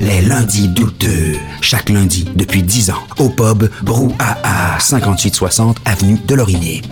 Les 0.00 0.20
lundis 0.22 0.68
douteux. 0.68 1.34
Chaque 1.60 1.88
lundi 1.88 2.26
depuis 2.36 2.62
10 2.62 2.90
ans. 2.90 3.02
Au 3.18 3.28
pub 3.28 3.68
Brouhaha, 3.82 4.78
5860 4.78 5.78
Avenue 5.84 6.18
de. 6.26 6.36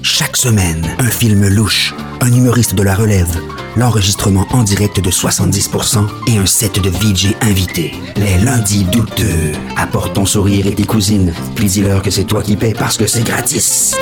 Chaque 0.03 0.37
semaine, 0.37 0.87
un 0.99 1.11
film 1.11 1.47
louche, 1.49 1.95
un 2.21 2.33
humoriste 2.33 2.75
de 2.75 2.83
la 2.83 2.95
relève, 2.95 3.37
l'enregistrement 3.77 4.47
en 4.51 4.63
direct 4.63 5.01
de 5.01 5.11
70% 5.11 6.07
et 6.29 6.39
un 6.39 6.47
set 6.47 6.81
de 6.81 6.89
VJ 6.89 7.35
invités. 7.43 7.93
Les 8.17 8.39
lundis 8.39 8.85
douteux. 8.85 9.53
Apporte 9.77 10.15
ton 10.15 10.25
sourire 10.25 10.67
et 10.67 10.75
tes 10.75 10.85
cousines. 10.85 11.35
Puis 11.55 11.67
dis-leur 11.67 12.03
que 12.03 12.11
c'est 12.11 12.25
toi 12.25 12.43
qui 12.43 12.57
paies 12.57 12.75
parce 12.79 12.97
que 12.97 13.07
c'est 13.07 13.25
gratis. 13.25 13.95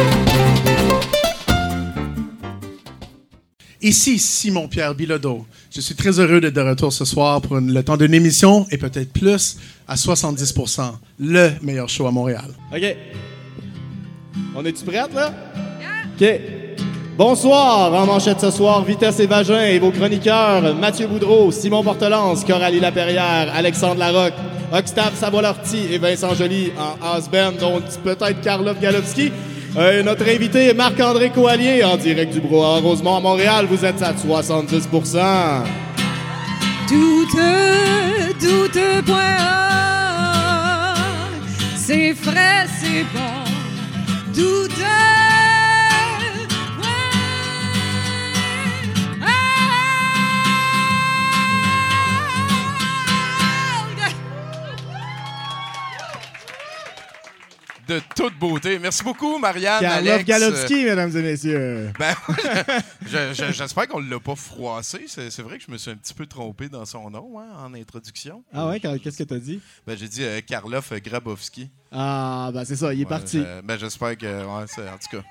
Ici 3.82 4.18
Simon-Pierre 4.18 4.94
Bilodeau. 4.94 5.46
Je 5.74 5.80
suis 5.80 5.94
très 5.94 6.18
heureux 6.20 6.40
d'être 6.40 6.54
de 6.54 6.60
retour 6.60 6.92
ce 6.92 7.04
soir 7.06 7.40
pour 7.40 7.56
une- 7.58 7.72
le 7.72 7.82
temps 7.82 7.96
d'une 7.96 8.12
émission 8.12 8.66
et 8.70 8.76
peut-être 8.76 9.12
plus 9.12 9.56
à 9.88 9.96
70% 9.96 10.98
le 11.18 11.50
meilleur 11.62 11.88
show 11.88 12.06
à 12.06 12.10
Montréal. 12.10 12.44
OK. 12.74 12.96
On 14.54 14.64
est-tu 14.64 14.84
prête, 14.84 15.14
là? 15.14 15.32
OK. 16.20 16.40
Bonsoir, 17.16 17.92
en 17.94 18.06
manchette 18.06 18.40
ce 18.40 18.50
soir, 18.50 18.84
Vitesse 18.84 19.20
et 19.20 19.26
Vagin 19.26 19.62
et 19.64 19.78
vos 19.78 19.90
chroniqueurs 19.90 20.74
Mathieu 20.74 21.06
Boudreau, 21.06 21.50
Simon 21.50 21.82
Portelance, 21.82 22.44
Coralie 22.44 22.80
Laperrière, 22.80 23.52
Alexandre 23.54 23.98
Larocque, 23.98 24.34
Octave 24.72 25.14
Savoie-Lortie 25.18 25.92
et 25.92 25.98
Vincent 25.98 26.34
Joly 26.34 26.70
en 26.78 27.06
Asben, 27.14 27.54
dont 27.58 27.80
peut-être 28.04 28.40
Karlov 28.42 28.78
Galowski. 28.80 29.32
Euh, 29.76 30.02
notre 30.02 30.28
invité 30.28 30.66
est 30.66 30.74
Marc-André 30.74 31.30
Coallier, 31.30 31.84
en 31.84 31.96
direct 31.96 32.32
du 32.32 32.40
Brouhaha 32.40 32.80
Rosemont 32.80 33.16
à 33.16 33.20
Montréal. 33.20 33.66
Vous 33.70 33.84
êtes 33.84 34.02
à 34.02 34.16
70 34.16 34.88
Doute, 36.88 37.28
doute, 38.40 39.04
point. 39.06 39.36
C'est 41.76 42.14
frais, 42.14 42.66
c'est 42.80 43.04
bon. 43.14 43.44
Doute, 44.34 44.72
De 57.90 58.00
toute 58.14 58.38
beauté. 58.38 58.78
Merci 58.78 59.02
beaucoup, 59.02 59.36
Marianne. 59.38 59.80
Karlov 59.80 60.12
Alex. 60.14 60.24
Galowski, 60.24 60.84
mesdames 60.84 61.10
et 61.16 61.22
messieurs. 61.22 61.92
Ben, 61.98 62.14
je- 63.04 63.32
je- 63.34 63.52
j'espère 63.52 63.88
qu'on 63.88 64.00
ne 64.00 64.08
l'a 64.08 64.20
pas 64.20 64.36
froissé. 64.36 65.06
C'est 65.08 65.40
vrai 65.40 65.58
que 65.58 65.64
je 65.66 65.72
me 65.72 65.76
suis 65.76 65.90
un 65.90 65.96
petit 65.96 66.14
peu 66.14 66.24
trompé 66.26 66.68
dans 66.68 66.84
son 66.86 67.10
nom 67.10 67.40
hein, 67.40 67.48
en 67.64 67.74
introduction. 67.74 68.44
Ah 68.54 68.68
ouais, 68.68 68.78
qu'est-ce 68.78 69.18
que 69.18 69.24
t'as 69.24 69.38
dit? 69.38 69.60
Ben, 69.86 69.96
J'ai 69.98 70.06
dit 70.06 70.22
euh, 70.22 70.40
Karloff 70.40 70.92
Grabowski. 71.02 71.68
Ah, 71.90 72.50
ben 72.54 72.64
c'est 72.64 72.76
ça, 72.76 72.94
il 72.94 73.00
est 73.00 73.04
Ouais, 73.04 73.08
parti. 73.08 73.42
ben, 73.64 73.76
J'espère 73.76 74.16
que. 74.16 74.26
ouais, 74.26 74.44
en 74.46 74.66
tout 74.98 75.16
cas. 75.16 75.24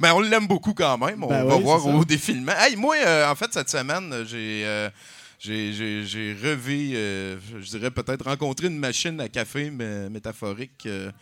Ben, 0.00 0.12
on 0.12 0.20
l'aime 0.20 0.48
beaucoup 0.48 0.74
quand 0.74 0.98
même. 0.98 1.22
On 1.22 1.28
Ben 1.28 1.44
va 1.44 1.56
oui, 1.58 1.62
voir 1.62 1.86
au 1.86 2.04
défilement. 2.04 2.52
Hey, 2.58 2.74
moi, 2.74 2.96
euh, 3.06 3.30
en 3.30 3.36
fait, 3.36 3.52
cette 3.52 3.70
semaine, 3.70 4.24
j'ai. 4.26 4.62
euh, 4.64 4.90
j'ai- 5.38 6.36
revu, 6.42 6.90
euh, 6.94 7.36
je 7.60 7.70
dirais 7.70 7.90
peut-être 7.92 8.24
rencontré 8.24 8.66
une 8.66 8.78
machine 8.78 9.20
à 9.20 9.28
café 9.28 9.70
mé- 9.70 10.08
métaphorique. 10.08 10.86
euh, 10.86 11.12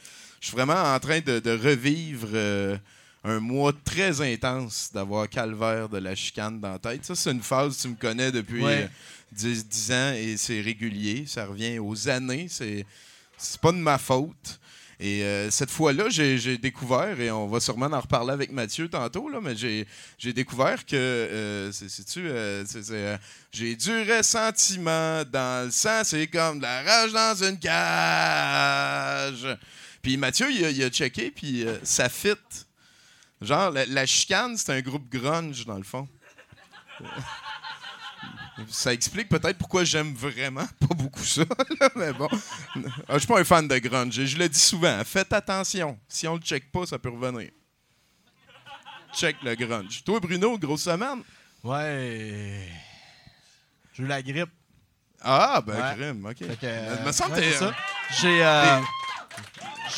je 0.41 0.47
suis 0.49 0.57
vraiment 0.57 0.75
en 0.95 0.99
train 1.01 1.21
de, 1.21 1.39
de 1.41 1.51
revivre 1.51 2.29
euh, 2.33 2.77
un 3.25 3.41
mois 3.41 3.73
très 3.85 4.21
intense 4.21 4.91
d'avoir 4.95 5.29
calvaire 5.29 5.89
de 5.89 5.99
la 5.99 6.15
chicane 6.15 6.61
dans 6.61 6.73
la 6.73 6.79
tête. 6.79 7.05
Ça, 7.05 7.15
c'est 7.15 7.31
une 7.33 7.43
phase, 7.43 7.77
tu 7.79 7.89
me 7.89 7.95
connais 7.97 8.31
depuis 8.33 8.63
Ouais. 8.63 8.85
euh, 8.85 8.89
10, 9.33 9.67
10 9.69 9.93
ans 9.93 10.13
et 10.17 10.37
c'est 10.37 10.61
régulier. 10.61 11.25
Ça 11.27 11.45
revient 11.47 11.79
aux 11.79 12.09
années. 12.09 12.47
C'est 12.49 12.87
c'est 13.37 13.61
pas 13.61 13.73
de 13.73 13.77
ma 13.79 13.99
faute. 13.99 14.59
Et 15.01 15.23
euh, 15.23 15.49
cette 15.51 15.71
fois-là, 15.71 16.09
j'ai 16.09 16.39
j'ai 16.39 16.59
découvert, 16.59 17.21
et 17.21 17.31
on 17.31 17.47
va 17.47 17.61
sûrement 17.61 17.87
en 17.87 18.01
reparler 18.01 18.33
avec 18.33 18.51
Mathieu 18.51 18.89
tantôt, 18.89 19.29
là, 19.29 19.39
mais 19.41 19.55
j'ai 19.55 19.87
j'ai 20.19 20.33
découvert 20.33 20.85
que, 20.85 20.97
euh, 20.97 21.71
c'est- 21.71 22.17
euh, 22.17 22.65
euh, 22.91 23.17
j'ai 23.53 23.77
du 23.77 23.93
ressentiment 24.11 25.23
dans 25.31 25.67
le 25.67 25.71
sang, 25.71 26.01
c'est 26.03 26.27
comme 26.27 26.59
de 26.59 26.63
la 26.65 26.83
rage 26.83 27.13
dans 27.13 27.45
une 27.45 27.59
cage. 27.61 29.47
Puis 30.03 30.17
Mathieu, 30.17 30.51
il 30.51 30.65
a, 30.65 30.71
il 30.71 30.83
a 30.83 30.89
checké, 30.91 31.31
puis 31.31 31.67
euh, 31.67 31.79
ça 31.83 32.09
fit. 32.09 32.35
Genre, 33.41 33.71
la, 33.71 33.87
la 33.87 34.07
chicane, 34.07 34.57
c'est 34.57 34.73
un 34.73 34.81
groupe 34.81 35.09
grunge, 35.09 35.65
dans 35.67 35.77
le 35.77 35.85
fond. 35.85 36.09
Ça 38.69 38.93
explique 38.93 39.29
peut-être 39.29 39.57
pourquoi 39.57 39.85
j'aime 39.85 40.13
vraiment 40.15 40.67
pas 40.81 40.95
beaucoup 40.95 41.23
ça, 41.23 41.43
là, 41.81 41.89
mais 41.95 42.13
bon. 42.13 42.29
Ah, 43.09 43.13
Je 43.15 43.19
suis 43.19 43.27
pas 43.29 43.39
un 43.41 43.45
fan 43.45 43.69
de 43.69 43.79
grunge. 43.79 44.25
Je 44.25 44.37
le 44.37 44.49
dis 44.49 44.59
souvent. 44.59 45.01
Faites 45.05 45.33
attention. 45.33 45.97
Si 46.09 46.27
on 46.27 46.35
le 46.35 46.41
check 46.41 46.71
pas, 46.73 46.85
ça 46.85 46.99
peut 46.99 47.09
revenir. 47.11 47.51
Check 49.15 49.37
le 49.45 49.55
grunge. 49.55 50.03
Toi, 50.05 50.19
Bruno, 50.21 50.59
grosse 50.59 50.83
semaine? 50.83 51.23
Ouais. 51.63 52.69
J'ai 53.95 54.03
eu 54.03 54.07
la 54.07 54.23
grippe. 54.23 54.51
Ah, 55.21 55.63
ben, 55.65 55.75
Ouais. 55.75 55.95
crime, 55.97 56.27
OK. 56.27 56.39
Fait 56.39 56.57
que, 56.57 56.67
euh, 56.67 57.05
me 57.07 57.13
semble 57.13 57.35
ouais, 57.35 57.41
que 57.41 57.47
c'est 57.47 57.53
t'es- 57.53 57.59
ça. 57.59 57.75
J'ai. 58.21 58.45
euh, 58.45 58.81
J'ai. 58.81 58.85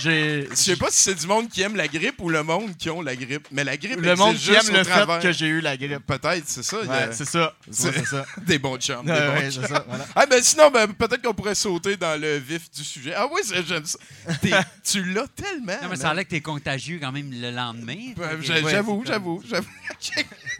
Je 0.02 0.46
sais 0.54 0.76
pas 0.76 0.90
si 0.90 1.02
c'est 1.02 1.14
du 1.14 1.26
monde 1.26 1.48
qui 1.48 1.62
aime 1.62 1.76
la 1.76 1.88
grippe 1.88 2.20
ou 2.20 2.28
le 2.30 2.42
monde 2.42 2.76
qui 2.76 2.88
ont 2.90 3.02
la 3.02 3.16
grippe. 3.16 3.46
Mais 3.50 3.64
la 3.64 3.76
grippe 3.76 4.00
Le 4.00 4.14
monde 4.14 4.36
qui 4.36 4.52
aime 4.52 4.60
au 4.68 4.72
le 4.72 4.84
travers. 4.84 5.20
fait 5.20 5.28
que 5.28 5.32
j'ai 5.32 5.46
eu 5.46 5.60
la 5.60 5.76
grippe. 5.76 6.06
Peut-être, 6.06 6.44
c'est 6.46 6.62
ça. 6.62 6.76
a 6.88 7.12
c'est 7.12 7.24
ça. 7.24 7.54
C'est- 7.70 8.06
ça. 8.06 8.24
des 8.46 8.58
bons 8.58 8.78
chums. 8.78 9.04
des 9.04 9.12
bons 9.12 9.18
ouais, 9.18 9.50
chums. 9.50 9.62
c'est 9.62 9.68
ça. 9.68 9.84
Voilà. 9.88 10.06
Ah 10.14 10.26
ben 10.26 10.42
sinon, 10.42 10.70
ben, 10.70 10.86
peut-être 10.92 11.22
qu'on 11.22 11.34
pourrait 11.34 11.54
sauter 11.54 11.96
dans 11.96 12.18
le 12.20 12.36
vif 12.38 12.70
du 12.70 12.84
sujet. 12.84 13.14
Ah 13.16 13.26
oui, 13.30 13.40
c'est- 13.44 13.66
j'aime 13.66 13.84
ça. 13.84 13.98
T'es- 14.40 14.50
tu 14.84 15.04
l'as 15.12 15.26
tellement. 15.28 15.80
Non, 15.82 15.88
mais 15.90 15.96
ça 15.96 16.10
a 16.10 16.14
l'air 16.14 16.24
que 16.24 16.30
t'es 16.30 16.40
contagieux 16.40 16.98
quand 17.00 17.12
même 17.12 17.30
le 17.32 17.50
lendemain. 17.50 18.12
Ben, 18.16 18.40
J'avoue, 18.40 19.02
j'avoue, 19.06 19.42
j'avoue. 19.48 19.68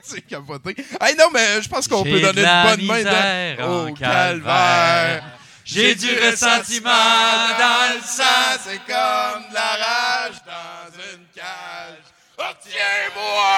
c'est 0.03 0.23
capoté. 0.23 0.75
Hey, 1.01 1.15
non, 1.17 1.27
mais 1.33 1.63
je 1.63 1.69
pense 1.69 1.87
qu'on 1.89 2.03
peut 2.03 2.21
de 2.21 2.21
donner 2.21 2.43
une 2.43 2.77
bonne 2.77 2.87
main 2.87 2.97
misère 2.97 3.57
dans... 3.59 3.85
en 3.85 3.89
au 3.91 3.95
calvaire. 3.95 5.40
J'ai 5.73 5.95
du 5.95 6.09
ressentiment 6.19 6.91
dans 6.91 7.95
le 7.95 8.01
sang, 8.03 8.59
c'est 8.65 8.79
comme 8.79 9.49
de 9.51 9.55
la 9.55 9.77
rage 9.85 10.43
dans 10.45 10.91
une 11.13 11.27
cage. 11.33 12.07
Retiens-moi! 12.37 13.53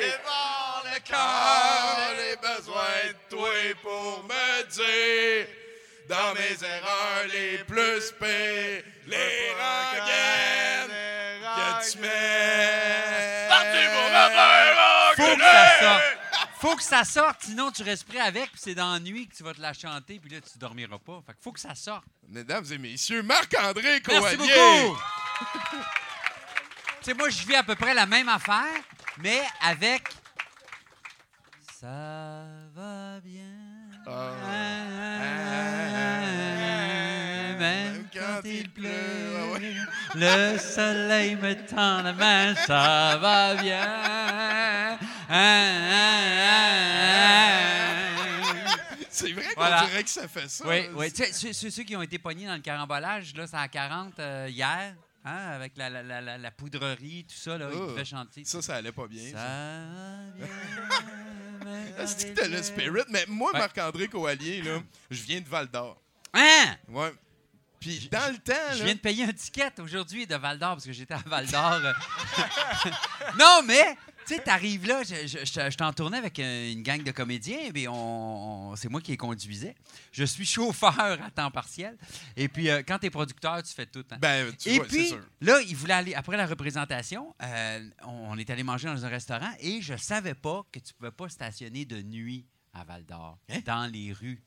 Dévore 0.00 0.84
le 0.84 1.10
corps, 1.10 1.96
j'ai 2.18 2.36
besoin 2.36 2.98
de 3.08 3.34
toi 3.34 3.48
pour 3.82 4.24
me 4.24 4.62
dire 4.68 5.46
dans 6.10 6.34
mes 6.34 6.58
erreurs 6.62 7.26
les 7.32 7.58
plus 7.64 8.12
pires, 8.18 8.82
les 9.06 9.54
rengaines 9.56 10.90
que 11.56 11.90
tu 11.90 11.98
mets. 12.00 12.50
Faut 15.16 15.36
que 15.36 15.42
ça 15.42 15.80
sorte. 15.80 16.19
Faut 16.60 16.76
que 16.76 16.82
ça 16.82 17.04
sorte, 17.04 17.38
sinon 17.44 17.70
tu 17.70 17.82
restes 17.82 18.04
prêt 18.06 18.20
avec, 18.20 18.50
puis 18.50 18.60
c'est 18.62 18.74
dans 18.74 18.92
la 18.92 19.00
nuit 19.00 19.26
que 19.26 19.34
tu 19.34 19.42
vas 19.42 19.54
te 19.54 19.62
la 19.62 19.72
chanter, 19.72 20.18
puis 20.20 20.30
là 20.30 20.40
tu 20.42 20.58
dormiras 20.58 20.98
pas. 20.98 21.22
Fait 21.26 21.32
que 21.32 21.38
faut 21.40 21.52
que 21.52 21.60
ça 21.60 21.74
sorte. 21.74 22.04
Mesdames 22.28 22.64
et 22.70 22.76
messieurs, 22.76 23.22
Marc-André 23.22 24.02
Merci 24.06 24.36
Coallier. 24.36 24.36
beaucoup. 24.82 25.00
tu 25.70 25.78
sais, 27.02 27.14
moi, 27.14 27.30
je 27.30 27.46
vis 27.46 27.54
à 27.54 27.62
peu 27.62 27.74
près 27.76 27.94
la 27.94 28.04
même 28.04 28.28
affaire, 28.28 28.66
mais 29.18 29.40
avec. 29.62 30.02
Ça 31.80 31.86
va 32.74 33.20
bien. 33.20 33.44
Même 37.58 38.06
quand 38.12 38.40
il 38.44 38.70
pleut, 38.70 38.90
le 40.14 40.58
soleil 40.58 41.36
me 41.36 41.54
tend 41.66 42.02
la 42.02 42.12
main, 42.12 42.54
ça 42.54 43.16
va 43.18 43.54
bien. 43.54 44.98
C'est 49.10 49.32
vrai 49.32 49.44
qu'on 49.54 49.60
Voilà. 49.60 49.84
dirait 49.86 50.02
que 50.04 50.10
ça 50.10 50.28
fait 50.28 50.48
ça. 50.48 50.66
Oui, 50.66 50.88
oui. 50.94 51.12
Tu 51.12 51.24
sais, 51.32 51.52
ceux, 51.52 51.82
qui 51.82 51.94
ont 51.96 52.02
été 52.02 52.18
pognés 52.18 52.46
dans 52.46 52.54
le 52.54 52.60
carambolage, 52.60 53.34
là, 53.34 53.46
c'est 53.46 53.56
à 53.56 53.68
40 53.68 54.18
euh, 54.18 54.46
hier, 54.50 54.94
hein, 55.24 55.36
avec 55.54 55.76
la, 55.76 55.90
la, 55.90 56.38
la, 56.38 56.50
poudrerie, 56.50 57.26
tout 57.28 57.36
ça, 57.36 57.58
là, 57.58 57.68
ils 57.72 57.76
Oh. 57.78 57.86
devaient 57.88 58.04
chanter. 58.04 58.44
Ça, 58.44 58.62
ça 58.62 58.76
allait 58.76 58.92
pas 58.92 59.06
bien. 59.06 59.30
Ça 59.32 59.38
quand 60.38 62.02
Est-ce 62.02 62.16
que 62.24 62.28
il 62.30 62.34
t'as 62.34 62.48
le 62.48 62.62
spirit? 62.62 63.02
Mais 63.10 63.24
moi, 63.28 63.52
Ouais. 63.52 63.58
Marc-André 63.58 64.08
Coallier, 64.08 64.62
là, 64.62 64.78
je 65.10 65.22
viens 65.22 65.40
de 65.40 65.48
Val-d'Or. 65.48 66.00
Hein? 66.32 66.76
Ouais. 66.88 67.12
Puis 67.78 68.08
dans 68.12 68.30
le 68.30 68.38
temps, 68.38 68.52
Je 68.72 68.78
là, 68.80 68.84
viens 68.84 68.94
de 68.94 69.00
payer 69.00 69.24
un 69.24 69.32
ticket 69.32 69.72
aujourd'hui 69.80 70.26
de 70.26 70.36
Val 70.36 70.58
d'Or 70.58 70.74
parce 70.74 70.84
que 70.84 70.92
j'étais 70.92 71.14
à 71.14 71.22
Val 71.24 71.46
d'Or. 71.46 71.80
non, 73.38 73.62
mais, 73.64 73.96
tu 74.30 74.36
sais, 74.36 74.42
t'arrives 74.42 74.86
là, 74.86 75.02
je, 75.02 75.26
je, 75.26 75.38
je- 75.44 75.70
je 75.70 75.76
t'en 75.76 75.92
tournais 75.92 76.18
avec 76.18 76.38
euh, 76.38 76.72
une 76.72 76.82
gang 76.82 77.02
de 77.02 77.10
comédiens, 77.10 77.58
et 77.74 77.88
on, 77.88 78.70
on- 78.70 78.76
c'est 78.76 78.88
moi 78.88 79.00
qui 79.00 79.10
les 79.10 79.16
conduisais. 79.16 79.74
Je 80.12 80.24
suis 80.24 80.44
chauffeur 80.46 80.98
à 81.00 81.30
temps 81.30 81.50
partiel. 81.50 81.96
Et 82.36 82.48
puis, 82.48 82.70
euh, 82.70 82.82
quand 82.86 82.98
t'es 82.98 83.10
producteur, 83.10 83.62
tu 83.62 83.74
fais 83.74 83.86
tout. 83.86 84.04
hein. 84.10 84.18
ben, 84.20 84.52
tu 84.56 84.68
Et 84.70 84.76
vois, 84.76 84.86
puis, 84.86 85.08
sûr. 85.08 85.20
là, 85.40 85.60
il 85.66 85.74
voulait 85.76 85.94
aller, 85.94 86.14
après 86.14 86.36
la 86.36 86.46
représentation, 86.46 87.34
euh, 87.42 87.88
on, 88.04 88.30
on 88.32 88.38
est 88.38 88.48
allé 88.50 88.62
manger 88.62 88.88
dans 88.88 89.04
un 89.04 89.08
restaurant 89.08 89.52
et 89.60 89.82
je 89.82 89.96
savais 89.96 90.34
pas 90.34 90.62
que 90.72 90.78
tu 90.78 90.94
pouvais 90.94 91.10
pas 91.10 91.28
stationner 91.28 91.84
de 91.84 92.00
nuit 92.02 92.46
à 92.72 92.84
Val 92.84 93.04
d'Or, 93.04 93.38
Hein? 93.48 93.60
dans 93.66 93.90
les 93.92 94.12
rues. 94.12 94.42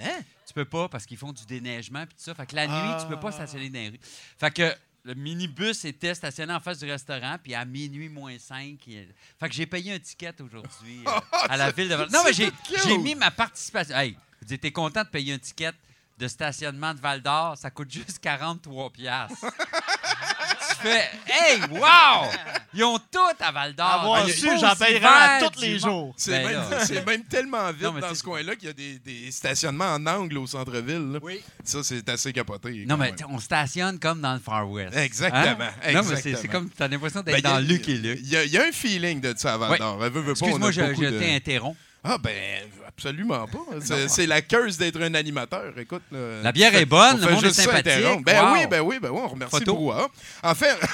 Hein? 0.00 0.20
Tu 0.46 0.54
peux 0.54 0.64
pas 0.64 0.88
parce 0.88 1.04
qu'ils 1.04 1.16
font 1.16 1.32
du 1.32 1.44
déneigement 1.44 2.06
puis 2.06 2.14
tout 2.14 2.22
ça. 2.22 2.32
Fait 2.34 2.46
que 2.46 2.54
la 2.54 2.66
nuit, 2.68 3.02
tu 3.02 3.08
peux 3.08 3.18
pas 3.18 3.28
Ah. 3.30 3.32
stationner 3.32 3.68
dans 3.68 3.80
les 3.80 3.88
rues. 3.88 4.00
Fait 4.38 4.52
que 4.54 4.72
le 5.08 5.14
minibus 5.14 5.86
était 5.86 6.14
stationné 6.14 6.52
en 6.52 6.60
face 6.60 6.78
du 6.80 6.84
restaurant, 6.84 7.36
puis 7.42 7.54
à 7.54 7.64
minuit 7.64 8.10
moins 8.10 8.38
5. 8.38 8.78
il- 8.86 9.08
Fait 9.40 9.48
que 9.48 9.54
j'ai 9.54 9.64
payé 9.64 9.94
un 9.94 9.98
ticket 9.98 10.34
aujourd'hui 10.42 11.02
euh, 11.06 11.10
à 11.48 11.56
la 11.56 11.70
ville 11.70 11.88
de 11.88 11.94
Val 11.94 12.08
Non, 12.12 12.20
mais 12.26 12.34
j'ai, 12.34 12.50
j'ai 12.84 12.98
mis 12.98 13.14
ma 13.14 13.30
participation. 13.30 13.96
Hey, 13.96 14.18
vous 14.46 14.52
étiez 14.52 14.70
content 14.70 15.02
de 15.04 15.08
payer 15.08 15.32
un 15.32 15.38
ticket 15.38 15.72
de 16.18 16.28
stationnement 16.28 16.92
de 16.92 17.00
Val 17.00 17.22
d'Or? 17.22 17.56
Ça 17.56 17.70
coûte 17.70 17.90
juste 17.90 18.18
43 18.18 18.90
piastres. 18.90 19.46
fais, 20.80 21.10
hey, 21.26 21.60
wow! 21.70 22.28
Ils 22.74 22.84
ont 22.84 22.98
tout 22.98 23.18
à 23.40 23.50
Val 23.52 23.74
d'Or. 23.74 23.86
Avoir 23.86 24.24
Du 24.24 24.32
su, 24.32 24.48
j'en 24.60 24.74
tous 25.50 25.60
les 25.60 25.78
jours. 25.78 26.14
C'est 26.16 26.30
Ben 26.42 26.48
même, 26.48 26.62
c'est 26.84 27.06
même 27.06 27.24
tellement 27.24 27.70
vite 27.72 27.82
Non, 27.82 27.92
dans 27.98 28.14
ce 28.14 28.22
coin-là 28.22 28.56
qu'il 28.56 28.68
y 28.68 28.70
a 28.70 28.74
des, 28.74 28.98
des 28.98 29.30
stationnements 29.30 29.94
en 29.94 30.06
angle 30.06 30.38
au 30.38 30.46
centre-ville. 30.46 31.18
Oui. 31.22 31.40
Ça, 31.64 31.82
c'est 31.82 32.08
assez 32.08 32.32
capoté. 32.32 32.84
Non, 32.86 32.96
mais 32.96 33.14
on 33.28 33.38
stationne 33.38 33.98
comme 33.98 34.20
dans 34.20 34.34
le 34.34 34.40
Far 34.40 34.68
West. 34.70 34.96
Exactement, 34.96 35.38
Hein? 35.84 35.92
Non, 35.92 36.02
mais 36.08 36.16
c'est- 36.16 36.30
exactement. 36.30 36.52
comme, 36.52 36.70
t'as 36.70 36.88
l'impression 36.88 37.20
Ben, 37.24 37.34
d'être 37.34 37.46
a- 37.46 37.52
dans 37.54 37.58
Luc 37.66 37.88
et 37.88 37.94
Luc. 37.96 38.18
Il 38.22 38.28
y, 38.28 38.36
a- 38.36 38.44
il 38.44 38.50
y 38.50 38.58
a 38.58 38.64
un 38.64 38.72
feeling 38.72 39.20
de 39.20 39.34
ça 39.36 39.54
à 39.54 39.56
Val 39.58 39.78
d'Or. 39.78 40.04
Excuse-moi, 40.04 40.70
je, 40.70 40.80
je 40.94 41.00
de- 41.04 41.18
t'interromps. 41.18 41.76
Ah, 42.10 42.16
ben, 42.16 42.68
absolument 42.86 43.46
pas. 43.46 43.80
C'est, 44.08 44.26
la 44.26 44.40
curse 44.40 44.78
d'être 44.78 44.98
un 45.02 45.12
animateur. 45.12 45.76
Écoute. 45.78 46.02
là, 46.10 46.42
La 46.42 46.52
bière 46.52 46.74
est 46.74 46.86
bonne, 46.86 47.22
on 47.22 47.26
le 47.26 47.32
monde 47.34 47.44
est 47.44 47.52
sympathique. 47.52 48.24
Ben 48.24 48.42
Wow. 48.44 48.52
oui, 48.54 48.66
ben 48.66 48.80
oui, 48.80 48.98
ben 48.98 49.10
oui, 49.10 49.20
on 49.22 49.28
remercie 49.28 49.58
Photo. 49.58 49.74
Brouhaha. 49.74 50.08
En 50.42 50.54
fait. 50.54 50.74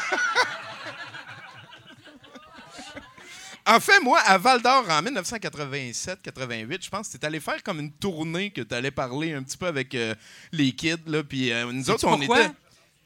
En 3.66 3.80
fait, 3.80 3.98
moi, 4.00 4.20
à 4.20 4.36
Val 4.36 4.60
d'Or, 4.60 4.84
en 4.90 5.00
1987-88, 5.02 6.84
je 6.84 6.90
pense 6.90 7.08
que 7.08 7.16
tu 7.16 7.24
allé 7.24 7.40
faire 7.40 7.62
comme 7.62 7.80
une 7.80 7.92
tournée 7.92 8.50
que 8.50 8.60
tu 8.60 8.74
allais 8.74 8.90
parler 8.90 9.32
un 9.32 9.42
petit 9.42 9.56
peu 9.56 9.66
avec 9.66 9.94
euh, 9.94 10.14
les 10.52 10.72
kids. 10.72 10.96
Là, 11.06 11.24
puis 11.24 11.50
euh, 11.50 11.72
nous 11.72 11.88
autres, 11.88 12.06
on 12.06 12.18
pourquoi? 12.18 12.42
était. 12.42 12.54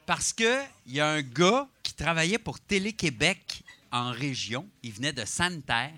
Parce 0.04 0.32
que 0.32 0.58
il 0.86 0.94
y 0.94 1.00
a 1.00 1.06
un 1.10 1.22
gars 1.22 1.68
qui 1.84 1.94
travaillait 1.94 2.38
pour 2.38 2.58
Télé-Québec 2.58 3.62
en 3.92 4.10
région. 4.10 4.66
Il 4.82 4.92
venait 4.92 5.12
de 5.12 5.24
Santerre. 5.24 5.92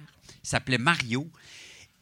Il 0.45 0.49
s'appelait 0.49 0.77
Mario. 0.79 1.27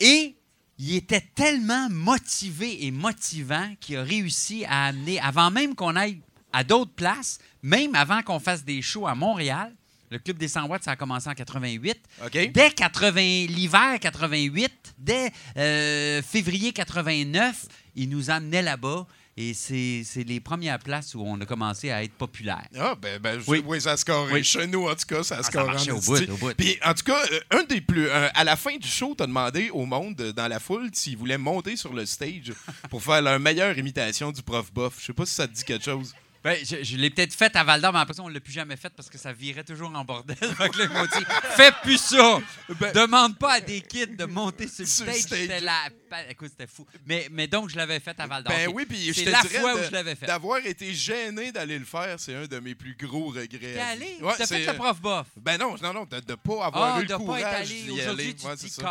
Et 0.00 0.36
il 0.78 0.94
était 0.94 1.24
tellement 1.34 1.88
motivé 1.90 2.86
et 2.86 2.90
motivant 2.90 3.74
qu'il 3.80 3.96
a 3.96 4.02
réussi 4.02 4.64
à 4.66 4.86
amener, 4.86 5.18
avant 5.20 5.50
même 5.50 5.74
qu'on 5.74 5.96
aille 5.96 6.20
à 6.52 6.64
d'autres 6.64 6.94
places, 6.94 7.38
même 7.62 7.94
avant 7.94 8.22
qu'on 8.22 8.38
fasse 8.38 8.64
des 8.64 8.80
shows 8.80 9.06
à 9.06 9.14
Montréal, 9.14 9.74
le 10.10 10.18
Club 10.18 10.38
des 10.38 10.48
100 10.48 10.66
watts, 10.68 10.84
ça 10.84 10.92
a 10.92 10.96
commencé 10.96 11.28
en 11.28 11.34
88. 11.34 11.98
OK? 12.24 12.50
Dès 12.52 12.70
80, 12.70 13.46
l'hiver 13.48 13.98
88, 14.00 14.94
dès 14.98 15.30
euh, 15.56 16.22
février 16.22 16.72
89, 16.72 17.66
il 17.94 18.08
nous 18.08 18.30
emmenait 18.30 18.62
là-bas. 18.62 19.06
Et 19.40 19.54
c'est 19.54 20.02
les 20.26 20.40
premières 20.40 20.80
places 20.80 21.14
où 21.14 21.22
on 21.24 21.40
a 21.40 21.46
commencé 21.46 21.92
à 21.92 22.02
être 22.02 22.12
populaire. 22.14 22.66
Ah, 22.76 22.96
ben, 23.00 23.20
ben 23.20 23.38
je- 23.38 23.48
Oui. 23.48 23.62
oui. 23.64 23.80
ça 23.80 23.96
scorait. 23.96 24.32
Oui. 24.32 24.42
Chez 24.42 24.66
nous, 24.66 24.88
en 24.88 24.96
tout 24.96 25.06
cas, 25.06 25.22
ça 25.22 25.36
ça 25.36 25.42
scorait. 25.44 25.76
en 25.76 25.96
au 25.96 26.00
bout, 26.00 26.28
au 26.28 26.36
bout. 26.38 26.54
Puis, 26.56 26.76
en 26.84 26.92
tout 26.92 27.04
cas, 27.04 27.20
euh, 27.32 27.40
un 27.60 27.62
des 27.62 27.80
plus. 27.80 28.10
à 28.10 28.42
la 28.42 28.56
fin 28.56 28.76
du 28.76 28.88
show, 28.88 29.14
t'as 29.16 29.28
demandé 29.28 29.70
au 29.70 29.86
monde 29.86 30.20
euh, 30.20 30.32
dans 30.32 30.48
la 30.48 30.58
foule 30.58 30.90
s'ils 30.92 31.16
voulaient 31.16 31.38
monter 31.38 31.76
sur 31.76 31.92
le 31.92 32.04
stage 32.04 32.52
pour 32.90 33.00
faire 33.00 33.22
leur 33.22 33.38
meilleure 33.38 33.78
imitation 33.78 34.32
du 34.32 34.42
prof 34.42 34.72
Boff. 34.72 34.94
Je 35.00 35.06
sais 35.06 35.12
pas 35.12 35.24
si 35.24 35.34
ça 35.36 35.46
te 35.46 35.52
dit 35.54 35.62
quelque 35.62 35.84
chose. 35.84 36.14
Ben, 36.48 36.64
je 36.64 36.82
je 36.82 36.96
l'ai 36.96 37.10
peut-être 37.10 37.34
fait 37.34 37.54
à 37.56 37.64
Val 37.64 37.80
d'Or, 37.80 37.92
mais 37.92 37.98
après 38.00 38.14
ça, 38.14 38.22
on 38.22 38.28
ne 38.28 38.34
l'a 38.34 38.40
plus 38.40 38.52
jamais 38.52 38.76
fait 38.76 38.90
parce 38.90 39.08
que 39.10 39.18
ça 39.18 39.32
virait 39.32 39.64
toujours 39.64 39.94
en 39.94 40.04
bordel. 40.04 40.36
Que 40.38 40.78
là, 40.78 40.84
ils 40.84 40.88
m'ont 40.90 41.04
dit 41.04 41.24
Fais 41.56 41.72
plus 41.82 41.98
ça 41.98 42.38
Ben- 42.80 42.92
Demande 42.92 43.38
pas 43.38 43.54
à 43.54 43.60
des 43.60 43.80
kids 43.80 44.16
de 44.16 44.24
monter 44.24 44.66
sur 44.68 44.80
le 44.84 44.86
Sur 44.86 45.04
stage. 45.04 45.20
stage. 45.20 45.38
C'était 45.40 45.60
la... 45.60 45.88
Écoute, 46.30 46.48
c'était 46.50 46.66
fou. 46.66 46.86
Mais, 47.06 47.28
mais 47.30 47.46
donc, 47.46 47.68
je 47.68 47.76
l'avais 47.76 48.00
fait 48.00 48.18
à 48.18 48.26
Val 48.26 48.42
d'Or. 48.42 48.52
Ben 48.54 48.68
oui, 48.72 48.86
puis 48.86 48.98
je 49.08 49.12
C'est 49.12 49.24
te 49.24 49.30
la 49.30 49.42
dirais 49.42 49.60
fois 49.60 49.74
de- 49.74 49.80
où 49.80 49.84
je 49.84 49.90
l'avais 49.90 50.14
fait. 50.14 50.26
d'avoir 50.26 50.58
été 50.64 50.94
gêné 50.94 51.52
d'aller 51.52 51.78
le 51.78 51.84
faire, 51.84 52.18
c'est 52.18 52.34
un 52.34 52.46
de 52.46 52.58
mes 52.60 52.74
plus 52.74 52.96
gros 52.96 53.26
regrets. 53.28 53.74
T'es 53.74 53.78
allé? 53.80 54.16
Ouais, 54.22 54.34
T'as 54.38 54.46
fait 54.46 54.64
le 54.66 54.72
prof 54.74 55.00
bof. 55.00 55.26
Ben 55.36 55.58
non, 55.58 55.76
non, 55.82 55.92
non, 55.92 56.04
de 56.04 56.16
ne 56.16 56.34
pas 56.34 56.64
avoir 56.66 56.96
Ah, 56.96 57.02
eu 57.02 57.06
de 57.06 57.12
le 57.12 57.18
courage 57.18 57.68
d'y 57.68 57.90
Aujourd'hui, 57.90 58.24
aller. 58.24 58.34
tu 58.34 58.46
Ouais, 58.46 58.56
dis. 58.56 58.70
Tu 58.74 58.82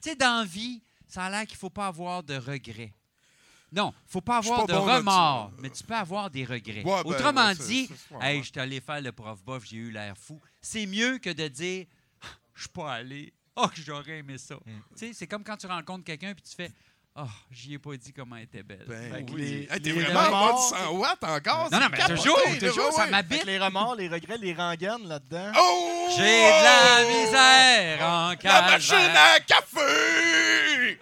sais, 0.00 0.16
dans 0.16 0.44
vie, 0.44 0.82
ça 1.08 1.24
a 1.24 1.30
l'air 1.30 1.42
qu'il 1.46 1.54
ne 1.54 1.58
faut 1.58 1.70
pas 1.70 1.86
avoir 1.86 2.22
de 2.24 2.34
regrets. 2.36 2.92
Non, 3.72 3.92
il 3.92 4.06
ne 4.06 4.10
faut 4.10 4.20
pas 4.20 4.38
avoir 4.38 4.64
pas 4.66 4.72
de 4.72 4.78
bon 4.78 4.84
remords, 4.84 5.50
mais 5.58 5.70
tu 5.70 5.82
peux 5.82 5.94
avoir 5.94 6.30
des 6.30 6.44
regrets. 6.44 6.82
Ouais, 6.84 7.02
ben, 7.02 7.10
Autrement 7.10 7.46
ouais, 7.48 7.54
dit, 7.56 7.90
hey, 8.22 8.38
je 8.42 8.50
suis 8.50 8.60
allé 8.60 8.80
faire 8.80 9.00
le 9.00 9.12
prof 9.12 9.42
bof, 9.44 9.64
j'ai 9.66 9.76
eu 9.78 9.90
l'air 9.90 10.14
fou. 10.16 10.40
C'est 10.60 10.86
mieux 10.86 11.18
que 11.18 11.30
de 11.30 11.48
dire, 11.48 11.86
je 12.54 12.60
suis 12.62 12.68
pas 12.70 12.92
allé. 12.94 13.32
Oh, 13.58 13.68
que 13.68 13.80
j'aurais 13.80 14.18
aimé 14.18 14.36
ça. 14.36 14.56
Mm. 14.56 14.58
Tu 14.68 15.06
sais, 15.06 15.12
c'est 15.14 15.26
comme 15.26 15.42
quand 15.42 15.56
tu 15.56 15.66
rencontres 15.66 16.04
quelqu'un 16.04 16.32
et 16.32 16.34
tu 16.34 16.54
fais, 16.54 16.70
oh, 17.16 17.22
j'y 17.50 17.72
ai 17.72 17.78
pas 17.78 17.96
dit 17.96 18.12
comment 18.12 18.36
elle 18.36 18.42
était 18.42 18.62
belle. 18.62 18.84
Ben 18.86 19.10
Fait 19.14 19.24
que 19.24 19.32
oui. 19.32 19.40
les- 19.40 19.60
Hey, 19.70 19.80
T'es 19.80 19.92
les 19.92 20.02
vraiment 20.02 20.20
en 20.20 20.30
mode 20.30 20.50
remords, 20.50 20.68
100 20.68 20.92
watts 20.92 21.24
encore? 21.24 21.70
Non, 21.72 21.80
non, 21.80 21.86
mais 21.90 21.96
capoté, 21.96 22.16
toujours, 22.18 22.38
toujours, 22.60 22.84
ouais, 22.84 22.92
ça 22.92 23.06
m'habite. 23.06 23.46
Les 23.46 23.58
remords, 23.58 23.94
les 23.94 24.08
regrets, 24.08 24.36
les 24.36 24.52
rengaines 24.52 25.08
là-dedans. 25.08 25.52
Oh! 25.58 26.08
J'ai 26.18 26.22
de 26.22 26.64
la 26.64 27.08
misère 27.24 28.02
en 28.06 28.34
La 28.44 28.60
machine 28.60 28.94
à 28.96 29.40
café! 29.40 31.00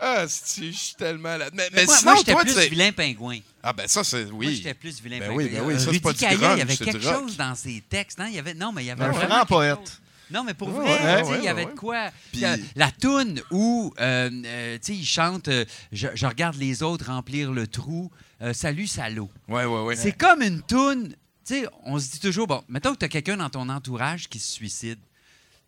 Ah, 0.00 0.24
si, 0.28 0.72
je 0.72 0.76
suis 0.78 0.94
tellement 0.96 1.36
là. 1.36 1.48
Mais, 1.52 1.68
mais 1.72 1.84
moi, 1.84 1.96
sinon, 1.96 2.10
moi, 2.12 2.18
j'étais 2.20 2.32
toi, 2.32 2.42
plus 2.42 2.68
vilain 2.68 2.90
pingouin. 2.92 3.38
Ah, 3.62 3.72
ben 3.72 3.86
ça, 3.86 4.02
c'est. 4.02 4.24
Oui. 4.24 4.46
Moi, 4.46 4.54
j'étais 4.54 4.74
plus 4.74 5.00
vilain 5.00 5.18
Ben 5.20 5.28
pingouin. 5.28 5.44
oui, 5.44 5.48
ben 5.50 5.62
oui, 5.64 5.78
ça, 5.80 5.92
c'est 5.92 6.00
pas 6.00 6.12
du 6.12 6.18
grunge, 6.24 6.38
il 6.56 6.58
y 6.58 6.62
avait 6.62 6.76
quelque 6.76 7.00
chose 7.00 7.36
dans 7.36 7.54
ses 7.54 7.82
textes. 7.88 8.18
Non, 8.18 8.26
il 8.26 8.34
y 8.34 8.38
avait, 8.38 8.54
non 8.54 8.72
mais 8.72 8.82
il 8.82 8.86
y 8.86 8.90
avait 8.90 9.04
Un 9.04 9.12
quelque 9.12 9.46
poète. 9.46 10.00
Non, 10.30 10.44
mais 10.44 10.54
pour 10.54 10.68
Ouais, 10.68 10.86
vrai, 10.86 11.22
ouais, 11.22 11.28
ouais, 11.28 11.38
il 11.38 11.44
y 11.44 11.48
avait 11.48 11.66
ouais. 11.66 11.72
de 11.72 11.78
quoi. 11.78 12.10
Puis- 12.32 12.44
Euh, 12.44 12.56
La 12.74 12.90
toune 12.90 13.42
où, 13.50 13.92
euh, 14.00 14.30
euh, 14.46 14.78
tu 14.78 14.94
sais, 14.94 14.98
il 14.98 15.04
chante 15.04 15.48
euh, 15.48 15.66
je, 15.92 16.08
je 16.14 16.26
regarde 16.26 16.56
les 16.56 16.82
autres 16.82 17.06
remplir 17.08 17.52
le 17.52 17.66
trou. 17.66 18.10
euh, 18.40 18.54
Salut, 18.54 18.86
salaud. 18.86 19.28
Ouais, 19.46 19.66
ouais, 19.66 19.82
ouais. 19.82 19.94
C'est 19.96 20.12
comme 20.12 20.40
une 20.42 20.62
toune. 20.62 21.14
Tu 21.46 21.54
sais, 21.60 21.66
on 21.84 21.98
se 21.98 22.12
dit 22.12 22.20
toujours, 22.20 22.46
bon, 22.46 22.64
mettons 22.68 22.94
que 22.94 22.98
tu 23.00 23.04
as 23.04 23.08
quelqu'un 23.08 23.36
dans 23.36 23.50
ton 23.50 23.68
entourage 23.68 24.28
qui 24.28 24.38
se 24.38 24.50
suicide. 24.52 24.98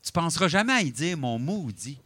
Tu 0.02 0.10
penseras 0.12 0.48
jamais 0.48 0.72
à 0.72 0.80
y 0.80 0.90
dire 0.90 1.18
mon 1.18 1.38
maudit. 1.38 1.98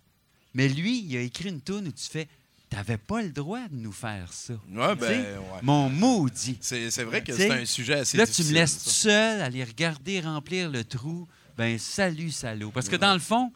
Mais 0.59 0.69
lui, 0.69 1.05
il 1.05 1.17
a 1.17 1.21
écrit 1.21 1.51
une 1.51 1.61
toune 1.61 1.87
où 1.87 1.93
tu 1.93 2.05
fais 2.11 2.27
T'avais 2.69 2.99
pas 2.99 3.23
le 3.23 3.31
droit 3.31 3.67
de 3.69 3.77
nous 3.77 3.93
faire 3.93 4.31
ça. 4.33 4.55
Ouais, 4.71 4.95
ben, 4.97 4.99
ouais. 4.99 5.61
Mon 5.63 5.89
maudit. 5.89 6.59
C'est 6.61 6.91
c'est 6.91 7.05
vrai 7.05 7.23
que 7.23 7.33
c'est 7.33 7.51
un 7.51 7.65
sujet 7.65 8.01
assez 8.01 8.19
Là, 8.19 8.27
tu 8.27 8.43
me 8.43 8.53
laisses 8.53 8.77
ça. 8.77 8.91
seul 8.91 9.41
aller 9.41 9.63
regarder 9.63 10.21
remplir 10.21 10.69
le 10.69 10.83
trou. 10.83 11.29
Ben, 11.57 11.79
salut, 11.79 12.33
salaud. 12.33 12.73
Parce 12.73 12.89
que 12.89 12.97
dans 12.97 13.15
le 13.15 13.21
fond, 13.21 13.53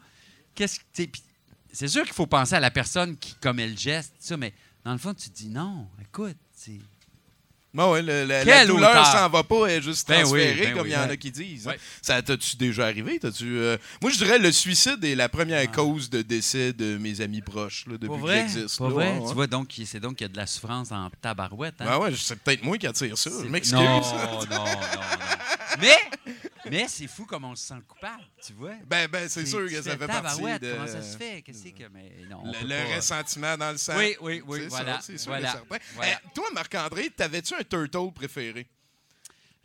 qu'est-ce 0.55 0.79
que. 0.79 1.03
C'est 1.73 1.89
sûr 1.89 2.03
qu'il 2.05 2.13
faut 2.13 2.25
penser 2.25 2.55
à 2.55 2.61
la 2.61 2.71
personne 2.71 3.17
qui 3.17 3.35
commet 3.35 3.67
le 3.67 3.77
geste, 3.77 4.13
ça, 4.19 4.37
mais 4.37 4.53
dans 4.85 4.93
le 4.93 4.97
fond, 4.97 5.13
tu 5.13 5.29
te 5.29 5.35
dis 5.35 5.49
non, 5.49 5.87
écoute, 6.01 6.37
c'est. 7.73 7.81
Ouais, 7.81 7.91
ouais, 7.91 8.01
le- 8.01 8.23
le- 8.25 8.43
la 8.45 8.65
douleur 8.65 9.05
s'en 9.05 9.29
va 9.29 9.43
pas, 9.43 9.65
elle 9.67 9.79
est 9.79 9.81
juste 9.81 10.07
Ben 10.07 10.17
oui, 10.17 10.21
transférée, 10.23 10.65
ben 10.67 10.73
comme 10.73 10.83
oui. 10.83 10.89
il 10.89 10.93
y 10.93 10.97
en 10.97 11.01
a 11.01 11.07
Ouais. 11.07 11.17
qui 11.17 11.31
disent. 11.31 11.67
Ouais. 11.67 11.79
Ça 12.01 12.21
t'as-tu 12.21 12.55
déjà 12.55 12.85
arrivé? 12.85 13.19
T'as-tu, 13.19 13.57
euh, 13.57 13.77
Moi, 14.01 14.11
je 14.11 14.17
dirais 14.17 14.37
le 14.39 14.51
suicide 14.51 15.03
est 15.03 15.15
la 15.15 15.29
première 15.29 15.69
cause 15.71 16.09
de 16.09 16.21
décès 16.21 16.71
de 16.73 16.97
mes 16.97 17.21
amis 17.21 17.41
proches 17.41 17.85
là, 17.87 17.97
depuis 17.99 18.19
vrai? 18.19 18.45
j'existe. 18.47 18.77
Pas 18.77 18.83
là, 18.87 18.89
vrai? 18.93 19.11
ouais, 19.13 19.19
ouais. 19.19 19.27
Tu 19.27 19.33
vois, 19.33 19.47
donc, 19.47 19.69
c'est 19.85 19.99
donc 19.99 20.15
qu'il 20.17 20.25
y 20.25 20.29
a 20.29 20.33
de 20.33 20.37
la 20.37 20.47
souffrance 20.47 20.91
en 20.91 21.09
tabarouette. 21.21 21.75
Hein? 21.79 21.97
Ouais, 21.97 22.05
ouais, 22.05 22.13
c'est 22.17 22.39
peut-être 22.39 22.63
moi 22.63 22.77
qui 22.77 22.87
attire 22.87 23.17
ça. 23.17 23.29
Je 23.43 23.47
m'excuse. 23.49 23.73
Non, 23.73 24.01
non, 24.01 24.45
non, 24.49 24.65
non. 24.65 24.65
Mais, 25.79 25.97
mais 26.69 26.87
c'est 26.87 27.07
fou 27.07 27.25
comme 27.25 27.45
on 27.45 27.55
se 27.55 27.67
sent 27.67 27.81
coupable, 27.87 28.23
tu 28.45 28.53
vois. 28.53 28.75
Ben, 28.85 29.07
ben, 29.07 29.27
c'est 29.29 29.45
sûr 29.45 29.67
que 29.67 29.81
ça 29.81 29.97
fait 29.97 30.07
partie 30.07 30.41
de... 30.59 30.73
Comment 30.73 30.87
ça 30.87 31.01
se 31.01 31.17
fait? 31.17 31.41
Qu'est-ce 31.41 31.63
que. 31.69 31.87
Mais 31.91 32.11
non. 32.29 32.43
Le, 32.45 32.51
peut 32.51 32.67
le 32.67 32.89
pas. 32.89 32.95
ressentiment 32.95 33.57
dans 33.57 33.71
le 33.71 33.77
sang. 33.77 33.93
Oui, 33.97 34.15
oui, 34.21 34.41
oui, 34.45 34.59
C'est 34.61 34.67
voilà, 34.67 35.01
c'est 35.01 35.17
sûr 35.17 35.31
voilà, 35.31 35.49
et 35.49 35.51
certain. 35.51 35.77
voilà. 35.95 36.11
Eh, 36.25 36.29
toi, 36.33 36.45
Marc-André, 36.53 37.09
t'avais-tu 37.15 37.53
un 37.55 37.63
turtle 37.63 38.11
préféré? 38.13 38.67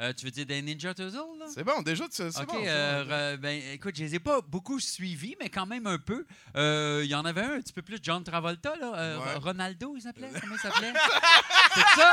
Euh, 0.01 0.13
tu 0.13 0.25
veux 0.27 0.31
dire 0.31 0.47
des 0.47 0.63
Ninja 0.63 0.95
Turtles, 0.95 1.13
là? 1.17 1.47
C'est 1.53 1.65
bon, 1.65 1.83
déjà, 1.83 2.05
tu- 2.07 2.13
c'est 2.31 2.41
OK, 2.41 2.47
bon. 2.47 2.63
euh, 2.65 3.37
ben, 3.37 3.61
écoute, 3.73 3.97
je 3.97 4.05
les 4.05 4.15
ai 4.15 4.19
pas 4.21 4.41
beaucoup 4.41 4.79
suivis, 4.79 5.35
mais 5.41 5.49
quand 5.49 5.67
même 5.67 5.89
un 5.89 5.99
peu. 5.99 6.25
Euh, 6.57 7.01
Il 7.05 7.11
y 7.11 7.15
en 7.17 7.25
avait 7.25 7.41
un 7.43 7.55
un 7.55 7.61
petit 7.61 7.73
peu 7.73 7.83
plus, 7.83 7.99
John 8.01 8.23
Travolta, 8.23 8.77
là. 8.77 8.93
euh, 8.95 9.19
Ouais. 9.19 9.35
Ronaldo, 9.43 9.95
il 9.97 10.03
s'appelait? 10.03 10.31
Comment 10.41 10.55
il 10.55 10.61
s'appelait? 10.61 10.93
C'est 11.75 12.01
ça? 12.01 12.13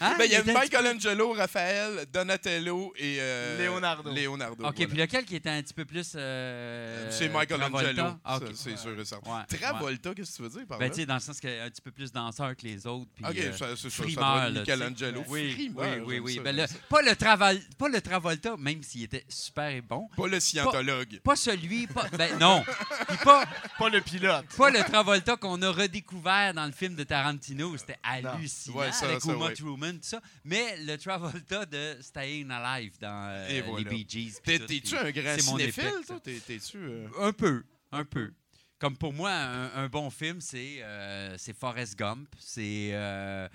Hein? 0.00 0.14
Ben, 0.16 0.24
il 0.26 0.30
y 0.30 0.36
a 0.36 0.42
petit 0.42 0.52
peu- 0.52 0.60
Michelangelo, 0.60 1.32
Raphaël, 1.32 2.06
Donatello 2.12 2.92
et 2.96 3.16
euh, 3.20 3.66
Leonardo. 3.66 4.12
Leonardo. 4.14 4.64
OK, 4.64 4.74
voilà. 4.76 4.86
puis 4.88 4.96
lequel 4.98 5.24
qui 5.24 5.34
était 5.36 5.50
un 5.50 5.60
petit 5.60 5.74
peu 5.74 5.84
plus. 5.84 6.12
euh, 6.14 7.10
c'est 7.10 7.28
Michelangelo. 7.28 7.78
Travolta? 7.78 8.18
Ah, 8.24 8.38
ça, 8.38 8.44
OK. 8.44 8.52
C'est 8.54 8.76
sûr 8.78 8.98
et 9.00 9.04
certain. 9.04 9.30
Ouais, 9.38 9.58
Travolta, 9.58 10.14
qu'est-ce 10.14 10.30
que 10.32 10.36
tu 10.36 10.42
veux 10.42 10.48
dire 10.50 10.66
par 10.68 10.78
Ben, 10.78 10.84
là? 10.84 10.90
tu 10.90 11.00
sais, 11.00 11.06
dans 11.06 11.14
le 11.14 11.20
sens 11.20 11.40
qu'il 11.40 11.50
est 11.50 11.60
un 11.60 11.68
petit 11.70 11.82
peu 11.82 11.90
plus 11.90 12.12
danseur 12.12 12.54
que 12.54 12.62
les 12.62 12.86
autres. 12.86 13.10
Puis, 13.16 13.24
Ok, 13.24 13.36
euh, 13.38 13.52
ça, 13.52 13.66
c'est 13.76 13.90
ça. 13.90 13.96
Ça 13.96 14.02
frimeur. 14.04 14.50
Michelangelo. 14.52 15.24
Oui, 15.26 15.72
oui, 16.06 16.18
oui, 16.20 16.40
Ben, 16.44 16.66
pas, 16.88 17.02
le 17.08 17.16
Traval, 17.16 17.60
pas 17.78 17.88
le 17.88 18.00
Travolta, 18.00 18.56
même 18.56 18.82
s'il 18.82 19.04
était 19.04 19.24
super 19.28 19.68
et 19.68 19.80
bon. 19.80 20.08
Pas 20.16 20.26
le 20.26 20.40
scientologue. 20.40 21.20
Pas 21.20 21.36
celui, 21.36 21.86
pas, 21.86 22.08
ben 22.16 22.38
non. 22.38 22.62
Puis 23.08 23.16
pas, 23.24 23.44
Pas 23.78 23.88
le 23.88 24.00
pilote. 24.00 24.46
pas 24.56 24.70
le 24.70 24.80
Travolta 24.84 25.36
qu'on 25.36 25.60
a 25.62 25.70
redécouvert 25.70 26.54
dans 26.54 26.66
le 26.66 26.72
film 26.72 26.94
de 26.94 27.04
Tarantino. 27.04 27.76
C'était 27.76 27.98
hallucinant 28.02 28.76
Ouais, 28.78 28.92
ça, 28.92 29.06
avec 29.06 29.20
ça, 29.20 29.32
Uma 29.32 29.46
ouais. 29.46 29.54
Truman, 29.54 29.92
tout 29.94 29.98
ça. 30.02 30.20
Mais 30.44 30.76
le 30.84 30.96
Travolta 30.96 31.66
de 31.66 31.96
Staying 32.00 32.50
Alive 32.50 32.92
dans 33.00 33.28
euh, 33.30 33.48
Et 33.48 33.62
les. 33.62 33.84
Bee 33.84 34.06
Gees. 34.08 34.34
T'es-tu 34.44 34.96
un 34.96 35.10
grand 35.10 35.36
c'est 35.38 35.46
mon 35.50 35.58
cinéphile, 35.58 35.92
toi? 36.06 36.20
T'es-tu... 36.22 36.76
euh, 36.78 37.06
Un 37.20 37.32
peu, 37.32 37.64
un 37.92 38.04
peu. 38.04 38.32
comme 38.78 38.96
pour 38.96 39.12
moi, 39.12 39.30
un, 39.32 39.84
un 39.84 39.88
bon 39.88 40.10
film, 40.10 40.40
c'est 40.40 40.82
euh, 40.82 41.36
c'est 41.38 41.56
Forrest 41.56 41.96
Gump, 41.98 42.28
c'est 42.38 42.90
euh, 42.92 43.48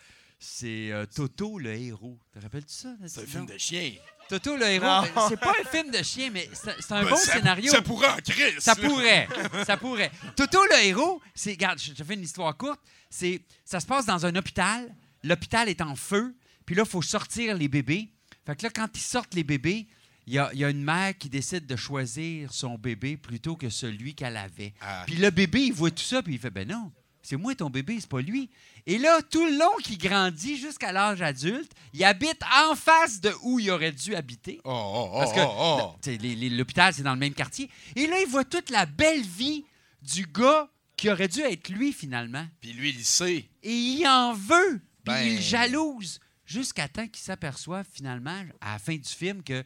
c'est 0.45 0.91
euh, 0.91 1.05
Toto 1.05 1.57
le 1.57 1.73
héros. 1.73 2.19
Te 2.33 2.39
rappelles-tu 2.39 2.73
ça? 2.73 2.89
C'est 3.07 3.21
un 3.23 3.25
film 3.25 3.45
de 3.45 3.57
chien. 3.57 3.93
Toto 4.29 4.55
le 4.57 4.65
héros, 4.65 5.05
c'est 5.29 5.39
pas 5.39 5.53
un 5.61 5.69
film 5.69 5.91
de 5.91 6.01
chien, 6.03 6.29
mais 6.31 6.49
c'est 6.53 6.91
un 6.91 7.03
Ben, 7.03 7.09
bon 7.09 7.15
ça- 7.15 7.33
scénario. 7.33 7.71
Ça 7.71 7.81
pourrait 7.81 8.09
en 8.09 8.17
crise. 8.17 8.59
Ça 8.59 8.75
pourrait. 8.75 9.27
ça 9.65 9.77
pourrait. 9.77 10.11
Toto 10.35 10.59
le 10.65 10.85
héros, 10.85 11.21
c'est. 11.33 11.51
Regarde, 11.51 11.79
je 11.79 11.93
te 11.93 12.03
fais 12.03 12.13
une 12.15 12.23
histoire 12.23 12.55
courte. 12.57 12.79
C'est, 13.09 13.41
ça 13.63 13.79
se 13.79 13.85
passe 13.85 14.05
dans 14.05 14.25
un 14.25 14.35
hôpital. 14.35 14.93
L'hôpital 15.23 15.69
est 15.69 15.81
en 15.81 15.95
feu. 15.95 16.35
Puis 16.65 16.75
là, 16.75 16.83
il 16.85 16.89
faut 16.89 17.01
sortir 17.01 17.55
les 17.55 17.67
bébés. 17.67 18.09
Fait 18.45 18.55
que 18.55 18.63
là, 18.63 18.69
quand 18.69 18.87
ils 18.95 18.99
sortent 19.01 19.33
les 19.35 19.43
bébés, 19.43 19.87
il 20.27 20.33
y 20.33 20.39
a, 20.39 20.49
il 20.53 20.59
y 20.59 20.65
a 20.65 20.69
une 20.69 20.83
mère 20.83 21.17
qui 21.17 21.29
décide 21.29 21.65
de 21.65 21.75
choisir 21.75 22.53
son 22.53 22.77
bébé 22.77 23.17
plutôt 23.17 23.55
que 23.55 23.69
celui 23.69 24.15
qu'elle 24.15 24.37
avait. 24.37 24.73
Ah. 24.81 25.03
Puis 25.05 25.15
le 25.17 25.29
bébé, 25.31 25.61
il 25.63 25.73
voit 25.73 25.91
tout 25.91 26.03
ça, 26.03 26.21
puis 26.23 26.33
il 26.35 26.39
fait 26.39 26.49
Ben 26.49 26.67
non, 26.67 26.91
c'est 27.23 27.37
moi 27.37 27.55
ton 27.55 27.69
bébé, 27.69 27.97
c'est 27.99 28.09
pas 28.09 28.21
lui. 28.21 28.49
Et 28.85 28.97
là, 28.97 29.21
tout 29.21 29.45
le 29.45 29.57
long 29.57 29.71
qu'il 29.81 29.97
grandit 29.97 30.57
jusqu'à 30.57 30.91
l'âge 30.91 31.21
adulte, 31.21 31.71
il 31.93 32.03
habite 32.03 32.41
en 32.67 32.75
face 32.75 33.21
de 33.21 33.31
où 33.43 33.59
il 33.59 33.71
aurait 33.71 33.93
dû 33.93 34.13
habiter. 34.13 34.59
Oh, 34.65 34.69
oh, 34.71 35.09
oh, 35.13 35.19
Parce 35.19 35.31
que 35.31 36.55
l'hôpital, 36.57 36.93
c'est 36.93 37.01
dans 37.03 37.13
le 37.13 37.19
même 37.19 37.33
quartier. 37.33 37.69
Et 37.95 38.07
là, 38.07 38.19
il 38.19 38.27
voit 38.27 38.43
toute 38.43 38.69
la 38.69 38.85
belle 38.85 39.21
vie 39.21 39.63
du 40.01 40.25
gars 40.25 40.69
qui 40.97 41.09
aurait 41.09 41.29
dû 41.29 41.39
être 41.39 41.69
lui, 41.69 41.93
finalement. 41.93 42.45
Puis 42.59 42.73
lui, 42.73 42.89
il 42.89 43.05
sait. 43.05 43.45
Et 43.63 43.73
il 43.73 44.05
en 44.05 44.33
veut. 44.33 44.81
Puis 45.05 45.13
Ben- 45.13 45.25
il 45.25 45.41
jalouse. 45.41 46.19
Jusqu'à 46.45 46.89
temps 46.89 47.07
qu'il 47.07 47.23
s'aperçoive, 47.23 47.85
finalement, 47.91 48.43
à 48.59 48.73
la 48.73 48.79
fin 48.79 48.95
du 48.95 49.09
film, 49.09 49.41
que. 49.43 49.63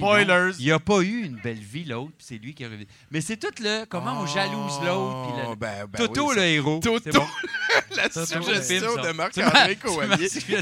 Ben 0.00 0.24
Spoilers. 0.24 0.52
il 0.58 0.68
n'a 0.68 0.78
pas 0.78 1.00
eu 1.00 1.24
une 1.24 1.36
belle 1.40 1.58
vie, 1.58 1.84
l'autre, 1.84 2.12
puis 2.16 2.26
c'est 2.26 2.38
lui 2.38 2.54
qui 2.54 2.64
a 2.64 2.68
revu. 2.68 2.86
Mais 3.10 3.20
c'est 3.20 3.36
tout 3.36 3.52
le. 3.60 3.84
Comment 3.86 4.20
on 4.22 4.26
jalouse 4.26 4.80
l'autre. 4.84 5.28
puis 5.32 5.42
le- 5.42 5.48
Oh, 5.48 5.56
ben, 5.56 5.86
ben 5.86 5.98
Toto, 5.98 6.30
oui, 6.30 6.36
le 6.36 6.42
héros. 6.42 6.80
Toto, 6.80 7.10
bon. 7.12 7.26
la 7.96 8.08
suggestion 8.10 8.92
film, 8.92 9.02
de 9.06 9.12
Marc-André 9.12 9.76
Coallier. 9.76 10.28
film. 10.28 10.60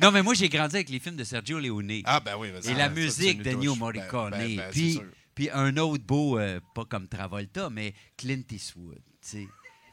Non, 0.00 0.10
mais 0.10 0.22
moi, 0.22 0.34
j'ai 0.34 0.48
grandi 0.48 0.76
avec 0.76 0.88
les 0.88 0.98
films 0.98 1.16
de 1.16 1.24
Sergio 1.24 1.58
Leone. 1.58 2.02
Ah, 2.04 2.20
ben 2.20 2.36
oui, 2.38 2.50
vas-y. 2.50 2.72
Et 2.72 2.74
la 2.74 2.88
musique 2.88 3.42
d'Ennio. 3.42 3.74
Morricone. 3.76 4.34
Puis, 4.72 5.00
puis 5.34 5.50
un 5.52 5.76
autre 5.76 6.02
beau, 6.04 6.38
euh, 6.38 6.60
pas 6.74 6.84
comme 6.84 7.08
Travolta, 7.08 7.68
mais 7.70 7.94
Clint 8.16 8.42
Eastwood. 8.50 8.98
tu 9.28 9.48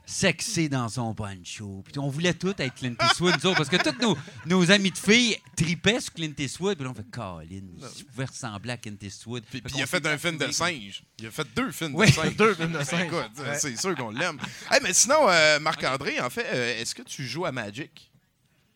Sexy 0.06 0.68
dans 0.68 0.90
son 0.90 1.16
poncho. 1.16 1.82
Puis 1.86 1.98
on 1.98 2.10
voulait 2.10 2.34
tous 2.34 2.54
être 2.58 2.74
Clint 2.76 2.96
Eastwood, 3.02 3.36
nous 3.42 3.46
autres, 3.50 3.58
parce 3.58 3.70
que 3.70 3.78
tous 3.78 4.02
nos, 4.02 4.18
nos 4.46 4.70
amis 4.72 4.92
de 4.92 4.98
filles 4.98 5.38
tripaient 5.56 6.02
sur 6.02 6.12
Clint 6.14 6.34
Eastwood. 6.38 6.78
Puis 6.78 6.86
on 6.88 6.94
fait 6.94 7.10
Colin, 7.10 7.62
si 7.94 8.00
je 8.00 8.04
pouvais 8.06 8.26
ressembler 8.26 8.72
à 8.74 8.78
Clint 8.78 8.98
Eastwood. 9.02 9.44
Puis, 9.50 9.62
il 9.76 9.82
a 9.82 9.86
fait 9.88 10.06
un 10.06 10.18
film 10.18 10.38
de 10.38 10.52
singe. 10.52 11.04
Il 11.20 11.28
a 11.28 11.32
fait 11.32 11.48
deux 11.56 11.72
films 11.72 11.96
Oui. 11.96 12.08
de 12.08 12.12
singe. 12.12 12.36
Deux 12.38 12.54
films 12.54 12.74
de 12.74 12.84
singe. 12.84 13.06
Écoute, 13.06 13.32
Ouais. 13.40 13.58
c'est 13.58 13.78
sûr 13.80 13.96
qu'on 13.96 14.10
l'aime. 14.12 14.38
Hey, 14.70 14.80
mais 14.84 14.94
sinon, 14.94 15.30
euh, 15.30 15.60
Marc-André, 15.60 16.20
en 16.20 16.30
fait, 16.30 16.46
euh, 16.54 16.82
est-ce 16.82 16.94
que 16.94 17.04
tu 17.04 17.26
joues 17.26 17.46
à 17.46 17.52
Magic? 17.54 18.12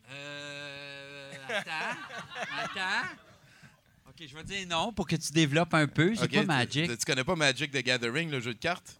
Euh. 0.10 1.32
Attends. 1.50 1.98
Attends. 2.64 3.08
OK, 4.08 4.28
je 4.28 4.34
vais 4.36 4.44
dire 4.44 4.68
non 4.68 4.94
pour 4.94 5.06
que 5.08 5.16
tu 5.18 5.32
développes 5.34 5.74
un 5.74 5.88
peu. 5.88 6.14
J'ai 6.16 6.24
Ok, 6.24 6.32
pas 6.34 6.44
Magic. 6.46 6.90
Tu, 6.90 6.98
tu 6.98 7.06
connais 7.06 7.24
pas 7.26 7.36
Magic 7.36 7.70
the 7.72 7.84
Gathering, 7.84 8.30
le 8.32 8.40
jeu 8.40 8.54
de 8.54 8.60
cartes? 8.60 8.98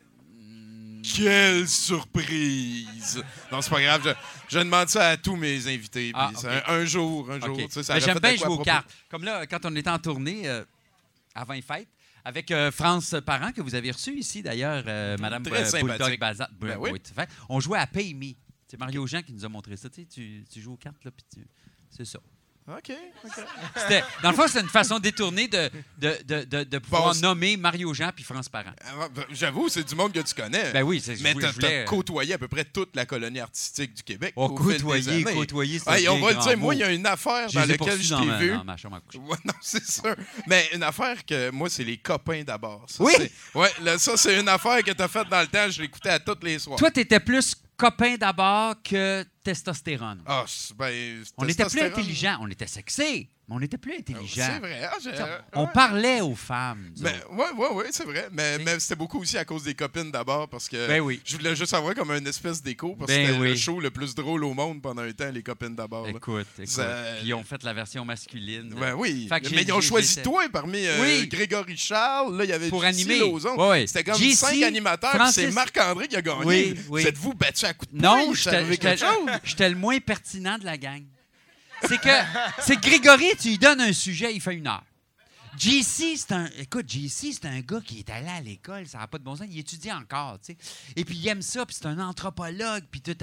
Quelle 1.16 1.68
surprise! 1.68 3.24
Non, 3.52 3.62
c'est 3.62 3.70
pas 3.70 3.82
grave. 3.82 4.02
Je, 4.50 4.56
je 4.56 4.60
demande 4.60 4.90
ça 4.90 5.10
à 5.10 5.18
tous 5.18 5.36
mes 5.36 5.68
invités. 5.68 6.12
Ah, 6.14 6.32
un, 6.68 6.74
un 6.82 6.86
jour, 6.86 7.30
un 7.32 7.40
jour. 7.40 7.58
Tu 7.58 7.70
sais, 7.70 7.84
ça 7.84 7.94
Mais 7.96 8.02
j'aime 8.02 8.20
bien 8.20 8.36
jouer 8.36 8.48
aux 8.48 8.58
cartes. 8.64 8.94
Comme 9.10 9.24
là, 9.24 9.46
quand 9.48 9.66
on 9.66 9.76
était 9.76 9.90
en 9.90 10.00
tournée, 10.00 10.48
euh, 10.48 10.64
avant 11.36 11.54
les 11.54 11.62
fêtes, 11.62 11.88
avec 12.26 12.52
euh, 12.52 12.72
France 12.72 13.16
Parent, 13.26 13.52
que 13.52 13.62
vous 13.62 13.76
avez 13.76 13.92
reçu 13.92 14.18
ici 14.18 14.42
d'ailleurs, 14.42 14.84
euh, 14.88 15.18
Madame 15.20 15.44
euh, 15.48 15.50
Bulldog 15.50 15.66
sympathique. 15.98 16.20
Balza- 16.20 16.50
Ben 16.60 16.68
Ben 16.70 16.78
oui. 16.78 17.00
On 17.50 17.60
jouait 17.60 17.80
à 17.80 17.88
Pay 17.88 18.14
Me. 18.14 18.34
C'est 18.68 18.78
Mario 18.80 19.08
Jean 19.08 19.22
qui 19.22 19.32
nous 19.34 19.46
a 19.46 19.50
montré 19.50 19.78
ça. 19.78 19.90
Tu, 19.90 20.02
sais, 20.02 20.08
tu, 20.08 20.44
tu 20.52 20.62
joues 20.62 20.74
aux 20.74 20.78
cartes, 20.78 21.04
là, 21.06 21.12
puis 21.12 21.26
tu- 21.34 21.48
C'est 21.90 22.04
ça. 22.06 22.20
OK. 22.70 22.92
C'était- 23.78 24.04
Dans 24.22 24.32
le 24.32 24.36
fond, 24.36 24.46
c'est 24.48 24.60
une 24.60 24.68
façon 24.68 25.00
détournée 25.00 25.48
de, 25.48 25.70
de, 25.98 26.18
de, 26.26 26.44
de, 26.44 26.64
de 26.66 26.78
pouvoir 26.80 27.14
Bon, 27.14 27.20
nommer 27.22 27.56
Mario 27.56 27.94
Jean 27.94 28.12
puis 28.14 28.26
France 28.26 28.50
Parent. 28.50 28.74
Ah, 28.86 29.08
ben, 29.14 29.24
J'avoue, 29.32 29.70
c'est 29.70 29.86
du 29.88 29.96
monde 29.96 30.12
que 30.12 30.20
tu 30.20 30.34
connais. 30.36 30.72
Ben 30.74 30.84
oui, 30.84 31.02
c'est 31.04 31.18
mais 31.22 31.34
je 31.34 31.40
t'as 31.40 31.52
voulais- 31.52 31.86
t'as 31.86 31.90
côtoyé 31.90 32.34
à 32.34 32.38
peu 32.38 32.50
près 32.50 32.66
toute 32.66 32.94
la 32.96 33.06
colonie 33.06 33.40
artistique 33.40 33.94
du 33.94 34.04
Québec. 34.04 34.34
Oh, 34.36 34.50
années. 35.24 35.34
côtoyer, 35.34 35.80
c'est 35.80 35.92
Hey, 35.92 36.10
on 36.10 36.20
va 36.20 36.34
le 36.34 36.40
dire, 36.40 36.58
moi, 36.58 36.76
il 36.76 36.80
y 36.80 36.84
a 36.84 36.92
une 36.92 37.06
affaire 37.08 37.50
dans 37.54 37.66
laquelle 37.66 38.02
je 38.02 38.16
t'ai 38.16 38.38
vu. 38.46 38.52
dans 38.52 38.64
ma 38.66 38.76
chambre 38.76 38.98
à 38.98 39.00
coucher. 39.00 39.20
Ouais, 39.20 39.38
non, 39.46 39.54
c'est 39.62 39.90
sûr. 39.90 40.16
Mais 40.48 40.70
une 40.74 40.84
affaire 40.84 41.26
que 41.26 41.50
moi, 41.52 41.70
c'est 41.70 41.86
les 41.86 41.98
copains 41.98 42.44
d'abord. 42.44 42.86
Ça, 42.88 43.02
Oui! 43.04 43.14
c'est- 43.16 43.32
Ouais, 43.56 43.72
là, 43.82 43.98
ça, 43.98 44.18
c'est 44.18 44.38
une 44.40 44.50
affaire 44.50 44.84
que 44.84 44.92
t'as 44.92 45.08
faite 45.08 45.30
dans 45.30 45.42
le 45.42 45.48
temps. 45.48 45.70
Je 45.70 45.82
l'écoutais 45.82 46.10
à 46.10 46.20
tous 46.20 46.38
les 46.44 46.60
soirs. 46.60 46.78
Toi, 46.78 46.92
t'étais 46.92 47.20
plus 47.22 47.56
copain 47.78 48.16
d'abord 48.18 48.76
que 48.84 49.24
testostérone. 49.44 50.22
Ah, 50.26 50.46
ben, 50.78 51.24
On 51.38 51.44
était 51.46 51.54
plus 51.54 51.56
testostérone. 51.56 51.92
intelligent. 51.94 52.38
On 52.42 52.50
était 52.50 52.68
sexy, 52.68 53.30
mais 53.48 53.56
on 53.56 53.60
était 53.62 53.78
plus 53.78 53.94
C'est 53.94 54.14
intelligent. 54.14 54.60
vrai. 54.60 54.82
Ah, 54.92 54.96
j'ai- 55.02 55.12
On 55.54 55.64
ouais. 55.66 55.70
parlait 55.74 56.22
aux 56.22 56.36
femmes. 56.36 56.92
ouais, 57.02 57.12
ouais, 57.58 57.70
ouais, 57.76 57.86
c'est 57.92 58.04
vrai. 58.04 58.28
Mais, 58.32 58.58
c'était 58.80 58.96
beaucoup 58.96 59.20
aussi 59.20 59.38
à 59.38 59.46
cause 59.46 59.64
des 59.64 59.74
copines 59.74 60.12
d'abord 60.12 60.48
parce 60.50 60.68
que 60.68 60.88
Ben 60.88 61.00
oui. 61.02 61.22
je 61.26 61.38
voulais 61.38 61.56
juste 61.56 61.74
avoir 61.74 61.96
comme 61.96 62.12
une 62.12 62.28
espèce 62.28 62.62
d'écho 62.62 62.96
parce 62.96 63.08
Ben 63.08 63.22
que 63.28 63.32
c'était 63.34 63.44
le 63.46 63.52
oui. 63.52 63.58
show 63.58 63.80
le 63.80 63.90
plus 63.92 64.14
drôle 64.16 64.44
au 64.44 64.54
monde 64.54 64.82
pendant 64.82 65.02
un 65.02 65.12
temps, 65.12 65.32
les 65.32 65.44
copines 65.44 65.76
d'abord. 65.76 66.08
Écoute, 66.08 66.46
écoute. 66.58 66.68
Ça- 66.68 67.04
Puis 67.20 67.28
ils 67.30 67.34
ont 67.34 67.44
fait 67.44 67.64
la 67.64 67.74
version 67.74 68.04
masculine. 68.06 68.74
Ben 68.80 68.94
oui. 68.96 69.28
Fait 69.30 69.40
que 69.42 69.54
mais 69.56 69.64
ils 69.64 69.72
ont 69.74 69.82
choisi 69.82 70.22
toi 70.22 70.44
parmi 70.52 70.86
euh, 70.86 71.02
Oui. 71.02 71.28
Grégory 71.28 71.78
Charles. 71.78 72.36
Là, 72.38 72.44
il 72.44 72.50
y 72.50 72.54
avait 72.54 72.70
Pour 72.70 72.84
animer. 72.84 73.22
Ouais. 73.24 73.88
C'était 73.88 74.04
comme 74.04 74.22
cinq 74.22 74.62
animateurs. 74.64 75.12
Francis- 75.12 75.46
C'est 75.46 75.52
Marc-André 75.52 76.08
qui 76.08 76.16
a 76.16 76.22
gagné. 76.22 76.44
Oui, 76.46 76.74
oui. 76.90 77.02
Vous 77.02 77.08
êtes-vous 77.08 77.34
battu 77.34 77.66
à 77.66 77.74
coups 77.74 77.94
de 77.94 78.02
Non? 78.02 78.34
C'est 78.36 78.66
j'étais 79.44 79.70
le 79.70 79.76
moins 79.76 80.00
pertinent 80.00 80.58
de 80.58 80.66
la 80.66 80.78
gang. 80.78 81.04
C'est 81.84 82.00
que, 82.00 82.10
c'est 82.62 82.78
Grégory, 82.82 83.30
tu 83.40 83.50
lui 83.50 83.58
donnes 83.58 83.82
un 83.82 83.94
sujet, 83.94 84.34
il 84.34 84.42
fait 84.42 84.56
une 84.56 84.68
heure. 84.68 84.84
JC, 85.58 86.16
c'est 86.16 86.32
un. 86.34 86.46
Écoute, 86.58 86.88
JC, 86.88 87.34
c'est 87.34 87.46
un 87.46 87.62
gars 87.62 87.82
qui 87.82 88.00
est 88.00 88.10
allé 88.12 88.28
à 88.28 88.42
l'école, 88.42 88.86
ça 88.88 89.00
n'a 89.00 89.08
pas 89.08 89.18
de 89.18 89.24
bon 89.24 89.36
sens. 89.36 89.48
Il 89.50 89.58
étudie 89.58 89.92
encore, 89.92 90.40
tu 90.40 90.54
sais. 90.54 90.58
Et 90.96 91.04
puis, 91.04 91.18
il 91.18 91.28
aime 91.28 91.42
ça, 91.42 91.66
puis 91.66 91.76
c'est 91.76 91.88
un 91.88 92.00
anthropologue, 92.00 92.84
puis 92.92 93.02
tout. 93.02 93.16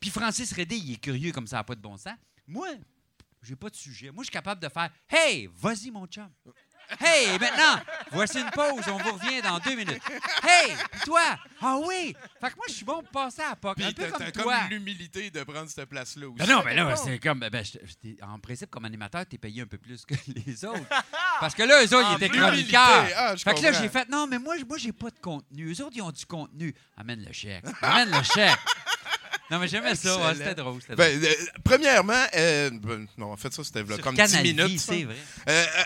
Puis, 0.00 0.10
Francis 0.10 0.52
Redé, 0.52 0.76
il 0.76 0.94
est 0.94 0.96
curieux 0.96 1.30
comme 1.32 1.46
ça 1.46 1.56
n'a 1.56 1.64
pas 1.64 1.74
de 1.74 1.80
bon 1.80 1.96
sens. 1.98 2.14
Moi, 2.46 2.68
j'ai 3.42 3.54
pas 3.54 3.68
de 3.68 3.76
sujet. 3.76 4.10
Moi, 4.10 4.22
je 4.22 4.28
suis 4.28 4.32
capable 4.32 4.62
de 4.62 4.68
faire 4.68 4.90
Hey, 5.08 5.48
vas-y, 5.54 5.90
mon 5.90 6.06
chum. 6.06 6.28
Hey, 7.00 7.38
maintenant, 7.38 7.80
voici 8.12 8.38
une 8.40 8.50
pause, 8.50 8.82
on 8.88 8.96
vous 8.98 9.12
revient 9.12 9.42
dans 9.42 9.58
deux 9.58 9.74
minutes. 9.76 10.00
Hey, 10.42 10.72
toi, 11.04 11.20
ah 11.60 11.76
oui. 11.86 12.16
Fait 12.40 12.50
que 12.50 12.56
moi, 12.56 12.64
je 12.68 12.72
suis 12.72 12.84
bon 12.84 13.02
pour 13.02 13.10
passer 13.10 13.42
à 13.42 13.54
POC. 13.56 13.80
Un 13.82 13.92
peu 13.92 14.02
t'as 14.04 14.10
comme 14.10 14.18
t'as 14.26 14.42
toi. 14.42 14.58
comme 14.60 14.70
l'humilité 14.70 15.30
de 15.30 15.42
prendre 15.44 15.68
cette 15.68 15.88
place-là 15.88 16.26
aussi. 16.28 16.36
Ben 16.38 16.46
non, 16.48 16.62
mais 16.64 16.74
là, 16.74 16.96
c'est 16.96 17.18
comme. 17.18 17.40
Ben, 17.40 17.62
je- 17.64 17.78
je- 17.86 18.24
en 18.24 18.38
principe, 18.38 18.70
comme 18.70 18.84
animateur, 18.86 19.24
t'es 19.26 19.38
payé 19.38 19.62
un 19.62 19.66
peu 19.66 19.78
plus 19.78 20.04
que 20.06 20.14
les 20.46 20.64
autres. 20.64 20.80
Parce 21.40 21.54
que 21.54 21.62
là, 21.62 21.82
eux 21.84 21.94
autres, 21.94 22.08
ils 22.12 22.16
étaient 22.16 22.28
plus, 22.30 22.40
chroniqueurs. 22.40 22.90
l'humilité. 22.96 23.14
Ah, 23.16 23.36
je 23.36 23.42
fait 23.42 23.50
que 23.54 23.60
là, 23.60 23.68
comprends. 23.68 23.82
j'ai 23.82 23.88
fait 23.90 24.08
non, 24.08 24.26
mais 24.26 24.38
moi, 24.38 24.56
j- 24.56 24.64
moi 24.66 24.78
j'ai 24.78 24.92
pas 24.92 25.10
de 25.10 25.18
contenu. 25.20 25.72
Eux 25.72 25.84
autres, 25.84 25.94
ils 25.96 26.02
ont 26.02 26.10
du 26.10 26.24
contenu. 26.26 26.74
Amène 26.96 27.24
le 27.24 27.32
chèque. 27.32 27.64
Amène 27.82 28.10
le 28.10 28.22
chèque. 28.22 28.58
Non, 29.50 29.58
mais 29.58 29.68
j'aimais 29.68 29.94
ça. 29.94 30.14
ouais, 30.14 30.20
Excellent. 30.30 30.34
c'était 30.38 30.54
drôle. 30.54 30.80
C'était 30.82 30.94
drôle. 30.94 31.06
Ben, 31.06 31.24
euh, 31.24 31.34
premièrement, 31.64 32.24
euh, 32.34 32.70
ben, 32.70 33.06
non, 33.16 33.32
en 33.32 33.36
fait, 33.36 33.50
ça, 33.52 33.64
c'était 33.64 33.84
Sur 33.86 34.00
comme 34.02 34.14
10 34.14 34.20
Canal 34.20 34.42
minutes. 34.42 34.66
Vie, 34.66 34.78
ça. 34.78 34.92
c'est 34.92 35.04
vrai. 35.04 35.16
Euh, 35.48 35.64
euh, 35.78 35.82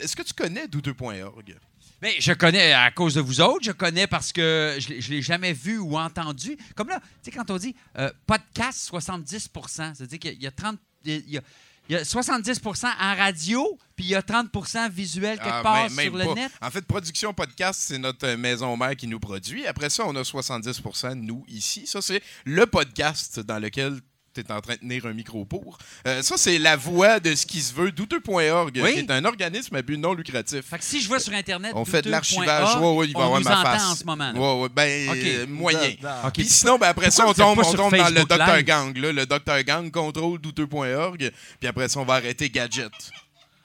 Est-ce 0.00 0.16
que 0.16 0.22
tu 0.22 0.32
connais 0.34 0.66
douteux.org? 0.68 1.56
Mais 2.02 2.16
je 2.18 2.32
connais 2.32 2.72
à 2.72 2.90
cause 2.90 3.14
de 3.14 3.20
vous 3.20 3.40
autres, 3.40 3.64
je 3.64 3.72
connais 3.72 4.06
parce 4.06 4.32
que 4.32 4.76
je 4.78 4.92
ne 4.94 5.00
l'ai 5.16 5.22
jamais 5.22 5.52
vu 5.52 5.78
ou 5.78 5.96
entendu. 5.96 6.56
Comme 6.74 6.88
là, 6.88 7.00
tu 7.22 7.30
sais, 7.30 7.36
quand 7.36 7.50
on 7.50 7.56
dit 7.56 7.74
euh, 7.98 8.10
podcast 8.26 8.90
70% 8.90 9.94
c'est-à-dire 9.94 10.18
qu'il 10.18 10.30
y 10.30 10.34
a- 10.34 10.36
il 10.36 10.42
y 10.42 10.46
a 10.46 10.50
30. 10.50 10.78
Il 11.06 11.30
y 11.30 11.38
a, 11.38 11.42
il 11.88 11.92
y 11.92 11.96
a 11.96 12.02
70% 12.02 12.86
en 12.98 13.14
radio, 13.14 13.78
puis 13.94 14.06
il 14.06 14.10
y 14.10 14.14
a 14.14 14.22
30% 14.22 14.90
visuel 14.90 15.36
quelque 15.38 15.50
Ah, 15.52 15.62
part 15.62 15.82
même- 15.84 15.92
même 15.94 16.06
sur 16.06 16.16
le 16.16 16.24
pas. 16.24 16.34
net. 16.34 16.52
En 16.62 16.70
fait, 16.70 16.80
Production 16.86 17.34
Podcast, 17.34 17.80
c'est 17.84 17.98
notre 17.98 18.26
euh, 18.26 18.36
maison 18.38 18.74
mère 18.76 18.96
qui 18.96 19.06
nous 19.06 19.20
produit. 19.20 19.66
Après 19.66 19.90
ça, 19.90 20.04
on 20.06 20.16
a 20.16 20.22
70% 20.24 21.14
nous, 21.14 21.44
ici. 21.46 21.86
Ça, 21.86 22.00
c'est 22.00 22.22
le 22.46 22.64
podcast 22.66 23.40
dans 23.40 23.58
lequel 23.58 24.00
tu 24.34 24.40
es 24.40 24.52
en 24.52 24.60
train 24.60 24.74
de 24.74 24.78
tenir 24.80 25.06
un 25.06 25.12
micro 25.12 25.44
pour. 25.44 25.78
Euh, 26.06 26.22
ça, 26.22 26.36
c'est 26.36 26.58
la 26.58 26.76
voix 26.76 27.20
de 27.20 27.34
ce 27.34 27.46
qui 27.46 27.60
se 27.60 27.72
veut, 27.72 27.92
douteux.org, 27.92 28.80
Oui. 28.82 28.92
qui 28.94 28.98
est 29.00 29.10
un 29.10 29.24
organisme 29.24 29.74
à 29.76 29.82
but 29.82 29.96
non 29.96 30.14
lucratif. 30.14 30.62
Fait 30.66 30.78
que 30.78 30.84
si 30.84 31.00
je 31.00 31.08
vais 31.10 31.18
sur 31.18 31.32
Internet, 31.32 31.72
On 31.74 31.84
fait 31.84 32.02
de 32.02 32.10
l'archivage. 32.10 32.76
Ouais, 32.76 32.90
ouais, 32.96 33.06
il 33.08 33.12
va 33.14 33.20
on 33.20 33.22
avoir 33.24 33.40
nous 33.40 33.44
ma 33.48 33.60
entend 33.60 33.70
face. 33.72 33.84
en 33.84 33.94
ce 33.94 34.04
moment. 34.04 34.32
là. 34.32 34.38
Ouais, 34.40 34.62
ouais, 34.62 34.68
ben, 34.74 35.16
euh, 35.16 35.46
moyen. 35.46 35.92
Puis 36.34 36.44
sinon, 36.46 36.78
ben, 36.78 36.88
après 36.88 37.10
ça, 37.10 37.26
on 37.26 37.32
tombe, 37.34 37.60
on 37.64 37.72
tombe 37.72 37.96
dans 37.96 38.08
le 38.08 38.24
Dr. 38.24 38.62
Gang. 38.64 38.96
Là, 38.96 39.12
le 39.12 39.26
Dr. 39.26 39.62
Gang 39.64 39.90
contrôle 39.90 40.38
douteux.org. 40.40 41.30
Puis 41.60 41.68
après 41.68 41.88
ça, 41.88 42.00
on 42.00 42.04
va 42.04 42.14
arrêter 42.14 42.50
Gadget. 42.50 42.92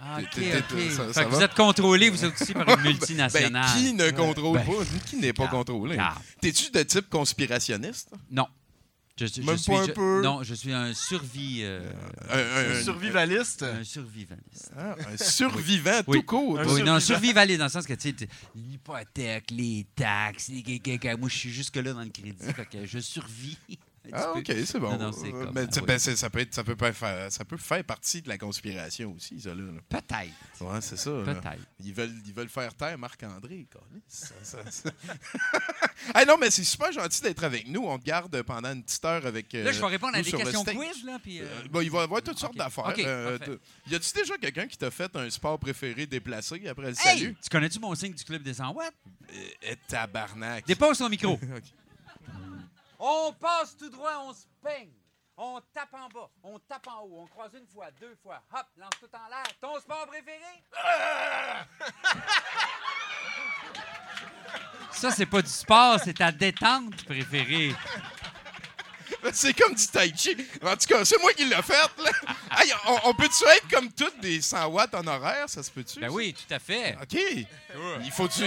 Ah, 0.01 0.19
ça- 0.95 1.11
ça 1.13 1.25
vous 1.25 1.41
êtes 1.41 1.53
contrôlé, 1.55 2.09
vous 2.09 2.23
êtes 2.23 2.41
aussi 2.41 2.53
par 2.53 2.69
une 2.69 2.81
multinationale. 2.83 3.51
Ben, 3.51 3.81
qui 3.81 3.93
ne 3.93 4.11
contrôle 4.11 4.57
Ben, 4.59 4.65
pas? 4.65 4.83
Qui 5.09 5.17
n'est 5.17 5.33
pas 5.33 5.47
contrôlé? 5.47 5.97
T'es-tu 6.39 6.71
de 6.71 6.83
type 6.83 7.09
conspirationniste? 7.09 8.09
Non. 8.31 8.47
Je, 9.19 9.25
je 9.25 9.41
Même 9.41 9.57
suis, 9.57 9.71
pas 9.71 9.81
un 9.81 9.85
je- 9.87 9.91
peu? 9.91 10.21
Non, 10.23 10.43
je 10.43 10.53
suis 10.53 10.71
un 10.71 10.93
survie. 10.93 11.59
euh, 11.63 11.81
Un, 12.29 12.71
un- 12.79 12.83
survivaliste. 12.83 13.63
un 13.63 13.83
survivaliste. 13.83 14.71
ah, 14.77 14.95
un 15.11 15.17
survivant 15.17 16.01
Oui. 16.07 16.19
tout 16.19 16.25
court. 16.25 16.59
Un 16.59 16.65
Oui, 16.67 16.83
non, 16.83 16.99
survivaliste 17.01 17.59
dans 17.59 17.65
le 17.65 17.69
sens 17.71 17.85
que, 17.85 17.93
tu 17.93 18.15
sais, 18.17 18.27
l'hypothèque, 18.55 19.51
les 19.51 19.85
taxes, 19.95 20.49
les 20.49 20.81
moi, 21.17 21.27
je 21.29 21.35
suis 21.35 21.49
jusque-là 21.51 21.93
dans 21.93 22.01
le 22.03 22.09
crédit, 22.09 22.33
fait 22.53 22.65
que 22.65 22.85
je 22.85 22.99
survis. 22.99 23.57
Ah, 24.13 24.33
ok, 24.33 24.45
c'est 24.65 24.79
bon. 24.79 24.91
Non, 24.91 24.97
non, 24.97 25.11
c'est 25.11 25.27
Euh, 25.27 25.31
comme- 25.45 25.51
mais 25.53 25.61
ah, 25.61 25.67
tu 25.67 25.73
sais, 25.73 25.79
oui. 25.81 25.85
ben, 25.87 25.99
c'est- 25.99 26.15
ça, 26.15 26.29
peut 26.29 26.39
être, 26.39 26.53
ça, 26.53 26.63
peut 26.63 26.75
pas 26.75 26.91
faire, 26.93 27.31
ça 27.31 27.45
peut 27.45 27.57
faire 27.57 27.83
partie 27.83 28.21
de 28.21 28.29
la 28.29 28.37
conspiration 28.37 29.13
aussi, 29.13 29.39
ça, 29.41 29.49
là. 29.49 29.63
là. 29.63 29.79
Peut-être, 29.89 30.61
Ouais, 30.61 30.81
c'est 30.81 30.97
ça. 30.97 31.09
là. 31.11 31.23
peut-être. 31.23 31.63
Ils 31.83 31.93
veulent, 31.93 32.15
ils 32.25 32.33
veulent 32.33 32.49
faire 32.49 32.73
taire 32.75 32.97
Marc-André. 32.97 33.67
câlisse. 33.71 34.33
Ça, 34.43 34.61
ça, 34.63 34.71
ça. 34.71 34.89
Hey, 36.15 36.25
non, 36.25 36.37
mais 36.39 36.49
c'est 36.49 36.63
super 36.63 36.91
gentil 36.91 37.21
d'être 37.21 37.43
avec 37.43 37.67
nous. 37.67 37.85
On 37.85 37.99
te 37.99 38.05
garde 38.05 38.41
pendant 38.43 38.71
une 38.71 38.83
petite 38.83 39.03
heure 39.05 39.25
avec. 39.25 39.53
euh, 39.53 39.63
Là, 39.65 39.71
je 39.73 39.79
vais 39.81 39.87
répondre 39.87 40.15
à 40.15 40.19
nous 40.19 40.23
des 40.23 40.29
sur 40.29 40.39
le 40.39 40.45
questions 40.45 40.61
stage. 40.63 40.75
quiz, 40.75 41.03
là, 41.03 41.19
puis... 41.21 41.39
euh, 41.41 41.43
Euh, 41.45 41.67
bon, 41.69 41.81
il 41.81 41.91
va 41.91 41.99
y 41.99 42.03
avoir 42.03 42.21
toutes 42.23 42.39
sortes 42.39 42.53
Ok. 42.53 42.57
d'affaires. 42.59 42.85
Ok, 42.87 42.99
Euh, 42.99 43.37
parfait. 43.37 43.57
t- 43.85 43.91
y 43.91 43.95
a-tu 43.95 44.13
déjà 44.13 44.37
quelqu'un 44.37 44.67
qui 44.67 44.77
t'a 44.77 44.89
fait 44.91 45.13
un 45.15 45.29
sport 45.29 45.59
préféré 45.59 46.05
déplacé 46.07 46.67
après 46.67 46.83
le 46.87 46.89
Hey! 46.91 46.95
salut? 46.95 47.35
Tu 47.43 47.49
connais-tu 47.49 47.79
mon 47.79 47.93
signe 47.95 48.13
du 48.13 48.23
club 48.23 48.41
des 48.41 48.53
100 48.55 48.71
watts? 48.73 48.93
Euh, 49.33 49.75
tabarnak. 49.87 50.65
Dépose 50.65 50.97
ton 50.97 51.09
micro. 51.09 51.37
On 52.99 53.33
passe 53.33 53.77
tout 53.77 53.89
droit, 53.89 54.11
on 54.25 54.33
se 54.33 54.45
peigne. 54.61 54.91
On 55.37 55.61
tape 55.73 55.93
en 55.93 56.09
bas, 56.09 56.29
on 56.43 56.59
tape 56.59 56.85
en 56.87 56.99
haut, 57.03 57.21
on 57.21 57.27
croise 57.27 57.53
une 57.53 57.65
fois, 57.65 57.89
deux 57.91 58.13
fois, 58.21 58.41
hop, 58.53 58.65
lance 58.75 58.89
tout 58.99 59.07
en 59.13 59.29
l'air. 59.29 59.43
Ton 59.61 59.79
sport 59.79 60.05
préféré? 60.07 60.37
Ça, 64.91 65.11
c'est 65.11 65.25
pas 65.25 65.41
du 65.41 65.49
sport, 65.49 65.97
c'est 66.03 66.15
ta 66.15 66.33
détente 66.33 67.05
préférée. 67.05 67.73
C'est 69.31 69.53
comme 69.53 69.73
du 69.73 69.87
tai 69.87 70.13
chi. 70.15 70.35
En 70.61 70.75
tout 70.75 70.87
cas, 70.87 71.05
c'est 71.05 71.21
moi 71.21 71.31
qui 71.33 71.45
l'ai 71.45 71.61
fait. 71.61 71.73
Là. 71.73 72.11
Hey, 72.57 72.71
on, 72.87 72.99
on 73.09 73.13
peut-tu 73.13 73.45
être 73.45 73.67
comme 73.69 73.91
toutes 73.91 74.19
des 74.19 74.41
100 74.41 74.67
watts 74.67 74.93
en 74.95 75.05
horaire? 75.07 75.49
Ça 75.49 75.61
se 75.63 75.71
peut-tu? 75.71 75.99
Ben 75.99 76.07
ça? 76.07 76.13
oui, 76.13 76.33
tout 76.33 76.53
à 76.53 76.59
fait. 76.59 76.97
OK. 77.01 77.17
Il 78.01 78.11
faut-tu 78.11 78.43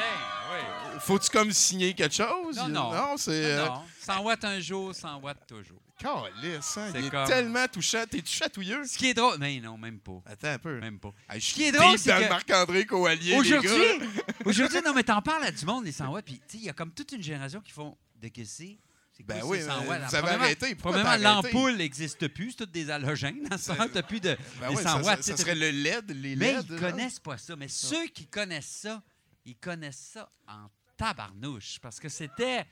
oui. 0.00 0.98
faut-tu 1.00 1.28
comme 1.30 1.52
signer 1.52 1.94
quelque 1.94 2.14
chose? 2.14 2.56
Non, 2.56 2.68
non. 2.68 2.92
Non, 2.92 3.16
c'est. 3.16 3.56
Non, 3.56 3.62
euh, 3.62 3.66
non. 3.66 3.82
100 4.00 4.22
watts 4.22 4.44
un 4.44 4.60
jour, 4.60 4.94
100 4.94 5.20
watts 5.20 5.46
toujours. 5.46 5.80
calisse, 5.98 6.76
hein, 6.78 6.92
Il 6.94 7.06
est 7.06 7.10
comme- 7.10 7.26
tellement 7.26 7.66
touchant. 7.68 8.04
T'es-tu 8.10 8.32
chatouilleux? 8.32 8.84
Ce 8.86 8.96
qui 8.96 9.10
est 9.10 9.14
drôle... 9.14 9.36
Mais 9.38 9.60
non, 9.60 9.76
même 9.76 9.98
pas. 10.00 10.22
Attends 10.26 10.48
un 10.48 10.58
peu. 10.58 10.78
Même 10.80 10.98
pas. 10.98 11.12
Hey, 11.28 11.40
je 11.40 11.46
Ce 11.46 11.54
qui 11.54 11.64
est 11.64 11.72
drôle, 11.72 11.98
c'est 11.98 12.10
que- 12.16 12.28
Marc-André 12.28 12.86
Coallier. 12.86 13.36
Aujourd'hui, 13.36 13.70
aujourd'hui, 14.46 14.78
non, 14.84 14.94
mais 14.94 15.02
t'en 15.02 15.20
parles 15.20 15.44
à 15.44 15.50
du 15.50 15.64
monde, 15.66 15.84
les 15.84 15.92
100 15.92 16.08
watts, 16.10 16.24
puis 16.24 16.34
tu 16.36 16.42
sais, 16.48 16.58
il 16.58 16.64
y 16.64 16.68
a 16.70 16.72
comme 16.72 16.92
toute 16.92 17.12
une 17.12 17.22
génération 17.22 17.60
qui 17.60 17.72
font 17.72 17.96
de 18.22 18.28
que 18.28 18.44
c'est. 18.44 18.78
C'est 19.12 19.24
quoi 19.24 19.34
Ben 19.34 19.40
ça, 19.40 19.46
oui, 19.46 19.60
100 19.60 19.66
watts? 19.66 20.02
vous 20.08 20.14
avez 20.14 20.74
Premièrement- 20.76 21.08
arrêté. 21.10 21.24
L'ampoule 21.24 21.76
n'existe 21.76 22.28
plus, 22.28 22.50
c'est 22.52 22.58
toutes 22.58 22.70
des 22.70 22.88
halogènes. 22.90 23.42
Dans 23.50 23.58
ce 23.58 23.64
sens, 23.64 23.76
t'as 23.92 24.02
plus 24.02 24.20
de 24.20 24.38
Ben 24.60 24.68
des 24.70 24.76
oui, 24.76 24.82
100 24.82 24.88
ça, 24.88 24.96
watts. 25.02 25.22
ça, 25.22 25.32
tu 25.32 25.36
ça 25.36 25.36
serait 25.36 25.54
le 25.56 25.70
LED, 25.70 26.10
les 26.12 26.36
Mais 26.36 26.52
LED. 26.54 26.66
ils 26.70 26.74
là. 26.76 26.90
connaissent 26.92 27.18
pas 27.18 27.36
ça. 27.36 27.56
Mais 27.56 27.66
ceux 27.68 28.06
qui 28.06 28.26
connaissent 28.26 28.66
ça, 28.82 29.02
ils 29.50 29.56
connaissent 29.56 30.10
ça 30.12 30.30
en 30.46 30.68
tabarnouche. 30.96 31.78
Parce 31.80 31.98
que 32.00 32.08
c'était. 32.08 32.66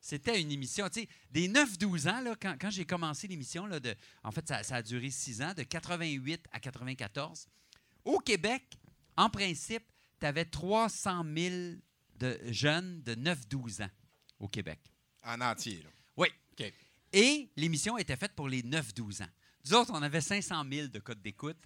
C'était 0.00 0.40
une 0.40 0.52
émission, 0.52 0.88
tu 0.88 1.00
sais, 1.00 1.08
des 1.32 1.48
9-12 1.48 2.08
ans, 2.08 2.20
là, 2.20 2.36
quand, 2.40 2.54
quand 2.60 2.70
j'ai 2.70 2.84
commencé 2.84 3.26
l'émission, 3.26 3.66
là, 3.66 3.80
de, 3.80 3.96
en 4.22 4.30
fait, 4.30 4.46
ça, 4.46 4.62
ça 4.62 4.76
a 4.76 4.82
duré 4.82 5.10
6 5.10 5.42
ans, 5.42 5.54
de 5.54 5.64
88 5.64 6.40
à 6.52 6.60
94. 6.60 7.48
Au 8.04 8.20
Québec, 8.20 8.78
en 9.16 9.28
principe, 9.28 9.82
tu 10.20 10.26
avais 10.26 10.44
300 10.44 11.24
000 11.36 11.54
de 12.14 12.38
jeunes 12.46 13.02
de 13.02 13.16
9-12 13.16 13.82
ans 13.82 13.90
au 14.38 14.46
Québec. 14.46 14.78
En 15.24 15.40
entier, 15.40 15.82
là. 15.82 15.90
Oui. 16.16 16.28
Et 17.12 17.50
l'émission 17.56 17.98
était 17.98 18.16
faite 18.16 18.34
pour 18.36 18.48
les 18.48 18.62
9-12 18.62 19.24
ans. 19.24 19.30
Nous 19.64 19.74
autres, 19.74 19.90
on 19.92 20.02
avait 20.02 20.20
500 20.20 20.64
000 20.70 20.88
de 20.88 20.98
codes 21.00 21.20
d'écoute 21.20 21.56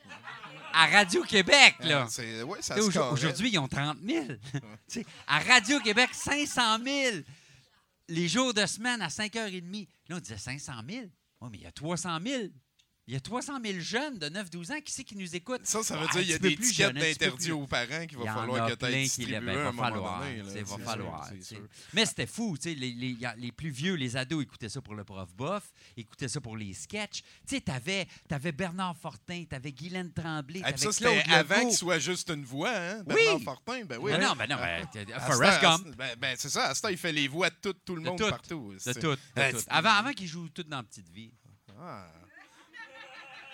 à 0.73 0.87
Radio-Québec, 0.87 1.76
là. 1.81 2.07
C'est- 2.11 2.43
ouais, 2.43 2.62
ça 2.62 2.75
Tu 2.75 2.81
sais, 2.81 2.85
se 2.85 2.88
aujourd- 2.88 3.09
corrait. 3.11 3.21
Aujourd'hui, 3.21 3.50
ils 3.52 3.59
ont 3.59 3.69
30 3.69 3.99
000. 4.05 4.26
Tu 4.88 5.00
sais, 5.00 5.07
à 5.26 5.38
Radio-Québec, 5.41 6.11
500 6.12 6.79
000. 6.85 7.17
Les 8.09 8.29
jours 8.29 8.52
de 8.52 8.67
semaine 8.67 9.00
à 9.02 9.09
5h30. 9.09 9.88
Là, 10.09 10.17
on 10.17 10.21
disait 10.21 10.38
500 10.38 10.73
000. 10.88 11.07
Oui, 11.40 11.49
mais 11.51 11.59
il 11.59 11.62
y 11.64 11.66
a 11.66 11.73
300 11.73 12.18
000. 12.25 12.44
Il 13.12 13.16
y 13.16 13.18
a 13.18 13.20
300 13.20 13.59
000 13.62 13.79
jeunes 13.81 14.18
de 14.18 14.27
9-12 14.31 14.72
ans 14.72 14.81
qui 14.83 14.90
c'est 14.90 15.05
qui 15.05 15.14
nous 15.16 15.37
écoutent. 15.37 15.66
Ça, 15.66 15.83
ça 15.83 15.98
veut 15.98 16.07
dire 16.07 16.20
qu'il 16.22 16.31
y 16.31 16.33
a 16.33 16.38
des 16.38 16.57
plus 16.57 16.68
tickets 16.70 16.77
jeune, 16.87 16.96
un 16.96 17.01
petit 17.01 17.12
peu 17.12 17.25
d'interdit 17.27 17.44
plus- 17.44 17.53
aux 17.53 17.66
parents 17.66 18.07
qu'il 18.07 18.16
va 18.16 18.33
falloir 18.33 18.70
que 18.70 18.75
tu 18.75 18.85
aies 18.87 19.03
distribué 19.03 19.37
à 19.37 19.38
un 19.38 19.64
moment 19.72 19.83
falloir, 19.83 20.20
donné. 20.20 20.62
va 20.62 20.79
falloir. 20.79 21.31
Mais 21.92 22.07
c'était 22.07 22.27
fou, 22.27 22.57
tu 22.57 22.70
sais, 22.70 22.75
les, 22.75 23.53
plus 23.53 23.68
vieux, 23.68 23.96
les 23.96 24.16
ados 24.16 24.42
écoutaient 24.42 24.70
ça 24.70 24.81
pour 24.81 24.94
le 24.94 25.05
prof 25.05 25.29
bof, 25.35 25.62
écoutaient 25.94 26.29
ça 26.29 26.40
pour 26.40 26.57
les 26.57 26.72
sketchs. 26.72 27.20
Tu 27.46 27.57
sais, 27.57 27.61
t'avais, 27.61 28.07
Bernard 28.53 28.96
Fortin, 28.96 29.44
t'avais 29.44 29.72
Guylaine 29.72 30.11
Tremblay, 30.14 30.62
Ah, 30.64 30.72
t'avais 30.72 30.90
c'était 30.90 31.22
Claude 31.22 31.35
avant 31.37 31.66
qu'il 31.68 31.77
soit 31.77 31.98
juste 31.98 32.31
une 32.31 32.46
voix, 32.46 32.70
hein? 32.75 33.05
Oui. 33.09 33.14
Bernard 33.14 33.42
Fortin, 33.42 33.85
ben 33.85 33.98
oui. 34.01 34.12
Ben 34.12 34.22
non, 34.22 34.33
ben 34.38 34.46
non, 34.48 34.57
ben, 34.57 34.88
À 35.12 35.20
Forrest 35.20 35.61
Gump. 35.61 35.87
Ben, 35.98 36.16
ben, 36.18 36.35
c'est 36.38 36.48
ça, 36.48 36.68
à 36.68 36.75
ce 36.75 36.81
temps, 36.81 36.88
il 36.88 36.96
fait 36.96 37.12
les 37.12 37.29
voix 37.29 37.51
de 37.51 37.57
tout, 37.61 37.75
tout 37.75 37.94
le 37.94 38.01
De 38.05 38.09
monde 38.09 38.18
tout. 38.18 38.31
partout. 38.31 38.75
De 38.87 38.92
tout, 38.98 39.18
Avant, 39.68 39.90
avant 39.90 40.12
qu'ils 40.14 40.29
jouent 40.29 40.48
tout 40.48 40.62
dans 40.62 40.83
Petite 40.83 41.11
Vie. 41.11 41.31
Ah. 41.79 42.07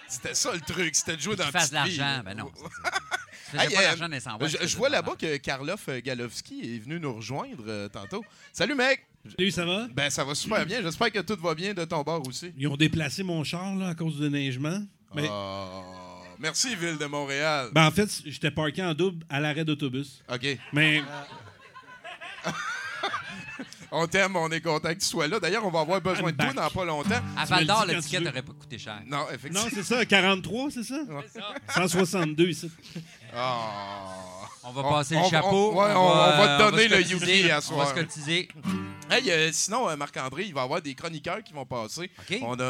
C'était 0.08 0.34
ça 0.34 0.52
le 0.54 0.60
truc, 0.60 0.94
c'était 0.94 1.16
de 1.16 1.20
jouer 1.20 1.36
dans 1.36 1.44
Qu'ils 1.44 1.52
fassent 1.52 1.70
de 1.70 1.74
l'argent. 1.74 2.22
Ben 2.24 2.34
non. 2.36 2.50
ça. 2.54 2.90
Hey, 3.54 3.72
pas 3.74 3.80
euh, 3.80 3.82
d'argent 3.84 4.08
dans 4.08 4.14
les 4.14 4.20
100 4.20 4.32
watts, 4.38 4.50
Je, 4.60 4.66
je 4.66 4.76
vois 4.76 4.90
là-bas 4.90 5.14
que 5.18 5.38
Karloff 5.38 5.88
euh, 5.88 6.00
Galowski 6.04 6.74
est 6.76 6.78
venu 6.80 7.00
nous 7.00 7.14
rejoindre 7.14 7.64
euh, 7.66 7.88
tantôt. 7.88 8.22
Salut, 8.52 8.74
mec! 8.74 9.06
Salut, 9.38 9.50
ça 9.50 9.64
va? 9.64 9.88
Ben, 9.94 10.10
ça 10.10 10.22
va 10.22 10.34
super 10.34 10.66
bien. 10.66 10.82
J'espère 10.82 11.10
que 11.10 11.20
tout 11.20 11.38
va 11.40 11.54
bien 11.54 11.72
de 11.72 11.82
ton 11.86 12.02
bord 12.02 12.26
aussi. 12.28 12.52
Ils 12.58 12.68
ont 12.68 12.76
déplacé 12.76 13.22
mon 13.22 13.42
char 13.44 13.74
là, 13.76 13.88
à 13.88 13.94
cause 13.94 14.20
du 14.20 14.28
neigement. 14.28 14.82
Mais, 15.14 15.26
Ah, 15.30 15.80
merci, 16.38 16.76
Ville 16.76 16.98
de 16.98 17.06
Montréal. 17.06 17.70
ben, 17.72 17.86
en 17.86 17.90
fait, 17.90 18.10
j'étais 18.26 18.50
parqué 18.50 18.82
en 18.82 18.92
double 18.92 19.24
à 19.30 19.40
l'arrêt 19.40 19.64
d'autobus. 19.64 20.22
OK. 20.30 20.46
Mais 20.74 21.02
On 23.90 24.06
t'aime, 24.06 24.36
on 24.36 24.50
est 24.50 24.60
content 24.60 24.88
que 24.90 24.98
tu 25.00 25.06
sois 25.06 25.26
là. 25.28 25.40
D'ailleurs, 25.40 25.64
on 25.64 25.70
va 25.70 25.80
avoir 25.80 26.00
besoin 26.00 26.30
de 26.30 26.36
toi 26.36 26.52
dans 26.52 26.68
pas 26.70 26.84
longtemps. 26.84 27.20
À 27.36 27.44
Val 27.46 27.60
le 27.60 27.66
d'Or, 27.66 27.86
veux. 27.86 28.20
n'aurait 28.20 28.42
pas 28.42 28.52
coûté 28.52 28.78
cher. 28.78 29.00
Non, 29.06 29.26
effectivement. 29.32 29.60
non, 29.64 29.70
c'est 29.72 29.82
ça, 29.82 30.04
43, 30.04 30.70
c'est 30.70 30.82
ça? 30.82 30.96
162 31.74 32.48
ici. 32.48 32.70
Ah. 33.34 34.14
On 34.64 34.72
va 34.72 34.82
passer 34.82 35.16
on- 35.16 35.22
le 35.24 35.30
chapeau. 35.30 35.72
on- 35.72 35.76
ouais, 35.78 35.92
on- 35.94 36.00
on 36.10 36.14
va 36.14 36.58
te 36.58 36.62
euh, 36.62 36.70
donner 36.70 36.88
le 36.88 37.00
Yuki 37.00 37.50
à 37.50 37.54
On 37.54 37.56
va 37.56 37.60
soir. 37.62 37.88
se 37.88 37.94
cotiser. 37.94 38.48
Hey, 39.10 39.30
euh, 39.30 39.50
sinon, 39.52 39.88
euh, 39.88 39.96
Marc-André, 39.96 40.44
il 40.44 40.52
va 40.52 40.60
y 40.60 40.64
avoir 40.64 40.82
des 40.82 40.94
chroniqueurs 40.94 41.42
qui 41.42 41.54
vont 41.54 41.64
passer. 41.64 42.10
On 42.42 42.58
a 42.60 42.64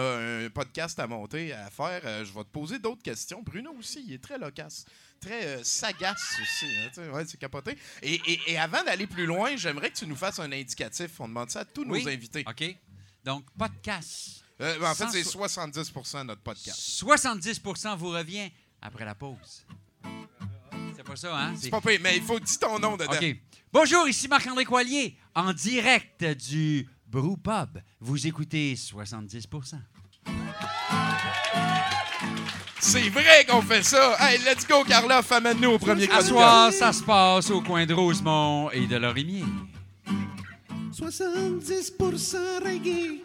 un 0.45 0.49
podcast 0.51 0.99
à 1.01 1.07
monter, 1.09 1.53
à 1.53 1.69
faire. 1.71 2.01
Euh, 2.05 2.25
je 2.25 2.33
vais 2.33 2.45
te 2.45 2.51
poser 2.53 2.79
d'autres 2.79 3.03
questions. 3.03 3.43
Bruno 3.45 3.73
aussi, 3.79 4.05
il 4.07 4.15
est 4.15 4.23
très 4.23 4.39
loquace. 4.39 4.85
Très 5.21 5.47
euh, 5.47 5.65
sagace 5.65 6.37
aussi. 6.41 6.67
hein, 6.77 7.11
ouais, 7.13 7.25
c'est 7.27 7.39
capoté. 7.39 7.77
Et, 8.03 8.15
et- 8.15 8.53
et 8.53 8.59
avant 8.59 8.85
d'aller 8.85 9.07
plus 9.07 9.27
loin, 9.27 9.57
j'aimerais 9.57 9.91
que 9.91 9.97
tu 9.99 10.07
nous 10.07 10.15
fasses 10.17 10.39
un 10.39 10.51
indicatif. 10.53 11.19
On 11.21 11.29
demande 11.29 11.51
ça 11.51 11.61
à 11.61 11.65
tous 11.65 11.85
Oui. 11.89 12.03
nos 12.05 12.09
invités. 12.09 12.45
OK. 12.49 12.77
Donc, 13.25 13.45
podcast. 13.59 14.45
Euh, 14.61 14.81
en 14.85 14.95
fait, 14.95 15.09
c'est 15.11 15.25
so- 15.25 15.31
70 15.33 15.93
de 15.93 16.23
notre 16.25 16.43
podcast. 16.43 16.79
70% 16.79 17.97
vous 17.97 18.11
revient 18.11 18.51
après 18.81 19.05
la 19.05 19.15
pause. 19.15 19.65
C'est 20.97 21.05
pas 21.05 21.17
ça, 21.17 21.37
hein? 21.37 21.55
C'est 21.61 21.71
pas 21.71 21.81
pire, 21.81 21.99
mais 22.03 22.17
il 22.17 22.23
faut 22.23 22.39
dire 22.41 22.59
ton 22.59 22.79
nom 22.79 22.97
dedans. 22.97 23.13
OK. 23.13 23.37
Bonjour, 23.73 24.09
ici 24.09 24.29
Marc-André 24.29 24.65
Coilier, 24.65 25.17
en 25.35 25.53
direct 25.53 26.25
du 26.25 26.89
Brew 27.07 27.37
Pub. 27.37 27.79
Vous 28.01 28.27
écoutez 28.27 28.77
70 28.77 29.47
C'est 32.81 33.09
vrai 33.09 33.45
qu'on 33.49 33.63
fait 33.63 33.83
ça. 33.83 34.17
Hey, 34.21 34.39
let's 34.39 34.67
go, 34.67 34.85
Carla. 34.87 35.21
Amène-nous 35.31 35.71
au 35.71 35.79
premier 35.79 36.09
À 36.11 36.23
soir, 36.23 36.73
ça 36.73 36.93
se 36.93 37.03
passe 37.03 37.51
au 37.51 37.61
coin 37.61 37.85
de 37.85 37.95
Rosemont 37.95 38.71
et 38.71 38.87
de 38.87 38.97
Lorimier. 38.97 39.45
70% 40.93 42.37
reggae. 42.65 43.23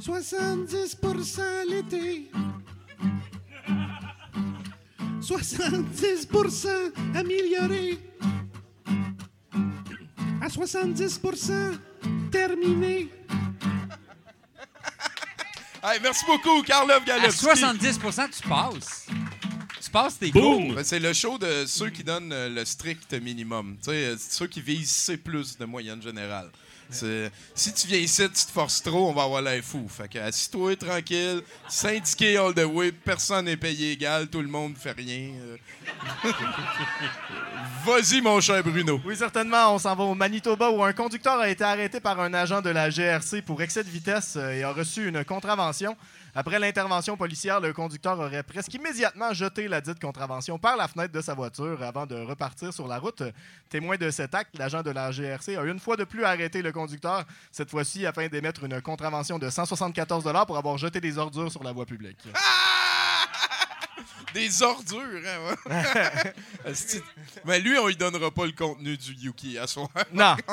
70% 0.00 1.40
l'été. 1.68 2.30
70% 5.20 6.68
amélioré. 7.14 7.98
À 10.40 10.48
70% 10.48 11.78
terminé. 12.30 13.08
Hey, 15.84 15.98
merci 16.00 16.24
beaucoup, 16.26 16.62
Carla 16.62 16.96
À 16.96 17.00
Galopski. 17.00 17.44
70% 17.44 18.30
tu 18.40 18.48
passes. 18.48 19.06
Tu 19.82 19.90
passes 19.90 20.18
tes 20.18 20.30
Boum! 20.30 20.66
cours. 20.68 20.74
Ben, 20.76 20.84
c'est 20.84 21.00
le 21.00 21.12
show 21.12 21.38
de 21.38 21.64
ceux 21.66 21.90
qui 21.90 22.04
donnent 22.04 22.32
euh, 22.32 22.48
le 22.48 22.64
strict 22.64 23.12
minimum. 23.14 23.76
Tu 23.78 23.86
sais, 23.90 24.04
euh, 24.06 24.16
ceux 24.16 24.46
qui 24.46 24.60
visent 24.60 24.90
C+, 24.90 25.16
de 25.16 25.64
moyenne 25.64 26.00
générale. 26.00 26.50
Si 26.92 27.72
tu 27.74 27.86
viens 27.86 27.98
ici, 27.98 28.22
tu 28.28 28.44
te 28.46 28.50
forces 28.50 28.82
trop, 28.82 29.08
on 29.08 29.12
va 29.12 29.24
avoir 29.24 29.42
l'air 29.42 29.62
fou. 29.62 29.86
Fait 29.88 30.08
que 30.08 30.18
assis-toi 30.18 30.76
tranquille, 30.76 31.42
syndiqué 31.68 32.36
all 32.36 32.54
the 32.54 32.64
way, 32.64 32.92
personne 32.92 33.46
n'est 33.46 33.56
payé 33.56 33.92
égal, 33.92 34.28
tout 34.28 34.42
le 34.42 34.48
monde 34.48 34.76
fait 34.76 34.92
rien. 34.92 35.32
euh. 35.40 35.56
Vas-y, 37.84 38.20
mon 38.20 38.40
cher 38.40 38.62
Bruno. 38.62 39.00
Oui, 39.04 39.16
certainement. 39.16 39.74
On 39.74 39.78
s'en 39.78 39.94
va 39.94 40.04
au 40.04 40.14
Manitoba 40.14 40.70
où 40.70 40.82
un 40.84 40.92
conducteur 40.92 41.38
a 41.38 41.48
été 41.48 41.64
arrêté 41.64 42.00
par 42.00 42.20
un 42.20 42.32
agent 42.34 42.60
de 42.62 42.70
la 42.70 42.90
GRC 42.90 43.42
pour 43.42 43.60
excès 43.62 43.82
de 43.82 43.88
vitesse 43.90 44.34
euh, 44.36 44.52
et 44.52 44.62
a 44.62 44.72
reçu 44.72 45.08
une 45.08 45.24
contravention. 45.24 45.96
Après 46.34 46.58
l'intervention 46.58 47.14
policière, 47.14 47.60
le 47.60 47.74
conducteur 47.74 48.18
aurait 48.18 48.42
presque 48.42 48.72
immédiatement 48.72 49.34
jeté 49.34 49.68
la 49.68 49.82
dite 49.82 50.00
contravention 50.00 50.58
par 50.58 50.78
la 50.78 50.88
fenêtre 50.88 51.12
de 51.12 51.20
sa 51.20 51.34
voiture 51.34 51.82
avant 51.82 52.06
de 52.06 52.14
repartir 52.14 52.72
sur 52.72 52.88
la 52.88 52.98
route. 52.98 53.22
Témoin 53.68 53.96
de 53.96 54.10
cet 54.10 54.34
acte, 54.34 54.56
l'agent 54.56 54.82
de 54.82 54.90
la 54.90 55.10
GRC 55.10 55.56
a 55.56 55.64
une 55.64 55.78
fois 55.78 55.96
de 55.96 56.04
plus 56.04 56.24
arrêté 56.24 56.62
le 56.62 56.72
conducteur, 56.72 57.24
cette 57.50 57.68
fois-ci 57.68 58.06
afin 58.06 58.28
d'émettre 58.28 58.64
une 58.64 58.80
contravention 58.80 59.38
de 59.38 59.50
174 59.50 60.24
pour 60.46 60.56
avoir 60.56 60.78
jeté 60.78 61.02
des 61.02 61.18
ordures 61.18 61.52
sur 61.52 61.62
la 61.62 61.72
voie 61.72 61.84
publique. 61.84 62.26
Des 64.34 64.62
ordures, 64.62 65.22
hein. 65.26 65.54
Mais 67.44 67.60
lui, 67.60 67.78
on 67.78 67.86
lui 67.86 67.96
donnera 67.96 68.30
pas 68.30 68.46
le 68.46 68.52
contenu 68.52 68.96
du 68.96 69.12
Yuki 69.12 69.58
à 69.58 69.66
soir. 69.66 69.88
Non. 70.12 70.36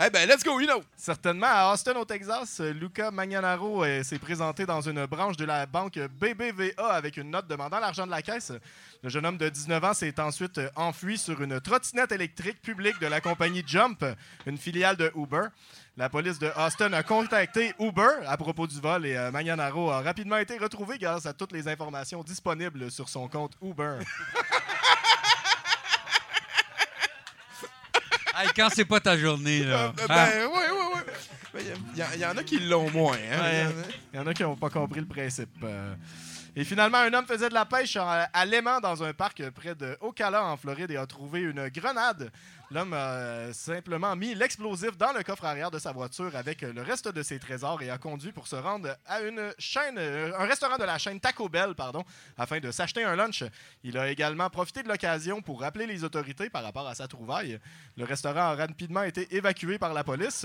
Eh 0.00 0.10
ben, 0.10 0.28
let's 0.28 0.44
go, 0.44 0.60
you 0.60 0.66
know. 0.66 0.82
Certainement. 0.96 1.48
À 1.48 1.72
Austin, 1.72 1.94
au 1.94 2.04
Texas, 2.04 2.60
Luca 2.60 3.10
Magnanaro 3.10 3.84
euh, 3.84 4.02
s'est 4.04 4.18
présenté 4.18 4.64
dans 4.64 4.80
une 4.80 5.06
branche 5.06 5.36
de 5.36 5.44
la 5.44 5.66
banque 5.66 5.98
BBVA 5.98 6.86
avec 6.86 7.16
une 7.16 7.30
note 7.30 7.48
demandant 7.48 7.80
l'argent 7.80 8.06
de 8.06 8.10
la 8.10 8.22
caisse. 8.22 8.52
Le 9.02 9.08
jeune 9.08 9.26
homme 9.26 9.38
de 9.38 9.48
19 9.48 9.84
ans 9.84 9.94
s'est 9.94 10.18
ensuite 10.20 10.58
euh, 10.58 10.70
enfui 10.76 11.18
sur 11.18 11.40
une 11.42 11.60
trottinette 11.60 12.12
électrique 12.12 12.60
publique 12.62 13.00
de 13.00 13.06
la 13.06 13.20
compagnie 13.20 13.64
Jump, 13.66 14.04
une 14.46 14.58
filiale 14.58 14.96
de 14.96 15.10
Uber. 15.16 15.48
La 15.98 16.08
police 16.08 16.38
de 16.38 16.48
Austin 16.56 16.92
a 16.92 17.02
contacté 17.02 17.74
Uber 17.80 18.24
à 18.26 18.36
propos 18.36 18.66
du 18.68 18.80
vol 18.80 19.04
et 19.04 19.16
euh, 19.16 19.32
Magnanaro 19.32 19.90
a 19.90 20.00
rapidement 20.00 20.36
été 20.36 20.56
retrouvé 20.56 20.96
grâce 20.96 21.26
à 21.26 21.32
toutes 21.32 21.50
les 21.50 21.66
informations 21.66 22.22
disponibles 22.22 22.88
sur 22.90 23.08
son 23.08 23.28
compte 23.28 23.52
Uber. 23.60 23.98
Hey, 28.40 28.48
quand 28.54 28.68
c'est 28.72 28.84
pas 28.84 29.00
ta 29.00 29.18
journée, 29.18 29.64
là. 29.64 29.86
Euh, 29.86 29.88
Hein? 29.98 30.04
ben, 30.06 30.46
ouais, 30.46 30.70
ouais. 30.70 31.04
Ben, 31.52 31.62
Il 31.96 32.16
y, 32.16 32.20
y 32.20 32.24
en 32.24 32.36
a 32.36 32.44
qui 32.44 32.60
l'ont 32.60 32.88
moins. 32.88 33.16
Hein. 33.16 33.40
Ouais. 33.40 33.62
Y 33.62 33.66
en 33.66 33.68
a- 33.70 33.72
Il 34.12 34.16
y 34.16 34.18
en 34.20 34.26
a 34.28 34.34
qui 34.34 34.42
n'ont 34.44 34.54
pas 34.54 34.70
compris 34.70 35.00
le 35.00 35.06
principe. 35.06 35.50
Euh, 35.64 35.92
Et 36.54 36.62
finalement, 36.64 36.98
un 36.98 37.12
homme 37.14 37.26
faisait 37.26 37.48
de 37.48 37.54
la 37.54 37.64
pêche 37.64 37.96
à 37.96 38.44
l'aimant 38.44 38.78
dans 38.78 39.02
un 39.02 39.12
parc 39.12 39.42
près 39.50 39.74
de 39.74 39.96
Ocala, 40.00 40.44
en 40.44 40.56
Floride, 40.56 40.92
et 40.92 40.96
a 40.96 41.06
trouvé 41.06 41.40
une 41.40 41.68
grenade. 41.68 42.30
L'homme 42.70 42.92
a 42.92 43.50
simplement 43.54 44.14
mis 44.14 44.34
l'explosif 44.34 44.94
dans 44.98 45.12
le 45.12 45.22
coffre 45.22 45.46
arrière 45.46 45.70
de 45.70 45.78
sa 45.78 45.90
voiture 45.92 46.36
avec 46.36 46.60
le 46.60 46.82
reste 46.82 47.08
de 47.08 47.22
ses 47.22 47.38
trésors 47.38 47.80
et 47.80 47.88
a 47.88 47.96
conduit 47.96 48.30
pour 48.30 48.46
se 48.46 48.56
rendre 48.56 48.94
à 49.06 49.22
une 49.22 49.54
chaîne, 49.58 49.96
euh, 49.96 50.38
un 50.38 50.44
restaurant 50.44 50.76
de 50.76 50.84
la 50.84 50.98
chaîne 50.98 51.18
Taco 51.18 51.48
Bell, 51.48 51.74
pardon, 51.74 52.04
afin 52.36 52.60
de 52.60 52.70
s'acheter 52.70 53.04
un 53.04 53.16
lunch. 53.16 53.42
Il 53.84 53.96
a 53.96 54.10
également 54.10 54.50
profité 54.50 54.82
de 54.82 54.88
l'occasion 54.88 55.40
pour 55.40 55.62
rappeler 55.62 55.86
les 55.86 56.04
autorités 56.04 56.50
par 56.50 56.62
rapport 56.62 56.86
à 56.86 56.94
sa 56.94 57.08
trouvaille. 57.08 57.58
Le 57.96 58.04
restaurant 58.04 58.50
a 58.50 58.54
rapidement 58.54 59.02
été 59.02 59.34
évacué 59.34 59.78
par 59.78 59.94
la 59.94 60.04
police. 60.04 60.44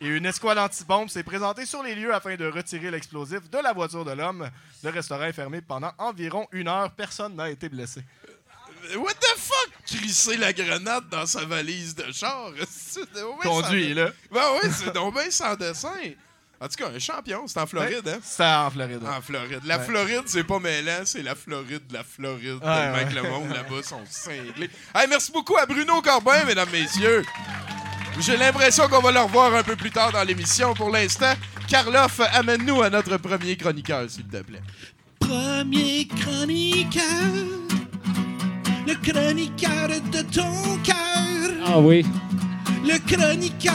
Et 0.00 0.08
une 0.08 0.26
escouade 0.26 0.58
anti-bombe 0.58 1.08
s'est 1.08 1.22
présentée 1.22 1.66
sur 1.66 1.84
les 1.84 1.94
lieux 1.94 2.12
afin 2.12 2.34
de 2.34 2.46
retirer 2.46 2.90
l'explosif 2.90 3.48
de 3.48 3.58
la 3.58 3.72
voiture 3.72 4.04
de 4.04 4.10
l'homme. 4.10 4.50
Le 4.82 4.90
restaurant 4.90 5.24
est 5.24 5.32
fermé 5.32 5.60
pendant 5.60 5.92
environ 5.98 6.48
une 6.50 6.66
heure. 6.66 6.90
Personne 6.90 7.36
n'a 7.36 7.48
été 7.48 7.68
blessé. 7.68 8.02
What 8.96 9.14
the 9.14 9.36
fuck? 9.36 9.75
Crisser 9.86 10.36
la 10.36 10.52
grenade 10.52 11.08
dans 11.10 11.26
sa 11.26 11.44
valise 11.44 11.94
de 11.94 12.10
char. 12.12 12.50
Conduit, 13.42 13.94
là. 13.94 14.10
Ben 14.32 14.40
oui, 14.62 14.70
c'est 14.72 14.92
donc 14.92 15.14
bien 15.14 15.30
sans 15.30 15.54
dessin. 15.54 15.90
En 16.58 16.68
tout 16.68 16.76
cas, 16.76 16.88
un 16.94 16.98
champion, 16.98 17.46
c'est 17.46 17.60
en 17.60 17.66
Floride, 17.66 18.08
hein? 18.08 18.18
C'est 18.22 18.42
en 18.42 18.70
Floride. 18.70 19.00
En 19.06 19.20
Floride. 19.20 19.60
La 19.66 19.76
Ouais. 19.78 19.84
Floride, 19.84 20.22
c'est 20.24 20.42
pas 20.44 20.58
mêlant, 20.58 21.02
c'est 21.04 21.22
la 21.22 21.34
Floride 21.34 21.86
de 21.86 21.92
la 21.92 22.02
Floride. 22.02 22.54
Ouais, 22.54 22.60
tellement 22.60 22.94
ouais. 22.96 23.04
que 23.10 23.14
le 23.14 23.22
monde 23.24 23.48
là-bas 23.50 23.82
sont 23.82 24.02
cinglés. 24.08 24.70
Hey, 24.94 25.06
merci 25.08 25.30
beaucoup 25.32 25.56
à 25.58 25.66
Bruno 25.66 26.00
Corbin, 26.00 26.44
mesdames, 26.44 26.70
messieurs. 26.72 27.24
J'ai 28.20 28.38
l'impression 28.38 28.88
qu'on 28.88 29.00
va 29.02 29.12
le 29.12 29.20
revoir 29.20 29.54
un 29.54 29.62
peu 29.62 29.76
plus 29.76 29.90
tard 29.90 30.10
dans 30.12 30.22
l'émission. 30.24 30.72
Pour 30.72 30.88
l'instant, 30.90 31.34
Karloff, 31.68 32.20
amène-nous 32.32 32.80
à 32.80 32.88
notre 32.88 33.18
premier 33.18 33.54
chroniqueur, 33.58 34.08
s'il 34.08 34.26
te 34.26 34.38
plaît. 34.38 34.62
Premier 35.20 36.08
chroniqueur, 36.08 37.02
le 38.86 38.94
chroniqueur 38.94 39.88
de 39.88 40.22
ton 40.22 40.78
cœur, 40.82 41.50
Ah 41.66 41.78
oui. 41.80 42.04
le 42.84 42.98
chroniqueur, 42.98 43.72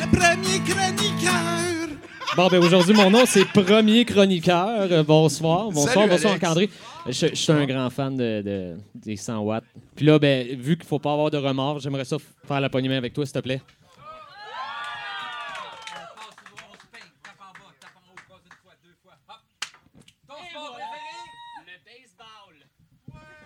le 0.00 0.06
premier 0.16 0.58
chroniqueur. 0.64 1.88
Bon, 2.36 2.48
ben 2.48 2.58
aujourd'hui, 2.64 2.94
mon 2.94 3.10
nom, 3.10 3.24
c'est 3.26 3.44
Premier 3.44 4.04
Chroniqueur. 4.04 4.90
Euh, 4.90 5.04
Bonsoir. 5.04 5.70
Bonsoir, 5.70 5.94
Salut, 5.94 6.08
bonsoir, 6.10 6.32
Alex. 6.32 6.48
André. 6.48 6.70
Je, 7.06 7.26
je 7.28 7.34
suis 7.36 7.52
un 7.52 7.64
grand 7.64 7.90
fan 7.90 8.16
de, 8.16 8.42
de- 8.42 8.76
des 8.92 9.14
100 9.16 9.38
watts. 9.38 9.62
Puis 9.94 10.04
là, 10.04 10.18
ben, 10.18 10.44
vu 10.60 10.76
qu'il 10.76 10.84
faut 10.84 10.98
pas 10.98 11.12
avoir 11.12 11.30
de 11.30 11.36
remords, 11.38 11.78
j'aimerais 11.78 12.04
ça 12.04 12.16
f- 12.16 12.20
faire 12.48 12.60
la 12.60 12.68
poignée 12.68 12.88
main 12.88 12.96
avec 12.98 13.12
toi, 13.12 13.24
s'il 13.24 13.34
te 13.34 13.38
plaît. 13.38 13.60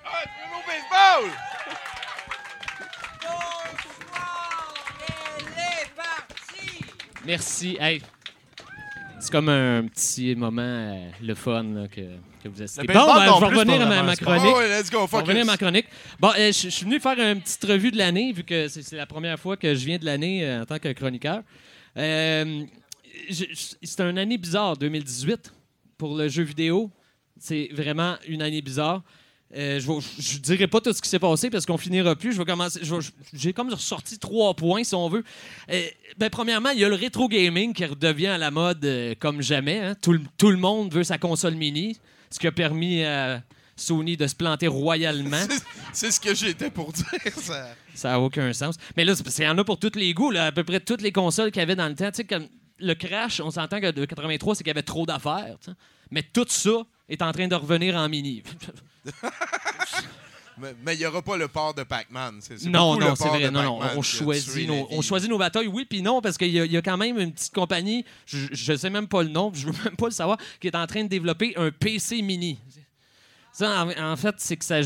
Ah, 0.04 0.24
Bruno 0.34 0.62
Baseball! 0.66 1.30
Merci. 7.28 7.76
Hey. 7.78 8.00
C'est 9.20 9.30
comme 9.30 9.50
un 9.50 9.84
petit 9.86 10.34
moment, 10.34 10.62
euh, 10.62 11.10
le 11.22 11.34
fun, 11.34 11.62
là, 11.62 11.86
que, 11.88 12.00
que 12.42 12.48
vous. 12.48 12.58
Le 12.58 12.86
Bon, 12.86 13.06
ben, 13.14 13.34
je 13.34 13.40
vais 13.40 13.46
revenir 13.58 13.82
à 13.82 14.02
ma, 14.02 14.16
chronique. 14.16 14.44
Oh, 14.46 14.56
ouais, 14.58 14.68
let's 14.80 14.90
go, 14.90 14.96
On 14.96 15.00
va 15.02 15.06
fuck 15.08 15.20
revenir 15.26 15.42
à 15.42 15.44
ma 15.44 15.56
chronique. 15.58 15.84
Bon, 16.18 16.30
euh, 16.30 16.46
je 16.46 16.52
je 16.52 16.68
suis 16.70 16.86
venu 16.86 16.98
faire 16.98 17.18
une 17.18 17.42
petite 17.42 17.62
revue 17.64 17.90
de 17.90 17.98
l'année, 17.98 18.32
vu 18.32 18.44
que 18.44 18.68
c'est 18.68 18.92
la 18.96 19.04
première 19.04 19.38
fois 19.38 19.58
que 19.58 19.74
je 19.74 19.84
viens 19.84 19.98
de 19.98 20.06
l'année 20.06 20.42
euh, 20.42 20.62
en 20.62 20.64
tant 20.64 20.78
que 20.78 20.90
chroniqueur. 20.92 21.42
Je- 21.96 22.64
je- 23.28 23.74
c'est 23.82 24.00
une 24.00 24.16
année 24.16 24.38
bizarre, 24.38 24.78
2018, 24.78 25.52
pour 25.98 26.16
le 26.16 26.28
jeu 26.28 26.44
vidéo. 26.44 26.90
C'est 27.38 27.68
vraiment 27.72 28.16
une 28.26 28.40
année 28.40 28.62
bizarre. 28.62 29.02
Euh, 29.56 29.80
je 29.80 29.90
ne 29.90 30.42
dirai 30.42 30.66
pas 30.66 30.80
tout 30.82 30.92
ce 30.92 31.00
qui 31.00 31.08
s'est 31.08 31.18
passé 31.18 31.48
parce 31.48 31.64
qu'on 31.64 31.78
finira 31.78 32.14
plus. 32.14 32.32
Je 32.34 32.38
vais 32.38 32.44
commencer. 32.44 32.80
J'ai 33.32 33.52
comme 33.54 33.70
ressorti 33.70 34.18
trois 34.18 34.52
points, 34.54 34.84
si 34.84 34.94
on 34.94 35.08
veut. 35.08 35.24
Euh, 35.70 35.86
ben, 36.18 36.28
premièrement, 36.28 36.68
il 36.70 36.80
y 36.80 36.84
a 36.84 36.88
le 36.88 36.94
rétro 36.96 37.28
gaming 37.28 37.72
qui 37.72 37.84
redevient 37.86 38.26
à 38.26 38.38
la 38.38 38.50
mode 38.50 38.84
euh, 38.84 39.14
comme 39.18 39.40
jamais. 39.40 39.78
hein. 39.78 39.94
Tout, 40.02 40.12
le, 40.12 40.20
tout 40.36 40.50
le 40.50 40.58
monde 40.58 40.92
veut 40.92 41.04
sa 41.04 41.16
console 41.16 41.54
mini, 41.54 41.96
ce 42.30 42.38
qui 42.38 42.46
a 42.46 42.52
permis 42.52 43.02
à 43.04 43.42
Sony 43.74 44.18
de 44.18 44.26
se 44.26 44.34
planter 44.34 44.66
royalement. 44.66 45.40
C'est- 45.94 46.10
ce 46.10 46.20
que 46.20 46.34
j'étais 46.34 46.70
pour 46.70 46.92
dire. 46.92 47.06
Ça... 47.40 47.68
Ça 47.94 48.10
n'a 48.10 48.20
aucun 48.20 48.52
sens. 48.52 48.76
Mais 48.98 49.04
là, 49.06 49.14
qu'il 49.14 49.44
y 49.44 49.48
en 49.48 49.56
a 49.56 49.64
pour 49.64 49.78
tous 49.78 49.92
les 49.96 50.12
goûts. 50.12 50.30
Là. 50.30 50.46
À 50.46 50.52
peu 50.52 50.62
près 50.62 50.80
toutes 50.80 51.00
les 51.00 51.10
consoles 51.12 51.50
qu'il 51.52 51.60
y 51.60 51.62
avait 51.62 51.74
dans 51.74 51.88
le 51.88 51.94
temps. 51.94 52.10
Tu 52.10 52.16
sais, 52.16 52.24
comme 52.24 52.46
le 52.80 52.94
crash, 52.94 53.40
on 53.40 53.50
s'entend 53.50 53.80
que 53.80 53.90
de 53.92 54.04
83, 54.04 54.54
c'est 54.56 54.62
qu'il 54.62 54.68
y 54.68 54.72
avait 54.72 54.82
trop 54.82 55.06
d'affaires. 55.06 55.56
Mais 56.10 56.22
tout 56.22 56.44
ça 56.48 56.84
est 57.08 57.22
en 57.22 57.32
train 57.32 57.48
de 57.48 57.54
revenir 57.54 57.96
en 57.96 58.08
mini. 58.08 58.42
Mais 60.82 60.94
il 60.94 60.98
n'y 60.98 61.06
aura 61.06 61.22
pas 61.22 61.36
le 61.36 61.46
port 61.46 61.72
de 61.72 61.84
Pac-Man. 61.84 62.38
C'est 62.40 62.58
c'est 62.58 62.68
Non, 62.68 62.98
non, 62.98 63.14
c'est 63.14 63.28
vrai. 63.28 63.48
Non, 63.50 63.78
on 63.96 64.02
choisit, 64.02 64.66
nos, 64.66 64.88
on 64.90 65.00
choisit 65.02 65.30
nos 65.30 65.38
batailles, 65.38 65.68
oui, 65.68 65.86
puis 65.88 66.02
non, 66.02 66.20
parce 66.20 66.36
qu'il 66.36 66.48
y, 66.50 66.58
a- 66.58 66.64
il 66.64 66.72
y 66.72 66.76
a 66.76 66.82
quand 66.82 66.96
même 66.96 67.16
une 67.16 67.32
petite 67.32 67.54
compagnie, 67.54 68.04
je 68.26 68.72
ne 68.72 68.76
sais 68.76 68.90
même 68.90 69.06
pas 69.06 69.22
le 69.22 69.28
nom, 69.28 69.52
je 69.54 69.66
veux 69.66 69.84
même 69.84 69.94
pas 69.96 70.06
le 70.06 70.12
savoir, 70.12 70.36
qui 70.60 70.66
est 70.66 70.74
en 70.74 70.86
train 70.88 71.04
de 71.04 71.08
développer 71.08 71.54
un 71.56 71.70
PC 71.70 72.22
mini. 72.22 72.58
Ça, 73.52 73.84
en, 73.84 74.12
en 74.12 74.16
fait, 74.16 74.34
c'est 74.38 74.56
que 74.56 74.64
ça 74.64 74.80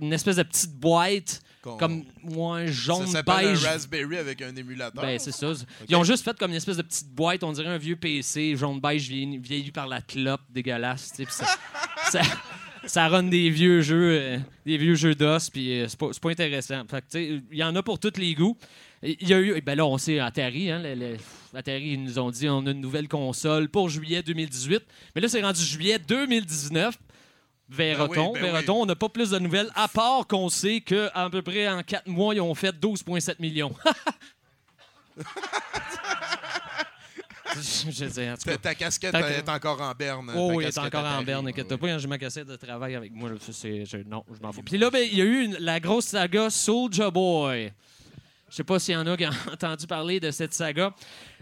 une 0.00 0.12
espèce 0.14 0.36
de 0.36 0.44
petite 0.44 0.72
boîte, 0.72 1.42
comme 1.62 2.04
moins 2.22 2.66
Ça 2.66 2.72
jaune, 2.72 3.06
s'appelle 3.06 3.48
beige. 3.52 3.64
un 3.64 3.70
Raspberry 3.70 4.16
avec 4.16 4.42
un 4.42 4.54
émulateur. 4.54 5.02
Ben, 5.02 5.18
c'est 5.18 5.32
ça? 5.32 5.52
Ils 5.88 5.96
ont 5.96 6.04
juste 6.04 6.24
fait 6.24 6.36
comme 6.38 6.50
une 6.50 6.56
espèce 6.56 6.76
de 6.76 6.82
petite 6.82 7.08
boîte, 7.10 7.42
on 7.44 7.52
dirait 7.52 7.68
un 7.68 7.78
vieux 7.78 7.96
PC, 7.96 8.56
jaune 8.56 8.80
beige, 8.80 9.08
vieilli, 9.08 9.38
vieilli 9.38 9.70
par 9.70 9.86
la 9.86 10.00
clope, 10.00 10.40
dégueulasse. 10.50 11.12
tu 11.16 11.24
ça, 11.28 11.46
ça, 12.10 12.20
ça 12.86 13.08
run 13.08 13.24
des 13.24 13.50
vieux 13.50 13.80
jeux, 13.82 14.18
euh, 14.20 14.38
des 14.64 14.78
vieux 14.78 14.94
jeux 14.94 15.14
d'os, 15.14 15.50
puis 15.50 15.80
euh, 15.80 15.88
c'est 15.88 15.98
pas, 15.98 16.08
pas 16.20 16.30
intéressant. 16.30 16.82
Il 17.14 17.42
y 17.52 17.62
en 17.64 17.74
a 17.76 17.82
pour 17.82 17.98
tous 17.98 18.16
les 18.18 18.34
goûts. 18.34 18.56
Il 19.02 19.28
y 19.28 19.32
a 19.34 19.40
eu, 19.40 19.60
ben 19.60 19.76
là, 19.76 19.86
on 19.86 19.96
sait, 19.96 20.18
Atari, 20.18 20.70
hein, 20.72 20.80
le- 20.82 20.94
le- 20.94 21.16
Atari, 21.54 21.90
ils 21.92 22.02
nous 22.02 22.18
ont 22.18 22.30
dit 22.32 22.48
on 22.48 22.66
a 22.66 22.70
une 22.72 22.80
nouvelle 22.80 23.06
console 23.08 23.68
pour 23.68 23.88
juillet 23.88 24.22
2018. 24.24 24.82
Mais 25.14 25.20
là, 25.20 25.28
c'est 25.28 25.40
rendu 25.40 25.62
juillet 25.62 25.98
2019. 26.00 26.98
Verra-t-on, 27.70 28.14
Ben 28.14 28.28
oui, 28.32 28.40
ben 28.40 28.46
verra-t-on. 28.46 28.82
On 28.82 28.86
n'a 28.86 28.94
pas 28.96 29.08
plus 29.08 29.30
de 29.30 29.38
nouvelles, 29.38 29.70
à 29.74 29.88
part 29.88 30.26
qu'on 30.26 30.48
sait 30.48 30.80
qu'à 30.80 31.28
peu 31.30 31.42
près 31.42 31.68
en 31.68 31.82
quatre 31.82 32.06
mois, 32.06 32.34
ils 32.34 32.40
ont 32.40 32.54
fait 32.54 32.74
12,7 32.74 33.36
millions. 33.40 33.74
je 37.56 38.08
sais, 38.08 38.30
en 38.30 38.34
tout 38.36 38.44
cas. 38.44 38.52
Ta, 38.52 38.58
ta 38.58 38.74
casquette 38.74 39.14
est 39.14 39.48
encore 39.48 39.80
en 39.80 39.92
berne. 39.92 40.30
Oh, 40.34 40.52
oui, 40.54 40.64
est 40.64 40.78
encore 40.78 41.04
en 41.04 41.22
berne, 41.22 41.48
inquiète 41.48 41.70
Ouais. 41.70 41.76
pas, 41.78 41.98
j'ai 41.98 42.08
ma 42.08 42.18
cassette 42.18 42.46
de 42.46 42.56
travail 42.56 42.94
avec 42.94 43.12
moi. 43.12 43.30
là, 43.30 43.36
je- 43.38 43.96
non, 44.08 44.24
je 44.34 44.40
m'en 44.42 44.52
fous. 44.52 44.62
Puis 44.62 44.78
là, 44.78 44.90
ben, 44.90 45.06
il 45.10 45.18
y 45.18 45.22
a 45.22 45.24
eu 45.24 45.44
une- 45.44 45.56
la 45.58 45.80
grosse 45.80 46.06
saga 46.06 46.50
Soulja 46.50 47.10
Boy. 47.10 47.72
Je 48.50 48.56
sais 48.56 48.64
pas 48.64 48.78
s'il 48.78 48.94
y 48.94 48.96
en 48.96 49.06
a 49.06 49.16
qui 49.16 49.26
ont 49.26 49.30
entendu 49.52 49.86
parler 49.86 50.20
de 50.20 50.30
cette 50.30 50.54
saga. 50.54 50.94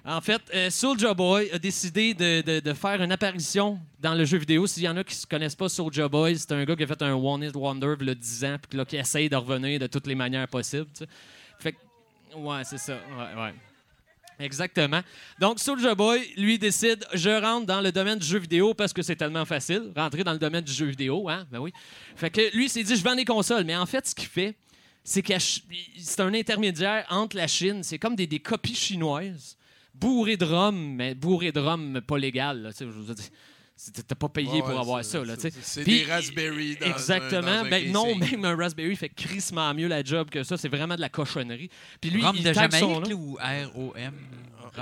En 0.09 0.21
fait, 0.21 0.41
euh, 0.55 0.71
Soulja 0.71 1.15
Boy 1.15 1.51
a 1.53 1.59
décidé 1.59 2.15
de, 2.15 2.41
de- 2.41 2.61
de 2.61 2.73
faire 2.75 3.03
une 3.03 3.11
apparition 3.11 3.81
dans 4.01 4.15
le 4.15 4.25
jeu 4.25 4.39
vidéo. 4.39 4.65
S'il 4.69 4.85
y 4.85 4.89
en 4.89 4.97
a 4.97 5.03
qui 5.03 5.17
ne 5.21 5.27
connaissent 5.29 5.57
pas 5.57 5.69
Soulja 5.69 6.07
Boy, 6.09 6.39
c'est 6.39 6.53
un 6.53 6.65
gars 6.65 6.77
qui 6.77 6.85
a 6.85 6.87
fait 6.87 7.03
un 7.03 7.15
One 7.15 7.43
Hit 7.43 7.57
Wonder 7.57 7.95
a 8.01 8.15
10 8.15 8.45
ans, 8.45 8.57
puis 8.69 8.79
là, 8.79 8.85
qui 8.85 8.97
essaye 8.97 9.29
de 9.29 9.35
revenir 9.35 9.81
de 9.81 9.89
toutes 9.89 10.07
les 10.07 10.15
manières 10.15 10.47
possibles. 10.47 10.87
tu 10.97 11.05
sais. 11.05 11.11
Fait 11.59 11.73
que, 11.73 11.79
ouais, 12.37 12.63
c'est 12.63 12.79
ça. 12.79 12.93
Ouais, 12.95 13.43
ouais. 13.43 13.55
Exactement. 14.39 15.01
Donc, 15.41 15.59
Soulja 15.59 15.95
Boy, 15.97 16.23
lui, 16.37 16.57
décide 16.59 17.05
je 17.13 17.31
rentre 17.31 17.67
dans 17.67 17.81
le 17.81 17.91
domaine 17.91 18.19
du 18.21 18.27
jeu 18.27 18.39
vidéo 18.39 18.75
parce 18.75 18.93
que 18.93 19.03
c'est 19.03 19.17
tellement 19.17 19.45
facile, 19.47 19.91
rentrer 19.97 20.23
dans 20.23 20.35
le 20.35 20.39
domaine 20.39 20.63
du 20.63 20.73
jeu 20.73 20.87
vidéo, 20.87 21.29
hein? 21.29 21.47
Ben 21.51 21.59
oui. 21.59 21.73
Fait 22.15 22.31
que 22.31 22.55
lui, 22.57 22.69
s'est 22.69 22.83
dit 22.85 22.95
je 22.95 23.03
vends 23.03 23.17
des 23.17 23.25
consoles. 23.25 23.65
Mais 23.65 23.75
en 23.75 23.87
fait, 23.87 24.07
ce 24.07 24.15
qu'il 24.15 24.29
fait, 24.29 24.55
c'est 25.03 25.23
que 25.23 25.33
c'est 25.39 26.21
un 26.21 26.33
intermédiaire 26.35 27.07
entre 27.09 27.37
la 27.37 27.47
Chine. 27.49 27.83
C'est 27.83 27.99
comme 27.99 28.15
des, 28.15 28.27
des 28.27 28.39
copies 28.41 28.75
chinoises, 28.75 29.57
bourrées 30.01 30.37
de 30.37 30.45
rhum, 30.45 30.95
mais 30.97 31.15
bourrées 31.15 31.53
de 31.53 31.61
rhum 31.61 32.01
pas 32.07 32.19
légal. 32.19 32.63
là, 32.63 32.73
tu 32.73 32.79
sais, 32.79 32.85
je 32.87 32.91
veux 32.91 33.15
dire. 33.15 33.25
c'est- 33.79 34.07
T'as 34.07 34.15
pas 34.15 34.31
payé 34.31 34.49
Ouais, 34.51 34.61
pour 34.61 34.81
avoir 34.81 35.05
ça. 35.05 35.23
Là, 35.23 35.37
tu 35.37 35.43
sais. 35.43 35.53
c'est- 35.61 35.85
des 35.85 36.05
raspberries 36.05 36.77
dans 36.77 36.87
un- 36.87 36.91
Exactement. 36.93 37.43
dans 37.43 37.49
un 37.67 37.69
Ben, 37.69 37.93
non, 37.93 38.15
même 38.17 38.45
un 38.47 38.57
Raspberry 38.57 38.97
fait 38.97 39.11
crissement 39.11 39.75
mieux 39.75 39.87
la 39.89 40.03
job 40.03 40.31
que 40.31 40.43
ça. 40.45 40.57
C'est 40.57 40.69
vraiment 40.71 40.95
de 40.97 41.01
la 41.03 41.11
cochonnerie. 41.11 41.69
Puis 42.01 42.09
lui, 42.11 42.23
Rhum 42.23 42.37
il 42.39 42.43
de 42.45 42.53
Jamaïque 42.55 43.15
ou 43.15 43.35
R-O-M? 43.35 44.15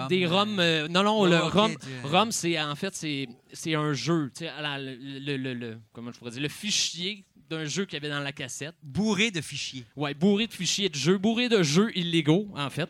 Des 0.09 0.24
euh, 0.24 0.29
rhums. 0.29 0.59
euh, 0.61 0.88
non, 0.88 1.03
non, 1.03 1.20
Oh, 1.20 1.27
le 1.27 1.38
rhum, 1.38 1.70
du- 1.72 1.77
rhum 2.09 2.33
c'est 2.33 2.61
en 2.61 2.74
fait 2.74 2.94
c'est 2.94 3.29
c'est 3.53 3.74
un 3.74 3.92
jeu. 3.92 4.31
tu 4.35 4.40
sais, 4.44 4.48
à 4.48 4.61
la- 4.62 4.79
le, 4.79 4.94
le- 4.96 5.37
le- 5.37 5.55
le- 5.55 5.79
comment 5.92 6.11
je 6.11 6.18
pourrais 6.18 6.31
dire 6.33 6.42
le 6.42 6.48
fichier 6.48 7.24
d'un 7.50 7.64
jeu 7.66 7.85
qu'il 7.85 7.94
y 7.94 7.96
avait 8.05 8.09
dans 8.12 8.20
la 8.22 8.33
cassette. 8.33 8.74
Bourré 8.83 9.31
de 9.31 9.40
fichiers. 9.40 9.85
Ouais, 9.94 10.14
bourré 10.14 10.46
de 10.46 10.53
fichiers 10.53 10.88
de 10.88 10.94
jeux, 10.96 11.18
bourré 11.18 11.48
de 11.48 11.62
jeux 11.62 11.96
illégaux 11.96 12.48
en 12.57 12.70
fait. 12.70 12.88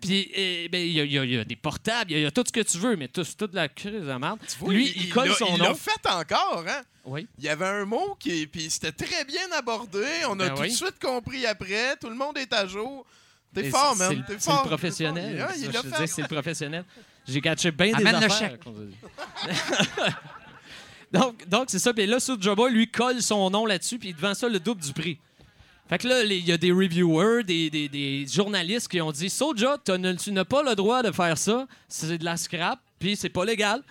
Puis 0.00 0.30
euh, 0.36 0.68
ben, 0.70 0.78
il 0.80 0.92
y, 0.92 1.00
a- 1.00 1.04
il 1.04 1.12
y 1.12 1.18
a- 1.18 1.24
il 1.24 1.32
y 1.34 1.38
a 1.38 1.44
des 1.44 1.56
portables, 1.56 2.10
il 2.10 2.14
y, 2.14 2.16
a- 2.16 2.20
il 2.20 2.24
y 2.24 2.26
a 2.26 2.30
tout 2.30 2.44
ce 2.46 2.52
que 2.52 2.60
tu 2.60 2.78
veux, 2.78 2.96
mais 2.96 3.08
tout, 3.08 3.24
toute 3.36 3.54
la 3.54 3.68
crise 3.68 3.92
de 4.02 4.12
merde. 4.18 4.38
Lui, 4.66 4.92
il, 4.96 5.08
colle 5.10 5.32
son 5.34 5.46
il 5.54 5.58
nom. 5.58 5.64
l'a 5.68 5.74
fait 5.74 6.06
encore, 6.08 6.64
hein? 6.68 6.82
Oui. 7.04 7.26
Il 7.38 7.44
y 7.44 7.48
avait 7.48 7.66
un 7.66 7.84
mot 7.84 8.16
qui, 8.18 8.46
puis 8.46 8.70
c'était 8.70 8.92
très 8.92 9.24
bien 9.24 9.50
abordé. 9.56 10.04
On 10.28 10.38
a 10.40 10.48
Ben 10.48 10.54
tout 10.54 10.62
de 10.62 10.68
suite 10.68 10.98
compris 11.02 11.44
après. 11.46 11.96
Tout 12.00 12.08
le 12.08 12.16
monde 12.16 12.38
est 12.38 12.52
à 12.52 12.66
jour. 12.66 13.04
T'es 13.54 13.70
fort, 13.70 13.94
man. 13.96 14.10
T'es 14.10 14.22
C'est 14.26 14.32
le 14.34 14.38
fort. 14.40 14.62
professionnel. 14.64 15.38
fort. 15.38 15.50
Ça, 15.50 15.56
Il 15.56 15.64
je 15.66 15.70
l'a 15.70 15.82
te 15.82 15.88
fait. 15.88 16.02
dis, 16.06 16.08
c'est 16.12 16.22
le 16.22 16.28
professionnel. 16.28 16.84
J'ai 17.28 17.40
gâché 17.40 17.70
bien 17.70 17.86
des 17.88 17.94
Amène 18.06 18.20
le 18.20 18.26
affaires. 18.26 18.50
chèque. 18.50 18.60
donc, 21.12 21.46
donc 21.48 21.64
c'est 21.68 21.78
ça. 21.78 21.92
Puis 21.94 22.06
là, 22.06 22.18
Soulja 22.20 22.54
Boy, 22.54 22.72
lui, 22.72 22.90
colle 22.90 23.22
son 23.22 23.48
nom 23.50 23.66
là-dessus, 23.66 23.98
puis 23.98 24.08
il 24.10 24.16
vend 24.16 24.34
ça 24.34 24.48
le 24.48 24.58
double 24.58 24.82
du 24.82 24.92
prix. 24.92 25.18
Fait 25.88 25.98
que 25.98 26.08
là, 26.08 26.22
il 26.24 26.46
y 26.46 26.52
a 26.52 26.56
des 26.56 26.72
reviewers, 26.72 27.44
des, 27.44 27.68
des- 27.68 27.88
des 27.88 28.26
journalistes 28.26 28.88
qui 28.88 29.00
ont 29.00 29.12
dit 29.12 29.28
ne- 29.88 30.12
tu 30.14 30.32
n'as 30.32 30.44
pas 30.44 30.62
le 30.62 30.74
droit 30.74 31.02
de 31.02 31.12
faire 31.12 31.36
ça. 31.36 31.66
C'est 31.88 32.16
de 32.18 32.24
la 32.24 32.36
scrap, 32.36 32.78
puis 32.98 33.16
c'est 33.16 33.28
pas 33.28 33.44
légal. 33.44 33.82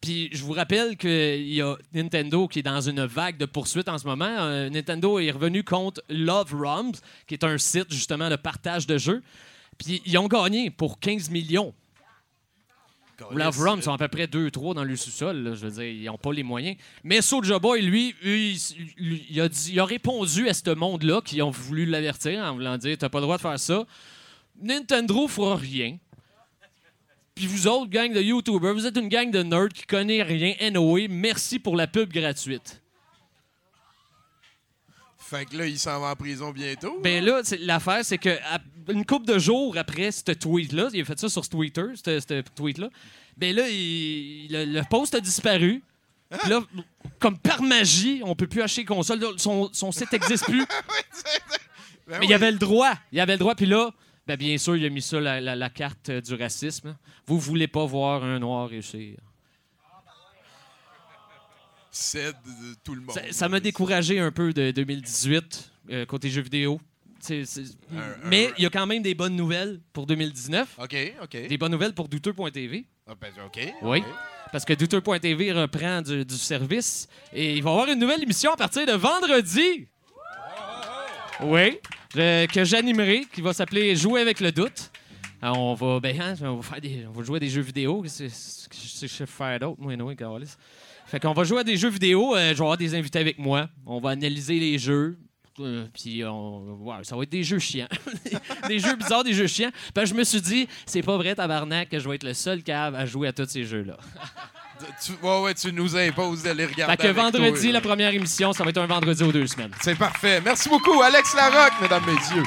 Puis 0.00 0.28
je 0.32 0.42
vous 0.42 0.52
rappelle 0.52 0.96
qu'il 0.96 1.52
y 1.52 1.62
a 1.62 1.76
Nintendo 1.94 2.46
qui 2.48 2.58
est 2.58 2.62
dans 2.62 2.80
une 2.80 3.04
vague 3.06 3.38
de 3.38 3.46
poursuites 3.46 3.88
en 3.88 3.96
ce 3.96 4.06
moment. 4.06 4.26
Euh, 4.28 4.68
Nintendo 4.68 5.18
est 5.18 5.30
revenu 5.30 5.62
contre 5.64 6.02
Love 6.08 6.52
Roms, 6.54 6.92
qui 7.26 7.34
est 7.34 7.44
un 7.44 7.58
site 7.58 7.90
justement 7.92 8.28
de 8.28 8.36
partage 8.36 8.86
de 8.86 8.98
jeux. 8.98 9.22
Puis 9.78 10.02
ils 10.04 10.18
ont 10.18 10.26
gagné 10.28 10.70
pour 10.70 10.98
15 11.00 11.30
millions. 11.30 11.72
Love 13.32 13.58
Rum 13.58 13.82
sont 13.82 13.92
à 13.92 13.98
peu 13.98 14.08
près 14.08 14.26
2-3 14.26 14.74
dans 14.74 14.84
le 14.84 14.96
sous-sol. 14.96 15.52
Je 15.54 15.66
veux 15.66 15.70
dire, 15.70 15.84
ils 15.84 16.04
n'ont 16.04 16.18
pas 16.18 16.32
les 16.32 16.42
moyens. 16.42 16.76
Mais 17.02 17.22
Soulja 17.22 17.58
Boy, 17.58 17.82
lui, 17.82 18.14
il 18.22 19.40
a 19.80 19.84
répondu 19.84 20.48
à 20.48 20.54
ce 20.54 20.74
monde-là 20.74 21.20
qui 21.24 21.40
ont 21.42 21.50
voulu 21.50 21.86
l'avertir 21.86 22.42
en 22.44 22.54
voulant 22.54 22.76
dire 22.76 22.96
T'as 22.98 23.08
pas 23.08 23.18
le 23.18 23.24
droit 23.24 23.36
de 23.36 23.42
faire 23.42 23.58
ça. 23.58 23.86
Nintendo 24.60 25.28
fera 25.28 25.56
rien. 25.56 25.98
Puis 27.34 27.46
vous 27.46 27.66
autres, 27.66 27.90
gang 27.90 28.12
de 28.12 28.20
YouTubers, 28.20 28.72
vous 28.72 28.86
êtes 28.86 28.96
une 28.96 29.08
gang 29.08 29.30
de 29.30 29.42
nerds 29.42 29.68
qui 29.68 29.84
connaît 29.84 30.22
rien. 30.22 30.54
Anyway, 30.58 31.06
merci 31.08 31.58
pour 31.58 31.76
la 31.76 31.86
pub 31.86 32.10
gratuite. 32.10 32.82
Fait 35.28 35.44
que 35.44 35.56
là, 35.56 35.66
il 35.66 35.78
s'en 35.78 36.00
va 36.00 36.12
en 36.12 36.16
prison 36.16 36.50
bientôt. 36.52 37.00
Ben 37.02 37.24
là, 37.24 37.40
c'est- 37.42 37.58
l'affaire, 37.58 38.04
c'est 38.04 38.18
que 38.18 38.28
à- 38.30 38.60
une 38.88 39.04
couple 39.04 39.26
de 39.26 39.38
jours 39.38 39.76
après 39.76 40.12
ce 40.12 40.22
tweet-là, 40.32 40.88
il 40.94 41.00
a 41.00 41.04
fait 41.04 41.18
ça 41.18 41.28
sur 41.28 41.48
Twitter, 41.48 41.82
ce 41.96 42.40
tweet-là. 42.54 42.88
Ben 43.36 43.54
là, 43.54 43.68
il- 43.68 44.46
le, 44.50 44.64
le 44.64 44.82
post 44.88 45.14
a 45.16 45.20
disparu. 45.20 45.82
Puis 46.40 46.50
là, 46.50 46.60
comme 47.18 47.38
par 47.38 47.62
magie, 47.62 48.20
on 48.24 48.34
peut 48.36 48.46
plus 48.46 48.62
acheter. 48.62 48.84
Là, 48.84 49.02
Son, 49.36 49.68
son 49.72 49.92
site 49.92 50.12
n'existe 50.12 50.44
plus. 50.44 50.64
Ben 52.08 52.18
Mais 52.20 52.26
il 52.26 52.34
avait 52.34 52.52
le 52.52 52.58
droit. 52.58 52.92
Il 53.10 53.18
avait 53.18 53.32
le 53.32 53.38
droit. 53.40 53.56
Puis 53.56 53.66
là, 53.66 53.90
ben 54.28 54.36
bien 54.36 54.56
sûr, 54.58 54.76
il 54.76 54.84
a 54.86 54.88
mis 54.90 55.02
ça, 55.02 55.18
la, 55.20 55.40
la- 55.40 55.56
la 55.56 55.70
carte 55.70 56.08
euh, 56.10 56.20
du 56.20 56.34
racisme. 56.34 56.96
Vous 57.26 57.40
voulez 57.40 57.66
pas 57.66 57.84
voir 57.84 58.22
un 58.22 58.38
noir 58.38 58.68
réussir. 58.68 59.16
Tout 62.84 62.94
le 62.94 63.00
monde. 63.00 63.14
Ça- 63.14 63.22
Ça 63.32 63.48
m'a 63.48 63.60
découragé 63.60 64.18
un 64.18 64.30
peu 64.32 64.52
de 64.52 64.70
2018 64.70 65.70
euh, 65.90 66.04
côté 66.06 66.28
jeux 66.30 66.42
vidéo. 66.42 66.80
C'est- 67.20 67.44
c'est- 67.44 67.62
Un- 67.92 68.28
Mais 68.28 68.52
il 68.58 68.62
y 68.64 68.66
a 68.66 68.70
quand 68.70 68.86
même 68.86 69.02
des 69.02 69.14
bonnes 69.14 69.34
nouvelles 69.36 69.80
pour 69.92 70.06
2019. 70.06 70.76
OK, 70.78 70.96
OK. 71.22 71.46
Des 71.48 71.58
bonnes 71.58 71.72
nouvelles 71.72 71.94
pour 71.94 72.08
douteux.tv. 72.08 72.84
Ah, 73.08 73.14
ben, 73.20 73.32
OK. 73.46 73.60
Oui. 73.82 73.98
OK. 74.00 74.04
Parce 74.52 74.64
que 74.64 74.74
douteux.tv 74.74 75.52
reprend 75.52 76.02
du, 76.02 76.24
du 76.24 76.36
service 76.36 77.08
et 77.32 77.56
il 77.56 77.62
va 77.62 77.70
y 77.70 77.72
avoir 77.72 77.88
une 77.88 77.98
nouvelle 77.98 78.22
émission 78.22 78.52
à 78.52 78.56
partir 78.56 78.86
de 78.86 78.92
vendredi. 78.92 79.88
Oui. 81.42 81.78
euh, 82.16 82.46
que 82.46 82.64
j'animerai, 82.64 83.26
qui 83.32 83.40
va 83.42 83.52
s'appeler 83.52 83.94
Jouer 83.96 84.20
avec 84.22 84.40
le 84.40 84.52
doute. 84.52 84.90
On 85.42 85.74
va, 85.74 86.00
ben, 86.00 86.18
hein, 86.20 86.34
on 86.42 86.56
va, 86.56 86.62
faire 86.62 86.80
des, 86.80 87.04
on 87.06 87.12
va 87.12 87.22
jouer 87.22 87.36
à 87.36 87.40
des 87.40 87.48
jeux 87.50 87.60
vidéo. 87.60 88.02
C'est 88.06 88.28
ce 88.30 88.68
que 88.68 88.74
je 88.76 89.06
sais 89.06 89.26
faire 89.26 89.60
d'autre, 89.60 89.80
moi, 89.80 89.92
anyway, 89.92 90.16
câlisse. 90.16 90.56
Fait 91.06 91.20
qu'on 91.20 91.32
va 91.32 91.44
jouer 91.44 91.60
à 91.60 91.64
des 91.64 91.76
jeux 91.76 91.88
vidéo. 91.88 92.34
euh, 92.34 92.48
je 92.50 92.54
vais 92.54 92.60
avoir 92.62 92.76
des 92.76 92.94
invités 92.94 93.18
avec 93.18 93.38
moi. 93.38 93.68
On 93.86 94.00
va 94.00 94.10
analyser 94.10 94.58
les 94.58 94.76
jeux. 94.78 95.18
euh, 95.60 95.86
Puis 95.94 96.24
on, 96.24 96.78
ça 97.02 97.16
va 97.16 97.22
être 97.22 97.30
des 97.30 97.44
jeux 97.44 97.58
chiants. 97.60 97.86
des 98.68 98.78
jeux 98.80 98.96
bizarres, 98.96 99.22
des 99.24 99.32
jeux 99.32 99.46
chiants. 99.46 99.70
Puis 99.94 100.06
je 100.06 100.14
me 100.14 100.24
suis 100.24 100.40
dit, 100.40 100.68
c'est 100.84 101.02
pas 101.02 101.16
vrai, 101.16 101.34
tabarnak, 101.34 101.88
que 101.90 101.98
je 102.00 102.08
vais 102.08 102.16
être 102.16 102.24
le 102.24 102.34
seul 102.34 102.62
cave 102.62 102.94
à 102.94 103.06
jouer 103.06 103.28
à 103.28 103.32
tous 103.32 103.46
ces 103.48 103.64
jeux-là. 103.64 103.96
Tu, 105.02 105.12
ouais, 105.22 105.40
ouais, 105.40 105.54
tu 105.54 105.72
nous 105.72 105.96
imposes 105.96 106.42
de 106.42 106.50
les 106.50 106.66
regarder. 106.66 106.92
Fait 106.92 106.96
que 106.98 107.02
avec 107.04 107.16
vendredi, 107.16 107.62
toi, 107.62 107.72
la 107.72 107.80
première 107.80 108.12
émission, 108.12 108.52
ça 108.52 108.62
va 108.62 108.68
être 108.68 108.76
un 108.76 108.84
vendredi 108.86 109.22
aux 109.22 109.32
deux 109.32 109.46
semaines. 109.46 109.70
C'est 109.80 109.94
parfait. 109.96 110.38
Merci 110.44 110.68
beaucoup, 110.68 111.00
Alex 111.00 111.34
Larocque, 111.34 111.80
mesdames, 111.80 112.04
messieurs. 112.04 112.42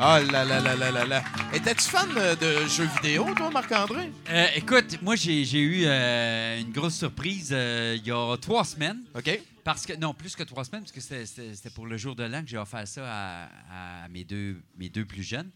Ah 0.00 0.20
là 0.20 0.44
là 0.44 0.60
là 0.60 0.76
là 0.76 0.90
là 0.92 1.04
là. 1.04 1.24
Étais-tu 1.52 1.82
fan 1.88 2.08
de 2.14 2.66
jeux 2.68 2.88
vidéo, 2.96 3.26
toi, 3.36 3.50
Marc-André? 3.50 4.12
Euh, 4.30 4.46
écoute, 4.54 5.00
moi, 5.02 5.16
j'ai 5.16 5.44
j'ai 5.44 5.58
eu 5.60 5.82
euh, 5.86 6.60
une 6.60 6.70
grosse 6.70 6.94
surprise 6.96 7.48
euh, 7.52 7.96
il 7.98 8.06
y 8.06 8.12
a 8.12 8.36
trois 8.36 8.64
semaines. 8.64 9.00
OK. 9.16 9.40
Parce 9.64 9.84
que, 9.84 9.94
non, 9.94 10.14
plus 10.14 10.34
que 10.36 10.44
trois 10.44 10.64
semaines, 10.64 10.82
parce 10.82 10.92
que 10.92 11.00
c'était- 11.00 11.26
c'était 11.26 11.54
c'était 11.54 11.70
pour 11.70 11.86
le 11.86 11.96
jour 11.96 12.14
de 12.14 12.22
l'an 12.22 12.42
que 12.42 12.48
j'ai 12.48 12.56
offert 12.56 12.86
ça 12.86 13.02
à, 13.06 14.04
à 14.04 14.08
mes, 14.08 14.24
deux, 14.24 14.56
mes 14.76 14.88
deux 14.88 15.04
plus 15.04 15.22
jeunes. 15.24 15.50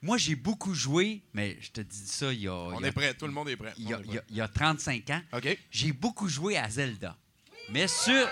Moi, 0.00 0.16
j'ai 0.16 0.36
beaucoup 0.36 0.74
joué, 0.74 1.22
mais 1.34 1.56
je 1.60 1.70
te 1.70 1.80
dis 1.80 2.06
ça 2.06 2.32
il 2.32 2.40
y 2.42 2.48
a, 2.48 2.54
On 2.54 2.78
il 2.78 2.82
y 2.82 2.84
a- 2.84 2.88
est 2.88 2.92
prêt. 2.92 3.14
Tout 3.14 3.26
le 3.26 3.32
monde 3.32 3.48
est 3.48 3.56
prêt. 3.56 3.72
il 3.78 3.88
y 3.88 3.94
a- 3.94 3.98
y 3.98 4.20
il 4.30 4.36
y 4.36 4.40
a 4.40 4.48
35 4.48 5.10
ans. 5.10 5.20
OK. 5.32 5.58
J'ai 5.70 5.92
beaucoup 5.92 6.28
joué 6.28 6.56
à 6.56 6.68
Zelda. 6.70 7.16
Mais 7.72 7.86
sur, 7.88 8.28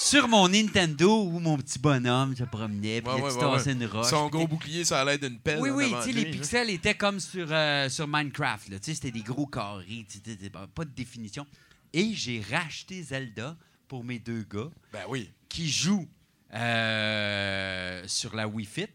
sur 0.00 0.28
mon 0.28 0.48
Nintendo 0.48 1.24
où 1.24 1.38
mon 1.38 1.56
petit 1.58 1.78
bonhomme 1.78 2.34
se 2.36 2.44
promenait, 2.44 3.00
puis 3.02 3.12
Ouais, 3.12 3.20
ouais, 3.22 3.44
ouais, 3.44 3.72
une 3.72 3.84
roche. 3.86 4.08
Son 4.08 4.28
gros 4.28 4.46
bouclier, 4.48 4.84
ça 4.84 5.00
a 5.00 5.04
l'air 5.04 5.18
d'une 5.18 5.38
pelle. 5.38 5.60
oui, 5.60 5.70
oui, 5.70 5.92
tu 6.04 6.12
les 6.12 6.24
là. 6.24 6.30
pixels 6.30 6.70
étaient 6.70 6.94
comme 6.94 7.20
sur, 7.20 7.46
euh, 7.50 7.88
sur 7.88 8.06
Minecraft. 8.08 8.68
là. 8.70 8.78
Tu 8.78 8.86
sais, 8.86 8.94
C'était 8.94 9.10
des 9.10 9.22
gros 9.22 9.46
carrés, 9.46 10.06
pas 10.52 10.66
pas 10.66 10.84
de 10.84 10.90
définition. 10.90 11.46
Et 11.92 12.12
j'ai 12.14 12.40
racheté 12.50 13.02
Zelda 13.02 13.56
pour 13.88 14.04
mes 14.04 14.18
deux 14.18 14.42
gars 14.50 14.70
Ben 14.92 15.02
oui. 15.08 15.30
qui 15.48 15.68
jouent 15.68 16.08
euh, 16.54 18.02
sur 18.06 18.34
la 18.34 18.46
Wii 18.48 18.66
Fit. 18.66 18.86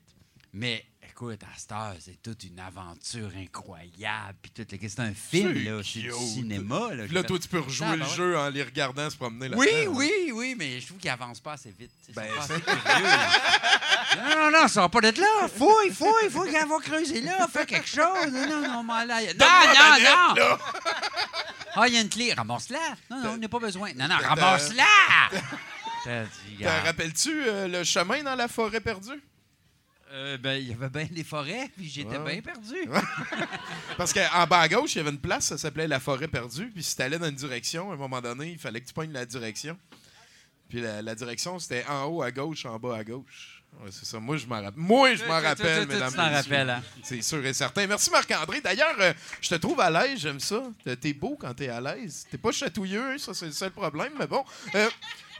Mais 0.54 0.86
écoute, 1.16 1.42
à 1.44 1.58
cette 1.58 1.72
heure, 1.72 1.96
c'est 2.02 2.22
toute 2.22 2.44
une 2.44 2.60
aventure 2.60 3.32
incroyable. 3.38 4.36
Puis 4.42 4.52
tout, 4.52 4.66
c'est 4.70 5.00
un 5.00 5.14
film, 5.14 5.54
là, 5.64 5.82
c'est 5.82 6.02
du 6.02 6.12
cinéma. 6.12 6.94
Là, 6.94 7.06
là, 7.10 7.24
toi, 7.24 7.40
tu 7.40 7.48
peux 7.48 7.62
rejouer 7.62 7.88
Ah, 7.90 7.96
le 7.96 8.02
ben 8.02 8.06
ouais. 8.10 8.16
jeu 8.16 8.38
en 8.38 8.50
les 8.50 8.64
regardant 8.64 9.10
se 9.10 9.16
promener 9.16 9.48
là 9.48 9.56
Oui, 9.56 9.70
oui, 9.88 10.12
oui, 10.34 10.56
mais 10.58 10.82
je 10.82 10.88
trouve 10.88 10.98
qu'ils 10.98 11.10
avancent 11.10 11.40
pas 11.40 11.54
assez 11.54 11.74
vite. 11.80 11.90
Ben, 12.14 12.28
pas 12.28 12.42
assez 12.44 12.62
curieux, 12.62 13.08
non, 14.18 14.36
non, 14.52 14.60
non, 14.60 14.68
ça 14.68 14.82
va 14.82 14.90
pas 14.90 15.00
d'être 15.00 15.18
là. 15.18 15.48
Fouille, 15.48 15.92
fouille, 15.94 16.30
fouille, 16.30 16.52
qu'elle 16.52 16.68
va 16.68 16.80
creuser 16.80 17.22
là, 17.22 17.48
fais 17.48 17.66
quelque 17.66 17.88
chose. 17.88 18.32
Non, 18.34 18.48
non, 18.48 18.62
non. 18.62 18.84
Non, 18.84 19.06
non, 19.06 20.36
non. 20.36 20.58
Ah, 21.76 21.88
il 21.88 21.94
y 21.94 21.98
a 21.98 22.02
une 22.02 22.10
clé. 22.10 22.34
Ramasse-la. 22.34 22.96
Non, 23.10 23.24
non, 23.24 23.30
on 23.32 23.38
n'a 23.38 23.48
pas 23.48 23.60
besoin. 23.60 23.94
Non, 23.94 24.10
non, 24.10 24.18
ramasse-la. 24.18 24.84
Te 26.04 26.86
rappelles-tu 26.86 27.44
euh, 27.48 27.68
le 27.70 27.84
chemin 27.86 28.22
dans 28.22 28.36
la 28.36 28.50
forêt 28.50 28.82
perdue? 28.82 29.22
Euh, 30.12 30.38
ben, 30.38 30.54
il 30.62 30.70
y 30.70 30.74
avait 30.74 30.90
bien 30.90 31.08
des 31.12 31.24
forêts, 31.24 31.70
puis 31.76 31.90
j'étais 31.90 32.18
Ouais. 32.18 32.34
bien 32.40 32.42
perdu. 32.54 32.76
Parce 33.98 34.14
qu'en 34.14 34.46
bas 34.48 34.60
à 34.62 34.68
gauche, 34.68 34.96
il 34.96 35.00
y 35.00 35.02
avait 35.02 35.10
une 35.10 35.20
place, 35.20 35.46
ça 35.48 35.58
s'appelait 35.58 35.88
la 35.88 36.00
forêt 36.00 36.28
perdue. 36.28 36.68
Puis 36.74 36.84
si 36.84 36.96
t'allais 36.96 37.18
dans 37.20 37.28
une 37.30 37.36
direction, 37.36 37.92
à 37.92 37.96
un 37.96 37.98
moment 37.98 38.22
donné, 38.22 38.52
il 38.52 38.60
fallait 38.60 38.82
que 38.82 38.88
tu 38.88 38.94
pognes 38.94 39.12
la 39.12 39.26
direction. 39.26 39.78
Puis 40.70 40.82
la, 40.82 41.02
la 41.02 41.16
direction, 41.16 41.58
c'était 41.60 41.86
en 41.88 42.06
haut 42.06 42.22
à 42.22 42.32
gauche, 42.32 42.66
en 42.66 42.78
bas 42.80 42.98
à 42.98 43.04
gauche. 43.04 43.64
Ouais, 43.82 43.90
c'est 43.92 44.06
ça. 44.06 44.20
Moi, 44.20 44.38
je 44.38 44.46
m'en 44.46 44.56
rappelle. 44.62 44.74
Moi, 44.78 45.16
je 45.16 45.26
m'en 45.26 45.42
rappelle, 45.42 45.86
mesdames 45.88 46.14
tu 46.14 46.20
et 46.20 46.30
messieurs. 46.30 46.70
hein? 46.70 46.82
C'est 47.04 47.22
sûr 47.22 47.46
et 47.46 47.54
certain. 47.54 47.86
Merci, 47.88 48.10
Marc-André. 48.10 48.62
D'ailleurs, 48.62 48.96
euh, 49.00 49.14
je 49.42 49.50
te 49.50 49.56
trouve 49.56 49.80
à 49.82 49.90
l'aise, 49.90 50.20
j'aime 50.22 50.40
ça. 50.40 50.64
T'es- 50.84 50.96
T'es 50.96 51.14
beau 51.14 51.36
quand 51.40 51.54
t'es 51.54 51.68
à 51.68 51.82
l'aise. 51.82 52.26
T'es 52.32 52.38
pas 52.38 52.54
chatouilleux, 52.54 53.18
ça, 53.18 53.34
c'est 53.34 53.48
le 53.48 53.52
seul 53.52 53.72
problème, 53.72 54.14
mais 54.18 54.28
bon. 54.28 54.46
Euh, 54.76 54.90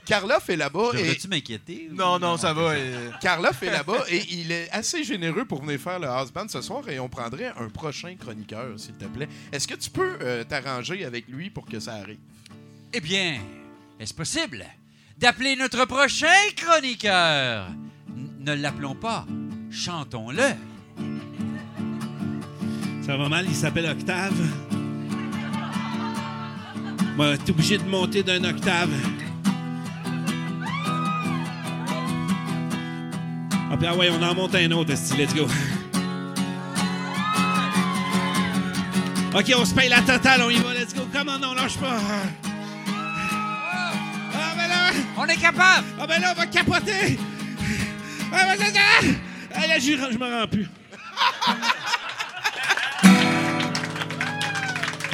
Karloff 0.06 0.48
est 0.48 0.56
là-bas 0.56 0.90
et... 0.94 0.98
Devrais-tu 0.98 1.28
m'inquiéter? 1.28 1.88
ou- 1.90 1.94
Non, 1.94 2.18
non, 2.18 2.36
ça 2.36 2.52
va. 2.54 2.70
euh, 2.70 3.10
Karloff 3.20 3.62
est 3.62 3.70
là-bas 3.70 4.04
et 4.08 4.22
il 4.30 4.52
est 4.52 4.70
assez 4.70 5.02
généreux 5.04 5.44
pour 5.44 5.62
venir 5.62 5.80
faire 5.80 5.98
le 5.98 6.06
house 6.06 6.32
band 6.32 6.46
ce 6.48 6.60
soir 6.62 6.88
et 6.88 6.98
on 7.00 7.08
prendrait 7.08 7.52
un 7.58 7.68
prochain 7.68 8.14
chroniqueur, 8.18 8.78
s'il 8.78 8.94
te 8.94 9.04
plaît. 9.06 9.28
Est-ce 9.52 9.66
que 9.66 9.74
tu 9.74 9.90
peux 9.90 10.16
euh, 10.22 10.44
t'arranger 10.44 11.04
avec 11.04 11.26
lui 11.28 11.50
pour 11.50 11.66
que 11.66 11.80
ça 11.80 11.94
arrive? 11.94 12.18
Eh 12.92 13.00
bien, 13.00 13.38
est-ce 13.98 14.14
possible 14.14 14.64
d'appeler 15.18 15.56
notre 15.56 15.84
prochain 15.86 16.26
chroniqueur? 16.56 17.66
N- 18.08 18.28
ne 18.40 18.54
l'appelons 18.54 18.94
pas, 18.94 19.26
chantons-le. 19.70 20.42
Ça 23.04 23.16
va 23.16 23.28
mal, 23.28 23.46
il 23.48 23.54
s'appelle 23.54 23.86
Octave. 23.86 24.34
Moi, 27.16 27.36
t'es 27.38 27.50
obligé 27.50 27.78
de 27.78 27.84
monter 27.84 28.22
d'un 28.22 28.42
octave. 28.44 28.90
Ah, 33.76 33.78
puis 33.78 33.88
ah 33.88 33.94
ouais, 33.94 34.08
on 34.08 34.22
en 34.22 34.34
monte 34.34 34.54
un 34.54 34.70
autre, 34.70 34.90
esti, 34.90 35.14
let's 35.18 35.34
go. 35.34 35.46
OK, 39.34 39.52
on 39.54 39.66
se 39.66 39.74
paye 39.74 39.90
la 39.90 40.00
totale, 40.00 40.40
on 40.40 40.48
y 40.48 40.56
va, 40.56 40.72
let's 40.72 40.94
go. 40.94 41.02
Comment 41.12 41.36
on 41.42 41.52
lâche 41.52 41.76
pas. 41.76 41.98
Ah, 44.34 44.54
ben 44.56 44.66
là, 44.66 44.92
On 45.18 45.26
est 45.26 45.36
capable! 45.36 45.86
ah, 46.00 46.06
ben 46.06 46.22
là, 46.22 46.32
on 46.34 46.40
va 46.40 46.46
capoter. 46.46 47.18
Ah, 48.32 48.46
ben 48.46 48.64
là, 48.64 48.70
là, 48.70 48.80
ah, 49.54 49.66
là, 49.66 49.78
je 49.78 50.18
me 50.18 50.40
rends 50.40 50.48
plus. 50.48 50.66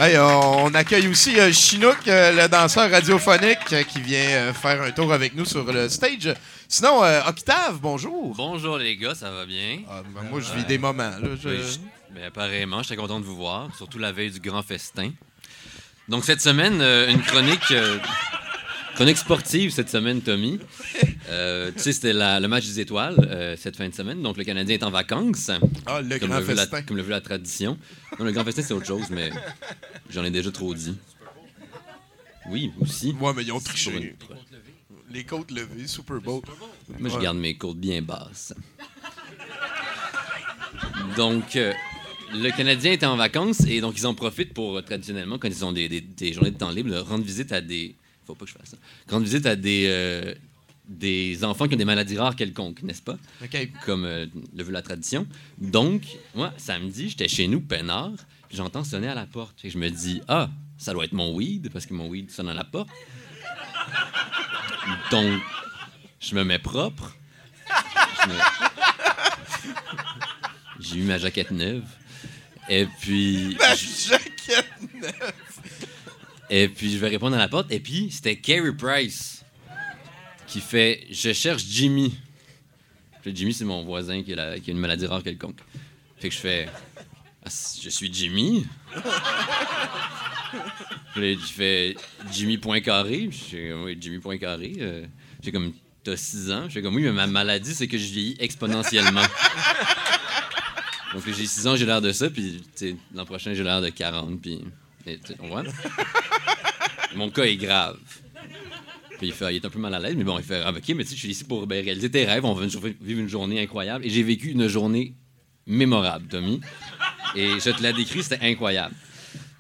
Hey, 0.05 0.19
on 0.19 0.65
on 0.65 0.75
accueille 0.75 1.07
aussi 1.07 1.39
euh, 1.39 1.53
Chinook, 1.53 2.09
euh, 2.09 2.33
le 2.43 2.49
danseur 2.49 2.91
radiophonique, 2.91 3.73
euh, 3.73 3.83
qui 3.85 4.01
vient 4.01 4.53
faire 4.53 4.83
un 4.83 4.91
tour 4.91 5.13
avec 5.13 5.35
nous 5.37 5.45
sur 5.45 5.65
le 5.73 5.89
stage. 5.89 6.35
Sinon, 6.67 7.03
Octave, 7.29 7.79
bonjour. 7.81 8.35
Bonjour 8.35 8.79
les 8.79 8.97
gars, 8.97 9.15
ça 9.15 9.31
va 9.31 9.45
bien? 9.47 9.81
Ah, 9.89 10.03
ben, 10.13 10.23
moi, 10.29 10.41
je 10.41 10.53
vis 10.59 10.65
des 10.65 10.79
moments. 10.79 11.11
Là, 11.11 11.29
je- 11.41 11.49
Oui, 11.49 11.57
je- 11.59 12.15
ben, 12.15 12.25
apparemment, 12.25 12.83
j'étais 12.83 12.97
content 12.97 13.21
de 13.21 13.25
vous 13.25 13.37
voir, 13.37 13.69
surtout 13.77 13.99
la 13.99 14.11
veille 14.11 14.31
du 14.33 14.41
grand 14.41 14.63
festin. 14.63 15.11
Donc 16.09 16.25
cette 16.25 16.41
semaine, 16.41 16.83
une 17.09 17.23
chronique, 17.23 17.73
chronique 18.95 19.17
sportive 19.19 19.71
cette 19.71 19.89
semaine, 19.91 20.21
Tommy. 20.23 20.59
Euh, 21.29 21.71
tu 21.75 21.81
sais, 21.81 21.93
c'était 21.93 22.13
le 22.13 22.47
match 22.47 22.65
des 22.67 22.81
étoiles 22.81 23.17
euh, 23.31 23.57
cette 23.57 23.77
fin 23.77 23.89
de 23.89 23.95
semaine, 23.95 24.23
donc 24.23 24.37
le 24.37 24.45
Canadien 24.45 24.75
est 24.77 24.83
en 24.83 24.91
vacances. 24.91 25.51
Ah, 25.87 26.01
le 26.01 26.19
comme 26.19 26.29
grand 26.31 26.39
le 26.41 26.45
veut 26.45 26.55
la- 26.55 26.83
comme 26.83 26.97
le 26.97 27.03
veut 27.03 27.11
la 27.11 27.21
tradition. 27.21 27.79
Non, 28.19 28.25
le 28.25 28.33
grand 28.33 28.45
festin, 28.45 28.63
c'est 28.63 28.75
autre 28.75 28.87
chose, 28.87 29.09
mais 29.11 29.31
j'en 30.11 30.25
ai 30.25 30.31
déjà 30.31 30.51
trop 30.51 30.75
dit. 30.75 30.97
Oui, 32.49 32.73
aussi. 32.81 33.15
Ouais, 33.21 33.33
mais 33.35 33.43
ils 33.45 33.53
ont 33.53 33.61
triché. 33.61 33.91
une- 33.93 34.15
Les 35.15 35.25
côtes 35.25 35.51
levées, 35.51 35.87
Super 35.87 36.21
Bowl. 36.21 36.43
Moi, 36.99 37.11
je 37.11 37.19
garde 37.19 37.37
mes 37.37 37.55
côtes 37.57 37.79
bien 37.79 38.03
basses. 38.03 38.53
Donc, 41.17 41.57
euh, 41.57 41.73
le 42.35 42.51
Canadien 42.51 42.93
était 42.93 43.07
en 43.07 43.17
vacances 43.17 43.61
et 43.67 43.81
donc 43.81 43.95
ils 43.99 44.07
en 44.07 44.15
profitent 44.15 44.55
pour, 44.55 44.83
traditionnellement, 44.83 45.39
quand 45.39 45.49
ils 45.49 45.65
ont 45.65 45.73
des, 45.73 45.89
des- 45.89 46.01
des 46.01 46.33
journées 46.33 46.51
de 46.51 46.57
temps 46.59 46.71
libre, 46.71 46.91
de 46.91 46.97
rendre 46.99 47.25
visite 47.25 47.53
à 47.53 47.61
des. 47.61 47.95
Faut 48.33 48.37
pas 48.37 48.47
que 48.47 48.51
je 48.53 48.57
fasse 48.57 48.71
ça. 48.71 48.77
Rendre 49.11 49.25
visite 49.25 49.45
à 49.45 49.57
des, 49.57 49.85
euh, 49.89 50.35
des 50.89 51.45
enfants 51.45 51.69
qui 51.69 51.75
ont 51.75 51.79
des 51.79 51.85
maladies 51.85 52.17
rares 52.17 52.35
quelconques, 52.35 52.83
n'est-ce 52.83 53.03
pas? 53.03 53.19
Comme 53.85 54.07
euh, 54.07 54.25
le 54.57 54.65
veut 54.65 54.73
la 54.73 54.81
tradition. 54.81 55.27
Donc, 55.59 56.03
moi, 56.35 56.51
samedi, 56.57 57.11
j'étais 57.11 57.29
chez 57.29 57.47
nous, 57.47 57.61
peinard, 57.61 58.13
puis 58.49 58.57
j'entends 58.57 58.85
sonner 58.85 59.09
à 59.09 59.15
la 59.15 59.27
porte. 59.27 59.63
Et 59.67 59.71
je 59.71 59.77
me 59.77 59.91
dis, 59.91 60.23
ah, 60.29 60.49
ça 60.79 60.95
doit 60.95 61.05
être 61.05 61.13
mon 61.13 61.35
weed, 61.35 61.71
parce 61.71 61.85
que 61.85 61.93
mon 61.93 62.09
weed 62.09 62.31
sonne 62.31 62.49
à 62.49 62.55
la 62.55 62.65
porte. 62.65 62.89
Donc, 65.11 65.43
je 66.21 66.35
me 66.35 66.43
mets 66.43 66.59
propre. 66.59 67.15
Me- 68.29 68.33
J'ai 70.81 70.97
eu 71.01 71.03
ma 71.03 71.19
jaquette 71.19 71.51
neuve. 71.51 71.85
Et 72.71 72.87
puis. 73.01 73.59
Je- 73.77 74.09
jaquette 74.09 74.71
Et 76.55 76.69
puis, 76.69 76.93
je 76.93 76.99
vais 76.99 77.09
répondre 77.09 77.35
à 77.35 77.39
la 77.39 77.49
porte. 77.49 77.73
Et 77.73 77.81
puis, 77.81 78.11
c'était 78.11 78.37
Carey 78.37 78.77
Price 78.77 79.43
qui 80.47 80.61
fait 80.61 81.07
Je 81.11 81.33
cherche 81.33 81.65
Jimmy. 81.65 82.15
Jimmy, 83.25 83.55
c'est 83.55 83.65
mon 83.65 83.83
voisin 83.85 84.23
qui 84.23 84.35
a, 84.35 84.57
une 84.69 84.77
maladie 84.77 85.07
rare 85.07 85.23
quelconque. 85.23 85.61
Fait 86.19 86.29
que 86.29 86.35
je 86.35 86.41
fais 86.41 86.69
Ah, 87.43 87.49
Je 87.81 87.89
suis 87.89 88.13
Jimmy. 88.13 88.67
Puis 91.15 91.39
je 91.41 91.53
fais 91.55 91.97
Jimmy 92.31 92.59
Poincaré. 92.59 93.31
Je 93.33 93.39
fais 93.39 93.73
Oui, 93.73 93.97
Jimmy 93.99 94.19
Poincaré. 94.19 94.75
Euh, 94.79 95.07
J'ai 95.43 95.53
comme 95.53 95.73
T'as 96.05 96.19
6 96.19 96.51
ans. 96.51 96.65
Je 96.69 96.75
fais 96.75 96.83
comme 96.83 96.97
Oui, 96.97 97.03
mais 97.05 97.13
ma 97.13 97.27
maladie, 97.27 97.75
c'est 97.75 97.89
que 97.89 97.97
je 97.97 98.13
vieillis 98.13 98.37
exponentiellement. 98.41 99.25
Donc, 101.15 101.23
j'ai 101.27 101.47
6 101.47 101.67
ans, 101.67 101.77
j'ai 101.77 101.87
l'air 101.87 102.03
de 102.03 102.13
ça. 102.13 102.29
Puis, 102.29 102.63
l'an 103.15 103.25
prochain, 103.25 103.55
j'ai 103.55 103.63
l'air 103.63 103.81
de 103.81 103.89
40. 103.89 104.39
Puis, 104.43 104.61
Mon 107.17 107.31
cas 107.31 107.45
est 107.45 107.57
grave. 107.57 107.99
Puis 109.19 109.29
il, 109.41 109.47
il 109.51 109.57
est 109.57 109.65
un 109.65 109.71
peu 109.71 109.79
mal 109.79 109.95
à 109.95 109.99
l'aise, 109.99 110.15
mais 110.17 110.25
bon, 110.25 110.39
il 110.39 110.45
fait 110.45 110.63
ah, 110.65 110.71
OK, 110.71 110.89
mais 110.89 111.05
tu 111.05 111.11
sais, 111.11 111.15
je 111.15 111.21
suis 111.21 111.29
ici 111.31 111.45
pour 111.45 111.67
réaliser 111.69 112.11
tes 112.11 112.25
rêves. 112.25 112.45
On 112.45 112.61
une- 112.61 112.95
vivre 113.01 113.21
une 113.21 113.29
journée 113.29 113.61
incroyable. 113.63 114.05
Et 114.05 114.11
j'ai 114.11 114.23
vécu 114.23 114.49
une 114.51 114.67
journée 114.69 115.15
mémorable, 115.67 116.27
Tommy. 116.29 116.61
Et 117.37 117.49
je 117.61 117.71
te 117.71 117.83
la 117.83 117.93
décris, 117.93 118.23
c'était 118.23 118.45
incroyable. 118.45 118.95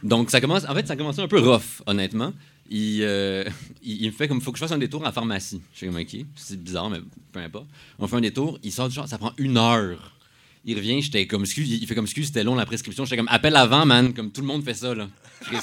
Donc, 0.02 0.30
ça 0.30 0.40
commence. 0.40 0.64
En 0.68 0.74
fait, 0.74 0.86
ça 0.86 0.94
a 0.94 0.96
commencé 0.96 1.20
un 1.20 1.28
peu 1.28 1.38
rough, 1.38 1.82
honnêtement. 1.86 2.32
Il, 2.70 3.02
euh, 3.02 3.44
il, 3.82 4.02
il 4.02 4.06
me 4.06 4.12
fait 4.12 4.26
comme 4.28 4.40
faut 4.40 4.50
que 4.50 4.58
je 4.58 4.64
fasse 4.64 4.72
un 4.72 4.78
détour 4.78 5.02
à 5.02 5.06
la 5.06 5.12
pharmacie. 5.12 5.60
Je 5.72 5.78
suis 5.78 5.86
comme 5.86 5.96
OK, 5.96 6.16
c'est 6.36 6.62
bizarre, 6.62 6.90
mais 6.90 6.98
peu 7.32 7.40
importe. 7.40 7.66
On 7.98 8.06
fait 8.08 8.16
un 8.16 8.20
détour, 8.22 8.58
il 8.62 8.72
sort 8.72 8.88
du 8.88 8.94
genre, 8.94 9.06
ça 9.06 9.18
prend 9.18 9.32
une 9.36 9.58
heure. 9.58 10.16
Il 10.64 10.76
revient, 10.76 11.02
j'étais 11.02 11.26
comme 11.26 11.42
excuse, 11.42 11.68
il 11.68 11.86
fait 11.86 11.94
comme 11.94 12.04
excuse, 12.04 12.26
c'était 12.26 12.44
long 12.44 12.54
la 12.54 12.66
prescription. 12.66 13.04
J'étais 13.04 13.16
comme 13.16 13.28
appelle 13.28 13.56
avant, 13.56 13.84
man, 13.84 14.14
comme 14.14 14.30
tout 14.30 14.40
le 14.40 14.46
monde 14.46 14.64
fait 14.64 14.74
ça 14.74 14.94
là. 14.94 15.08
Chris. 15.40 15.56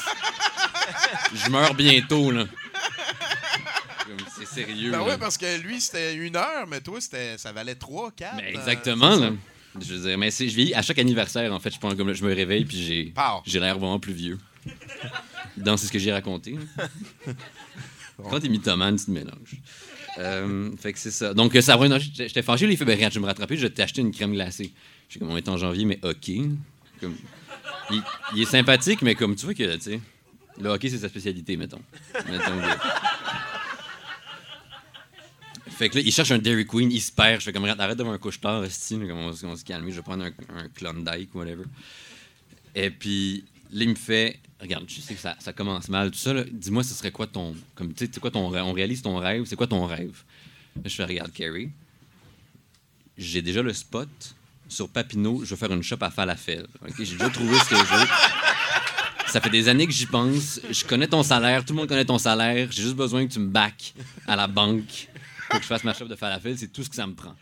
Je 1.33 1.49
meurs 1.49 1.73
bientôt 1.73 2.31
là. 2.31 2.45
C'est 4.38 4.45
sérieux. 4.45 4.91
Ben 4.91 5.01
oui, 5.05 5.13
parce 5.19 5.38
que 5.38 5.59
lui, 5.62 5.79
c'était 5.79 6.15
une 6.15 6.35
heure, 6.35 6.65
mais 6.67 6.81
toi, 6.81 6.99
c'était, 6.99 7.38
ça 7.38 7.51
valait 7.51 7.75
trois, 7.75 8.12
quatre. 8.12 8.35
Mais 8.38 8.55
euh, 8.55 8.59
exactement, 8.59 9.15
là. 9.15 9.31
Je 9.79 9.93
veux 9.93 10.09
dire, 10.09 10.17
mais 10.17 10.31
je 10.31 10.43
vieillis 10.45 10.73
à 10.73 10.81
chaque 10.81 10.97
anniversaire, 10.97 11.53
en 11.53 11.59
fait. 11.59 11.71
Je, 11.73 11.79
prends 11.79 11.95
comme, 11.95 12.12
je 12.13 12.23
me 12.23 12.33
réveille, 12.33 12.65
puis 12.65 12.81
j'ai, 12.81 13.13
j'ai 13.45 13.59
l'air 13.59 13.77
vraiment 13.77 13.99
plus 13.99 14.13
vieux. 14.13 14.39
Dans 15.57 15.77
c'est 15.77 15.88
ce 15.88 15.91
que 15.91 15.99
j'ai 15.99 16.12
raconté. 16.12 16.57
Quand 18.29 18.39
t'es 18.39 18.49
mythomane, 18.49 18.97
tu 18.97 19.05
te 19.05 19.12
mélanges. 19.12 19.57
Euh, 20.19 20.71
fait 20.77 20.93
que 20.93 20.99
c'est 20.99 21.12
ça. 21.12 21.34
Donc, 21.34 21.55
euh, 21.55 21.62
ça 21.62 21.77
va, 21.77 21.97
j'étais 21.97 22.41
fâché. 22.41 22.65
Il 22.69 22.77
fait, 22.77 22.86
ben, 22.86 22.95
regarde, 22.95 23.13
je 23.13 23.19
vais 23.19 23.23
me 23.23 23.27
rattraper, 23.27 23.55
je 23.55 23.63
vais 23.63 23.69
t'acheter 23.69 24.01
une 24.01 24.12
crème 24.12 24.34
glacée. 24.34 24.71
Je 25.08 25.13
suis 25.13 25.19
comme, 25.19 25.29
on 25.29 25.38
est 25.38 25.47
en 25.47 25.58
janvier, 25.58 25.86
mais 25.86 25.99
OK. 26.03 26.32
Comme, 26.99 27.15
il, 28.36 28.41
est 28.41 28.45
sympathique, 28.45 29.01
mais 29.01 29.15
comme 29.15 29.36
tu 29.36 29.45
vois 29.45 29.53
que, 29.53 29.75
tu 29.75 29.82
sais, 29.82 30.01
le 30.60 30.69
hockey, 30.69 30.89
c'est 30.89 30.97
sa 30.97 31.10
spécialité, 31.10 31.55
mettons. 31.58 31.82
Mettons 32.29 32.62
Fait 35.69 35.89
que 35.89 35.95
là, 35.95 36.01
il 36.05 36.12
cherche 36.12 36.32
un 36.32 36.38
Dairy 36.38 36.67
Queen, 36.67 36.91
il 36.91 36.99
se 36.99 37.12
perd. 37.12 37.39
Je 37.39 37.45
fais 37.45 37.53
comme, 37.53 37.63
regarde, 37.63 37.79
arrête 37.79 37.97
d'avoir 37.97 38.13
un 38.13 38.19
couche-tard, 38.19 38.63
comme 38.89 39.12
on, 39.12 39.32
on 39.43 39.55
se 39.55 39.63
calmer, 39.63 39.91
je 39.91 39.97
vais 39.97 40.01
prendre 40.01 40.25
un, 40.25 40.32
un 40.58 40.67
Klondike, 40.75 41.34
whatever. 41.34 41.63
Et 42.75 42.89
puis, 42.89 43.45
là, 43.71 43.84
il 43.84 43.89
me 43.89 43.95
fait, 43.95 44.39
regarde, 44.60 44.86
je 44.88 45.01
sais 45.01 45.15
que 45.15 45.21
ça, 45.21 45.53
commence 45.53 45.89
mal, 45.89 46.12
tout 46.12 46.17
ça, 46.17 46.34
dis-moi, 46.51 46.84
ce 46.84 46.93
serait 46.93 47.12
quoi 47.12 47.27
ton, 47.27 47.55
comme, 47.75 47.93
tu 47.93 48.05
sais, 48.12 48.19
quoi 48.19 48.32
ton? 48.32 48.53
On 48.55 48.73
réalise 48.73 49.01
ton 49.01 49.17
rêve, 49.17 49.45
c'est 49.45 49.55
quoi 49.55 49.67
ton 49.67 49.86
rêve? 49.86 50.23
Là, 50.75 50.84
je 50.86 50.95
fais, 50.95 51.05
regarde, 51.05 51.32
Carrie, 51.32 51.69
j'ai 53.17 53.41
déjà 53.41 53.62
le 53.62 53.73
spot 53.73 54.10
sur 54.67 54.88
Papineau, 54.88 55.43
je 55.43 55.49
vais 55.49 55.55
faire 55.55 55.73
une 55.73 55.84
shop 55.84 55.97
à 56.01 56.12
falafel. 56.12 56.67
ok? 56.82 56.95
J'ai 56.99 57.13
déjà 57.13 57.29
trouvé 57.29 57.58
ce 57.58 57.69
que 57.69 57.75
je 57.75 57.84
veux. 57.84 58.08
Ça 59.27 59.41
fait 59.41 59.49
des 59.49 59.67
années 59.67 59.86
que 59.86 59.93
j'y 59.93 60.08
pense. 60.08 60.60
Je 60.71 60.84
connais 60.86 61.08
ton 61.08 61.21
salaire. 61.21 61.63
Tout 61.63 61.73
le 61.73 61.79
monde 61.79 61.88
connaît 61.88 62.05
ton 62.05 62.17
salaire. 62.17 62.67
J'ai 62.71 62.82
juste 62.82 62.95
besoin 62.95 63.27
que 63.27 63.32
tu 63.32 63.39
me 63.39 63.47
back 63.47 63.93
à 64.27 64.36
la 64.36 64.47
banque 64.47 65.08
pour 65.49 65.60
que 65.60 65.63
je 65.63 65.67
fasse 65.67 65.84
ma 65.84 65.93
shop 65.93 66.05
de 66.05 66.15
falafel. 66.15 66.58
C'est 66.58 66.69
tout 66.69 66.84
ce 66.84 66.89
que 66.89 66.95
ça 66.95 67.05
me 67.05 67.13
prend. 67.13 67.36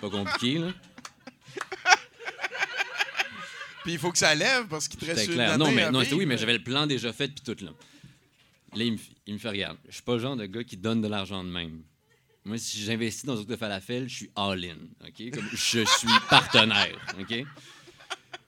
Pas 0.00 0.10
compliqué, 0.10 0.58
là. 0.58 0.68
Puis 3.82 3.92
il 3.92 3.98
faut 3.98 4.12
que 4.12 4.18
ça 4.18 4.34
lève 4.34 4.66
parce 4.68 4.88
qu'il 4.88 4.98
te 5.00 5.04
reste 5.06 5.26
une 5.28 5.34
clair. 5.34 5.52
année 5.52 5.64
Non, 5.64 5.70
mais, 5.72 5.82
à 5.84 5.90
non, 5.90 6.02
oui, 6.12 6.26
mais 6.26 6.36
j'avais 6.38 6.52
le 6.58 6.62
plan 6.62 6.86
déjà 6.86 7.12
fait 7.12 7.28
puis 7.28 7.42
tout, 7.44 7.64
là. 7.64 7.70
Là, 8.76 8.84
il 8.84 8.92
me, 8.92 8.96
f- 8.98 9.10
il 9.26 9.34
me 9.34 9.38
fait 9.38 9.48
regarde. 9.48 9.78
Je 9.88 9.94
suis 9.94 10.02
pas 10.02 10.14
le 10.14 10.20
genre 10.20 10.36
de 10.36 10.46
gars 10.46 10.62
qui 10.64 10.76
donne 10.76 11.00
de 11.00 11.08
l'argent 11.08 11.42
de 11.42 11.48
même. 11.48 11.82
Moi, 12.44 12.56
si 12.58 12.80
j'investis 12.82 13.24
dans 13.24 13.32
un 13.32 13.36
truc 13.36 13.48
de 13.48 13.56
falafel, 13.56 14.08
je 14.08 14.14
suis 14.14 14.30
all-in. 14.36 14.76
OK? 15.06 15.30
Comme, 15.32 15.48
je 15.52 15.56
suis 15.84 16.08
partenaire. 16.30 16.96
OK? 17.18 17.44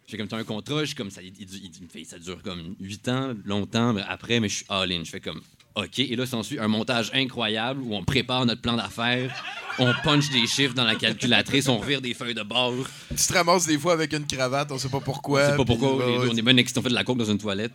J'ai 0.06 0.16
comme, 0.18 0.28
t'as 0.28 0.36
un 0.38 0.44
contrat, 0.44 0.80
je 0.80 0.86
suis 0.86 0.94
comme, 0.94 1.10
ça, 1.10 1.22
il, 1.22 1.32
il- 1.40 1.54
il- 1.64 1.72
il 1.76 1.82
me 1.84 1.88
fait, 1.88 2.04
ça 2.04 2.18
dure 2.18 2.42
comme 2.42 2.76
8 2.80 3.08
ans, 3.08 3.34
longtemps, 3.44 3.92
mais 3.94 4.02
après, 4.06 4.38
mais 4.40 4.48
je 4.48 4.56
suis 4.56 4.66
all-in. 4.68 5.02
Je 5.04 5.10
fais 5.10 5.20
comme, 5.20 5.40
OK. 5.74 5.98
Et 5.98 6.16
là, 6.16 6.26
s'ensuit 6.26 6.58
un 6.58 6.68
montage 6.68 7.10
incroyable 7.14 7.80
où 7.82 7.94
on 7.94 8.04
prépare 8.04 8.44
notre 8.44 8.60
plan 8.60 8.76
d'affaires. 8.76 9.34
on 9.78 9.92
punch 10.04 10.28
des 10.30 10.46
chiffres 10.46 10.74
dans 10.74 10.84
la 10.84 10.94
calculatrice, 10.94 11.68
on 11.68 11.78
revire 11.78 12.00
des 12.00 12.14
feuilles 12.14 12.34
de 12.34 12.42
bord. 12.42 12.74
Tu 13.08 13.16
te 13.16 13.32
ramasses 13.32 13.66
des 13.66 13.78
fois 13.78 13.94
avec 13.94 14.12
une 14.12 14.26
cravate, 14.26 14.70
on 14.70 14.78
sait 14.78 14.90
pas 14.90 15.00
pourquoi. 15.00 15.42
On 15.42 15.50
sait 15.50 15.56
pas 15.56 15.64
pourquoi, 15.64 15.88
deux, 15.88 15.96
ouais, 15.96 16.28
on 16.30 16.36
est 16.36 16.42
bien 16.42 16.56
excités, 16.58 16.80
on 16.80 16.82
fait 16.82 16.90
de 16.90 16.94
la 16.94 17.04
coke 17.04 17.18
dans 17.18 17.30
une 17.30 17.38
toilette. 17.38 17.72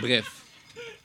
Bref, 0.00 0.26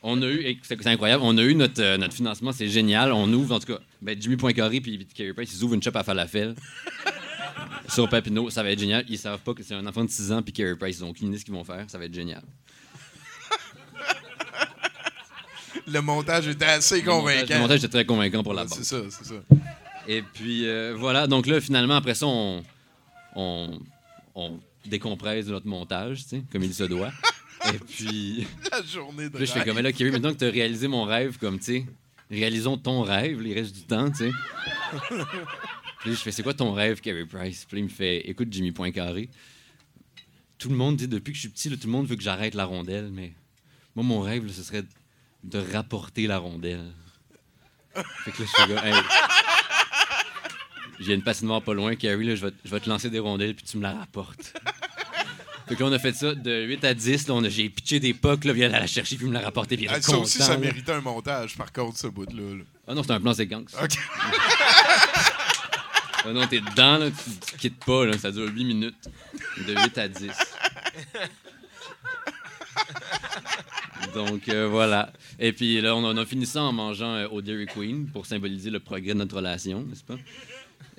on 0.02 0.20
a 0.22 0.26
eu, 0.26 0.58
c'est 0.62 0.86
incroyable, 0.86 1.22
on 1.24 1.36
a 1.38 1.42
eu 1.42 1.54
notre, 1.54 1.82
euh, 1.82 1.96
notre 1.96 2.14
financement, 2.14 2.52
c'est 2.52 2.68
génial. 2.68 3.12
On 3.12 3.32
ouvre, 3.32 3.54
en 3.54 3.60
tout 3.60 3.72
cas, 3.72 3.80
ben, 4.00 4.20
Jimmy 4.20 4.36
Poincaré 4.36 4.80
puis 4.80 5.06
Carey 5.14 5.32
Price, 5.32 5.52
ils 5.54 5.64
ouvrent 5.64 5.74
une 5.74 5.82
shop 5.82 5.92
à 5.94 6.04
falafel 6.04 6.54
sur 7.88 8.08
Papineau, 8.08 8.50
ça 8.50 8.62
va 8.62 8.70
être 8.70 8.78
génial. 8.78 9.04
Ils 9.08 9.18
savent 9.18 9.40
pas 9.40 9.54
que 9.54 9.62
c'est 9.62 9.74
un 9.74 9.86
enfant 9.86 10.04
de 10.04 10.10
6 10.10 10.32
ans 10.32 10.42
puis 10.42 10.52
Carey 10.52 10.76
Price, 10.76 10.98
ils 10.98 11.04
ont 11.04 11.10
aucune 11.10 11.28
idée 11.28 11.38
ce 11.38 11.44
qu'ils 11.44 11.54
vont 11.54 11.64
faire, 11.64 11.84
ça 11.88 11.98
va 11.98 12.04
être 12.04 12.14
génial. 12.14 12.42
Le 15.90 16.00
montage 16.00 16.48
était 16.48 16.64
assez 16.64 17.00
Le 17.00 17.06
montage- 17.06 17.20
convaincant. 17.20 17.54
Le 17.54 17.60
montage 17.60 17.78
était 17.78 17.88
très 17.88 18.04
convaincant 18.04 18.42
pour 18.42 18.54
la 18.54 18.64
bande. 18.64 18.74
C'est 18.78 18.84
ça, 18.84 18.98
c'est 19.10 19.24
ça. 19.24 19.34
Et 20.06 20.22
puis 20.22 20.66
euh, 20.66 20.94
voilà, 20.96 21.26
donc 21.26 21.46
là, 21.46 21.60
finalement, 21.60 21.96
après 21.96 22.14
ça, 22.14 22.26
on, 22.26 22.62
on, 23.34 23.78
on 24.34 24.58
décompresse 24.86 25.46
notre 25.46 25.66
montage, 25.66 26.22
tu 26.22 26.28
sais, 26.28 26.42
comme 26.50 26.62
il 26.62 26.72
se 26.74 26.84
doit. 26.84 27.10
Et 27.74 27.78
puis, 27.78 28.46
La 28.70 28.82
journée 28.82 29.28
de 29.28 29.36
là, 29.36 29.44
je 29.44 29.50
fais 29.50 29.64
comme 29.64 29.80
là, 29.80 29.92
Kerry, 29.92 30.12
maintenant 30.12 30.32
que 30.32 30.38
tu 30.38 30.44
as 30.44 30.50
réalisé 30.50 30.86
mon 30.86 31.02
rêve, 31.04 31.38
comme, 31.38 31.58
tu 31.58 31.64
sais, 31.64 31.86
réalisons 32.30 32.78
ton 32.78 33.02
rêve, 33.02 33.40
les 33.40 33.52
restes 33.52 33.74
du 33.74 33.82
temps, 33.82 34.08
tu 34.10 34.16
sais. 34.18 34.30
Puis 36.00 36.10
là, 36.10 36.16
je 36.16 36.22
fais, 36.22 36.30
c'est 36.30 36.44
quoi 36.44 36.54
ton 36.54 36.72
rêve, 36.72 37.00
Kerry 37.00 37.26
Price? 37.26 37.64
Puis 37.66 37.76
là, 37.76 37.80
il 37.80 37.84
me 37.84 37.88
fait, 37.90 38.28
écoute, 38.30 38.48
Jimmy 38.52 38.70
Poincaré, 38.70 39.28
tout 40.56 40.68
le 40.68 40.76
monde 40.76 40.96
dit, 40.96 41.08
depuis 41.08 41.32
que 41.32 41.36
je 41.36 41.40
suis 41.40 41.48
petit, 41.48 41.68
là, 41.68 41.76
tout 41.76 41.88
le 41.88 41.92
monde 41.92 42.06
veut 42.06 42.14
que 42.16 42.22
j'arrête 42.22 42.54
la 42.54 42.64
rondelle, 42.64 43.10
mais 43.12 43.32
moi, 43.96 44.04
mon 44.04 44.20
rêve, 44.20 44.46
là, 44.46 44.52
ce 44.52 44.62
serait 44.62 44.84
de 45.44 45.62
rapporter 45.72 46.26
la 46.26 46.38
rondelle. 46.38 46.92
Fait 48.24 48.30
que 48.32 48.42
là, 48.42 48.48
je 48.48 48.66
comme, 48.74 48.84
hey, 48.86 48.94
j'ai 51.00 51.14
une 51.14 51.22
patinoire 51.22 51.62
pas 51.62 51.74
loin, 51.74 51.94
Carrie, 51.96 52.26
là, 52.26 52.34
je, 52.34 52.44
vais, 52.44 52.50
te- 52.50 52.56
je 52.64 52.70
vais 52.70 52.80
te 52.80 52.88
lancer 52.88 53.08
des 53.10 53.18
rondelles, 53.18 53.54
puis 53.54 53.64
tu 53.64 53.76
me 53.76 53.82
la 53.82 53.92
rapportes. 53.94 54.52
fait 55.68 55.74
que 55.76 55.80
là, 55.82 55.88
on 55.88 55.92
a 55.92 55.98
fait 55.98 56.12
ça 56.14 56.34
de 56.34 56.64
8 56.64 56.84
à 56.84 56.94
10. 56.94 57.28
Là, 57.28 57.34
on 57.34 57.44
a, 57.44 57.48
j'ai 57.48 57.68
pitché 57.70 57.98
des 58.00 58.14
pucks, 58.14 58.44
là, 58.44 58.52
puis 58.52 58.62
elle 58.62 58.72
la 58.72 58.86
chercher, 58.86 59.16
puis 59.16 59.26
me 59.26 59.32
la 59.32 59.40
rapporter, 59.40 59.76
puis 59.76 59.86
elle 59.86 59.94
Ah, 59.96 60.02
ça 60.02 60.16
aussi, 60.18 60.38
content, 60.38 60.46
ça 60.48 60.52
là. 60.54 60.58
méritait 60.60 60.92
un 60.92 61.00
montage, 61.00 61.56
par 61.56 61.72
contre, 61.72 61.98
ce 61.98 62.06
bout-là. 62.08 62.56
là. 62.58 62.64
Ah 62.86 62.94
non, 62.94 63.02
c'est 63.02 63.12
un 63.12 63.20
plan 63.20 63.34
séquence. 63.34 63.74
OK. 63.82 63.90
Ah 66.24 66.32
non, 66.32 66.46
t'es 66.48 66.60
dedans, 66.60 66.98
là, 66.98 67.10
tu, 67.10 67.30
tu 67.46 67.56
quittes 67.56 67.84
pas, 67.84 68.04
là, 68.04 68.18
ça 68.18 68.32
dure 68.32 68.48
8 68.52 68.64
minutes. 68.64 69.08
De 69.66 69.72
8 69.72 69.98
à 69.98 70.08
10. 70.08 70.28
Donc, 74.14 74.48
euh, 74.48 74.66
voilà. 74.68 75.12
Et 75.38 75.52
puis 75.52 75.80
là, 75.80 75.94
on 75.96 76.04
a, 76.04 76.12
on 76.12 76.16
a 76.16 76.24
fini 76.26 76.46
ça 76.46 76.62
en 76.62 76.72
mangeant 76.72 77.14
euh, 77.14 77.28
au 77.28 77.42
Dairy 77.42 77.66
Queen 77.66 78.06
pour 78.06 78.26
symboliser 78.26 78.70
le 78.70 78.80
progrès 78.80 79.12
de 79.14 79.18
notre 79.18 79.36
relation, 79.36 79.82
n'est-ce 79.82 80.04
pas? 80.04 80.16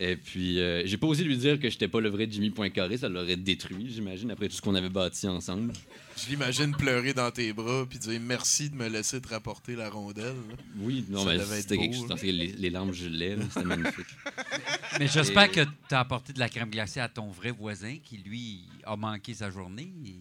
Et 0.01 0.15
puis, 0.15 0.59
euh, 0.61 0.83
j'ai 0.85 0.95
pas 0.97 1.07
osé 1.07 1.25
lui 1.25 1.37
dire 1.37 1.59
que 1.59 1.69
j'étais 1.69 1.89
pas 1.89 1.99
le 1.99 2.07
vrai 2.07 2.25
Jimmy 2.29 2.51
Poincaré, 2.51 2.97
ça 2.97 3.09
l'aurait 3.09 3.35
détruit, 3.35 3.89
j'imagine, 3.93 4.31
après 4.31 4.47
tout 4.47 4.55
ce 4.55 4.61
qu'on 4.61 4.75
avait 4.75 4.89
bâti 4.89 5.27
ensemble. 5.27 5.73
Je 6.17 6.29
l'imagine 6.29 6.71
pleurer 6.73 7.13
dans 7.13 7.29
tes 7.31 7.51
bras 7.51 7.85
puis 7.89 7.99
dire 7.99 8.17
merci 8.21 8.69
de 8.69 8.75
me 8.75 8.87
laisser 8.87 9.19
te 9.19 9.27
rapporter 9.27 9.75
la 9.75 9.89
rondelle. 9.89 10.23
là. 10.49 10.55
Oui, 10.79 11.03
non, 11.09 11.19
Ça 11.25 11.29
mais 11.31 11.35
être 11.35 11.47
c'était 11.53 11.77
quelque 11.77 11.97
beau, 11.97 12.07
chose. 12.07 12.21
Les, 12.23 12.31
les 12.31 12.69
larmes 12.69 12.93
gelaient, 12.93 13.37
c'était 13.49 13.65
magnifique. 13.65 14.05
Mais 14.99 15.07
j'espère 15.07 15.43
Et- 15.43 15.49
que 15.51 15.61
tu 15.63 15.95
as 15.95 15.99
apporté 15.99 16.31
de 16.33 16.39
la 16.39 16.49
crème 16.49 16.69
glacée 16.69 16.99
à 17.01 17.07
ton 17.09 17.27
vrai 17.29 17.51
voisin 17.51 17.97
qui, 18.03 18.17
lui, 18.17 18.61
a 18.85 18.95
manqué 18.95 19.33
sa 19.33 19.49
journée. 19.49 19.91
et- 20.05 20.19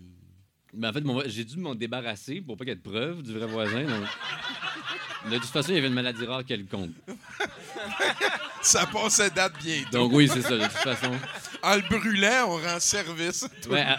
Mais 0.75 0.89
en 0.89 0.93
fait, 0.93 1.03
j'ai 1.27 1.45
dû 1.45 1.57
m'en 1.57 1.75
débarrasser 1.75 2.41
pour 2.41 2.57
pas 2.57 2.65
qu'il 2.65 2.71
y 2.71 2.73
ait 2.73 2.77
de 2.77 2.81
preuve 2.83 3.23
du 3.23 3.33
vrai 3.33 3.47
voisin. 3.47 3.85
donc- 3.85 5.31
De 5.33 5.37
toute 5.39 5.47
façon, 5.47 5.71
il 5.71 5.77
y 5.77 5.79
avait 5.79 5.89
une 5.89 5.95
maladie 5.95 6.25
rare 6.27 6.45
quelconque. 6.45 6.93
Ça 8.63 8.87
passait 8.87 9.31
date 9.31 9.55
bientôt. 9.63 9.91
Donc 9.99 10.13
oui, 10.13 10.29
c'est 10.29 10.43
ça, 10.43 10.57
de 10.57 10.65
toute 10.65 10.73
façon. 10.73 11.13
En 11.63 11.77
le 11.77 11.83
brûlant, 11.83 12.47
on 12.49 12.57
rend 12.57 12.81
service. 12.81 13.49
Ouais, 13.69 13.81
à- 13.81 13.99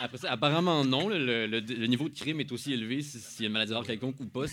après 0.00 0.18
ça, 0.18 0.32
apparemment 0.32 0.84
non, 0.84 1.08
le, 1.08 1.46
le- 1.46 1.60
le 1.60 1.86
niveau 1.86 2.08
de 2.08 2.18
crime 2.18 2.40
est 2.40 2.50
aussi 2.52 2.72
élevé 2.72 3.00
si- 3.02 3.20
s'il 3.20 3.42
y 3.42 3.44
a 3.44 3.46
une 3.46 3.52
maladie 3.52 3.72
rare 3.72 3.84
quelconque 3.84 4.18
ou 4.20 4.26
pas. 4.26 4.44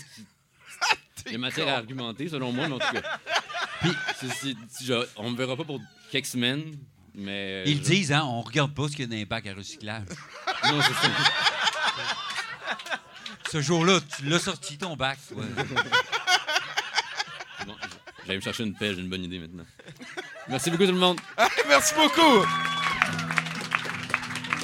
Il 1.26 1.32
y 1.32 1.34
a 1.34 1.38
matière 1.38 1.68
à 1.68 1.72
argumenter, 1.72 2.28
selon 2.28 2.52
moi, 2.52 2.68
mais 2.68 2.74
en 2.74 2.78
tout 2.78 2.92
cas. 2.92 3.18
Puis, 3.80 3.92
si 4.70 4.90
on 5.16 5.30
me 5.30 5.36
verra 5.36 5.56
pas 5.56 5.64
pour 5.64 5.80
quelques 6.10 6.26
semaines, 6.26 6.62
mais... 7.14 7.62
Ils 7.66 7.78
je- 7.78 7.82
disent, 7.82 8.12
hein, 8.12 8.22
on 8.24 8.40
regarde 8.42 8.72
pas 8.74 8.84
ce 8.88 8.92
qu'il 8.96 9.00
y 9.00 9.04
a 9.04 9.06
dans 9.06 9.14
les 9.16 9.24
bacs 9.24 9.46
à 9.46 9.54
recyclage. 9.54 10.04
Non, 10.70 10.80
c'est 10.80 10.94
ça. 10.94 11.10
Ce 13.50 13.60
jour-là, 13.60 13.98
tu 14.16 14.24
l'as 14.26 14.38
sorti, 14.38 14.78
ton 14.78 14.94
bac. 14.96 15.18
toi. 15.28 15.42
C'est 17.58 17.66
bon, 17.66 17.74
J'allais 18.24 18.36
me 18.36 18.40
chercher 18.42 18.62
une 18.62 18.74
pelle, 18.74 18.94
j'ai 18.94 19.00
une 19.02 19.08
bonne 19.10 19.24
idée 19.24 19.38
maintenant. 19.40 19.64
Merci 20.48 20.70
beaucoup 20.70 20.86
tout 20.86 20.92
le 20.92 20.98
monde. 20.98 21.20
Merci 21.68 21.94
beaucoup. 21.96 22.46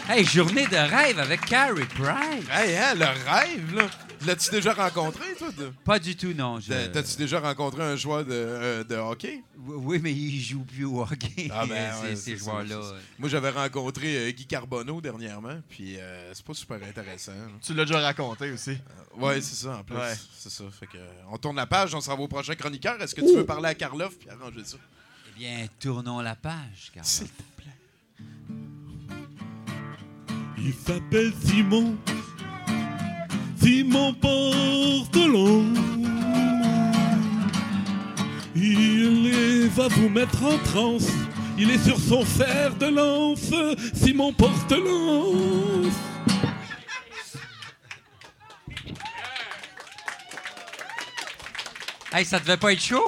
Hey, 0.09 0.24
journée 0.24 0.66
de 0.68 0.76
rêve 0.76 1.18
avec 1.18 1.44
Carrie 1.46 1.84
Price. 1.84 2.46
Hey, 2.51 2.76
hein, 2.76 2.94
le 2.94 3.07
rêve, 3.30 3.74
là. 3.74 3.88
L'as-tu 4.26 4.50
déjà 4.50 4.72
rencontré, 4.74 5.24
toi? 5.38 5.50
de- 5.52 5.72
Pas 5.84 5.98
du 5.98 6.16
tout, 6.16 6.32
non. 6.34 6.58
je- 6.60 6.86
T'as-tu 6.88 7.16
déjà 7.16 7.40
rencontré 7.40 7.82
un 7.82 7.96
joueur 7.96 8.24
de, 8.24 8.30
euh, 8.32 8.84
de 8.84 8.96
hockey? 8.96 9.42
Oui, 9.66 10.00
mais 10.02 10.12
il 10.12 10.40
joue 10.40 10.64
plus 10.64 10.84
au 10.84 11.02
hockey. 11.02 11.48
Ah, 11.52 11.66
ben, 11.66 11.92
ces, 12.16 12.32
ouais, 12.32 12.36
joueurs-là. 12.38 12.80
Moi, 13.18 13.28
j'avais 13.28 13.50
rencontré 13.50 14.16
euh, 14.16 14.30
Guy 14.30 14.46
Carbonneau 14.46 15.00
dernièrement, 15.00 15.60
puis 15.68 15.96
euh, 15.98 16.32
c'est 16.34 16.44
pas 16.44 16.54
super 16.54 16.76
intéressant. 16.82 17.32
Tu 17.62 17.74
l'as 17.74 17.84
déjà 17.84 18.00
raconté 18.00 18.50
aussi. 18.50 18.76
Ouais, 19.16 19.40
c'est 19.40 19.54
ça, 19.66 19.78
en 19.78 19.84
plus. 19.84 19.96
Ouais. 19.96 20.14
C'est 20.36 20.50
ça. 20.50 20.64
Fait 20.78 20.86
que, 20.86 20.98
on 21.30 21.38
tourne 21.38 21.56
la 21.56 21.66
page, 21.66 21.94
on 21.94 22.00
s'en 22.00 22.16
va 22.16 22.22
au 22.22 22.28
prochain 22.28 22.54
chroniqueur. 22.54 23.00
Est-ce 23.00 23.14
que 23.14 23.20
tu 23.20 23.34
veux 23.36 23.46
parler 23.46 23.68
à 23.68 23.74
Karloff 23.74 24.16
puis 24.18 24.28
arranger 24.30 24.64
ça? 24.64 24.76
Eh 25.28 25.38
bien, 25.38 25.66
tournons 25.78 26.20
la 26.20 26.34
page, 26.34 26.90
Carl. 26.92 27.06
S'il 27.06 27.28
Il 30.58 30.74
s'appelle 30.74 31.32
Simon. 31.44 31.96
Simon 33.68 34.14
Portelon. 34.14 35.66
Il 38.56 39.26
est- 39.26 39.68
va 39.68 39.88
vous 39.88 40.08
mettre 40.08 40.42
en 40.42 40.56
transe. 40.70 41.08
Il 41.58 41.70
est 41.70 41.84
sur 41.84 41.98
son 42.00 42.24
fer 42.24 42.74
de 42.76 42.86
lance. 42.86 43.52
Simon 43.92 44.32
Portelon. 44.32 45.82
Hey, 52.12 52.24
ça 52.24 52.40
devait 52.40 52.56
pas 52.56 52.72
être 52.72 52.82
chaud? 52.82 53.06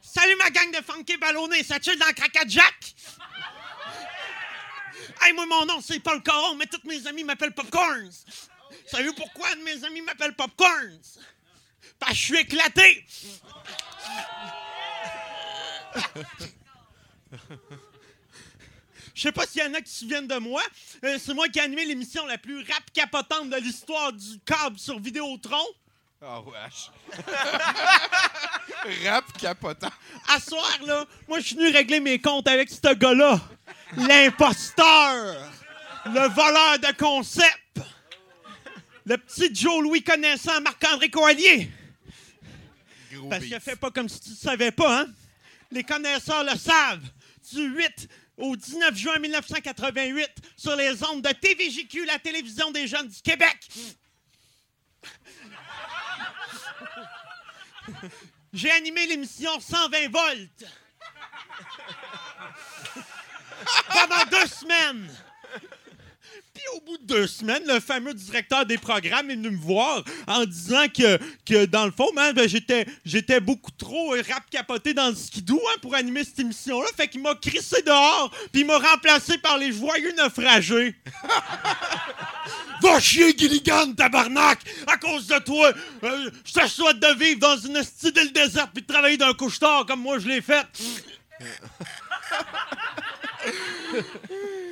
Salut 0.00 0.36
ma 0.38 0.50
gang 0.50 0.70
de 0.70 0.80
funky 0.92 1.16
ballonnés, 1.16 1.64
ça 1.64 1.78
chill 1.82 1.98
dans 1.98 2.12
Cracat 2.14 2.44
Jack? 2.46 2.93
Hey, 5.24 5.32
moi, 5.32 5.46
mon 5.46 5.64
nom, 5.64 5.80
c'est 5.80 6.00
Paul 6.00 6.22
Caron, 6.22 6.54
mais 6.54 6.66
tous 6.66 6.86
mes 6.86 7.06
amis 7.06 7.24
m'appellent 7.24 7.54
Popcorns. 7.54 8.10
Savez-vous 8.86 9.14
pourquoi 9.14 9.54
mes 9.64 9.82
amis 9.82 10.02
m'appelle 10.02 10.34
Popcorns? 10.34 11.00
Parce 11.98 12.12
que 12.12 12.18
je 12.18 12.22
suis 12.24 12.38
éclaté. 12.38 13.06
Je 19.14 19.22
sais 19.22 19.32
pas 19.32 19.46
s'il 19.46 19.62
y 19.62 19.66
en 19.66 19.72
a 19.72 19.80
qui 19.80 19.90
se 19.90 20.00
souviennent 20.00 20.26
de 20.26 20.36
moi. 20.36 20.62
Euh, 21.04 21.18
c'est 21.18 21.32
moi 21.32 21.48
qui 21.48 21.58
ai 21.58 21.62
animé 21.62 21.86
l'émission 21.86 22.26
la 22.26 22.36
plus 22.36 22.58
rap 22.58 22.92
capotante 22.92 23.48
de 23.48 23.56
l'histoire 23.56 24.12
du 24.12 24.38
câble 24.40 24.78
sur 24.78 24.98
Vidéotron. 24.98 25.64
Oh, 26.26 26.42
wesh. 26.46 26.90
Rap 29.04 29.24
capotant. 29.38 29.90
À 30.28 30.40
soir, 30.40 30.78
là, 30.86 31.04
moi, 31.28 31.38
je 31.40 31.46
suis 31.48 31.56
venu 31.56 31.68
régler 31.68 32.00
mes 32.00 32.18
comptes 32.18 32.48
avec 32.48 32.70
ce 32.70 32.94
gars-là. 32.94 33.40
L'imposteur. 33.96 35.52
Le 36.06 36.28
voleur 36.28 36.78
de 36.78 36.96
concept. 36.96 37.80
Le 39.04 39.18
petit 39.18 39.54
Joe 39.54 39.82
Louis 39.82 40.02
connaissant 40.02 40.60
Marc-André 40.62 41.10
Coallier. 41.10 41.70
Gros 43.12 43.28
Parce 43.28 43.44
que 43.44 43.58
fais 43.58 43.76
pas 43.76 43.90
comme 43.90 44.08
si 44.08 44.20
tu 44.20 44.30
ne 44.30 44.36
savais 44.36 44.70
pas, 44.70 45.02
hein? 45.02 45.06
Les 45.70 45.84
connaisseurs 45.84 46.44
le 46.44 46.56
savent. 46.56 47.04
Du 47.52 47.66
8 47.66 48.08
au 48.38 48.56
19 48.56 48.96
juin 48.96 49.18
1988, 49.18 50.30
sur 50.56 50.74
les 50.74 51.04
ondes 51.04 51.22
de 51.22 51.30
TVJQ, 51.30 52.06
la 52.06 52.18
télévision 52.18 52.70
des 52.70 52.86
jeunes 52.86 53.08
du 53.08 53.20
Québec. 53.20 53.56
J'ai 58.52 58.70
animé 58.70 59.06
l'émission 59.06 59.58
120 59.60 60.08
volts. 60.10 60.64
Pendant 63.88 64.24
deux 64.30 64.46
semaines. 64.46 65.10
Au 66.72 66.80
bout 66.80 66.98
de 66.98 67.04
deux 67.04 67.26
semaines, 67.26 67.62
le 67.66 67.78
fameux 67.78 68.14
directeur 68.14 68.64
des 68.64 68.78
programmes 68.78 69.30
est 69.30 69.36
venu 69.36 69.50
me 69.50 69.60
voir 69.60 70.02
en 70.26 70.44
disant 70.44 70.86
que, 70.88 71.18
que 71.44 71.66
dans 71.66 71.84
le 71.84 71.92
fond, 71.92 72.08
ben, 72.14 72.48
j'étais, 72.48 72.86
j'étais 73.04 73.38
beaucoup 73.38 73.70
trop 73.72 74.14
euh, 74.14 74.22
rap 74.28 74.48
capoté 74.50 74.94
dans 74.94 75.08
le 75.08 75.14
skidoo 75.14 75.60
hein, 75.68 75.78
pour 75.82 75.94
animer 75.94 76.24
cette 76.24 76.40
émission-là. 76.40 76.88
Fait 76.96 77.08
qu'il 77.08 77.20
m'a 77.20 77.34
crissé 77.34 77.82
dehors, 77.82 78.30
puis 78.50 78.62
il 78.62 78.66
m'a 78.66 78.78
remplacé 78.78 79.36
par 79.38 79.58
les 79.58 79.72
joyeux 79.72 80.14
naufragés. 80.16 80.96
Va 82.82 82.98
chier, 82.98 83.36
Gilligan, 83.36 83.92
tabarnak! 83.92 84.60
À 84.86 84.96
cause 84.96 85.26
de 85.26 85.38
toi, 85.40 85.72
euh, 86.02 86.30
je 86.44 86.52
te 86.52 86.66
souhaite 86.66 86.98
de 86.98 87.18
vivre 87.18 87.40
dans 87.40 87.56
une 87.56 87.82
style 87.82 88.16
île 88.16 88.32
déserte 88.32 88.70
puis 88.72 88.82
de 88.82 88.92
travailler 88.92 89.16
d'un 89.16 89.34
couche-tard 89.34 89.86
comme 89.86 90.00
moi 90.00 90.18
je 90.18 90.28
l'ai 90.28 90.40
fait. 90.40 90.66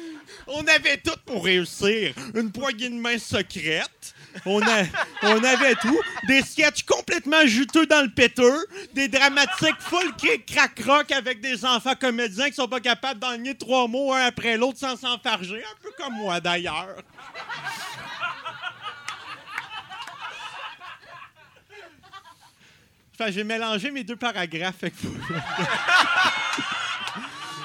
On 0.54 0.66
avait 0.66 0.98
tout 0.98 1.16
pour 1.24 1.44
réussir. 1.44 2.14
Une 2.34 2.52
poignée 2.52 2.88
de 2.90 2.94
main 2.94 3.18
secrète. 3.18 4.14
On, 4.44 4.60
a- 4.60 4.84
on 5.22 5.42
avait 5.42 5.74
tout. 5.76 5.98
Des 6.28 6.42
sketchs 6.42 6.82
complètement 6.84 7.46
juteux 7.46 7.86
dans 7.86 8.02
le 8.02 8.10
péteux. 8.10 8.66
Des 8.92 9.08
dramatiques 9.08 9.80
full 9.80 10.14
kick 10.16 10.46
crack 10.46 10.78
rock 10.84 11.10
avec 11.12 11.40
des 11.40 11.64
enfants 11.64 11.94
comédiens 11.98 12.48
qui 12.50 12.54
sont 12.56 12.68
pas 12.68 12.80
capables 12.80 13.18
d'enligner 13.20 13.54
trois 13.56 13.88
mots 13.88 14.12
un 14.12 14.26
après 14.26 14.56
l'autre 14.56 14.78
sans 14.78 14.96
s'enfarger. 14.96 15.62
Un 15.64 15.76
peu 15.82 15.90
comme 15.96 16.14
moi 16.14 16.38
d'ailleurs. 16.40 16.96
Que 23.18 23.30
j'ai 23.30 23.44
mélangé 23.44 23.90
mes 23.90 24.02
deux 24.04 24.16
paragraphes. 24.16 24.82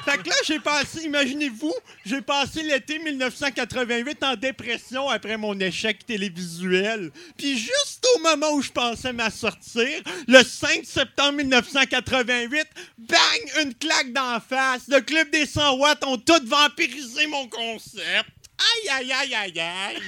Fait 0.08 0.24
que 0.24 0.30
là, 0.30 0.36
j'ai 0.45 0.60
passé, 0.62 1.03
imaginez-vous, 1.03 1.74
j'ai 2.05 2.22
passé 2.22 2.64
l'été 2.64 2.97
1988 2.97 4.24
en 4.24 4.36
dépression 4.38 5.10
après 5.10 5.36
mon 5.36 5.60
échec 5.60 6.05
télévisuel. 6.05 7.12
Puis 7.38 7.58
juste 7.58 8.08
au 8.16 8.20
moment 8.20 8.51
où 8.53 8.62
je 8.62 8.72
pensais 8.72 9.12
m'en 9.12 9.30
sortir, 9.30 10.01
le 10.30 10.43
5 10.43 10.86
septembre 10.86 11.34
1988, 11.39 12.68
bang, 12.99 13.20
une 13.62 13.76
claque 13.76 14.14
d'en 14.14 14.39
face. 14.39 14.84
Le 14.88 15.01
club 15.01 15.30
des 15.30 15.45
100 15.45 15.76
watts 15.76 16.05
ont 16.05 16.18
tout 16.18 16.41
vampirisé 16.45 17.28
mon 17.28 17.49
concept. 17.49 18.30
Aïe, 18.60 18.89
aïe, 18.89 19.12
aïe, 19.12 19.36
aïe, 19.36 19.60
aïe. 19.60 20.01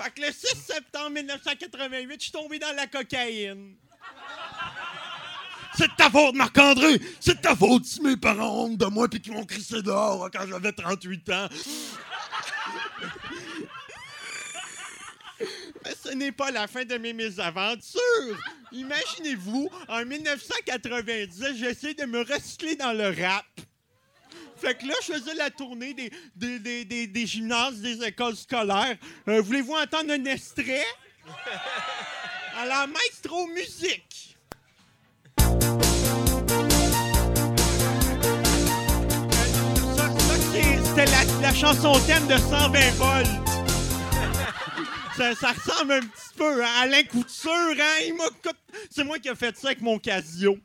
Fait 0.00 0.10
que 0.14 0.20
le 0.20 0.30
6 0.30 0.56
septembre 0.68 1.10
1988, 1.10 2.14
je 2.14 2.22
suis 2.22 2.30
tombé 2.30 2.60
dans 2.60 2.72
la 2.76 2.86
cocaïne. 2.86 3.74
C'est 5.76 5.88
de 5.88 5.96
ta 5.96 6.10
faute, 6.10 6.34
Marc-André! 6.34 7.00
C'est 7.20 7.36
de 7.36 7.40
ta 7.40 7.56
faute 7.56 7.84
si 7.84 8.00
mes 8.02 8.16
parents 8.16 8.64
ont 8.64 8.64
honte 8.66 8.76
de 8.78 8.86
moi 8.86 9.08
puis 9.08 9.20
qu'ils 9.20 9.32
m'ont 9.32 9.44
crissé 9.46 9.80
dehors 9.82 10.28
quand 10.32 10.46
j'avais 10.46 10.72
38 10.72 11.30
ans. 11.30 11.48
Mais 15.84 15.92
ce 16.04 16.10
n'est 16.10 16.30
pas 16.32 16.50
la 16.52 16.68
fin 16.68 16.84
de 16.84 16.96
mes 16.96 17.12
mésaventures. 17.12 18.38
Imaginez-vous, 18.70 19.68
en 19.88 20.04
1990, 20.04 21.44
j'essaie 21.56 21.94
de 21.94 22.04
me 22.04 22.20
recycler 22.20 22.76
dans 22.76 22.92
le 22.92 23.08
rap. 23.08 23.44
Fait 24.56 24.78
que 24.78 24.86
là, 24.86 24.94
je 25.04 25.12
faisais 25.14 25.34
la 25.34 25.50
tournée 25.50 25.92
des, 25.92 26.12
des, 26.36 26.58
des, 26.60 26.84
des- 26.84 27.06
des 27.08 27.26
gymnases, 27.26 27.80
des 27.80 28.00
écoles 28.04 28.36
scolaires. 28.36 28.96
Euh, 29.26 29.42
Voulez-vous 29.42 29.72
entendre 29.74 30.12
un 30.12 30.24
extrait? 30.26 30.84
Alors, 32.58 32.86
maestro 32.86 33.48
musique. 33.48 34.11
La, 41.42 41.52
chanson 41.52 41.92
thème 42.06 42.26
de 42.26 42.36
120 42.36 42.90
volts. 42.92 43.28
Ça, 45.16 45.52
ressemble 45.52 45.92
un 45.92 46.00
petit 46.00 46.34
peu 46.36 46.64
à 46.64 46.82
Alain 46.82 47.02
Couture, 47.02 47.50
hein? 47.78 48.02
Il 48.06 48.14
C'est 48.90 49.04
moi 49.04 49.18
qui 49.18 49.28
ai 49.28 49.34
fait 49.34 49.56
ça 49.56 49.68
avec 49.68 49.82
mon 49.82 49.98
Casio. 49.98 50.56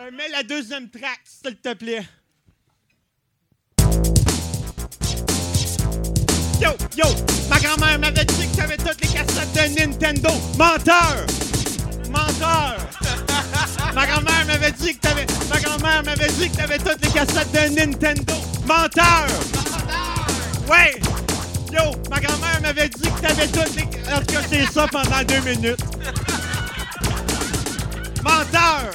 Euh, 0.00 0.10
mets 0.12 0.28
la 0.28 0.42
deuxième 0.42 0.88
track, 0.88 1.20
s'il 1.24 1.56
te 1.56 1.74
plaît. 1.74 2.06
Yo, 6.60 6.70
yo, 6.96 7.04
ma 7.50 7.58
grand-mère 7.58 7.98
m'avait 7.98 8.24
dit 8.24 8.48
que 8.48 8.56
t'avais 8.56 8.76
toutes 8.76 9.00
les 9.00 9.08
cassettes 9.08 9.52
de 9.52 9.78
Nintendo. 9.78 10.30
Menteur! 10.56 11.26
Menteur! 12.10 12.76
Ma 13.94 14.06
grand-mère 14.06 14.46
m'avait 14.46 14.72
dit 14.72 14.94
que 14.94 15.00
t'avais. 15.00 15.26
Ma 15.50 15.60
grand-mère 15.60 16.02
m'avait 16.04 16.32
dit 16.32 16.50
que 16.50 16.56
t'avais 16.56 16.78
toutes 16.78 17.04
les 17.04 17.10
cassettes 17.10 17.52
de 17.52 17.74
Nintendo. 17.74 18.34
Menteur! 18.68 19.26
Ouais! 20.68 21.00
Yo, 21.72 21.90
ma 22.10 22.20
grand-mère 22.20 22.60
m'avait 22.60 22.90
dit 22.90 23.10
que 23.10 23.20
t'avais 23.22 23.46
les. 23.46 24.12
En 24.12 24.20
tout 24.20 24.26
cas, 24.26 24.70
ça 24.70 24.86
pendant 24.88 25.24
deux 25.24 25.40
minutes. 25.40 25.80
Menteur! 28.22 28.90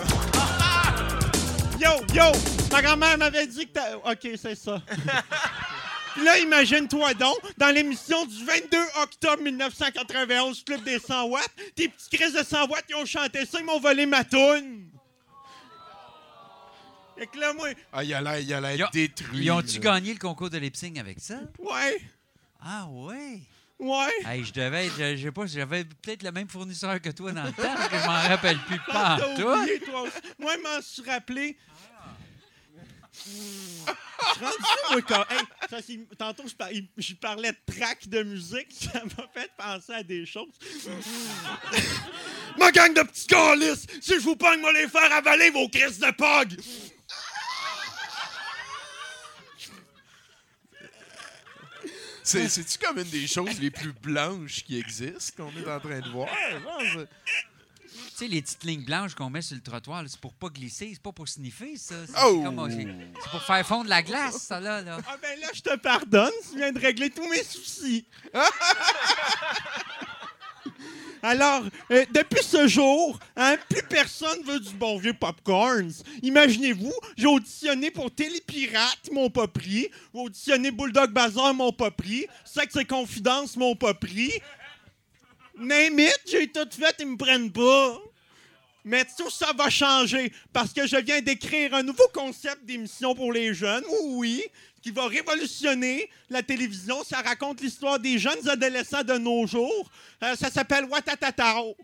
Yo, 1.79 1.89
yo! 2.13 2.31
Ma 2.71 2.83
grand-mère 2.83 3.17
m'avait 3.17 3.47
dit 3.47 3.65
que 3.65 3.73
t'as. 3.73 3.95
Ok, 3.95 4.29
c'est 4.39 4.53
ça. 4.53 4.79
Puis 6.13 6.23
là, 6.23 6.37
imagine-toi 6.37 7.15
donc, 7.15 7.39
dans 7.57 7.73
l'émission 7.73 8.27
du 8.27 8.45
22 8.45 8.77
octobre 9.01 9.41
1991, 9.41 10.63
Club 10.63 10.83
des 10.83 10.99
100 10.99 11.23
watts, 11.23 11.49
tes 11.75 11.89
petits 11.89 12.15
crises 12.15 12.33
de 12.33 12.43
100 12.43 12.67
watts, 12.67 12.85
ils 12.89 12.95
ont 12.95 13.05
chanté 13.05 13.43
ça, 13.47 13.57
ils 13.59 13.65
m'ont 13.65 13.79
volé 13.79 14.05
ma 14.05 14.23
toune. 14.23 14.92
Fait 17.17 17.27
que 17.27 17.37
là, 17.39 17.53
moi, 17.53 17.69
Ah, 17.91 18.03
il 18.03 18.13
a 18.13 18.21
l'air, 18.21 18.39
il 18.39 18.53
a 18.53 18.61
l'air 18.61 18.75
Ils 18.75 18.83
ont- 18.83 18.89
détruit. 18.91 19.45
Ils 19.45 19.51
ont-tu 19.51 19.75
là. 19.79 19.79
gagné 19.95 20.13
le 20.13 20.19
concours 20.19 20.49
de 20.49 20.57
lip 20.57 20.75
sync 20.75 20.97
avec 20.97 21.19
ça? 21.19 21.39
ouais, 21.59 22.01
Ah 22.59 22.87
ouais? 22.89 23.39
ouais. 23.79 24.13
Hey, 24.25 24.43
je 24.43 24.53
devais 24.53 24.87
être, 24.87 24.95
je 25.17 25.21
sais 25.23 25.31
pas, 25.31 25.45
j'avais 25.45 25.83
peut-être 25.83 26.23
le 26.23 26.31
même 26.31 26.47
fournisseur 26.47 26.99
que 27.01 27.09
toi 27.09 27.31
dans 27.31 27.43
le 27.43 27.51
temps, 27.51 27.61
parce 27.75 27.89
que 27.89 27.97
je 27.97 28.05
m'en 28.05 28.21
rappelle 28.29 28.57
plus 28.59 28.79
pas. 28.87 29.17
T'as 29.19 29.35
toi. 29.35 29.59
oublié, 29.59 29.79
toi 29.81 30.01
aussi. 30.03 30.13
Moi, 30.39 30.53
je 30.57 30.61
m'en 30.63 30.81
suis 30.81 31.01
rappelé. 31.09 31.57
Je 33.25 33.29
suis 33.29 34.43
rendu 34.43 34.57
moi, 34.91 35.01
quand- 35.07 35.25
hey, 35.29 35.41
ça, 35.69 35.81
c'est- 35.85 36.17
tantôt, 36.17 36.43
je, 36.47 36.55
par- 36.55 36.69
je 36.97 37.13
parlais 37.13 37.51
de 37.51 37.73
track 37.77 38.07
de 38.07 38.23
musique. 38.23 38.67
Ça 38.91 39.03
m'a 39.03 39.27
fait 39.33 39.51
penser 39.55 39.93
à 39.93 40.03
des 40.03 40.25
choses. 40.25 40.49
Ma 42.57 42.71
gang 42.71 42.93
de 42.93 43.01
petits 43.03 43.27
calices! 43.27 43.85
Si 44.01 44.13
je 44.15 44.19
vous 44.19 44.35
pogne, 44.35 44.59
moi 44.61 44.71
les 44.73 44.87
faire 44.87 45.11
avaler 45.13 45.49
vos 45.51 45.67
crises 45.69 45.99
de 45.99 46.09
pog! 46.11 46.55
C'est-tu 52.23 52.77
comme 52.77 52.97
une 52.99 53.09
des 53.09 53.27
choses 53.27 53.59
les 53.59 53.69
plus 53.71 53.91
blanches 53.93 54.63
qui 54.63 54.79
existent 54.79 55.43
qu'on 55.43 55.51
est 55.59 55.69
en 55.69 55.79
train 55.79 55.99
de 55.99 56.09
voir? 56.09 56.27
genre, 56.63 57.05
Tu 57.85 57.97
sais, 58.15 58.27
les 58.27 58.41
petites 58.41 58.63
lignes 58.63 58.85
blanches 58.85 59.13
qu'on 59.15 59.29
met 59.29 59.41
sur 59.41 59.55
le 59.55 59.61
trottoir, 59.61 60.01
là, 60.03 60.07
c'est 60.09 60.19
pour 60.19 60.33
pas 60.33 60.47
glisser, 60.49 60.91
c'est 60.93 61.01
pas 61.01 61.11
pour 61.11 61.27
sniffer, 61.27 61.75
ça. 61.77 61.95
C'est 62.07 62.13
Oh! 62.23 62.43
comme- 62.43 62.69
c'est- 62.71 62.87
c'est 63.23 63.29
pour 63.31 63.41
faire 63.43 63.65
fondre 63.65 63.89
la 63.89 64.01
glace, 64.03 64.37
ça, 64.37 64.59
là. 64.59 64.81
là. 64.81 64.97
Ah 65.07 65.17
ben 65.21 65.39
là, 65.39 65.47
je 65.53 65.61
te 65.61 65.75
pardonne, 65.77 66.31
tu 66.51 66.57
viens 66.57 66.71
de 66.71 66.79
régler 66.79 67.09
tous 67.09 67.27
mes 67.29 67.43
soucis. 67.43 68.05
Alors, 71.25 71.63
euh, 71.89 72.03
depuis 72.11 72.43
ce 72.43 72.67
jour, 72.67 73.17
hein, 73.37 73.55
plus 73.69 73.81
personne 73.83 74.43
veut 74.43 74.59
du 74.59 74.73
bon 74.73 74.97
vieux 74.97 75.13
popcorn. 75.13 75.89
Imaginez-vous, 76.21 76.93
j'ai 77.15 77.27
auditionné 77.27 77.91
pour 77.91 78.13
Télépirate, 78.13 79.09
m'ont 79.09 79.29
pas 79.29 79.47
pris. 79.47 79.87
J'ai 80.13 80.19
auditionné 80.19 80.69
Bulldog 80.69 81.11
Bazar, 81.11 81.53
m'ont 81.53 81.71
pas 81.71 81.91
pris. 81.91 82.27
Sexe 82.43 82.75
et 82.75 82.83
Confidence, 82.83 83.55
m'ont 83.55 83.77
pas 83.77 83.93
pris. 83.93 84.33
J'ai 86.25 86.47
tout 86.47 86.67
fait, 86.71 86.95
ils 86.99 87.07
me 87.07 87.15
prennent 87.15 87.53
pas. 87.53 88.01
Mais 88.83 89.05
tout 89.17 89.29
ça 89.29 89.53
va 89.57 89.69
changer 89.69 90.33
parce 90.51 90.73
que 90.73 90.85
je 90.85 90.97
viens 90.97 91.21
d'écrire 91.21 91.73
un 91.73 91.83
nouveau 91.83 92.07
concept 92.13 92.65
d'émission 92.65 93.15
pour 93.15 93.31
les 93.31 93.53
jeunes, 93.53 93.85
oui, 94.03 94.43
qui 94.83 94.91
va 94.91 95.07
révolutionner 95.07 96.09
la 96.29 96.43
télévision. 96.43 97.03
Ça 97.03 97.21
raconte 97.21 97.61
l'histoire 97.61 97.97
des 97.99 98.19
jeunes 98.19 98.47
adolescents 98.49 99.01
de 99.03 99.17
nos 99.17 99.47
jours. 99.47 99.89
Euh, 100.21 100.35
ça 100.35 100.51
s'appelle 100.51 100.85
Watatatao. 100.85 101.75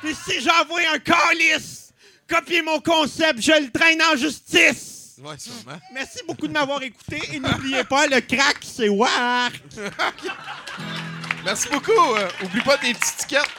Puis 0.00 0.14
si 0.14 0.40
j'envoie 0.40 0.80
un 0.94 0.98
calice, 1.00 1.92
copier 2.28 2.62
mon 2.62 2.78
concept, 2.80 3.40
je 3.42 3.50
le 3.60 3.70
traîne 3.72 4.00
en 4.00 4.16
justice. 4.16 5.16
Ouais, 5.20 5.36
sûrement. 5.36 5.76
Merci 5.92 6.20
beaucoup 6.28 6.46
de 6.46 6.52
m'avoir 6.52 6.80
écouté 6.80 7.20
et 7.32 7.40
n'oubliez 7.40 7.82
pas, 7.82 8.06
le 8.06 8.20
crack, 8.20 8.58
c'est 8.62 8.88
Wark. 8.88 9.60
Merci 11.44 11.68
beaucoup. 11.70 12.14
euh, 12.14 12.28
oublie 12.44 12.60
pas 12.60 12.78
tes 12.78 12.94
petites 12.94 13.16
tickets. 13.16 13.50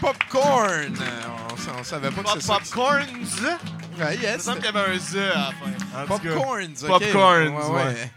Popcorn. 0.00 0.96
Euh, 1.00 1.22
On, 1.76 1.80
on 1.80 1.84
savait 1.84 2.10
pas 2.10 2.22
que 2.22 2.28
c'est 2.40 2.46
ça. 2.46 2.58
popcorns? 2.58 3.06
Ouais, 3.98 4.18
Il 4.22 4.32
me 4.32 4.38
semble 4.38 4.56
qu'il 4.58 4.66
y 4.66 4.68
avait 4.78 4.94
un 4.94 4.98
Z 4.98 5.16
à 5.16 5.20
la 5.20 5.52
fin. 5.52 6.06
Popcorns. 6.06 6.74
ok. 6.82 6.88
Popcorns, 6.88 7.48
Ouais, 7.48 7.84
ouais. 7.84 8.10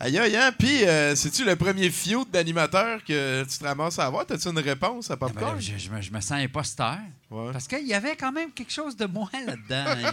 Aïe, 0.00 0.16
aïe, 0.16 0.36
aïe. 0.36 0.52
Puis, 0.56 0.84
euh, 0.84 1.16
c'est-tu 1.16 1.44
le 1.44 1.56
premier 1.56 1.90
feud 1.90 2.30
d'animateur 2.30 3.02
que 3.04 3.42
tu 3.42 3.58
te 3.58 3.64
ramasses 3.64 3.98
à 3.98 4.06
avoir? 4.06 4.24
T'as-tu 4.24 4.46
une 4.48 4.58
réponse 4.60 5.10
à 5.10 5.16
Ben, 5.16 5.26
Popcorn? 5.26 5.60
je, 5.60 5.76
je 5.76 5.90
me, 5.90 6.00
je 6.00 6.12
me 6.12 6.20
sens 6.20 6.38
imposteur. 6.40 6.98
Ouais. 7.30 7.50
Parce 7.52 7.66
qu'il 7.66 7.84
y 7.86 7.94
avait 7.94 8.14
quand 8.14 8.30
même 8.30 8.52
quelque 8.52 8.72
chose 8.72 8.96
de 8.96 9.06
moi 9.06 9.28
là-dedans. 9.44 9.84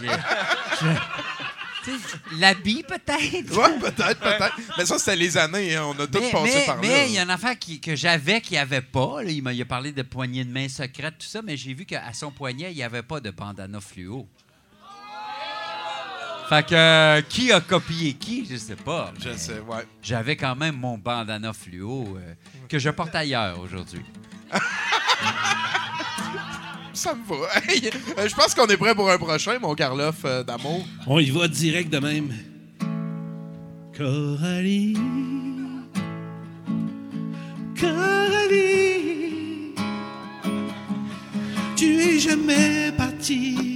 Je- 0.80 0.86
je- 0.86 0.90
tu 1.84 1.92
sais, 1.92 2.18
L'habit, 2.40 2.82
peut-être. 2.82 3.56
Ouais, 3.56 3.78
peut-être, 3.78 4.18
peut-être. 4.18 4.56
Mais 4.76 4.84
ça, 4.86 4.98
c'était 4.98 5.14
les 5.14 5.36
années. 5.38 5.76
hein. 5.76 5.84
On 5.86 5.92
a 6.00 6.06
tous 6.08 6.18
Mais 6.18 6.30
passé 6.32 6.52
mais- 6.56 6.66
par 6.66 6.74
là. 6.76 6.82
mais 6.82 7.06
il 7.08 7.12
y 7.14 7.18
a 7.18 7.22
une 7.22 7.30
affaire 7.30 7.56
qui- 7.56 7.80
que 7.80 7.94
j'avais 7.94 8.40
qu'il 8.40 8.52
n'y 8.54 8.58
avait 8.58 8.80
pas. 8.80 9.22
là. 9.22 9.30
Il 9.30 9.40
m'a 9.40 9.52
parlé 9.64 9.92
de 9.92 10.02
poignée 10.02 10.44
de 10.44 10.50
main 10.52 10.68
secrète, 10.68 11.14
tout 11.18 11.28
ça, 11.28 11.42
mais 11.42 11.56
j'ai 11.56 11.74
vu 11.74 11.84
qu'à 11.86 12.12
son 12.12 12.32
poignet, 12.32 12.72
il 12.72 12.76
n'y 12.76 12.82
avait 12.82 13.04
pas 13.04 13.20
de 13.20 13.30
bandana 13.30 13.80
fluo. 13.80 14.26
Fait 16.48 16.64
que 16.64 16.74
euh, 16.74 17.22
qui 17.22 17.50
a 17.50 17.60
copié 17.60 18.12
qui, 18.12 18.46
je 18.48 18.56
sais 18.56 18.76
pas. 18.76 19.12
Je 19.20 19.36
sais, 19.36 19.58
ouais. 19.58 19.84
J'avais 20.00 20.36
quand 20.36 20.54
même 20.54 20.76
mon 20.76 20.96
bandana 20.96 21.52
fluo 21.52 22.16
euh, 22.16 22.34
que 22.68 22.78
je 22.78 22.90
porte 22.90 23.14
ailleurs 23.14 23.58
aujourd'hui. 23.58 24.04
Ça 26.96 27.14
me 27.14 27.24
va. 27.28 27.46
Hey, 27.68 27.90
euh, 28.18 28.26
je 28.26 28.34
pense 28.34 28.54
qu'on 28.54 28.66
est 28.68 28.76
prêt 28.78 28.94
pour 28.94 29.10
un 29.10 29.18
prochain, 29.18 29.58
mon 29.58 29.74
Karloff 29.74 30.24
euh, 30.24 30.42
d'amour. 30.42 30.82
On 31.06 31.18
y 31.18 31.30
va 31.30 31.46
direct 31.46 31.92
de 31.92 31.98
même. 31.98 32.32
Coralie. 33.96 34.96
Coralie. 37.78 39.74
Tu 41.76 42.00
es 42.00 42.18
jamais 42.18 42.92
parti. 42.96 43.75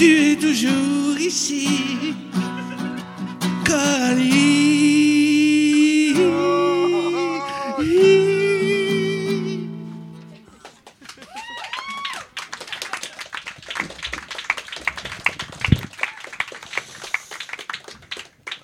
Tu 0.00 0.32
es 0.32 0.36
toujours 0.36 1.18
ici. 1.18 1.68
Coralie. 3.66 4.40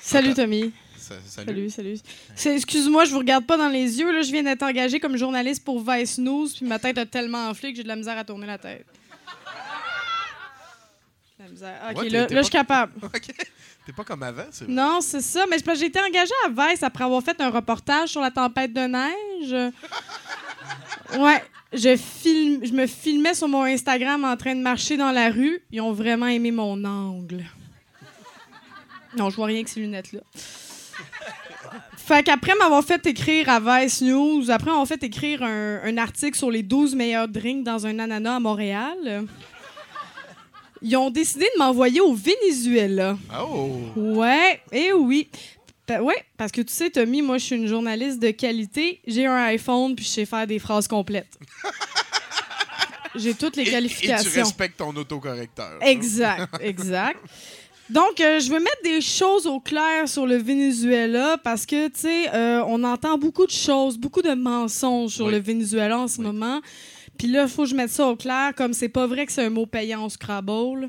Salut 0.01 0.33
Tommy. 0.33 0.73
Salut, 0.97 1.69
salut. 1.69 1.97
C'est- 2.35 2.57
Excuse-moi, 2.57 3.05
je 3.05 3.11
vous 3.11 3.19
regarde 3.19 3.45
pas 3.45 3.59
dans 3.59 3.69
les 3.69 4.01
yeux. 4.01 4.11
Là. 4.11 4.23
Je 4.23 4.33
viens 4.33 4.43
d'être 4.43 4.63
engagé 4.63 5.01
comme 5.01 5.19
journaliste 5.19 5.63
pour 5.67 5.85
Vice 5.87 6.17
News, 6.17 6.49
puis 6.57 6.65
ma 6.65 6.79
tête 6.79 6.97
a 6.97 7.05
tellement 7.05 7.51
enflé 7.51 7.73
que 7.73 7.77
j'ai 7.77 7.83
de 7.83 7.89
la 7.89 7.97
misère 7.97 8.17
à 8.17 8.25
tourner 8.25 8.47
la 8.47 8.57
tête. 8.57 8.87
Misère. 11.57 11.81
Ok, 11.91 12.03
Ouais, 12.03 12.09
là, 12.11 12.21
là, 12.21 12.37
je 12.37 12.43
suis 12.43 12.51
capable. 12.51 12.93
OK. 13.03 13.21
T'es 13.87 13.93
pas 13.93 14.05
comme 14.05 14.23
avant, 14.23 14.45
c'est 14.51 14.65
vrai. 14.65 14.73
Non, 14.75 14.99
c'est 15.01 15.21
ça. 15.21 15.45
Mais 15.49 15.57
j'ai 15.75 15.87
été 15.87 16.01
engagée 16.01 16.35
à 16.45 16.49
Vice 16.49 16.83
après 16.83 17.05
avoir 17.05 17.23
fait 17.23 17.41
un 17.41 17.51
reportage 17.51 18.11
sur 18.11 18.21
la 18.21 18.31
tempête 18.31 18.73
de 18.73 18.81
neige. 18.81 19.73
Ouais, 21.17 21.41
je, 21.73 21.97
filme, 21.97 22.67
je 22.67 22.73
me 22.73 22.89
filmais 22.89 23.33
sur 23.33 23.47
mon 23.47 23.63
Instagram 23.63 24.25
en 24.25 24.37
train 24.37 24.57
de 24.57 24.61
marcher 24.61 24.97
dans 24.97 25.13
la 25.13 25.31
rue. 25.31 25.61
Ils 25.71 25.81
ont 25.81 25.93
vraiment 25.93 26.27
aimé 26.27 26.51
mon 26.51 26.85
angle. 26.85 27.45
Non, 29.17 29.31
je 29.31 29.37
vois 29.37 29.47
rien 29.47 29.63
que 29.63 29.71
ces 29.71 29.79
lunettes-là. 29.81 30.21
Fait 31.97 32.25
qu'après 32.25 32.55
m'avoir 32.57 32.85
fait 32.85 33.05
écrire 33.07 33.49
à 33.49 33.61
Vice 33.61 34.01
News, 34.01 34.51
après 34.51 34.67
m'avoir 34.67 34.87
fait 34.87 35.03
écrire 35.03 35.43
un, 35.43 35.81
un 35.83 35.99
article 35.99 36.37
sur 36.37 36.51
les 36.51 36.63
12 36.63 36.95
meilleurs 36.95 37.27
drinks 37.29 37.65
dans 37.65 37.85
un 37.87 37.99
ananas 37.99 38.37
à 38.37 38.41
Montréal, 38.41 39.27
ils 40.83 40.97
ont 40.97 41.11
décidé 41.11 41.45
de 41.55 41.59
m'envoyer 41.59 42.01
au 42.01 42.15
Venezuela. 42.15 43.17
Oh! 43.41 43.79
Ouais, 43.97 44.61
et 44.73 44.93
oui. 44.93 45.29
Pa- 45.87 46.01
ouais, 46.03 46.17
parce 46.37 46.51
que 46.53 46.61
tu 46.63 46.73
sais, 46.73 46.91
Tommy, 46.91 47.23
moi, 47.23 47.39
je 47.39 47.45
suis 47.45 47.57
une 47.57 47.69
journaliste 47.69 48.19
de 48.19 48.31
qualité. 48.33 49.01
J'ai 49.07 49.27
un 49.27 49.37
iPhone, 49.47 49.95
puis 49.95 50.05
je 50.05 50.11
sais 50.11 50.27
faire 50.27 50.47
des 50.47 50.59
phrases 50.59 50.89
complètes. 50.89 51.39
J'ai 53.15 53.33
toutes 53.35 53.57
les 53.57 53.63
Et- 53.63 53.69
Et, 53.69 53.71
qualifications. 53.71 54.31
tu 54.31 54.39
respectes 54.39 54.77
ton 54.77 54.95
autocorrecteur. 54.95 55.79
Exact, 55.81 56.49
exact. 56.61 57.19
Donc, 57.89 58.21
euh, 58.21 58.41
je 58.41 58.51
veux 58.51 58.59
mettre 58.59 58.83
des 58.85 59.01
choses 59.01 59.47
au 59.47 59.61
clair 59.61 60.09
sur 60.09 60.27
le 60.27 60.37
Venezuela 60.37 61.39
parce 61.43 61.65
que, 61.65 61.87
tu 61.89 62.01
sais, 62.01 62.29
euh, 62.35 62.63
on 62.67 62.83
entend 62.85 63.17
beaucoup 63.17 63.47
de 63.47 63.53
choses, 63.53 63.97
beaucoup 63.97 64.23
de 64.23 64.35
mensonges 64.35 65.13
sur 65.15 65.27
Oui. 65.27 65.33
le 65.33 65.39
Venezuela 65.39 65.99
en 66.01 66.09
ce 66.09 66.21
moment. 66.21 66.61
Puis 67.17 67.29
là, 67.29 67.43
il 67.43 67.49
faut 67.49 67.65
que 67.65 67.71
je 67.71 67.75
mette 67.75 67.91
ça 67.91 68.07
au 68.07 68.17
clair, 68.17 68.55
comme 68.55 68.73
c'est 68.73 68.89
pas 68.89 69.07
vrai 69.07 69.27
que 69.27 69.33
c'est 69.33 69.45
un 69.45 69.51
mot 69.51 69.67
payant 69.67 70.05
au 70.05 70.09
Scrabble. 70.09 70.89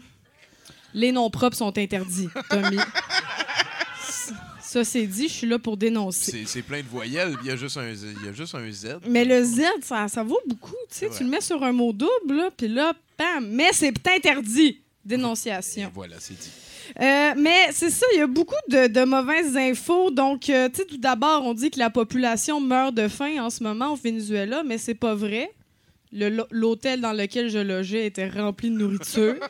Les 0.93 1.11
noms 1.11 1.30
propres 1.30 1.57
sont 1.57 1.78
interdits, 1.78 2.30
Tommy. 2.49 2.78
Ça, 4.67 4.84
c'est 4.84 5.07
dit, 5.07 5.30
je 5.30 5.34
suis 5.34 5.47
là 5.47 5.57
pour 5.57 5.78
dénoncer. 5.78 6.43
C'est 6.45 6.61
plein 6.61 6.82
de 6.82 6.88
voyelles, 6.88 7.34
il 7.41 7.47
y 7.47 7.51
a 7.51 7.55
juste 7.55 7.78
un, 7.78 7.89
il 7.89 8.25
y 8.25 8.28
a 8.28 8.34
juste 8.34 8.53
un 8.53 8.69
Z. 8.69 8.99
Mais 9.07 9.23
le 9.23 9.41
Z, 9.41 9.61
ça, 9.82 10.09
ça 10.09 10.23
vaut 10.23 10.41
beaucoup. 10.45 10.75
Tu 10.89 10.97
sais, 10.97 11.09
tu 11.09 11.23
le 11.23 11.30
mets 11.30 11.39
sur 11.39 11.63
un 11.63 11.71
mot 11.71 11.93
double, 11.93 12.49
puis 12.57 12.67
là, 12.67 12.91
bam, 13.17 13.47
mais 13.47 13.69
c'est 13.71 13.93
interdit. 14.07 14.82
Dénonciation. 15.05 15.88
Et 15.88 15.91
voilà, 15.93 16.17
c'est 16.19 16.38
dit. 16.38 16.49
Euh, 16.99 17.34
mais 17.38 17.69
c'est 17.71 17.89
ça, 17.89 18.05
il 18.13 18.19
y 18.19 18.21
a 18.21 18.28
beaucoup 18.28 18.55
de, 18.67 18.88
de 18.88 19.03
mauvaises 19.05 19.55
infos. 19.55 20.11
Donc, 20.11 20.49
euh, 20.49 20.67
tu 20.67 20.82
sais, 20.82 20.86
tout 20.86 20.97
d'abord, 20.97 21.45
on 21.45 21.53
dit 21.53 21.71
que 21.71 21.80
la 21.80 21.89
population 21.89 22.59
meurt 22.59 22.93
de 22.93 23.07
faim 23.07 23.39
en 23.39 23.49
ce 23.49 23.63
moment 23.63 23.93
au 23.93 23.95
Venezuela, 23.95 24.63
mais 24.63 24.78
c'est 24.78 24.95
pas 24.95 25.15
vrai. 25.15 25.49
Le- 26.14 26.45
L'hôtel 26.51 27.01
dans 27.01 27.14
lequel 27.14 27.49
je 27.49 27.58
logeais 27.60 28.05
était 28.05 28.30
rempli 28.30 28.70
de 28.70 28.76
nourriture. 28.76 29.36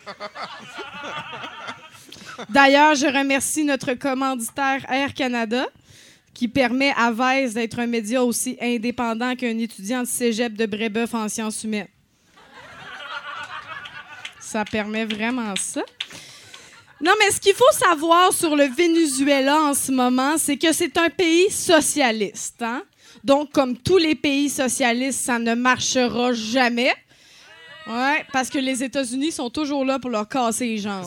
D'ailleurs, 2.50 2.96
je 2.96 3.06
remercie 3.08 3.64
notre 3.64 3.94
commanditaire 3.94 4.86
Air 4.92 5.14
Canada 5.14 5.66
qui 6.34 6.48
permet 6.48 6.94
à 6.96 7.12
Vice 7.12 7.56
d'être 7.56 7.80
un 7.80 7.88
média 7.88 8.24
aussi 8.24 8.58
indépendant 8.62 9.36
qu'un 9.36 9.58
étudiant 9.58 10.04
de 10.04 10.08
cégep 10.08 10.54
de 10.54 10.66
Brébeuf 10.68 11.14
en 11.16 11.28
sciences 11.30 11.64
humaines. 11.64 11.88
Ça 14.40 14.64
permet 14.64 15.06
vraiment 15.06 15.56
ça. 15.56 15.82
Non, 17.02 17.12
mais 17.20 17.32
ce 17.32 17.40
qu'il 17.40 17.54
faut 17.56 17.72
savoir 17.72 18.32
sur 18.34 18.56
le 18.56 18.66
Venezuela 18.66 19.62
en 19.62 19.74
ce 19.74 19.92
moment, 19.92 20.38
c'est 20.38 20.58
que 20.58 20.72
c'est 20.74 20.96
un 20.98 21.10
pays 21.10 21.50
socialiste. 21.52 22.62
hein. 22.62 22.84
Donc, 23.28 23.52
comme 23.52 23.76
tous 23.78 23.98
les 23.98 24.16
pays 24.16 24.50
socialistes, 24.50 25.20
ça 25.26 25.38
ne 25.38 25.54
marchera 25.54 26.32
jamais. 26.32 26.94
Ouais, 27.86 28.26
parce 28.32 28.50
que 28.50 28.58
les 28.58 28.82
États-Unis 28.84 29.34
sont 29.34 29.50
toujours 29.50 29.84
là 29.84 30.00
pour 30.00 30.10
leur 30.10 30.28
casser 30.30 30.66
les 30.66 30.78
jambes. 30.78 31.06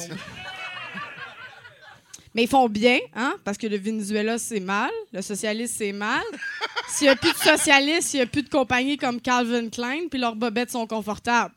Mais 2.35 2.43
ils 2.45 2.49
font 2.49 2.69
bien, 2.69 2.99
hein? 3.17 3.35
Parce 3.43 3.57
que 3.57 3.67
le 3.67 3.79
Venezuela, 3.79 4.39
c'est 4.39 4.61
mal. 4.61 4.91
Le 5.15 5.23
socialiste, 5.23 5.77
c'est 5.79 5.93
mal. 5.93 6.23
S'il 6.89 7.07
n'y 7.07 7.13
a 7.13 7.17
plus 7.17 7.33
de 7.33 7.39
socialistes, 7.39 8.13
il 8.13 8.17
n'y 8.19 8.23
a 8.23 8.27
plus 8.27 8.43
de 8.43 8.51
compagnies 8.51 8.99
comme 8.99 9.19
Calvin 9.21 9.69
Klein, 9.71 10.03
puis 10.11 10.21
leurs 10.21 10.37
bobettes 10.37 10.71
sont 10.71 10.87
confortables. 10.87 11.55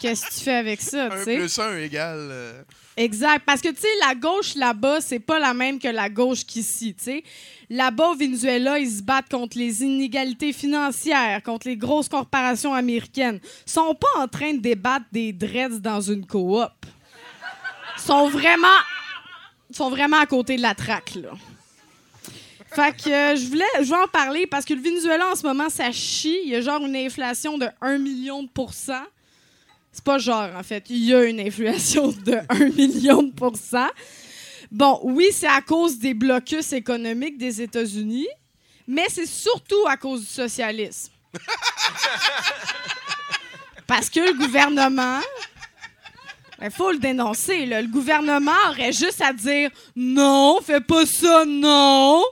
Qu'est-ce 0.00 0.26
que 0.26 0.34
tu 0.34 0.40
fais 0.44 0.54
avec 0.54 0.80
ça, 0.80 1.08
tu 1.10 1.16
Un 1.16 1.24
sais? 1.24 1.36
plus 1.36 1.58
un 1.58 1.76
égale. 1.78 2.28
euh, 2.30 2.62
Exact. 2.96 3.44
Parce 3.44 3.60
que, 3.60 3.68
tu 3.68 3.80
sais, 3.80 3.88
la 4.06 4.14
gauche 4.14 4.54
là-bas, 4.54 5.00
c'est 5.00 5.18
pas 5.18 5.38
la 5.38 5.52
même 5.52 5.78
que 5.78 5.88
la 5.88 6.08
gauche 6.08 6.44
qu'ici, 6.44 6.94
tu 6.94 7.04
sais. 7.04 7.24
Là-bas, 7.68 8.10
au 8.10 8.14
Venezuela, 8.14 8.78
ils 8.78 8.90
se 8.90 9.02
battent 9.02 9.30
contre 9.30 9.58
les 9.58 9.82
inégalités 9.82 10.52
financières, 10.52 11.42
contre 11.42 11.66
les 11.66 11.76
grosses 11.76 12.08
corporations 12.08 12.74
américaines. 12.74 13.40
Ils 13.66 13.72
sont 13.72 13.94
pas 13.94 14.22
en 14.22 14.28
train 14.28 14.54
de 14.54 14.58
débattre 14.58 15.06
des 15.10 15.32
dreads 15.32 15.80
dans 15.80 16.00
une 16.00 16.26
coop. 16.26 16.70
Ils 17.96 18.02
sont 18.02 18.28
vraiment... 18.28 18.68
sont 19.70 19.90
vraiment 19.90 20.18
à 20.18 20.26
côté 20.26 20.56
de 20.56 20.62
la 20.62 20.74
traque, 20.74 21.16
là. 21.16 21.30
Fait 22.74 22.96
que 22.96 23.08
euh, 23.08 23.36
je 23.36 23.46
voulais 23.46 23.94
en 23.94 24.08
parler 24.08 24.48
parce 24.48 24.64
que 24.64 24.74
le 24.74 24.80
Venezuela, 24.80 25.30
en 25.30 25.36
ce 25.36 25.46
moment, 25.46 25.70
ça 25.70 25.92
chie. 25.92 26.40
Il 26.44 26.50
y 26.50 26.56
a 26.56 26.60
genre 26.60 26.84
une 26.84 26.96
inflation 26.96 27.56
de 27.56 27.68
1 27.80 27.98
million 27.98 28.42
de 28.42 28.48
pourcents. 28.48 29.06
C'est 29.94 30.02
pas 30.02 30.18
genre, 30.18 30.50
en 30.56 30.62
fait. 30.64 30.90
Il 30.90 31.04
y 31.04 31.14
a 31.14 31.22
une 31.22 31.38
inflation 31.38 32.08
de 32.08 32.40
1 32.48 32.70
million 32.70 33.22
de 33.22 33.30
pourcents. 33.30 33.90
Bon, 34.72 34.98
oui, 35.04 35.28
c'est 35.30 35.46
à 35.46 35.60
cause 35.60 36.00
des 36.00 36.14
blocus 36.14 36.72
économiques 36.72 37.38
des 37.38 37.62
États-Unis, 37.62 38.26
mais 38.88 39.06
c'est 39.08 39.26
surtout 39.26 39.86
à 39.88 39.96
cause 39.96 40.22
du 40.22 40.26
socialisme. 40.26 41.12
Parce 43.86 44.10
que 44.10 44.18
le 44.18 44.32
gouvernement, 44.36 45.20
il 46.60 46.70
faut 46.72 46.90
le 46.90 46.98
dénoncer, 46.98 47.64
le 47.64 47.86
gouvernement 47.86 48.50
aurait 48.70 48.92
juste 48.92 49.20
à 49.20 49.32
dire 49.32 49.70
non, 49.94 50.58
fais 50.60 50.80
pas 50.80 51.06
ça, 51.06 51.44
non, 51.46 52.24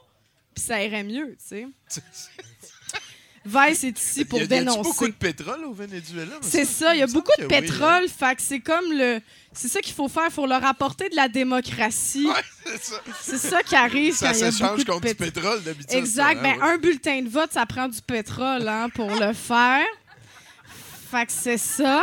puis 0.52 0.64
ça 0.64 0.82
irait 0.82 1.04
mieux, 1.04 1.36
tu 1.38 1.46
sais. 1.46 1.68
Vice 3.44 3.82
est 3.84 3.98
ici 3.98 4.24
pour 4.24 4.38
y 4.38 4.42
a- 4.42 4.44
y 4.44 4.48
dénoncer. 4.48 4.82
beaucoup 4.82 5.06
de 5.06 5.12
pétrole 5.12 5.64
au 5.64 5.72
Venezuela? 5.72 6.36
C'est 6.42 6.64
ça, 6.64 6.94
il 6.94 7.00
y 7.00 7.02
a 7.02 7.06
beaucoup 7.08 7.32
de 7.38 7.46
oui, 7.46 7.54
hein. 7.54 7.60
pétrole, 7.60 8.08
fait 8.08 8.36
que 8.36 8.42
c'est 8.42 8.60
comme 8.60 8.92
le. 8.92 9.20
C'est 9.52 9.68
ça 9.68 9.80
qu'il 9.80 9.94
faut 9.94 10.08
faire, 10.08 10.26
il 10.28 10.32
faut 10.32 10.46
leur 10.46 10.64
apporter 10.64 11.08
de 11.08 11.16
la 11.16 11.28
démocratie. 11.28 12.28
c'est 13.20 13.38
ça. 13.38 13.48
Ça 13.50 13.62
qui 13.62 13.74
arrive 13.74 14.14
Ça 14.14 14.28
quand 14.28 14.34
il 14.34 14.40
y 14.40 14.44
a 14.44 14.50
de 14.50 14.84
contre 14.84 15.06
du 15.08 15.14
pétrole. 15.14 15.62
d'habitude. 15.62 15.94
Exact. 15.98 16.40
Ben, 16.40 16.54
hein, 16.60 16.66
ouais. 16.68 16.74
un 16.74 16.78
bulletin 16.78 17.22
de 17.22 17.28
vote, 17.28 17.52
ça 17.52 17.66
prend 17.66 17.88
du 17.88 18.00
pétrole 18.00 18.66
hein, 18.68 18.88
pour 18.94 19.10
le 19.10 19.32
faire. 19.32 19.84
Fait 21.10 21.26
que 21.26 21.32
c'est 21.32 21.58
ça. 21.58 22.02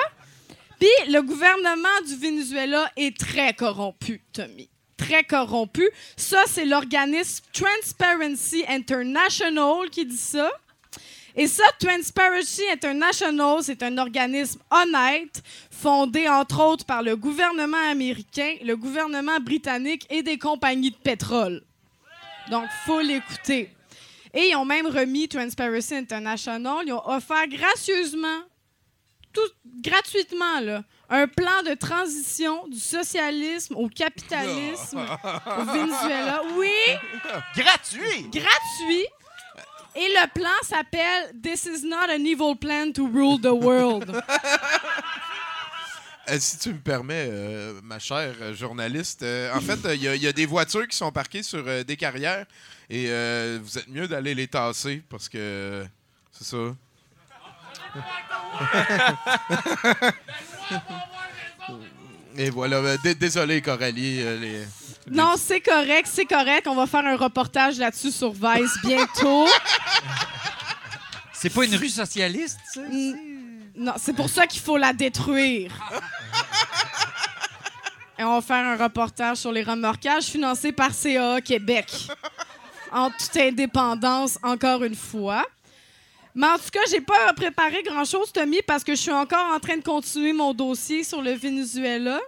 Puis 0.80 0.88
le 1.12 1.22
gouvernement 1.22 2.02
du 2.08 2.16
Venezuela 2.16 2.90
est 2.96 3.18
très 3.18 3.54
corrompu, 3.54 4.22
Tommy. 4.32 4.70
Très 4.98 5.24
corrompu. 5.24 5.90
Ça, 6.18 6.44
c'est 6.48 6.66
l'organisme 6.66 7.44
Transparency 7.54 8.64
International 8.68 9.90
qui 9.90 10.06
dit 10.06 10.18
ça. 10.18 10.52
Et 11.36 11.48
ça, 11.48 11.64
Transparency 11.80 12.64
International, 12.72 13.60
c'est 13.62 13.84
un 13.84 13.98
organisme 13.98 14.60
honnête, 14.72 15.42
fondé 15.72 16.28
entre 16.28 16.62
autres 16.62 16.86
par 16.86 17.04
le 17.04 17.16
gouvernement 17.16 17.90
américain, 17.90 18.56
le 18.64 18.76
gouvernement 18.76 19.40
britannique 19.40 20.06
et 20.10 20.24
des 20.24 20.38
compagnies 20.38 20.92
de 20.92 20.98
pétrole. 20.98 21.62
Donc, 22.50 22.66
faut 22.86 23.02
l'écouter. 23.02 23.70
Et 24.34 24.50
ils 24.50 24.56
ont 24.56 24.66
même 24.66 24.88
remis 24.88 25.28
Transparency 25.28 25.96
International, 25.96 26.84
ils 26.86 26.94
ont 26.94 27.08
offert 27.08 27.48
gracieusement 27.48 28.42
tout 29.34 29.42
gratuitement, 29.82 30.60
là, 30.62 30.84
un 31.10 31.28
plan 31.28 31.64
de 31.66 31.74
transition 31.76 32.68
du 32.68 32.80
socialisme 32.80 33.76
au 33.76 33.88
capitalisme 33.88 35.00
au 35.58 35.64
Venezuela. 35.64 36.42
Oui, 36.58 36.72
Gratuit! 37.56 38.24
gratuit. 38.32 39.06
Et 39.96 40.08
le 40.08 40.28
plan 40.34 40.50
s'appelle 40.64 41.32
This 41.42 41.66
is 41.66 41.86
not 41.86 42.10
an 42.10 42.26
evil 42.26 42.56
plan 42.56 42.92
to 42.94 43.08
rule 43.08 43.40
the 43.40 43.54
world. 43.54 44.22
Euh, 46.32 46.38
si 46.40 46.60
tu 46.60 46.70
me 46.74 46.78
permets, 46.78 47.28
euh, 47.32 47.82
ma 47.84 47.98
chère 47.98 48.36
euh, 48.40 48.54
journaliste, 48.54 49.24
euh, 49.24 49.52
en 49.52 49.62
fait, 49.62 49.80
il 49.96 50.04
y, 50.04 50.20
y 50.20 50.28
a 50.28 50.32
des 50.32 50.46
voitures 50.46 50.88
qui 50.88 50.96
sont 50.96 51.12
parquées 51.12 51.42
sur 51.42 51.68
euh, 51.68 51.84
des 51.84 51.98
carrières 51.98 52.46
et 52.88 53.08
euh, 53.10 53.58
vous 53.64 53.80
êtes 53.80 53.88
mieux 53.88 54.08
d'aller 54.08 54.36
les 54.36 54.48
tasser 54.48 55.02
parce 55.10 55.28
que 55.28 55.84
c'est 56.32 56.44
ça. 56.44 56.58
et 62.38 62.50
voilà. 62.50 62.98
dé- 62.98 63.16
désolé, 63.16 63.62
Coralie. 63.62 64.22
euh, 64.22 64.40
les- 64.40 64.66
Non, 65.12 65.34
c'est 65.38 65.62
correct, 65.62 66.08
c'est 66.12 66.26
correct. 66.26 66.68
On 66.68 66.76
va 66.76 66.86
faire 66.88 67.06
un 67.06 67.16
reportage 67.18 67.78
là-dessus 67.78 68.12
sur 68.12 68.32
Vice 68.32 68.78
bientôt. 68.84 69.48
C'est 71.34 71.50
pas 71.50 71.66
une 71.66 71.76
rue 71.76 71.90
socialiste, 71.90 72.60
ça? 72.74 72.82
Mm, 72.82 73.14
Non, 73.78 73.94
c'est 73.98 74.14
pour 74.14 74.30
ça 74.30 74.46
qu'il 74.46 74.62
faut 74.62 74.78
la 74.78 74.92
détruire. 74.94 75.72
Et 78.18 78.24
on 78.24 78.36
va 78.36 78.42
faire 78.42 78.66
un 78.66 78.76
reportage 78.76 79.38
sur 79.38 79.52
les 79.54 79.64
remorquages 79.64 80.26
financé 80.26 80.74
par 80.74 80.92
CAA 80.94 81.40
Québec. 81.40 82.08
En 82.92 83.10
toute 83.12 83.38
indépendance, 83.38 84.38
encore 84.44 84.84
une 84.84 84.96
fois. 84.96 85.46
Mais 86.36 86.48
en 86.48 86.58
tout 86.58 86.70
cas, 86.72 86.80
j'ai 86.90 87.02
pas 87.02 87.34
préparé 87.34 87.84
grand-chose, 87.84 88.32
Tommy, 88.32 88.62
parce 88.66 88.84
que 88.84 88.94
je 88.94 89.02
suis 89.02 89.12
encore 89.12 89.54
en 89.54 89.60
train 89.60 89.78
de 89.78 89.84
continuer 89.84 90.34
mon 90.34 90.54
dossier 90.54 91.04
sur 91.04 91.22
le 91.22 91.34
Venezuela. 91.34 92.20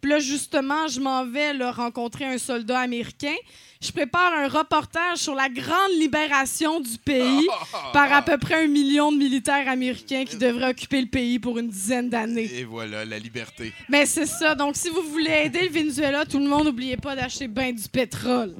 Puis 0.00 0.10
là, 0.10 0.18
justement, 0.18 0.88
je 0.88 1.00
m'en 1.00 1.24
vais 1.24 1.54
là, 1.54 1.72
rencontrer 1.72 2.24
un 2.24 2.38
soldat 2.38 2.80
américain. 2.80 3.34
Je 3.80 3.92
prépare 3.92 4.32
un 4.32 4.48
reportage 4.48 5.18
sur 5.18 5.34
la 5.34 5.48
grande 5.48 5.92
libération 5.98 6.80
du 6.80 6.98
pays 6.98 7.46
par 7.92 8.12
à 8.12 8.22
peu 8.22 8.38
près 8.38 8.64
un 8.64 8.66
million 8.66 9.12
de 9.12 9.16
militaires 9.16 9.68
américains 9.68 10.24
qui 10.24 10.36
devraient 10.36 10.70
occuper 10.70 11.00
le 11.00 11.08
pays 11.08 11.38
pour 11.38 11.58
une 11.58 11.68
dizaine 11.68 12.08
d'années. 12.08 12.50
Et 12.52 12.64
voilà, 12.64 13.04
la 13.04 13.18
liberté. 13.18 13.72
Mais 13.88 14.06
c'est 14.06 14.26
ça. 14.26 14.54
Donc, 14.54 14.76
si 14.76 14.88
vous 14.88 15.02
voulez 15.02 15.42
aider 15.44 15.62
le 15.62 15.70
Venezuela, 15.70 16.24
tout 16.24 16.38
le 16.38 16.46
monde, 16.46 16.66
n'oubliez 16.66 16.96
pas 16.96 17.14
d'acheter 17.14 17.48
bien 17.48 17.72
du 17.72 17.88
pétrole. 17.88 18.54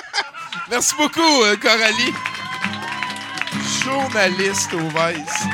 Merci 0.70 0.94
beaucoup, 0.96 1.42
euh, 1.42 1.56
Coralie. 1.56 2.12
Journaliste 3.80 4.74
au 4.74 4.88
Vice. 4.88 5.46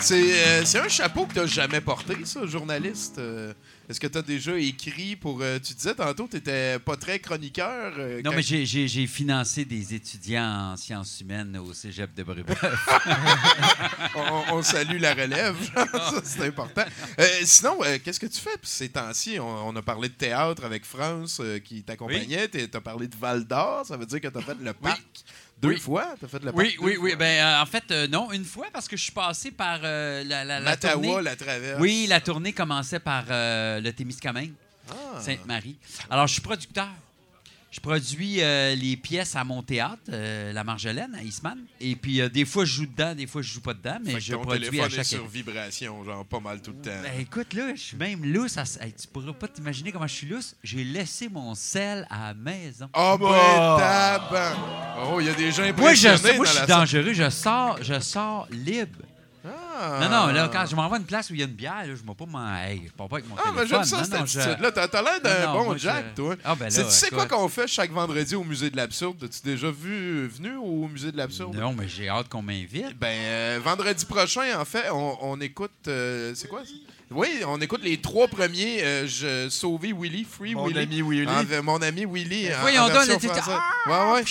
C'est 0.00 0.32
euh, 0.46 0.84
un 0.84 0.88
chapeau 0.88 1.26
que 1.26 1.40
tu 1.40 1.48
jamais 1.48 1.80
porté, 1.80 2.16
ça, 2.24 2.46
journaliste. 2.46 3.18
Euh, 3.18 3.52
Est-ce 3.90 3.98
que 3.98 4.06
tu 4.06 4.18
as 4.18 4.22
déjà 4.22 4.56
écrit 4.56 5.16
pour. 5.16 5.40
euh, 5.42 5.58
tu 5.58 5.74
disais 5.74 5.94
tantôt 5.96 6.26
que 6.26 6.30
tu 6.30 6.36
n'étais 6.36 6.78
pas 6.78 6.96
très 6.96 7.18
chroniqueur. 7.18 7.92
euh, 7.98 8.22
Non, 8.22 8.30
quand- 8.30 8.36
mais 8.36 8.42
j'ai- 8.42 9.06
financé 9.08 9.64
des 9.64 9.94
étudiants 9.94 10.72
en 10.72 10.76
sciences 10.76 11.20
humaines 11.20 11.56
au 11.58 11.74
cégep 11.74 12.14
de 12.14 12.22
Brébeuf. 12.22 12.56
on, 14.14 14.54
on 14.58 14.62
salue 14.62 15.00
la 15.00 15.12
relève. 15.14 15.56
ça, 15.74 16.20
c'est 16.22 16.46
important. 16.46 16.84
Euh, 17.18 17.26
sinon, 17.44 17.80
qu'est-ce 18.04 18.20
que 18.20 18.26
tu 18.26 18.40
fais? 18.40 18.50
Ces 18.62 18.90
temps-ci? 18.90 19.40
On, 19.40 19.68
on 19.68 19.74
a 19.74 19.82
parlé 19.82 20.08
de 20.08 20.14
théâtre 20.14 20.64
avec 20.64 20.84
France 20.84 21.42
qui 21.64 21.82
t'accompagnait. 21.82 22.48
Tu 22.48 22.68
as 22.72 22.80
parlé 22.80 23.08
de 23.08 23.16
Val 23.16 23.44
d'Or. 23.44 23.84
Ça 23.86 23.96
veut 23.96 24.06
dire 24.06 24.20
que 24.20 24.28
tu 24.28 24.38
as 24.38 24.42
fait 24.42 24.56
le 24.62 24.72
parc 24.72 25.02
deux 25.60 25.68
Oui. 25.68 25.78
fois? 25.78 26.14
T'as 26.20 26.28
fait 26.28 26.38
Oui, 26.38 26.44
parc 26.44 26.56
oui, 26.80 26.96
oui. 27.00 27.10
fois? 27.10 27.16
Ben, 27.18 27.44
euh, 27.44 27.62
en 27.62 27.66
fait, 27.66 27.84
euh, 27.90 28.06
non, 28.08 28.32
une 28.32 28.44
fois, 28.44 28.66
parce 28.72 28.88
que 28.88 28.96
je 28.96 29.02
suis 29.02 29.12
passé 29.12 29.50
par 29.50 29.80
euh, 29.82 30.24
la, 30.24 30.44
la, 30.44 30.60
la 30.60 30.76
tournée. 30.76 31.20
la 31.22 31.36
traverse. 31.36 31.80
Oui, 31.80 32.06
la 32.08 32.20
tournée 32.20 32.52
commençait 32.52 33.00
par 33.00 33.24
le 33.28 33.90
Témiscamingue, 33.90 34.52
Ah. 34.90 35.20
Sainte-Marie. 35.20 35.76
Alors, 36.10 36.26
je 36.26 36.32
suis 36.34 36.42
producteur. 36.42 36.88
Je 37.70 37.78
produis 37.78 38.38
euh, 38.42 38.74
les 38.74 38.96
pièces 38.96 39.36
à 39.36 39.44
mon 39.44 39.62
théâtre, 39.62 40.02
euh, 40.08 40.52
La 40.52 40.64
Marjolaine, 40.64 41.14
à 41.14 41.22
Eastman. 41.22 41.56
Et 41.80 41.94
puis, 41.94 42.20
euh, 42.20 42.28
des 42.28 42.44
fois, 42.44 42.64
je 42.64 42.72
joue 42.74 42.86
dedans, 42.86 43.14
des 43.14 43.28
fois, 43.28 43.42
je 43.42 43.52
joue 43.52 43.60
pas 43.60 43.74
dedans, 43.74 43.98
mais 44.04 44.14
Fait 44.14 44.20
je 44.20 44.32
ton 44.32 44.40
produis 44.42 44.80
à 44.80 44.88
chaque 44.88 44.98
est 45.00 45.04
sur 45.04 45.24
vibration, 45.28 46.02
genre 46.04 46.24
pas 46.24 46.40
mal 46.40 46.60
tout 46.60 46.72
le 46.72 46.78
temps. 46.82 47.00
Ben, 47.02 47.20
écoute, 47.20 47.54
là, 47.54 47.72
je 47.76 47.80
suis 47.80 47.96
même 47.96 48.24
lousse. 48.24 48.56
à- 48.58 48.64
Hey, 48.80 48.92
tu 48.92 49.06
pourras 49.06 49.32
pas 49.34 49.46
t'imaginer 49.46 49.92
comment 49.92 50.08
je 50.08 50.14
suis 50.14 50.26
lousse. 50.26 50.56
J'ai 50.64 50.82
laissé 50.82 51.28
mon 51.28 51.54
sel 51.54 52.06
à 52.10 52.28
la 52.28 52.34
maison. 52.34 52.88
Oh, 52.92 53.16
ben, 53.20 53.28
taban! 53.78 54.60
Oh, 55.06 55.20
il 55.20 55.26
y 55.26 55.30
a 55.30 55.34
des 55.34 55.52
gens 55.52 55.62
Moi, 55.76 55.94
je, 55.94 56.08
impressionnés 56.08 56.36
moi, 56.38 56.46
dans 56.46 56.50
je 56.50 56.50
suis 56.50 56.60
la 56.60 56.66
dangereux. 56.66 57.12
Je 57.12 57.30
sors, 57.30 57.78
je 57.82 58.00
sors 58.00 58.48
libre. 58.50 58.98
Ah. 59.82 59.98
Non, 60.08 60.08
non, 60.26 60.32
là, 60.32 60.48
quand 60.52 60.66
je 60.66 60.76
m'en 60.76 60.88
vais 60.88 60.96
à 60.96 60.98
une 60.98 61.04
place 61.04 61.30
où 61.30 61.34
il 61.34 61.40
y 61.40 61.42
a 61.42 61.46
une 61.46 61.52
bière, 61.52 61.74
là, 61.86 61.94
je 61.94 62.02
ne 62.06 62.12
pas 62.14 62.26
m'en. 62.26 62.56
Hey, 62.58 62.82
je 62.86 62.92
pars 62.92 63.08
pas 63.08 63.16
avec 63.16 63.28
mon 63.28 63.36
Ah, 63.36 63.50
mais 63.56 63.66
j'aime 63.66 63.84
ça, 63.84 63.96
Non, 63.98 64.04
cette 64.04 64.26
je- 64.26 64.38
attitude-là. 64.40 64.72
T'as 64.72 64.88
t'as 64.88 65.02
l'air 65.02 65.20
d'un 65.22 65.52
bon 65.52 65.64
moi, 65.64 65.74
je- 65.76 65.82
Jack, 65.82 66.14
toi. 66.14 66.36
Ah, 66.44 66.54
ben 66.54 66.68
là, 66.72 66.84
tu 66.84 66.90
sais 66.90 67.10
quoi 67.10 67.26
qu'on 67.26 67.48
fait 67.48 67.66
chaque 67.66 67.90
vendredi 67.90 68.34
au 68.34 68.44
Musée 68.44 68.70
de 68.70 68.76
l'Absurde? 68.76 69.22
As-tu 69.24 69.40
déjà 69.44 69.70
vu, 69.70 70.28
venu 70.28 70.56
au 70.56 70.86
Musée 70.88 71.12
de 71.12 71.16
l'Absurde? 71.16 71.54
Non, 71.56 71.72
mais 71.72 71.88
j'ai 71.88 72.08
hâte 72.08 72.28
qu'on 72.28 72.42
m'invite. 72.42 72.98
Ben, 72.98 73.06
euh, 73.08 73.60
vendredi 73.64 74.04
prochain, 74.04 74.58
en 74.60 74.64
fait, 74.64 74.90
on, 74.90 75.16
on 75.22 75.40
écoute. 75.40 75.70
euh, 75.88 76.32
c'est 76.34 76.48
quoi 76.48 76.62
ça? 76.64 76.72
Oui, 77.12 77.28
on 77.44 77.60
écoute 77.60 77.80
les 77.82 77.96
trois 78.00 78.28
premiers. 78.28 78.84
euh, 78.84 79.06
je, 79.08 79.48
Sauver 79.50 79.92
Willy, 79.92 80.24
Free 80.24 80.54
Mon 80.54 80.68
Willy. 80.68 80.78
ami 80.78 81.02
Willy. 81.02 81.26
En- 81.58 81.62
mon 81.64 81.82
ami 81.82 82.04
Willy. 82.08 82.54
en- 82.54 82.60
Voyons 82.60 82.82
en 82.82 82.86
donc, 82.86 82.94
version 82.98 83.14
là, 83.14 83.18
t'es- 83.20 83.28
française. 83.28 83.54
Ouais, 83.88 84.12
ouais. 84.12 84.22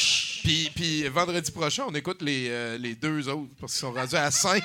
Puis, 0.44 0.72
puis 0.74 1.08
vendredi 1.10 1.52
prochain, 1.52 1.84
on 1.90 1.94
écoute 1.94 2.22
les, 2.22 2.48
euh, 2.50 2.78
les 2.78 2.96
deux 2.96 3.28
autres 3.28 3.50
parce 3.60 3.74
qu'ils 3.74 3.82
sont 3.82 3.92
rendus 3.92 4.16
à 4.16 4.32
cinq. 4.32 4.64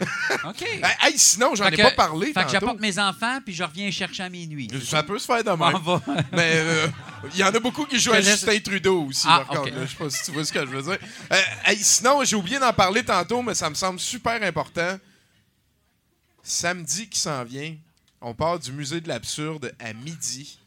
OK. 0.44 0.62
hey, 0.62 0.82
hey, 1.02 1.16
sinon, 1.16 1.54
j'en 1.54 1.66
Fait 1.66 1.74
ai 1.74 1.76
que- 1.76 1.82
pas 1.82 1.90
parlé. 1.92 2.32
Fait 2.32 2.42
que 2.44 2.50
j'apporte 2.50 2.80
mes 2.80 2.98
enfants, 2.98 3.38
puis 3.44 3.54
je 3.54 3.62
reviens 3.62 3.90
chercher 3.92 4.24
à 4.24 4.28
minuit. 4.28 4.68
Ça 4.84 5.04
peut 5.04 5.18
se 5.20 5.26
faire 5.26 5.44
de 5.44 5.50
M'en 5.50 5.70
même. 5.70 5.80
va. 5.82 6.02
Mais 6.32 6.52
euh, 6.56 6.88
il 7.32 7.38
y 7.38 7.44
en 7.44 7.54
a 7.54 7.60
beaucoup 7.60 7.84
qui 7.84 8.00
jouent 8.00 8.12
à 8.14 8.20
Justin 8.20 8.58
Trudeau 8.58 9.04
aussi, 9.08 9.26
Ah, 9.30 9.44
par 9.46 9.58
contre. 9.62 9.70
Je 9.82 9.86
sais 9.86 9.96
pas 9.96 10.10
si 10.10 10.24
tu 10.24 10.32
vois 10.32 10.44
ce 10.44 10.52
que 10.52 10.60
je 10.60 10.66
veux 10.66 10.82
dire. 10.82 10.98
Euh, 11.32 11.36
hey, 11.66 11.78
sinon, 11.78 12.24
j'ai 12.24 12.34
oublié 12.34 12.58
d'en 12.58 12.72
parler 12.72 13.04
tantôt, 13.04 13.40
mais 13.40 13.54
ça 13.54 13.70
me 13.70 13.76
semble 13.76 14.00
super 14.00 14.42
important. 14.42 14.98
Samedi 16.42 17.08
qui 17.08 17.20
s'en 17.20 17.44
vient, 17.44 17.74
on 18.20 18.34
part 18.34 18.58
du 18.58 18.72
musée 18.72 19.00
de 19.00 19.08
l'absurde 19.08 19.72
à 19.78 19.92
midi. 19.92 20.58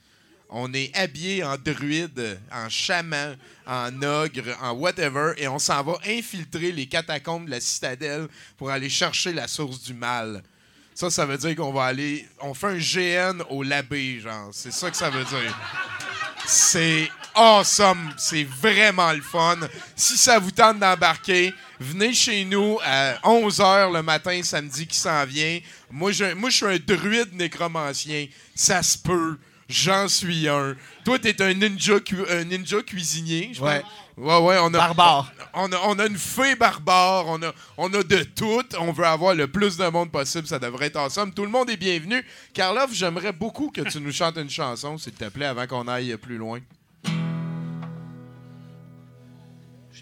On 0.50 0.74
est 0.74 0.96
habillé 0.96 1.44
en 1.44 1.58
druide, 1.58 2.40
en 2.52 2.70
chaman, 2.70 3.36
en 3.66 4.02
ogre, 4.04 4.56
en 4.62 4.72
whatever, 4.74 5.34
et 5.38 5.48
on 5.48 5.60
s'en 5.60 5.84
va 5.84 5.98
infiltrer 6.06 6.72
les 6.72 6.86
catacombes 6.86 7.46
de 7.46 7.52
la 7.52 7.60
citadelle 7.60 8.28
pour 8.58 8.70
aller 8.70 8.90
chercher 8.90 9.34
la 9.34 9.48
source 9.48 9.82
du 9.82 9.94
mal. 9.94 10.44
Ça, 10.94 11.10
ça 11.10 11.26
veut 11.26 11.38
dire 11.38 11.56
qu'on 11.58 11.74
va 11.74 11.86
aller. 11.86 12.26
On 12.40 12.54
fait 12.54 12.68
un 12.68 12.78
GN 12.78 13.42
au 13.50 13.64
labé, 13.64 14.22
genre. 14.22 14.50
C'est 14.54 14.72
ça 14.72 14.90
que 14.90 14.96
ça 14.96 15.10
veut 15.10 15.26
dire. 15.26 15.60
C'est 16.46 17.10
awesome. 17.36 18.14
C'est 18.18 18.44
vraiment 18.44 19.12
le 19.14 19.22
fun. 19.22 19.58
Si 19.96 20.18
ça 20.18 20.40
vous 20.40 20.52
tente 20.52 20.80
d'embarquer, 20.80 21.54
venez 21.80 22.14
chez 22.14 22.46
nous 22.46 22.80
à 22.84 23.14
11h 23.24 23.94
le 23.94 24.02
matin, 24.02 24.42
samedi 24.44 24.88
qui 24.88 24.98
s'en 24.98 25.26
vient. 25.26 25.60
Moi, 25.92 26.12
je, 26.12 26.34
moi, 26.34 26.50
je 26.50 26.56
suis 26.58 26.66
un 26.66 26.78
druide 26.78 27.34
nécromancien. 27.34 28.28
Ça 28.56 28.82
se 28.84 28.98
peut. 28.98 29.38
J'en 29.68 30.08
suis 30.08 30.48
un. 30.48 30.76
Toi, 31.04 31.18
t'es 31.18 31.42
un 31.42 31.54
ninja, 31.56 32.00
cu- 32.00 32.26
un 32.30 32.44
ninja 32.44 32.82
cuisinier, 32.84 33.50
je 33.54 33.62
Ouais. 33.62 33.82
Ouais, 34.18 34.38
ouais, 34.38 34.58
on 34.62 34.68
a, 34.68 34.78
Barbare. 34.78 35.34
On 35.56 35.70
a, 35.74 35.78
on 35.88 36.00
a 36.00 36.06
une 36.06 36.18
fée 36.18 36.56
barbare, 36.56 37.26
on 37.28 37.42
a, 37.44 37.52
on 37.76 37.94
a 37.94 38.02
de 38.04 38.24
tout. 38.24 38.62
On 38.80 38.92
veut 38.94 39.06
avoir 39.06 39.34
le 39.36 39.48
plus 39.48 39.76
de 39.76 39.86
monde 39.88 40.10
possible, 40.12 40.48
ça 40.48 40.60
devrait 40.60 40.86
être 40.86 40.96
ensemble. 40.98 41.34
Tout 41.34 41.44
le 41.44 41.50
monde 41.50 41.70
est 41.70 41.76
bienvenu. 41.78 42.24
Karloff, 42.54 42.94
j'aimerais 42.94 43.34
beaucoup 43.34 43.72
que 43.72 43.82
tu 43.82 44.00
nous 44.00 44.14
chantes 44.14 44.38
une 44.38 44.50
chanson, 44.50 44.98
s'il 44.98 45.14
te 45.14 45.26
plaît, 45.26 45.48
avant 45.48 45.66
qu'on 45.68 45.88
aille 45.88 46.16
plus 46.18 46.38
loin. 46.38 46.60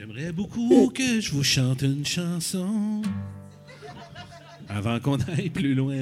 J'aimerais 0.06 0.34
beaucoup 0.34 0.92
que 0.94 1.22
je 1.22 1.32
vous 1.32 1.44
chante 1.44 1.82
une 1.82 2.06
chanson 2.06 3.02
avant 4.68 5.00
qu'on 5.00 5.16
aille 5.16 5.50
plus 5.50 5.74
loin. 5.74 5.96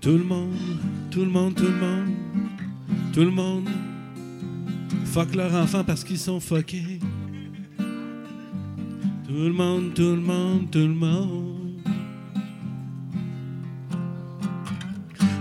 Tout 0.00 0.10
le 0.10 0.24
monde, 0.24 0.56
tout 1.12 1.20
le 1.20 1.26
monde, 1.26 1.54
tout 1.54 1.62
le 1.62 1.70
monde, 1.70 2.14
tout 3.12 3.20
le 3.20 3.30
monde 3.30 3.68
fuck 5.04 5.36
leurs 5.36 5.54
enfants 5.54 5.84
parce 5.84 6.02
qu'ils 6.02 6.18
sont 6.18 6.40
fuckés. 6.40 6.98
Tout 9.32 9.44
le 9.44 9.52
monde, 9.54 9.94
tout 9.94 10.02
le 10.02 10.20
monde, 10.20 10.70
tout 10.70 10.78
le 10.78 10.94
monde. 10.94 11.80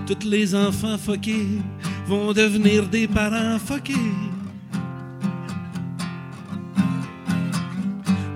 Tous 0.07 0.25
les 0.25 0.55
enfants 0.55 0.97
fuckés 0.97 1.59
vont 2.07 2.31
devenir 2.31 2.87
des 2.87 3.05
parents 3.05 3.59
fuckés. 3.59 4.13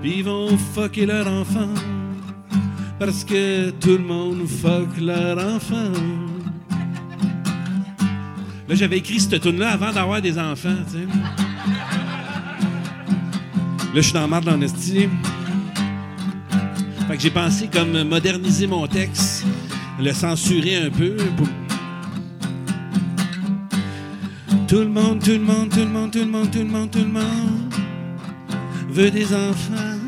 Puis 0.02 0.18
ils 0.18 0.24
vont 0.24 0.58
fucker 0.74 1.06
leur 1.06 1.26
enfant 1.26 1.72
parce 2.98 3.24
que 3.24 3.70
tout 3.70 3.96
le 3.96 4.04
monde 4.04 4.46
fuck 4.46 5.00
leur 5.00 5.38
enfant. 5.38 5.90
Là, 8.68 8.74
j'avais 8.74 8.98
écrit 8.98 9.20
cette 9.20 9.40
tune-là 9.40 9.70
avant 9.70 9.90
d'avoir 9.90 10.20
des 10.20 10.38
enfants, 10.38 10.76
tu 10.86 10.98
sais. 10.98 11.06
Là, 13.94 13.94
je 13.94 14.00
suis 14.02 14.12
dans 14.12 14.20
la 14.20 14.26
marde 14.26 14.62
esti. 14.62 15.08
Fait 17.08 17.16
que 17.16 17.22
j'ai 17.22 17.30
pensé 17.30 17.68
comme 17.72 18.02
moderniser 18.04 18.66
mon 18.66 18.86
texte, 18.86 19.44
le 20.00 20.12
censurer 20.12 20.76
un 20.76 20.90
peu. 20.90 21.16
Tout 24.66 24.80
le 24.80 24.88
monde, 24.88 25.22
tout 25.22 25.30
le 25.30 25.38
monde, 25.38 25.70
tout 25.70 25.78
le 25.78 25.86
monde, 25.86 26.10
tout 26.10 26.18
le 26.18 26.26
monde, 26.26 26.50
tout 26.50 26.58
le 26.58 26.64
monde, 26.64 26.90
tout 26.90 26.98
le 26.98 27.06
monde 27.06 27.74
veut 28.90 29.10
des 29.10 29.26
enfants. 29.26 29.98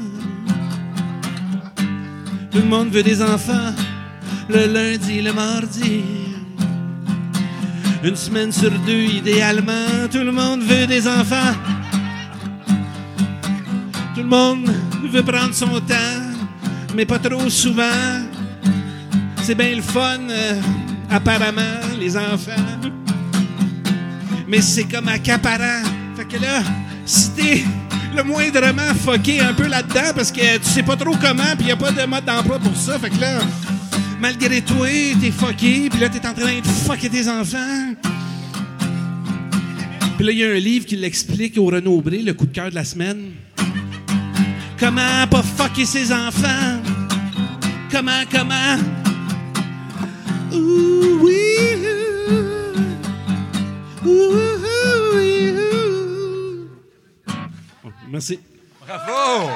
Tout 2.51 2.59
le 2.59 2.65
monde 2.69 2.89
veut 2.89 3.03
des 3.03 3.23
enfants 3.23 3.73
le 4.49 4.67
lundi, 4.67 5.21
le 5.21 5.33
mardi. 5.33 6.03
Une 8.03 8.17
semaine 8.17 8.53
sur 8.53 8.71
deux, 8.87 9.03
idéalement, 9.03 10.09
tout 10.11 10.25
le 10.25 10.33
monde 10.33 10.63
veut 10.63 10.87
des 10.87 11.07
enfants. 11.07 11.55
Tout 14.15 14.23
le 14.23 14.29
monde 14.29 14.71
veut 15.11 15.23
prendre 15.23 15.55
son 15.55 15.81
temps, 15.81 16.18
mais 16.99 17.07
pas 17.07 17.21
trop 17.21 17.49
souvent. 17.49 18.25
C'est 19.45 19.55
bien 19.55 19.77
le 19.77 19.83
fun, 19.83 20.19
euh, 20.29 20.61
apparemment, 21.09 21.79
les 21.97 22.17
enfants. 22.17 22.51
Mais 24.49 24.61
c'est 24.61 24.83
comme 24.83 25.07
accaparant. 25.07 25.85
Fait 26.17 26.25
que 26.25 26.43
là, 26.43 26.61
si 27.07 27.31
t'es 27.37 27.63
le 28.17 28.25
moindrement 28.25 28.93
fucké 29.01 29.39
un 29.39 29.55
peu 29.55 29.69
là-dedans, 29.69 30.11
parce 30.13 30.33
que 30.33 30.59
tu 30.59 30.65
sais 30.65 30.83
pas 30.83 30.97
trop 30.97 31.15
comment, 31.23 31.55
puis 31.57 31.69
y 31.69 31.71
a 31.71 31.77
pas 31.77 31.93
de 31.93 32.05
mode 32.05 32.25
d'emploi 32.25 32.59
pour 32.59 32.75
ça, 32.75 32.99
fait 32.99 33.11
que 33.11 33.21
là, 33.21 33.39
malgré 34.21 34.61
toi, 34.61 34.89
t'es 35.21 35.31
fucké, 35.31 35.89
puis 35.91 36.01
là, 36.01 36.09
t'es 36.09 36.27
en 36.27 36.35
train 36.35 36.59
de 36.59 36.67
fucker 36.67 37.11
tes 37.11 37.29
enfants. 37.29 37.95
Puis 40.17 40.27
là, 40.27 40.33
il 40.33 40.39
y 40.39 40.45
a 40.45 40.49
un 40.49 40.59
livre 40.59 40.85
qui 40.85 40.97
l'explique 40.97 41.59
au 41.59 41.67
Renaud 41.67 42.01
Bré, 42.01 42.23
le 42.23 42.35
coup 42.35 42.47
de 42.47 42.53
cœur 42.53 42.71
de 42.71 42.75
la 42.75 42.85
semaine. 42.85 43.35
Comment 44.79 45.27
pas 45.29 45.43
fucker 45.43 45.85
ses 45.85 46.13
enfants? 46.13 46.81
Comment, 47.91 48.23
comment? 48.31 48.77
Ouh, 50.53 51.19
oui, 51.21 51.87
ouh, 54.05 54.09
ouh, 54.09 54.35
oui. 55.15 55.55
Bon, 57.83 57.93
Merci. 58.09 58.39
Bravo! 58.87 59.51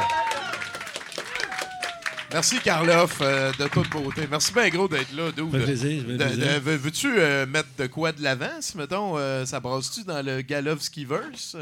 Merci, 2.32 2.58
Karloff, 2.60 3.18
euh, 3.20 3.52
de 3.58 3.68
toute 3.68 3.90
beauté. 3.90 4.26
Merci 4.30 4.52
bien 4.54 4.68
gros 4.70 4.88
d'être 4.88 5.12
là, 5.14 5.30
dude. 5.32 5.50
Plaisir, 5.50 6.02
De- 6.04 6.16
plaisir. 6.16 6.60
Veux-tu 6.62 7.08
euh, 7.18 7.44
mettre 7.46 7.68
de 7.78 7.86
quoi 7.86 8.10
de 8.12 8.22
l'avance, 8.22 8.74
mettons? 8.74 9.18
euh, 9.18 9.44
ça 9.44 9.60
brasse-tu 9.60 10.02
dans 10.04 10.24
le 10.24 10.40
Galovskiverse? 10.40 11.54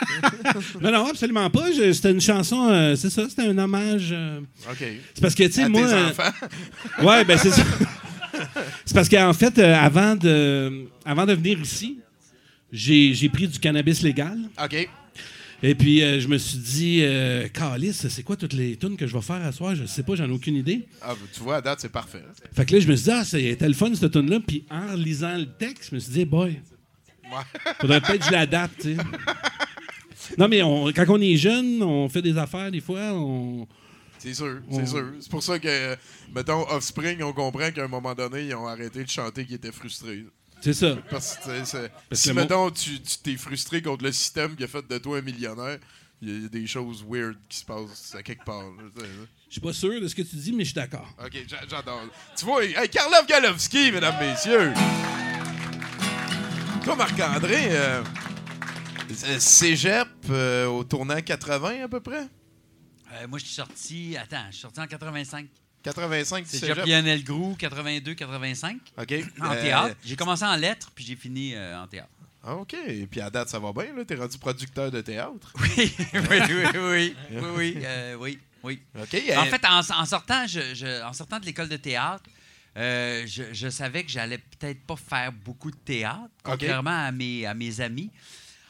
Non, 0.80 0.90
non, 0.92 1.06
absolument 1.06 1.48
pas. 1.50 1.66
C'était 1.92 2.10
une 2.10 2.20
chanson, 2.20 2.68
euh, 2.70 2.96
c'est 2.96 3.10
ça, 3.10 3.28
c'était 3.28 3.42
un 3.42 3.58
hommage. 3.58 4.10
euh, 4.12 4.40
OK. 4.70 4.76
C'est 5.14 5.20
parce 5.20 5.34
que, 5.34 5.44
tu 5.44 5.52
sais, 5.52 5.68
moi. 5.68 5.82
tes 5.82 5.92
euh, 5.92 6.08
enfants? 6.10 6.32
ouais, 7.02 7.24
ben 7.24 7.38
c'est 7.38 7.50
ça. 7.50 7.62
c'est 8.84 8.94
parce 8.94 9.08
qu'en 9.08 9.32
fait, 9.32 9.58
euh, 9.58 9.74
avant, 9.74 10.16
de, 10.16 10.86
avant 11.04 11.26
de 11.26 11.32
venir 11.34 11.60
ici, 11.60 11.98
j'ai 12.72 13.28
pris 13.28 13.48
du 13.48 13.58
cannabis 13.58 14.02
légal. 14.02 14.38
OK. 14.62 14.88
Et 15.62 15.74
puis, 15.74 16.02
euh, 16.02 16.20
je 16.20 16.28
me 16.28 16.36
suis 16.36 16.58
dit, 16.58 17.00
euh, 17.02 17.48
Calice, 17.48 18.06
c'est 18.08 18.22
quoi 18.22 18.36
toutes 18.36 18.52
les 18.52 18.76
tunes 18.76 18.96
que 18.96 19.06
je 19.06 19.14
vais 19.14 19.22
faire 19.22 19.42
à 19.42 19.52
soir? 19.52 19.74
Je 19.74 19.86
sais 19.86 20.02
pas, 20.02 20.14
j'en 20.14 20.26
ai 20.28 20.32
aucune 20.32 20.54
idée. 20.56 20.86
Ah, 21.00 21.14
tu 21.32 21.40
vois, 21.40 21.56
à 21.56 21.60
date, 21.62 21.80
c'est 21.80 21.88
parfait. 21.90 22.22
Fait 22.54 22.66
que 22.66 22.74
là, 22.74 22.80
je 22.80 22.86
me 22.88 22.94
suis 22.94 23.04
dit, 23.04 23.10
ah, 23.10 23.24
c'était 23.24 23.66
le 23.66 23.72
fun, 23.74 23.90
cette 23.94 24.12
tune-là. 24.12 24.40
Puis 24.46 24.64
en 24.70 24.94
lisant 24.94 25.34
le 25.36 25.46
texte, 25.46 25.88
je 25.90 25.94
me 25.94 26.00
suis 26.00 26.12
dit, 26.12 26.24
boy, 26.26 26.60
faudrait 27.80 28.02
peut-être 28.02 28.18
que 28.20 28.26
je 28.26 28.32
l'adapte, 28.32 28.82
tu 28.82 28.94
sais. 28.96 29.02
Non, 30.38 30.48
mais 30.48 30.62
on- 30.62 30.86
quand 30.92 31.04
on 31.08 31.20
est 31.20 31.36
jeune, 31.36 31.82
on 31.82 32.08
fait 32.08 32.22
des 32.22 32.36
affaires, 32.38 32.70
des 32.70 32.80
fois, 32.80 33.12
on. 33.12 33.66
C'est 34.18 34.34
sûr, 34.34 34.60
On- 34.70 34.78
c'est 34.78 34.86
sûr. 34.86 35.04
C'est 35.20 35.30
pour 35.30 35.42
ça 35.42 35.58
que, 35.58 35.96
mettons, 36.34 36.68
Offspring, 36.70 37.22
on 37.22 37.32
comprend 37.32 37.70
qu'à 37.70 37.84
un 37.84 37.88
moment 37.88 38.14
donné, 38.14 38.46
ils 38.46 38.54
ont 38.54 38.66
arrêté 38.66 39.04
de 39.04 39.08
chanter 39.08 39.44
qu'ils 39.44 39.56
étaient 39.56 39.72
frustrés. 39.72 40.24
C'est 40.60 40.72
ça. 40.72 40.96
Parce 41.10 41.36
que, 41.36 41.50
si, 42.12 42.32
mettons, 42.32 42.70
tu 42.70 42.98
t'es 43.22 43.36
frustré 43.36 43.82
contre 43.82 44.04
le 44.04 44.12
système 44.12 44.56
qui 44.56 44.64
a 44.64 44.68
fait 44.68 44.86
de 44.88 44.98
toi 44.98 45.18
un 45.18 45.20
millionnaire, 45.20 45.78
il 46.22 46.42
y 46.42 46.46
a- 46.46 46.48
des 46.48 46.66
choses 46.66 47.04
weird 47.06 47.36
qui 47.48 47.58
se 47.58 47.64
passent 47.64 48.14
à 48.18 48.22
quelque 48.22 48.44
part. 48.44 48.64
Je 49.48 49.52
suis 49.52 49.60
pas 49.60 49.72
sûr 49.74 50.00
de 50.00 50.08
ce 50.08 50.14
que 50.14 50.22
tu 50.22 50.34
dis, 50.36 50.52
mais 50.52 50.64
je 50.64 50.70
suis 50.70 50.74
d'accord. 50.74 51.06
OK, 51.22 51.32
j'a- 51.46 51.58
j'adore. 51.70 52.02
Tu 52.36 52.44
vois, 52.46 52.64
hey, 52.64 52.88
Karlov 52.88 53.26
Galovski, 53.28 53.92
mesdames, 53.92 54.16
messieurs. 54.18 54.72
Toi, 56.84 56.96
Marc-André, 56.96 57.56
euh, 57.70 58.02
cégep 59.38 60.08
euh, 60.30 60.66
au 60.66 60.84
tournant 60.84 61.20
80 61.20 61.84
à 61.84 61.88
peu 61.88 62.00
près? 62.00 62.26
Euh, 63.12 63.28
moi, 63.28 63.38
je 63.38 63.44
suis 63.44 63.54
sorti. 63.54 64.16
Attends, 64.16 64.44
je 64.48 64.52
suis 64.52 64.62
sorti 64.62 64.80
en 64.80 64.86
85. 64.86 65.46
85 65.82 66.44
C'est 66.46 66.58
cégep. 66.58 66.84
Lionel 66.84 67.22
Groux, 67.22 67.54
82, 67.58 68.14
85. 68.14 68.78
OK. 68.98 69.14
En 69.40 69.52
Euh, 69.52 69.62
théâtre. 69.62 69.96
J'ai 70.04 70.16
commencé 70.16 70.44
en 70.44 70.56
lettres, 70.56 70.90
puis 70.94 71.04
j'ai 71.04 71.16
fini 71.16 71.54
euh, 71.54 71.78
en 71.80 71.86
théâtre. 71.86 72.08
Ah, 72.42 72.54
OK. 72.56 72.74
Et 72.86 73.06
puis 73.06 73.20
à 73.20 73.30
date, 73.30 73.48
ça 73.48 73.58
va 73.58 73.72
bien, 73.72 73.94
là? 73.94 74.04
T'es 74.04 74.14
rendu 74.16 74.38
producteur 74.38 74.90
de 74.90 75.00
théâtre? 75.00 75.52
Oui, 75.60 75.92
oui, 76.14 76.20
oui, 76.30 76.64
oui, 76.74 77.16
oui, 77.30 77.42
oui, 77.56 77.78
euh, 77.84 78.14
oui, 78.18 78.38
oui. 78.62 78.82
OK. 79.00 79.14
En 79.36 79.42
euh, 79.42 79.44
fait, 79.46 79.64
en, 79.64 79.78
en 79.78 80.04
sortant, 80.06 80.46
je, 80.46 80.74
je- 80.74 81.02
en 81.04 81.12
sortant 81.12 81.38
de 81.38 81.46
l'école 81.46 81.68
de 81.68 81.76
théâtre, 81.76 82.24
euh, 82.76 83.24
je, 83.26 83.44
je 83.52 83.68
savais 83.68 84.04
que 84.04 84.10
j'allais 84.10 84.38
peut-être 84.38 84.80
pas 84.86 84.96
faire 84.96 85.32
beaucoup 85.32 85.70
de 85.70 85.76
théâtre, 85.76 86.28
contrairement 86.42 87.06
à, 87.06 87.10
mes, 87.12 87.46
à 87.46 87.54
mes 87.54 87.80
amis. 87.80 88.10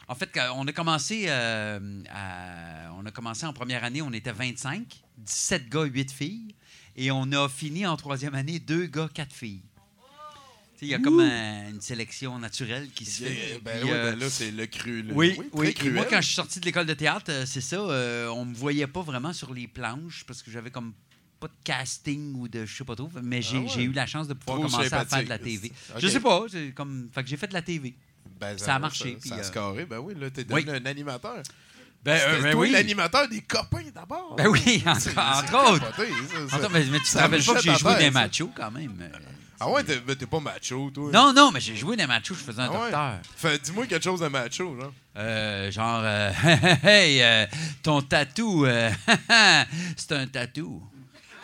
En 0.09 0.15
fait, 0.15 0.29
on 0.55 0.65
a 0.67 0.71
commencé, 0.71 1.25
euh, 1.27 2.01
à- 2.09 2.93
on 2.97 3.05
a 3.05 3.11
commencé 3.11 3.45
en 3.45 3.51
première 3.53 3.83
année, 3.83 4.01
on 4.01 4.13
était 4.13 4.31
25, 4.31 5.01
17 5.17 5.67
gars, 5.69 5.83
8 5.83 6.11
filles, 6.11 6.55
et 6.95 7.11
on 7.11 7.29
a 7.33 7.49
fini 7.49 7.85
en 7.85 7.97
troisième 7.97 8.33
année, 8.35 8.59
2 8.59 8.85
gars, 8.85 9.09
4 9.13 9.33
filles. 9.33 9.63
Il 10.81 10.87
y 10.89 10.93
a 10.93 10.99
comme 10.99 11.19
un- 11.19 11.69
une 11.71 11.81
sélection 11.81 12.37
naturelle 12.37 12.87
qui 12.93 13.03
se 13.03 13.23
fait. 13.23 13.59
Ben 13.65 13.81
oui, 13.83 13.89
euh, 13.91 14.11
ben 14.11 14.19
là, 14.19 14.29
c'est 14.29 14.51
le 14.51 14.67
cru. 14.67 15.01
le- 15.01 15.13
oui, 15.13 15.33
très 15.35 15.45
oui. 15.53 15.67
Et 15.69 15.73
cruel. 15.73 15.93
moi, 15.95 16.05
quand 16.07 16.21
je 16.21 16.27
suis 16.27 16.35
sorti 16.35 16.59
de 16.59 16.65
l'école 16.65 16.85
de 16.85 16.93
théâtre, 16.93 17.25
euh, 17.31 17.45
c'est 17.47 17.61
ça, 17.61 17.77
euh, 17.77 18.27
on 18.29 18.45
me 18.45 18.53
voyait 18.53 18.85
pas 18.85 19.01
vraiment 19.01 19.33
sur 19.33 19.53
les 19.55 19.67
planches 19.67 20.23
parce 20.27 20.43
que 20.43 20.51
j'avais 20.51 20.69
comme 20.69 20.93
pas 21.39 21.47
de 21.47 21.53
casting 21.63 22.35
ou 22.35 22.47
de 22.47 22.63
je 22.65 22.75
sais 22.77 22.83
pas 22.83 22.95
trop, 22.95 23.09
mais 23.23 23.41
j'ai 23.41 23.57
Ah 23.57 23.75
ouais. 23.75 23.83
eu 23.85 23.91
la 23.91 24.05
chance 24.05 24.27
de 24.27 24.35
pouvoir 24.35 24.59
Trop 24.59 24.67
commencer 24.69 24.93
à 24.93 25.03
faire 25.05 25.23
de 25.23 25.29
la. 25.29 25.39
TV. 25.39 25.71
Je 25.97 26.07
sais 26.07 26.19
pas, 26.19 26.45
comme 26.75 27.09
fait 27.11 27.23
que 27.23 27.29
j'ai 27.29 27.37
fait 27.37 27.47
de 27.47 27.53
la 27.53 27.61
TV. 27.63 27.95
Ben, 28.39 28.57
ça 28.57 28.75
a 28.75 28.79
marché. 28.79 29.17
puis, 29.19 29.29
Ça, 29.29 29.35
a 29.35 29.39
euh, 29.39 29.43
scoré. 29.43 29.85
Ben 29.85 29.97
oui, 29.99 30.13
là, 30.19 30.29
t'es 30.29 30.45
oui. 30.51 30.63
devenu 30.63 30.77
un 30.79 30.85
animateur. 30.89 31.37
Ben, 32.03 32.19
euh, 32.21 32.41
ben 32.41 32.51
toi 32.51 32.61
oui. 32.61 32.71
l'animateur 32.71 33.27
des 33.27 33.41
copains 33.41 33.83
d'abord. 33.93 34.35
Ben 34.37 34.47
oui, 34.47 34.83
entre, 34.87 35.71
autres. 35.73 35.79
capoté, 35.91 36.09
ça, 36.11 36.49
ça. 36.49 36.57
Entre- 36.57 36.71
mais, 36.71 36.85
mais 36.85 36.97
tu 36.99 37.03
te 37.05 37.09
Ça 37.09 37.21
rappelles 37.21 37.43
pas 37.43 37.53
que 37.55 37.61
j'ai 37.61 37.73
joué 37.75 37.89
terre, 37.91 37.97
des 37.97 38.05
ça. 38.05 38.11
machos 38.11 38.51
quand 38.55 38.71
même. 38.71 38.93
euh, 39.01 39.17
Ah 39.59 39.69
ouais, 39.69 39.83
t'es, 39.83 39.99
t'es 40.15 40.25
pas 40.27 40.39
macho, 40.39 40.91
toi. 40.91 41.09
Non, 41.11 41.33
non, 41.33 41.51
mais 41.51 41.59
j'ai 41.59 41.75
joué 41.75 41.97
des 41.97 42.05
machos, 42.05 42.35
je 42.35 42.43
faisais 42.43 42.61
un 42.61 42.65
Ah 42.65 42.71
ouais? 42.71 42.79
docteur. 42.91 43.13
Fait, 43.35 43.61
dis-moi 43.61 43.87
quelque 43.87 44.03
chose 44.03 44.19
de 44.21 44.27
macho, 44.27 44.75
là. 44.77 44.85
Euh, 45.17 45.71
genre, 45.71 46.01
euh, 46.03 46.31
hey, 46.83 47.47
ton 47.81 48.01
tatou, 48.03 48.65
c'est 49.97 50.11
un 50.13 50.27
tatou. 50.27 50.83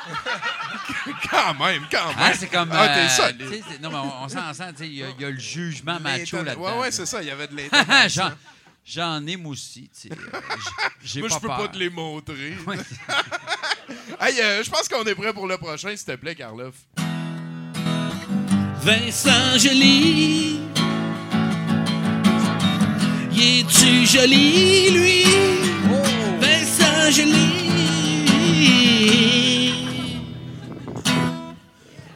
quand 1.29 1.53
même, 1.55 1.83
quand 1.91 2.07
même. 2.09 2.15
Hein, 2.19 2.31
c'est 2.37 2.47
comme. 2.47 2.69
Ah, 2.71 2.87
t'es 2.89 2.99
euh, 3.01 3.09
solide. 3.09 3.81
Non, 3.81 3.89
mais 3.89 3.97
on, 3.97 4.23
on 4.25 4.29
sais, 4.77 4.87
il 4.87 4.93
y, 4.95 5.03
a- 5.03 5.09
il 5.17 5.21
y 5.21 5.25
a 5.25 5.29
le 5.29 5.39
jugement 5.39 5.99
macho 5.99 6.43
là-dedans. 6.43 6.61
Ouais, 6.61 6.79
ouais, 6.81 6.91
c'est 6.91 7.05
ça, 7.05 7.21
il 7.21 7.27
y 7.27 7.31
avait 7.31 7.47
de 7.47 7.55
l'intonation. 7.57 8.23
J'en- 8.25 8.33
J'en 8.85 9.25
ai, 9.27 9.37
moi 9.37 9.53
aussi. 9.53 9.89
tu 9.93 10.09
sais, 10.09 10.09
euh, 10.11 10.39
j'ai- 11.01 11.21
Moi, 11.21 11.29
je 11.29 11.35
peux 11.35 11.47
peur. 11.47 11.57
pas 11.57 11.67
te 11.69 11.77
les 11.77 11.89
montrer. 11.89 12.57
Hey, 14.19 14.39
euh, 14.41 14.63
je 14.63 14.69
pense 14.69 14.87
qu'on 14.87 15.03
est 15.03 15.15
prêt 15.15 15.33
pour 15.33 15.45
le 15.47 15.57
prochain, 15.57 15.89
s'il 15.95 16.05
te 16.05 16.15
plaît, 16.15 16.35
Karloff. 16.35 16.75
Vincent 18.81 19.57
Joly. 19.57 20.59
Y 23.31 23.59
es-tu 23.59 24.05
joli, 24.05 24.91
lui? 24.91 25.23
Vincent 26.39 27.11
Joly. 27.11 27.43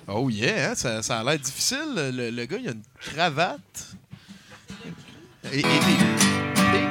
Oh 0.07 0.29
yeah, 0.29 0.71
hein, 0.71 0.75
ça, 0.75 1.03
ça 1.03 1.19
a 1.19 1.23
l'air 1.23 1.39
difficile. 1.39 1.79
Le, 1.95 2.29
le 2.31 2.45
gars, 2.45 2.57
il 2.57 2.69
a 2.69 2.71
une 2.71 2.83
cravate. 2.99 3.95
Et, 5.51 5.59
et- 5.59 5.61
et-. 5.61 6.87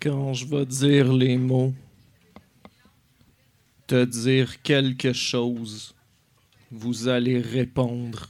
Quand 0.00 0.34
je 0.34 0.46
vais 0.46 0.66
dire 0.66 1.12
les 1.12 1.36
mots, 1.36 1.72
te 3.86 4.04
dire 4.04 4.60
quelque 4.62 5.12
chose. 5.12 5.94
Vous 6.74 7.06
allez 7.06 7.38
répondre 7.38 8.28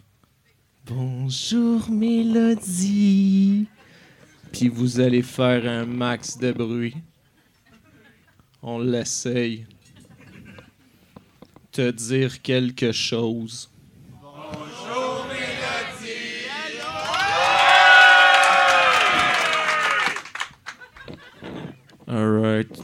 Bonjour 0.84 1.88
Mélodie. 1.88 3.68
Puis 4.50 4.66
vous 4.66 4.98
allez 4.98 5.22
faire 5.22 5.64
un 5.70 5.86
max 5.86 6.38
de 6.38 6.50
bruit. 6.50 6.96
On 8.60 8.80
l'essaye. 8.80 9.64
Te 11.70 11.92
dire 11.92 12.42
quelque 12.42 12.90
chose. 12.90 13.70
Bonjour, 14.20 15.24
Mélodie. 15.28 16.48
Alright. 22.08 22.82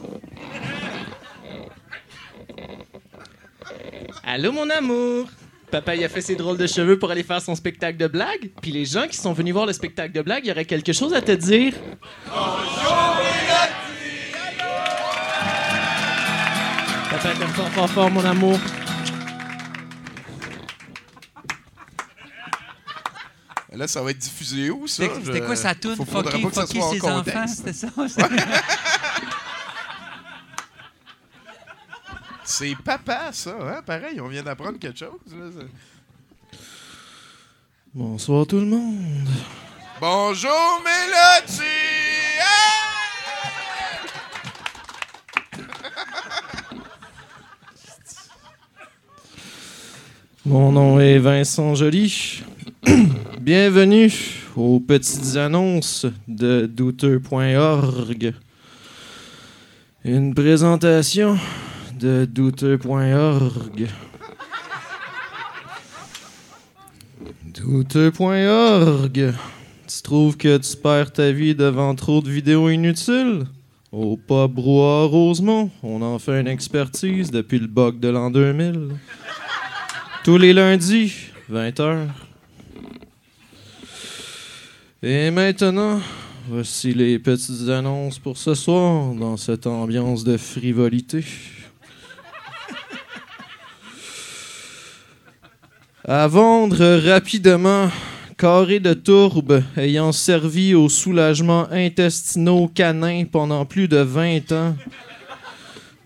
Allô 4.23 4.53
mon 4.53 4.69
amour! 4.69 5.27
Papa 5.71 5.95
il 5.95 6.03
a 6.03 6.09
fait 6.09 6.21
ses 6.21 6.35
drôles 6.35 6.57
de 6.57 6.65
cheveux 6.65 6.97
pour 6.97 7.11
aller 7.11 7.23
faire 7.23 7.41
son 7.41 7.55
spectacle 7.55 7.97
de 7.97 8.07
blagues. 8.07 8.49
Puis 8.61 8.71
les 8.71 8.85
gens 8.85 9.07
qui 9.07 9.17
sont 9.17 9.33
venus 9.33 9.53
voir 9.53 9.65
le 9.65 9.73
spectacle 9.73 10.13
de 10.13 10.21
blagues, 10.21 10.41
il 10.43 10.49
y 10.49 10.51
aurait 10.51 10.65
quelque 10.65 10.93
chose 10.93 11.13
à 11.13 11.21
te 11.21 11.31
dire. 11.31 11.73
Papa 17.09 17.29
t'aime 17.37 17.47
fort 17.49 17.69
fort 17.69 17.89
fort 17.89 18.11
mon 18.11 18.25
amour. 18.25 18.59
Là, 23.71 23.87
ça 23.87 24.01
va 24.01 24.11
être 24.11 24.17
diffusé 24.17 24.69
où, 24.71 24.87
ça? 24.87 25.03
C'était 25.23 25.41
quoi 25.41 25.55
sa 25.55 25.73
toune? 25.73 25.95
Soit 25.95 26.35
en 26.35 26.91
ses 26.91 27.01
enfants, 27.01 27.47
c'était 27.47 27.71
ça? 27.71 27.87
C'est 32.59 32.75
papa, 32.75 33.29
ça, 33.31 33.55
hein? 33.57 33.81
Pareil, 33.85 34.19
on 34.19 34.27
vient 34.27 34.43
d'apprendre 34.43 34.77
quelque 34.77 34.99
chose. 34.99 35.11
là. 35.31 35.63
Bonsoir 37.93 38.45
tout 38.45 38.59
le 38.59 38.65
monde. 38.65 39.29
Bonjour, 40.01 40.83
Mélodie! 40.83 41.63
Mon 50.45 50.73
nom 50.73 50.99
est 50.99 51.17
Vincent 51.17 51.75
Joly. 51.75 52.43
Bienvenue 53.39 54.11
aux 54.57 54.81
petites 54.81 55.37
annonces 55.37 56.05
de 56.27 56.65
douteux.org. 56.65 58.33
Une 60.03 60.33
présentation 60.35 61.37
de 61.99 62.25
douteux.org. 62.25 63.87
Douteux.org. 67.53 69.33
Tu 69.87 70.01
trouves 70.01 70.37
que 70.37 70.57
tu 70.57 70.77
perds 70.77 71.11
ta 71.11 71.31
vie 71.31 71.55
devant 71.55 71.93
trop 71.95 72.21
de 72.21 72.29
vidéos 72.29 72.69
inutiles? 72.69 73.45
Au 73.91 74.15
pub 74.15 74.51
Brouhaha 74.51 75.07
Rosemont, 75.07 75.71
on 75.83 76.01
en 76.01 76.19
fait 76.19 76.39
une 76.39 76.47
expertise 76.47 77.31
depuis 77.31 77.59
le 77.59 77.67
bug 77.67 77.99
de 77.99 78.07
l'an 78.07 78.31
2000. 78.31 78.91
Tous 80.23 80.37
les 80.37 80.53
lundis, 80.53 81.13
20h. 81.51 82.07
Et 85.01 85.31
maintenant, 85.31 85.99
voici 86.47 86.93
les 86.93 87.19
petites 87.19 87.67
annonces 87.67 88.19
pour 88.19 88.37
ce 88.37 88.53
soir 88.53 89.13
dans 89.15 89.37
cette 89.37 89.67
ambiance 89.67 90.23
de 90.23 90.37
frivolité. 90.37 91.25
À 96.11 96.27
vendre 96.27 97.07
rapidement, 97.07 97.87
carré 98.35 98.79
de 98.79 98.95
tourbe 98.95 99.61
ayant 99.77 100.11
servi 100.11 100.73
au 100.73 100.89
soulagement 100.89 101.67
intestinaux 101.69 102.67
canin 102.67 103.25
pendant 103.31 103.63
plus 103.63 103.87
de 103.87 103.97
20 103.97 104.51
ans. 104.53 104.75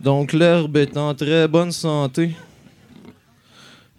Donc 0.01 0.33
l'herbe 0.33 0.75
est 0.75 0.97
en 0.97 1.15
très 1.15 1.47
bonne 1.47 1.71
santé. 1.71 2.31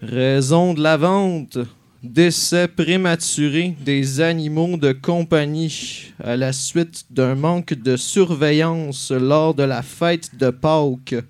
Raison 0.03 0.75
de 0.75 0.83
la 0.83 0.99
vente. 0.99 1.57
Décès 2.03 2.69
prématuré 2.69 3.75
des 3.81 4.21
animaux 4.21 4.77
de 4.77 4.93
compagnie 4.93 6.13
à 6.23 6.37
la 6.37 6.53
suite 6.53 7.07
d'un 7.09 7.35
manque 7.35 7.73
de 7.73 7.97
surveillance 7.97 9.11
lors 9.11 9.55
de 9.55 9.63
la 9.63 9.81
fête 9.81 10.37
de 10.37 10.51
Pâques. 10.51 11.25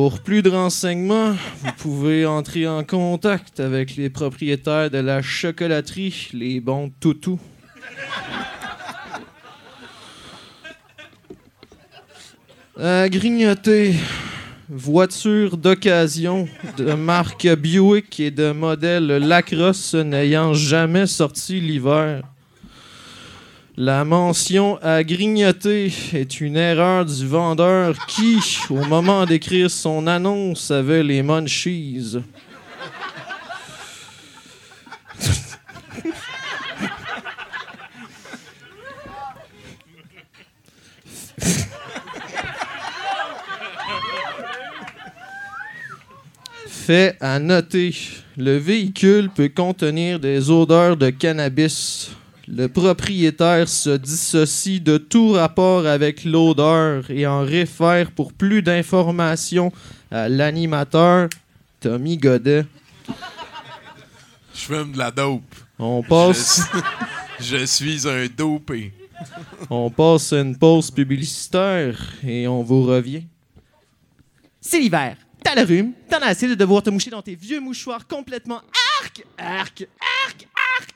Pour 0.00 0.20
plus 0.20 0.42
de 0.42 0.50
renseignements, 0.50 1.32
vous 1.60 1.72
pouvez 1.76 2.24
entrer 2.24 2.68
en 2.68 2.84
contact 2.84 3.58
avec 3.58 3.96
les 3.96 4.08
propriétaires 4.08 4.92
de 4.92 4.98
la 4.98 5.22
chocolaterie 5.22 6.28
Les 6.32 6.60
Bons 6.60 6.92
Toutous. 7.00 7.40
Grignoter, 12.78 13.96
voiture 14.68 15.56
d'occasion 15.56 16.48
de 16.76 16.92
marque 16.92 17.48
Buick 17.48 18.20
et 18.20 18.30
de 18.30 18.52
modèle 18.52 19.08
Lacrosse 19.08 19.94
n'ayant 19.94 20.54
jamais 20.54 21.08
sorti 21.08 21.60
l'hiver. 21.60 22.22
La 23.80 24.04
mention 24.04 24.76
à 24.82 25.04
grignoter 25.04 25.92
est 26.12 26.40
une 26.40 26.56
erreur 26.56 27.04
du 27.04 27.24
vendeur 27.24 27.94
qui, 28.08 28.40
au 28.70 28.84
moment 28.86 29.24
d'écrire 29.24 29.70
son 29.70 30.08
annonce, 30.08 30.72
avait 30.72 31.04
les 31.04 31.22
munchies. 31.22 32.16
Fait 46.66 47.16
à 47.20 47.38
noter, 47.38 47.94
le 48.36 48.56
véhicule 48.56 49.30
peut 49.30 49.48
contenir 49.48 50.18
des 50.18 50.50
odeurs 50.50 50.96
de 50.96 51.10
cannabis. 51.10 52.10
Le 52.50 52.66
propriétaire 52.66 53.68
se 53.68 53.90
dissocie 53.90 54.80
de 54.82 54.96
tout 54.96 55.32
rapport 55.32 55.86
avec 55.86 56.24
l'odeur 56.24 57.10
et 57.10 57.26
en 57.26 57.42
réfère 57.44 58.10
pour 58.10 58.32
plus 58.32 58.62
d'informations 58.62 59.70
à 60.10 60.28
l'animateur 60.30 61.28
Tommy 61.80 62.16
Godet. 62.16 62.64
Je 64.54 64.60
fume 64.60 64.92
de 64.92 64.98
la 64.98 65.10
dope. 65.10 65.54
On 65.78 66.02
passe, 66.02 66.62
Je, 67.38 67.58
je 67.58 67.64
suis 67.66 68.08
un 68.08 68.26
dopé. 68.34 68.92
on 69.68 69.90
passe 69.90 70.32
à 70.32 70.40
une 70.40 70.56
pause 70.56 70.90
publicitaire 70.90 71.98
et 72.26 72.48
on 72.48 72.62
vous 72.62 72.82
revient. 72.84 73.24
C'est 74.60 74.80
l'hiver. 74.80 75.16
T'as 75.44 75.54
le 75.54 75.62
rhume, 75.62 75.92
t'en 76.10 76.18
as 76.18 76.28
assez 76.28 76.48
de 76.48 76.54
devoir 76.54 76.82
te 76.82 76.90
moucher 76.90 77.10
dans 77.10 77.22
tes 77.22 77.34
vieux 77.34 77.60
mouchoirs 77.60 78.06
complètement 78.08 78.60
arc, 79.02 79.24
arc, 79.38 79.86
arc, 80.26 80.48
arc. 80.80 80.94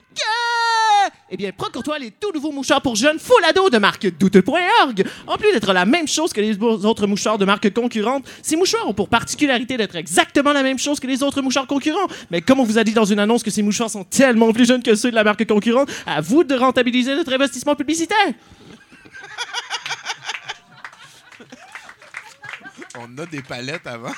Eh 1.35 1.37
bien, 1.39 1.51
procure-toi 1.51 1.99
les 1.99 2.11
tout 2.11 2.31
nouveaux 2.35 2.53
mouchoirs 2.53 2.83
pour 2.83 2.95
jeunes 2.95 3.19
full 3.19 3.43
ado 3.49 3.71
de 3.71 3.79
marque 3.79 4.07
douteux.org. 4.19 5.05
En 5.27 5.39
plus 5.39 5.51
d'être 5.51 5.73
la 5.73 5.87
même 5.87 6.07
chose 6.07 6.31
que 6.31 6.43
les 6.43 6.63
autres 6.63 7.07
mouchoirs 7.07 7.39
de 7.39 7.47
marque 7.47 7.73
concurrente, 7.73 8.29
ces 8.43 8.55
mouchoirs 8.55 8.87
ont 8.87 8.93
pour 8.93 9.09
particularité 9.09 9.79
d'être 9.79 9.97
exactement 9.97 10.53
la 10.53 10.63
même 10.63 10.79
chose 10.79 11.01
que 11.01 11.07
les 11.07 11.23
autres 11.23 11.41
mouchoirs 11.41 11.67
concurrents. 11.67 12.07
Mais 12.31 12.43
comme 12.43 12.61
on 12.61 12.65
vous 12.65 12.77
a 12.77 12.85
dit 12.85 12.93
dans 12.93 13.07
une 13.07 13.19
annonce 13.19 13.43
que 13.43 13.51
ces 13.51 13.63
mouchoirs 13.63 13.89
sont 13.89 14.05
tellement 14.05 14.53
plus 14.53 14.67
jeunes 14.67 14.83
que 14.83 14.95
ceux 14.95 15.11
de 15.11 15.15
la 15.15 15.25
marque 15.25 15.47
concurrente, 15.47 15.89
à 16.05 16.21
vous 16.21 16.45
de 16.45 16.55
rentabiliser 16.55 17.15
notre 17.15 17.33
investissement 17.33 17.77
publicitaire. 17.77 18.35
On 22.99 23.17
a 23.17 23.25
des 23.25 23.41
palettes 23.41 23.87
avant. 23.87 24.13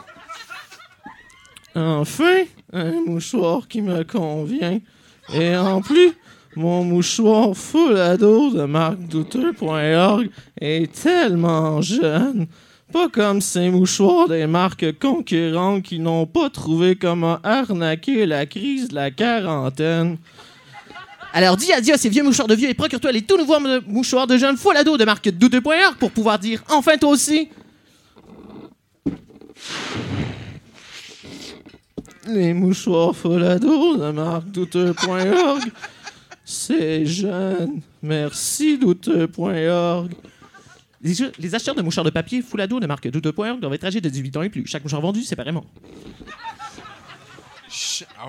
Enfin, 1.74 2.42
un 2.72 2.92
mouchoir 3.06 3.68
qui 3.68 3.82
me 3.82 4.02
convient. 4.04 4.80
Et 5.34 5.56
en 5.56 5.80
plus, 5.80 6.12
mon 6.56 6.82
mouchoir 6.84 7.54
full 7.56 7.96
ado 7.96 8.50
de 8.50 8.64
marque 8.64 8.98
douteux.org 9.06 10.28
est 10.60 10.92
tellement 10.92 11.80
jeune. 11.80 12.46
Pas 12.92 13.08
comme 13.08 13.40
ces 13.40 13.70
mouchoirs 13.70 14.26
des 14.26 14.48
marques 14.48 14.98
concurrentes 14.98 15.84
qui 15.84 16.00
n'ont 16.00 16.26
pas 16.26 16.50
trouvé 16.50 16.96
comment 16.96 17.38
arnaquer 17.44 18.26
la 18.26 18.46
crise 18.46 18.88
de 18.88 18.96
la 18.96 19.12
quarantaine. 19.12 20.16
Alors 21.32 21.56
dis 21.56 21.72
adieu 21.72 21.94
à 21.94 21.98
ces 21.98 22.08
vieux 22.08 22.24
mouchoirs 22.24 22.48
de 22.48 22.56
vieux 22.56 22.68
et 22.68 22.74
procure-toi 22.74 23.12
les 23.12 23.22
tout 23.22 23.36
nouveaux 23.36 23.60
mou- 23.60 23.80
mouchoirs 23.86 24.26
de 24.26 24.36
jeunes 24.36 24.56
full 24.56 24.76
ado 24.76 24.96
de 24.96 25.04
marque 25.04 25.28
douteux.org 25.30 25.96
pour 26.00 26.10
pouvoir 26.10 26.40
dire 26.40 26.64
enfin 26.68 26.96
toi 26.98 27.10
aussi. 27.10 27.48
Les 32.26 32.52
mouchoirs 32.52 33.16
Folado 33.16 33.96
de 33.96 34.10
marque 34.10 34.50
douteux.org. 34.50 35.62
C'est 36.44 37.06
jeune. 37.06 37.80
Merci 38.02 38.78
douteux.org. 38.78 40.12
Les, 41.02 41.14
les 41.38 41.54
acheteurs 41.54 41.74
de 41.74 41.82
mouchoirs 41.82 42.04
de 42.04 42.10
papier 42.10 42.42
Foulado 42.42 42.78
de 42.78 42.86
marque 42.86 43.08
Doute.org 43.08 43.58
doivent 43.58 43.72
être 43.72 43.84
âgés 43.84 44.02
de 44.02 44.08
18 44.08 44.36
ans 44.36 44.42
et 44.42 44.50
plus. 44.50 44.66
Chaque 44.66 44.82
mouchoir 44.82 45.00
vendu 45.00 45.22
séparément. 45.22 45.64
Ah? 48.18 48.26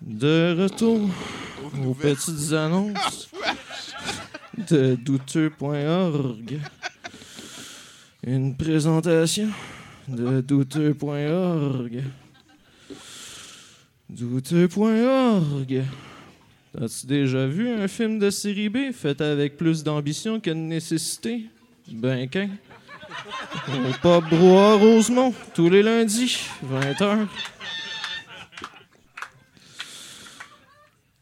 De 0.00 0.54
retour 0.62 1.10
aux 1.84 1.94
petites 1.94 2.52
annonces 2.52 3.30
de 4.70 4.94
douteux.org. 4.94 6.60
Une 8.26 8.56
présentation 8.56 9.48
de 10.08 10.40
douteux.org. 10.40 12.02
Douteux.org. 14.08 15.84
As-tu 16.80 17.06
déjà 17.06 17.46
vu 17.46 17.70
un 17.70 17.88
film 17.88 18.18
de 18.18 18.30
série 18.30 18.68
B 18.68 18.92
fait 18.92 19.20
avec 19.20 19.56
plus 19.56 19.84
d'ambition 19.84 20.40
que 20.40 20.50
de 20.50 20.54
nécessité? 20.54 21.46
Ben 21.88 22.28
qu'un. 22.28 22.48
Au 23.68 23.92
pub 24.02 24.28
Brouhaha 24.28 24.74
Rosemont, 24.74 25.32
tous 25.54 25.70
les 25.70 25.82
lundis, 25.82 26.48
20h. 26.66 27.26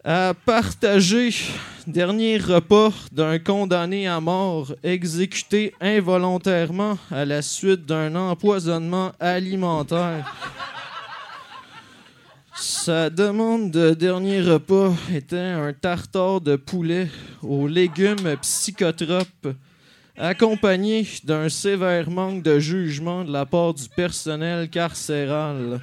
à 0.05 0.35
partager 0.45 1.33
dernier 1.87 2.39
repas 2.39 2.93
d'un 3.13 3.39
condamné 3.39 4.07
à 4.07 4.21
mort 4.21 4.75
exécuté 4.83 5.75
involontairement 5.81 6.99
à 7.11 7.25
la 7.25 7.43
suite 7.43 7.87
d'un 7.87 8.15
empoisonnement 8.15 9.13
alimentaire. 9.21 10.35
Sa 12.55 13.11
demande 13.11 13.71
de 13.71 13.95
dernier 13.95 14.41
repas 14.41 14.93
était 15.15 15.37
un 15.37 15.73
tartare 15.73 16.41
de 16.41 16.57
poulet 16.57 17.09
aux 17.43 17.67
légumes 17.67 18.37
psychotropes 18.43 19.49
accompagné 20.17 21.07
d'un 21.25 21.49
sévère 21.49 22.11
manque 22.11 22.43
de 22.43 22.59
jugement 22.59 23.25
de 23.25 23.33
la 23.33 23.47
part 23.47 23.75
du 23.75 23.89
personnel 23.89 24.69
carcéral. 24.69 25.81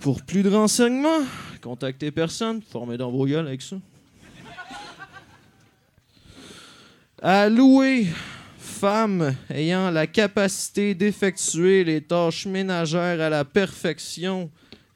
Pour 0.00 0.22
plus 0.22 0.44
de 0.44 0.50
renseignements, 0.50 1.24
contactez 1.60 2.12
personne, 2.12 2.62
formez 2.62 2.96
dans 2.96 3.10
vos 3.10 3.26
avec 3.26 3.60
ça. 3.60 3.76
À 7.20 7.48
louer 7.48 8.06
femme 8.58 9.34
ayant 9.50 9.90
la 9.90 10.06
capacité 10.06 10.94
d'effectuer 10.94 11.82
les 11.82 12.00
tâches 12.00 12.46
ménagères 12.46 13.20
à 13.20 13.28
la 13.28 13.44
perfection, 13.44 14.50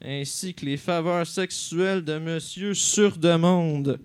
ainsi 0.04 0.54
que 0.54 0.66
les 0.66 0.76
faveurs 0.76 1.26
sexuelles 1.26 2.04
de 2.04 2.18
monsieur 2.18 2.74
sur 2.74 3.16
demande. 3.16 3.98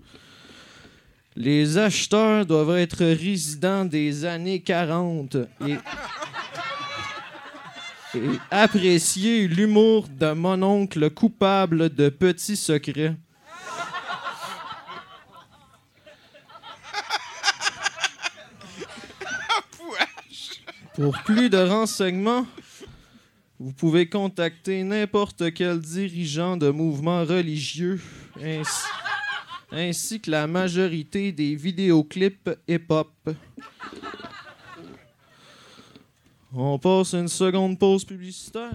Les 1.36 1.78
acheteurs 1.78 2.44
doivent 2.44 2.76
être 2.76 3.04
résidents 3.04 3.84
des 3.84 4.24
années 4.24 4.60
40 4.60 5.36
et 5.68 5.76
et 8.14 8.38
apprécier 8.50 9.48
l'humour 9.48 10.08
de 10.08 10.32
mon 10.32 10.62
oncle 10.62 11.10
coupable 11.10 11.94
de 11.94 12.08
petits 12.08 12.56
secrets. 12.56 13.14
Pour 20.94 21.16
plus 21.22 21.48
de 21.48 21.58
renseignements, 21.58 22.44
vous 23.60 23.72
pouvez 23.72 24.08
contacter 24.08 24.82
n'importe 24.82 25.52
quel 25.54 25.80
dirigeant 25.80 26.56
de 26.56 26.70
mouvement 26.70 27.24
religieux 27.24 28.00
ainsi, 28.42 28.84
ainsi 29.70 30.20
que 30.20 30.30
la 30.30 30.46
majorité 30.46 31.30
des 31.30 31.54
vidéoclips 31.54 32.50
hip-hop. 32.66 33.12
On 36.60 36.76
passe 36.76 37.12
une 37.12 37.28
seconde 37.28 37.78
pause 37.78 38.04
publicitaire 38.04 38.72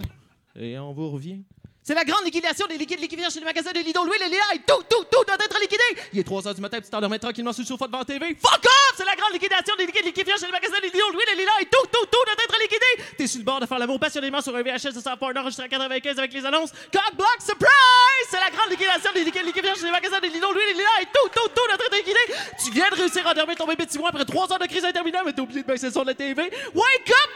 et 0.56 0.80
on 0.80 0.94
vous 0.94 1.10
revient. 1.10 1.44
C'est 1.84 1.94
la 1.94 2.06
grande 2.06 2.24
liquidation 2.24 2.66
des 2.66 2.78
liquides 2.78 3.02
liquifiants 3.02 3.30
chez 3.30 3.40
les 3.40 3.46
magasins 3.46 3.74
de 3.74 3.80
Lidl. 3.80 4.08
L'huile 4.08 4.24
et 4.24 4.30
les 4.32 4.40
lilas, 4.40 4.64
tout, 4.66 4.84
tout, 4.90 5.04
tout 5.12 5.24
doit 5.28 5.36
être 5.36 5.60
liquidé. 5.60 5.84
Il 6.14 6.20
est 6.20 6.24
3 6.24 6.44
h 6.44 6.56
du 6.56 6.62
matin, 6.62 6.80
tu 6.80 6.90
t'endormais 6.90 7.20
tranquillement 7.20 7.52
sur 7.52 7.60
le 7.64 7.68
sofa 7.68 7.88
devant 7.88 8.06
TV. 8.06 8.38
Fuck 8.40 8.64
off! 8.64 8.94
C'est 8.96 9.04
la 9.04 9.18
grande 9.18 9.34
liquidation 9.34 9.76
des 9.76 9.86
liquides 9.86 10.06
liquifiants 10.06 10.40
chez 10.40 10.46
les 10.46 10.54
magasins 10.54 10.80
de 10.80 10.86
Lidl. 10.88 11.12
L'huile 11.12 11.28
et 11.28 11.36
les 11.36 11.42
lilas, 11.44 11.60
tout, 11.70 11.86
tout, 11.92 12.06
tout 12.08 12.24
doit 12.24 12.40
être 12.40 12.56
liquidé. 12.56 13.18
T'es 13.18 13.28
sur 13.28 13.40
le 13.40 13.44
bord 13.44 13.60
de 13.60 13.66
faire 13.66 13.80
l'amour 13.80 14.00
passionnément 14.00 14.40
sur 14.40 14.56
un 14.56 14.64
VHS 14.64 14.96
de 14.96 15.02
100 15.04 15.18
porn 15.18 15.38
enregistré 15.38 15.66
en 15.66 15.68
95 15.68 16.20
avec 16.20 16.32
les 16.32 16.46
annonces. 16.46 16.72
Cock 16.88 17.16
Block 17.18 17.38
Surprise! 17.44 18.28
C'est 18.32 18.40
la 18.40 18.50
grande 18.50 18.72
liquidation 18.72 19.12
des 19.12 19.26
liquides 19.26 19.46
liquifiants 19.46 19.76
chez 19.76 19.84
les 19.84 19.92
magasins 19.92 20.24
de 20.24 20.28
Lidl. 20.32 20.56
L'huile 20.56 20.64
et 20.64 20.72
les 20.72 20.80
lilas, 20.80 21.04
tout, 21.12 21.28
tout, 21.36 21.52
tout 21.52 21.68
doit 21.68 21.76
être 21.76 21.98
liquidé. 22.00 22.24
Tu 22.64 22.72
viens 22.72 22.88
de 22.88 22.96
réussir 22.96 23.28
à 23.28 23.32
endormir 23.32 23.58
ton 23.58 23.68
bébé 23.68 23.86
de 23.86 23.92
6 23.92 24.00
mois 24.00 24.08
après 24.08 24.24
3 24.24 24.54
heures 24.54 24.60
de 24.60 24.72
crise 24.72 24.86
interminable, 24.86 25.26
mais 25.28 25.34
t'as 25.34 25.44
oublié 25.44 25.64
de 25.64 25.68
baisser 25.68 25.92
le 25.92 26.06
la 26.06 26.14
TV. 26.14 26.44
Wake 26.48 27.12
up, 27.12 27.30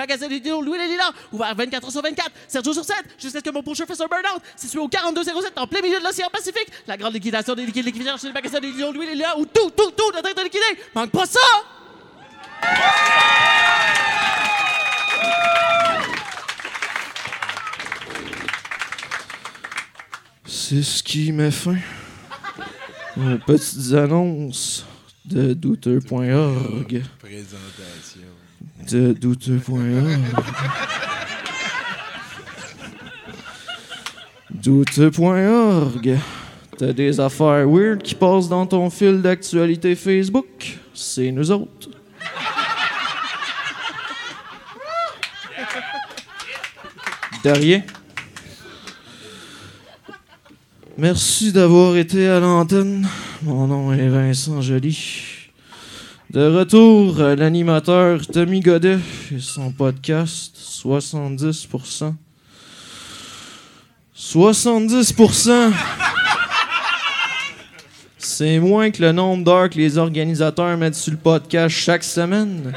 Les 0.00 0.06
magasins 0.06 0.28
de 0.28 0.32
Lidl, 0.32 0.64
Louis 0.64 0.78
et 0.78 0.88
Lila, 0.88 1.10
ouverts 1.30 1.54
24 1.54 1.84
heures 1.84 1.92
sur 1.92 2.00
24, 2.00 2.30
7 2.48 2.64
jours 2.64 2.72
sur 2.72 2.84
7, 2.84 2.96
jusqu'à 3.18 3.40
ce 3.40 3.44
que 3.44 3.50
mon 3.50 3.62
pusher 3.62 3.84
fasse 3.84 4.00
un 4.00 4.06
burn-out. 4.06 4.40
Situé 4.56 4.78
au 4.78 4.88
4207, 4.88 5.52
en 5.58 5.66
plein 5.66 5.82
milieu 5.82 5.98
de 5.98 6.04
l'océan 6.04 6.28
Pacifique. 6.32 6.68
La 6.86 6.96
grande 6.96 7.12
liquidation 7.12 7.54
des 7.54 7.66
liquides 7.66 7.84
liquifiants 7.84 8.16
chez 8.16 8.28
les 8.28 8.32
magasins 8.32 8.60
de 8.60 8.66
Lidl, 8.66 8.94
Louis 8.94 9.08
et 9.08 9.14
Lila, 9.14 9.36
où 9.36 9.44
tout, 9.44 9.68
tout, 9.76 9.90
tout 9.90 10.10
doit 10.10 10.30
être 10.30 10.42
liquidé. 10.42 10.64
Manque 10.94 11.10
pas 11.10 11.26
ça! 11.26 11.38
C'est 20.46 20.82
ce 20.82 21.02
qui 21.02 21.30
met 21.30 21.50
fin 21.50 21.76
aux 23.18 23.36
petites 23.44 23.92
annonces 23.92 24.86
de 25.26 25.52
douteux.org. 25.52 27.02
Présentation. 27.18 28.39
De 28.90 29.12
douteux.org. 29.12 30.18
Douteux.org. 34.50 36.18
T'as 36.76 36.92
des 36.92 37.20
affaires 37.20 37.68
weird 37.68 38.02
qui 38.02 38.14
passent 38.14 38.48
dans 38.48 38.66
ton 38.66 38.90
fil 38.90 39.20
d'actualité 39.22 39.94
Facebook? 39.94 40.78
C'est 40.94 41.30
nous 41.30 41.50
autres. 41.50 41.88
De 47.44 47.50
rien. 47.50 47.82
Merci 50.98 51.52
d'avoir 51.52 51.96
été 51.96 52.28
à 52.28 52.40
l'antenne. 52.40 53.08
Mon 53.42 53.66
nom 53.66 53.92
est 53.92 54.08
Vincent 54.08 54.60
Joly. 54.60 55.29
De 56.30 56.46
retour 56.46 57.20
à 57.20 57.34
l'animateur 57.34 58.24
Tommy 58.24 58.60
Godet 58.60 59.00
et 59.34 59.40
son 59.40 59.72
podcast 59.72 60.56
70%. 60.56 62.14
70%! 64.16 65.72
C'est 68.16 68.60
moins 68.60 68.92
que 68.92 69.02
le 69.02 69.10
nombre 69.10 69.42
d'heures 69.42 69.68
que 69.68 69.78
les 69.78 69.98
organisateurs 69.98 70.76
mettent 70.76 70.94
sur 70.94 71.10
le 71.10 71.18
podcast 71.18 71.74
chaque 71.74 72.04
semaine. 72.04 72.74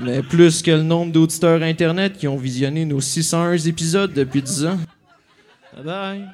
Mais 0.00 0.22
plus 0.22 0.62
que 0.62 0.70
le 0.70 0.82
nombre 0.82 1.12
d'auditeurs 1.12 1.60
Internet 1.60 2.16
qui 2.16 2.28
ont 2.28 2.38
visionné 2.38 2.86
nos 2.86 3.02
601 3.02 3.58
épisodes 3.58 4.14
depuis 4.14 4.40
10 4.40 4.64
ans. 4.64 4.78
Bye 5.76 5.84
bye. 5.84 6.28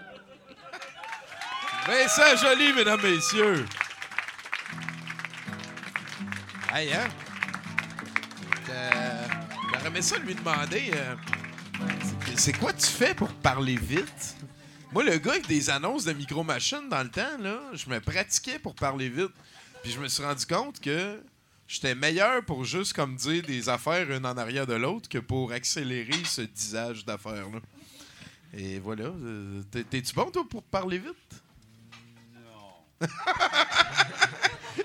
Vincent 1.89 2.37
Joly, 2.41 2.73
mesdames, 2.73 3.01
messieurs. 3.03 3.65
Hey, 6.73 6.93
hein? 6.93 7.09
Euh, 8.69 9.27
J'aurais 9.75 9.87
aimé 9.89 10.03
ça 10.03 10.19
lui 10.19 10.35
demander 10.35 10.91
euh, 10.95 11.17
c'est- 12.37 12.57
quoi 12.59 12.73
tu 12.73 12.87
fais 12.87 13.15
pour 13.15 13.29
parler 13.35 13.77
vite? 13.77 14.37
Moi, 14.93 15.05
le 15.05 15.17
gars 15.19 15.33
avec 15.33 15.47
des 15.49 15.71
annonces 15.71 16.05
de 16.05 16.13
micro-machines 16.13 16.89
dans 16.89 17.03
le 17.03 17.09
temps, 17.11 17.39
là, 17.41 17.61
je 17.75 17.89
me 17.89 18.01
pratiquais 18.01 18.59
pour 18.59 18.75
parler 18.75 19.09
vite. 19.09 19.33
Puis 19.83 19.93
je 19.93 20.01
me 20.01 20.09
suis 20.09 20.23
rendu 20.25 20.45
compte 20.47 20.81
que 20.81 21.21
j'étais 21.67 21.95
meilleur 21.95 22.45
pour 22.45 22.65
juste 22.65 22.93
comme 22.93 23.17
dire 23.17 23.43
des 23.45 23.69
affaires 23.69 24.11
une 24.11 24.27
en 24.27 24.37
arrière 24.37 24.67
de 24.67 24.75
l'autre 24.75 25.09
que 25.09 25.19
pour 25.19 25.53
accélérer 25.53 26.25
ce 26.25 26.43
disage 26.43 27.05
d'affaires-là. 27.05 27.61
Et 28.53 28.79
voilà. 28.81 29.05
euh, 29.05 29.63
t'es- 29.71 29.85
T'es-tu 29.85 30.13
bon, 30.15 30.31
toi, 30.31 30.45
pour 30.49 30.63
parler 30.65 30.99
vite? 30.99 31.43
Non. 32.35 33.07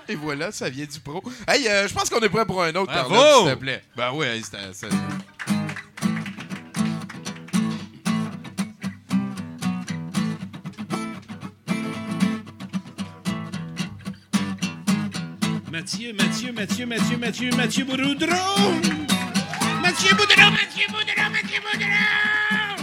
Et 0.08 0.14
voilà, 0.14 0.52
ça 0.52 0.68
vient 0.68 0.86
du 0.86 1.00
pro. 1.00 1.22
Hey, 1.48 1.64
je 1.64 1.92
pense 1.92 2.08
qu'on 2.10 2.20
est 2.20 2.28
prêt 2.28 2.44
pour 2.46 2.62
un 2.62 2.74
autre, 2.74 2.92
Bravo! 2.92 3.44
s'il 3.46 3.54
te 3.54 3.58
plaît. 3.58 3.82
Ben 3.96 4.10
oui, 4.14 4.26
c'était. 4.42 4.72
ça. 4.72 4.88
Mathieu, 15.70 16.12
Mathieu, 16.14 16.52
Mathieu, 16.52 16.86
Mathieu, 16.86 17.16
Mathieu, 17.18 17.50
Mathieu 17.56 17.84
Boudreau. 17.84 18.72
Mathieu 19.82 20.14
Boudreau, 20.16 20.50
Mathieu 20.50 20.86
Boudreau, 20.88 21.30
Mathieu 21.30 21.60
Boudreau. 21.60 22.76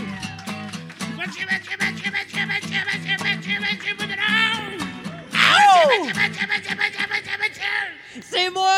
Mathieu, 1.17 1.45
Mathieu, 1.49 1.77
Mathieu, 1.79 2.11
Mathieu, 2.11 2.45
Mathieu, 2.45 2.79
Mathieu, 2.85 3.17
Mathieu, 3.23 3.59
Mathieu 3.59 3.95
Boudreau. 3.97 4.12
C'est 8.21 8.49
moi! 8.49 8.69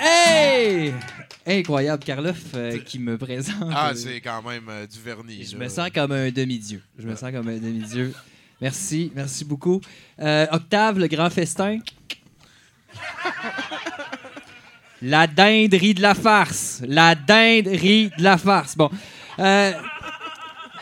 Hey! 0.00 0.94
Incroyable, 1.46 2.04
Karloff 2.04 2.36
euh, 2.54 2.78
qui 2.78 2.98
me 2.98 3.18
présente. 3.18 3.70
Ah, 3.74 3.90
euh, 3.90 3.94
c'est 3.94 4.20
quand 4.20 4.42
même 4.42 4.68
euh, 4.68 4.86
du 4.86 5.00
vernis. 5.00 5.44
Je 5.44 5.56
là. 5.56 5.64
me 5.64 5.68
sens 5.68 5.90
comme 5.92 6.12
un 6.12 6.30
demi-dieu. 6.30 6.82
Je 6.98 7.06
me 7.06 7.16
sens 7.16 7.32
comme 7.32 7.48
un 7.48 7.58
demi-dieu. 7.58 8.14
Merci, 8.60 9.10
merci 9.14 9.44
beaucoup. 9.44 9.80
Euh, 10.20 10.46
Octave, 10.52 10.98
le 10.98 11.06
grand 11.06 11.30
festin. 11.30 11.78
La 15.02 15.26
dinderie 15.26 15.94
de 15.94 16.02
la 16.02 16.14
farce. 16.14 16.82
La 16.86 17.14
dinderie 17.14 18.10
de 18.16 18.22
la 18.22 18.36
farce. 18.36 18.76
Bon. 18.76 18.90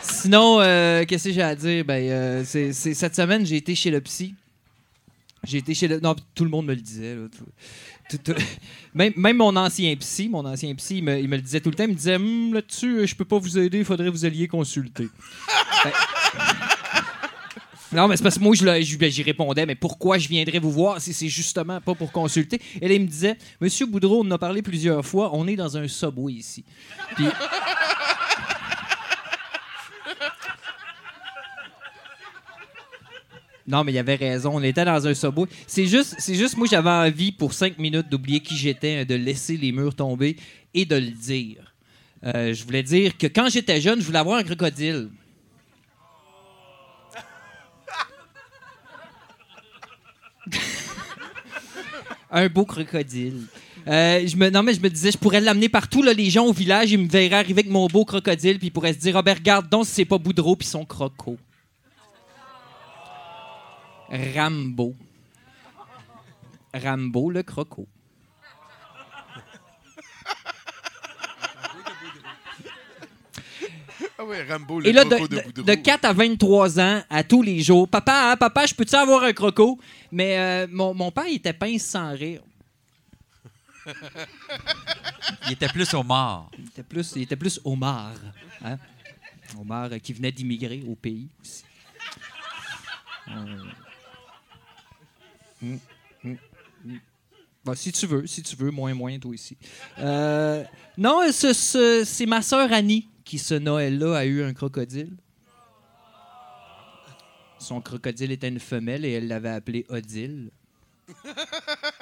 Sinon, 0.01 0.59
euh, 0.61 1.03
qu'est-ce 1.05 1.25
que 1.25 1.33
j'ai 1.33 1.41
à 1.41 1.55
dire? 1.55 1.83
Ben, 1.85 2.09
euh, 2.09 2.43
c'est, 2.45 2.73
c'est- 2.73 2.93
cette 2.93 3.15
semaine, 3.15 3.45
j'ai 3.45 3.57
été 3.57 3.75
chez 3.75 3.91
le 3.91 4.01
psy. 4.01 4.33
J'ai 5.45 5.57
été 5.59 5.73
chez 5.73 5.87
le. 5.87 5.99
Non, 5.99 6.15
tout 6.35 6.43
le 6.43 6.49
monde 6.49 6.65
me 6.65 6.73
le 6.73 6.81
disait. 6.81 7.15
là. 7.15 7.27
Tout- 8.09 8.17
tout- 8.17 8.33
tout- 8.33 8.41
Même, 8.93 9.13
même 9.15 9.37
mon 9.37 9.55
ancien 9.55 9.95
psy, 9.97 10.29
mon 10.29 10.43
ancien 10.45 10.73
psy, 10.75 10.97
il 10.97 11.03
me, 11.03 11.19
il 11.19 11.27
me 11.29 11.35
le 11.35 11.41
disait 11.41 11.59
tout 11.61 11.69
le 11.69 11.75
temps. 11.75 11.83
Il 11.83 11.89
me 11.91 11.95
disait 11.95 12.15
Hum, 12.15 12.53
là-dessus, 12.53 12.99
euh, 12.99 13.05
je 13.07 13.15
peux 13.15 13.25
pas 13.25 13.37
vous 13.37 13.57
aider, 13.57 13.77
il 13.79 13.85
faudrait 13.85 14.07
que 14.07 14.11
vous 14.11 14.25
alliez 14.25 14.47
consulter. 14.47 15.07
Ben, 17.91 18.01
non, 18.01 18.07
mais 18.07 18.17
c'est 18.17 18.23
parce 18.23 18.37
que 18.37 18.43
moi, 18.43 18.53
je, 18.53 18.63
le- 18.65 18.81
je- 18.83 18.97
ben, 18.97 19.09
j'y 19.09 19.23
répondais, 19.23 19.65
mais 19.65 19.73
pourquoi 19.73 20.19
je 20.19 20.27
viendrais 20.27 20.59
vous 20.59 20.69
voir 20.71 21.01
si 21.01 21.11
c'est 21.13 21.27
justement 21.29 21.81
pas 21.81 21.95
pour 21.95 22.11
consulter? 22.11 22.61
Et 22.81 22.87
là, 22.87 22.93
il 22.93 23.01
me 23.01 23.07
disait, 23.07 23.35
Monsieur 23.61 23.87
Boudreau, 23.87 24.21
on 24.23 24.27
en 24.27 24.31
a 24.31 24.37
parlé 24.37 24.61
plusieurs 24.61 25.03
fois, 25.03 25.31
on 25.33 25.47
est 25.47 25.55
dans 25.55 25.75
un 25.77 25.87
subway 25.87 26.33
ici. 26.33 26.63
Puis- 27.15 27.25
Non, 33.69 33.83
mais 33.83 33.93
il 33.93 33.97
avait 33.99 34.15
raison. 34.15 34.53
On 34.55 34.63
était 34.63 34.83
dans 34.83 35.07
un 35.07 35.13
subway. 35.13 35.47
C'est 35.67 35.85
juste, 35.85 36.15
juste 36.33 36.57
moi, 36.57 36.65
j'avais 36.67 36.89
envie 36.89 37.31
pour 37.31 37.53
cinq 37.53 37.77
minutes 37.77 38.09
d'oublier 38.09 38.39
qui 38.39 38.57
j'étais, 38.57 39.05
de 39.05 39.13
laisser 39.13 39.57
les 39.57 39.71
murs 39.71 39.93
tomber 39.93 40.37
et 40.73 40.85
de 40.85 40.95
le 40.95 41.11
dire. 41.11 41.75
Euh, 42.25 42.51
je 42.51 42.63
voulais 42.65 42.81
dire 42.81 43.15
que 43.15 43.27
quand 43.27 43.47
j'étais 43.47 43.79
jeune, 43.79 44.01
je 44.01 44.05
voulais 44.07 44.17
avoir 44.17 44.39
un 44.39 44.43
crocodile. 44.43 45.09
un 52.31 52.47
beau 52.47 52.65
crocodile. 52.65 53.43
Euh, 53.87 54.27
non, 54.51 54.63
mais 54.63 54.73
je 54.73 54.81
me 54.81 54.89
disais, 54.89 55.11
je 55.11 55.17
pourrais 55.19 55.41
l'amener 55.41 55.69
partout. 55.69 56.01
Là, 56.01 56.13
les 56.13 56.31
gens 56.31 56.47
au 56.47 56.53
village, 56.53 56.89
ils 56.91 56.97
me 56.97 57.07
verraient 57.07 57.35
arriver 57.35 57.61
avec 57.61 57.69
mon 57.69 57.85
beau 57.85 58.03
crocodile, 58.03 58.57
puis 58.57 58.69
ils 58.69 58.71
pourraient 58.71 58.93
se 58.93 58.99
dire, 58.99 59.15
ah 59.15 59.21
ben, 59.21 59.35
regarde 59.35 59.69
donc 59.69 59.85
si 59.85 59.91
c'est 59.91 60.05
pas 60.05 60.17
Boudreau 60.17 60.55
puis 60.55 60.67
son 60.67 60.85
croco. 60.85 61.37
Rambo. 64.09 64.95
Rambo 66.73 67.29
le 67.31 67.43
croco. 67.43 67.87
Ah 74.17 74.25
ouais, 74.25 74.43
Rambo, 74.49 74.79
le 74.79 74.87
Et 74.87 74.93
là, 74.93 75.03
de, 75.03 75.09
croco 75.09 75.27
de, 75.27 75.35
de- 75.37 75.41
Boudreau. 75.43 75.63
de 75.63 75.73
4 75.75 76.05
à 76.05 76.13
23 76.13 76.79
ans, 76.79 77.03
à 77.09 77.23
tous 77.23 77.41
les 77.41 77.61
jours, 77.61 77.87
papa, 77.87 78.31
hein, 78.31 78.37
papa, 78.37 78.65
je 78.65 78.73
peux-tu 78.73 78.95
avoir 78.95 79.23
un 79.23 79.33
croco? 79.33 79.79
Mais 80.11 80.37
euh, 80.37 80.67
mon, 80.69 80.93
mon 80.93 81.11
père, 81.11 81.27
il 81.27 81.35
était 81.35 81.53
pince 81.53 81.83
sans 81.83 82.11
rire. 82.13 82.41
Il 85.47 85.53
était 85.53 85.67
plus 85.69 85.91
au 85.95 86.03
mort. 86.03 86.51
Il 86.57 86.65
était 86.65 86.83
plus, 86.83 87.13
il 87.15 87.21
était 87.23 87.35
plus 87.35 87.59
Omar. 87.63 88.11
Hein? 88.63 88.77
Omar 89.59 89.89
euh, 89.91 89.97
qui 89.97 90.13
venait 90.13 90.31
d'immigrer 90.31 90.83
au 90.87 90.95
pays 90.95 91.27
aussi. 91.41 91.63
Euh, 93.29 93.63
Bon, 97.65 97.75
si 97.75 97.91
tu 97.91 98.05
veux, 98.07 98.25
si 98.25 98.41
tu 98.41 98.55
veux, 98.55 98.71
moins, 98.71 98.93
moins, 98.93 99.19
toi 99.19 99.35
ici. 99.35 99.57
Euh, 99.99 100.63
non, 100.97 101.21
ce- 101.31 101.53
ce- 101.53 102.03
c'est 102.05 102.25
ma 102.25 102.41
sœur 102.41 102.71
Annie 102.71 103.09
qui, 103.25 103.37
ce 103.37 103.53
Noël-là, 103.53 104.15
a 104.17 104.25
eu 104.25 104.41
un 104.43 104.53
crocodile. 104.53 105.11
Son 107.59 107.81
crocodile 107.81 108.31
était 108.31 108.47
une 108.47 108.59
femelle 108.59 109.03
et 109.03 109.11
elle 109.11 109.27
l'avait 109.27 109.49
appelé 109.49 109.85
Odile. 109.89 110.51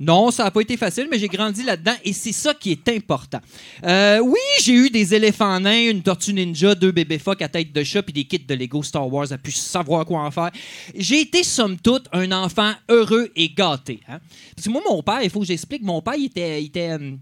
Non, 0.00 0.30
ça 0.30 0.44
n'a 0.44 0.50
pas 0.50 0.60
été 0.60 0.76
facile, 0.76 1.08
mais 1.10 1.18
j'ai 1.18 1.28
grandi 1.28 1.62
là-dedans 1.62 1.94
et 2.04 2.12
c'est 2.12 2.32
ça 2.32 2.54
qui 2.54 2.70
est 2.72 2.88
important. 2.88 3.40
Euh, 3.84 4.20
oui, 4.20 4.38
j'ai 4.62 4.74
eu 4.74 4.90
des 4.90 5.14
éléphants 5.14 5.58
nains, 5.58 5.90
une 5.90 6.02
tortue 6.02 6.32
ninja, 6.32 6.74
deux 6.74 6.92
bébés 6.92 7.18
phoques 7.18 7.42
à 7.42 7.48
tête 7.48 7.72
de 7.72 7.82
chat 7.82 8.02
puis 8.02 8.12
des 8.12 8.24
kits 8.24 8.38
de 8.38 8.54
Lego 8.54 8.82
Star 8.82 9.12
Wars 9.12 9.32
à 9.32 9.38
pu 9.38 9.50
savoir 9.50 10.04
quoi 10.06 10.20
en 10.20 10.30
faire. 10.30 10.50
J'ai 10.94 11.22
été, 11.22 11.42
somme 11.42 11.76
toute, 11.78 12.06
un 12.12 12.30
enfant 12.32 12.72
heureux 12.88 13.30
et 13.34 13.48
gâté. 13.48 14.00
hein. 14.08 14.20
Parce 14.54 14.66
que 14.66 14.70
moi, 14.70 14.82
mon 14.88 15.02
père, 15.02 15.22
il 15.22 15.30
faut 15.30 15.40
que 15.40 15.46
j'explique, 15.46 15.82
mon 15.82 16.00
père, 16.00 16.14
il 16.16 16.26
était, 16.26 16.62
il 16.62 16.70
euh, 16.76 17.12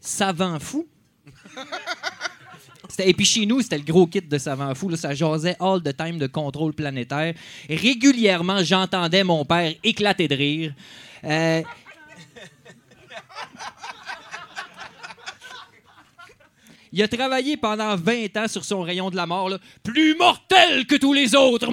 savant 0.00 0.58
fou. 0.58 0.86
Et 2.98 3.14
puis 3.14 3.24
chez 3.24 3.46
nous, 3.46 3.60
c'était 3.62 3.78
le 3.78 3.84
gros 3.84 4.06
kit 4.06 4.20
de 4.20 4.38
savant 4.38 4.74
fou. 4.74 4.94
ça 4.96 5.14
jasait 5.14 5.56
all 5.60 5.82
the 5.82 5.96
time 5.96 6.18
de 6.18 6.26
contrôle 6.26 6.74
planétaire. 6.74 7.34
Régulièrement, 7.68 8.62
j'entendais 8.62 9.24
mon 9.24 9.44
père 9.44 9.72
éclater 9.82 10.28
de 10.28 10.34
rire. 10.34 10.74
Euh, 11.24 11.62
Il 16.92 17.02
a 17.02 17.08
travaillé 17.08 17.56
pendant 17.56 17.96
20 17.96 18.36
ans 18.36 18.48
sur 18.48 18.64
son 18.64 18.82
rayon 18.82 19.10
de 19.10 19.16
la 19.16 19.26
mort, 19.26 19.50
plus 19.82 20.14
mortel 20.14 20.86
que 20.86 20.96
tous 20.96 21.14
les 21.14 21.34
autres. 21.34 21.70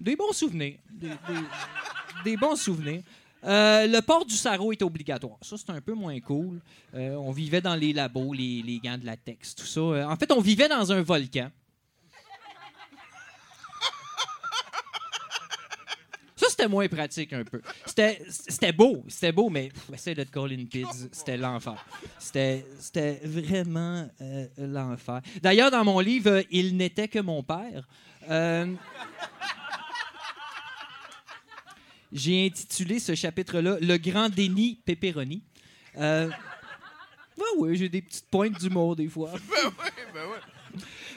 Des 0.00 0.16
bons 0.16 0.32
souvenirs. 0.32 0.78
Des 2.24 2.36
bons 2.36 2.56
souvenirs. 2.56 3.02
Euh, 3.44 3.86
le 3.86 4.00
port 4.00 4.24
du 4.24 4.34
sarrau 4.34 4.72
est 4.72 4.82
obligatoire. 4.82 5.36
Ça, 5.42 5.56
c'est 5.56 5.70
un 5.70 5.80
peu 5.80 5.94
moins 5.94 6.18
cool. 6.20 6.60
Euh, 6.94 7.14
on 7.14 7.32
vivait 7.32 7.60
dans 7.60 7.74
les 7.74 7.92
labos, 7.92 8.32
les, 8.32 8.62
les 8.62 8.78
gants 8.78 8.98
de 8.98 9.04
latex, 9.04 9.54
tout 9.54 9.66
ça. 9.66 9.80
Euh, 9.80 10.04
en 10.04 10.16
fait, 10.16 10.30
on 10.30 10.40
vivait 10.40 10.68
dans 10.68 10.92
un 10.92 11.02
volcan. 11.02 11.50
Ça, 16.42 16.48
c'était 16.50 16.66
moins 16.66 16.88
pratique 16.88 17.32
un 17.34 17.44
peu. 17.44 17.62
C'était 17.86 18.72
beau, 18.72 19.04
c'était 19.06 19.30
beau, 19.30 19.48
mais 19.48 19.70
essaye 19.92 20.16
de 20.16 20.24
te 20.24 20.32
coller 20.32 20.56
une 20.56 20.68
c'était 21.12 21.36
l'enfer. 21.36 21.84
C'était 22.18 22.64
vraiment 23.22 24.08
euh, 24.20 24.46
l'enfer. 24.58 25.20
D'ailleurs, 25.40 25.70
dans 25.70 25.84
mon 25.84 26.00
livre, 26.00 26.30
euh, 26.30 26.42
Il 26.50 26.76
n'était 26.76 27.06
que 27.06 27.20
mon 27.20 27.44
père, 27.44 27.86
euh, 28.28 28.74
j'ai 32.12 32.46
intitulé 32.46 32.98
ce 32.98 33.14
chapitre-là 33.14 33.76
Le 33.80 33.96
grand 33.98 34.28
déni 34.28 34.80
pepperoni. 34.84 35.44
Ouais, 35.96 36.28
ouais, 37.56 37.76
j'ai 37.76 37.88
des 37.88 38.02
petites 38.02 38.28
pointes 38.28 38.58
d'humour 38.58 38.96
des 38.96 39.08
fois. 39.08 39.30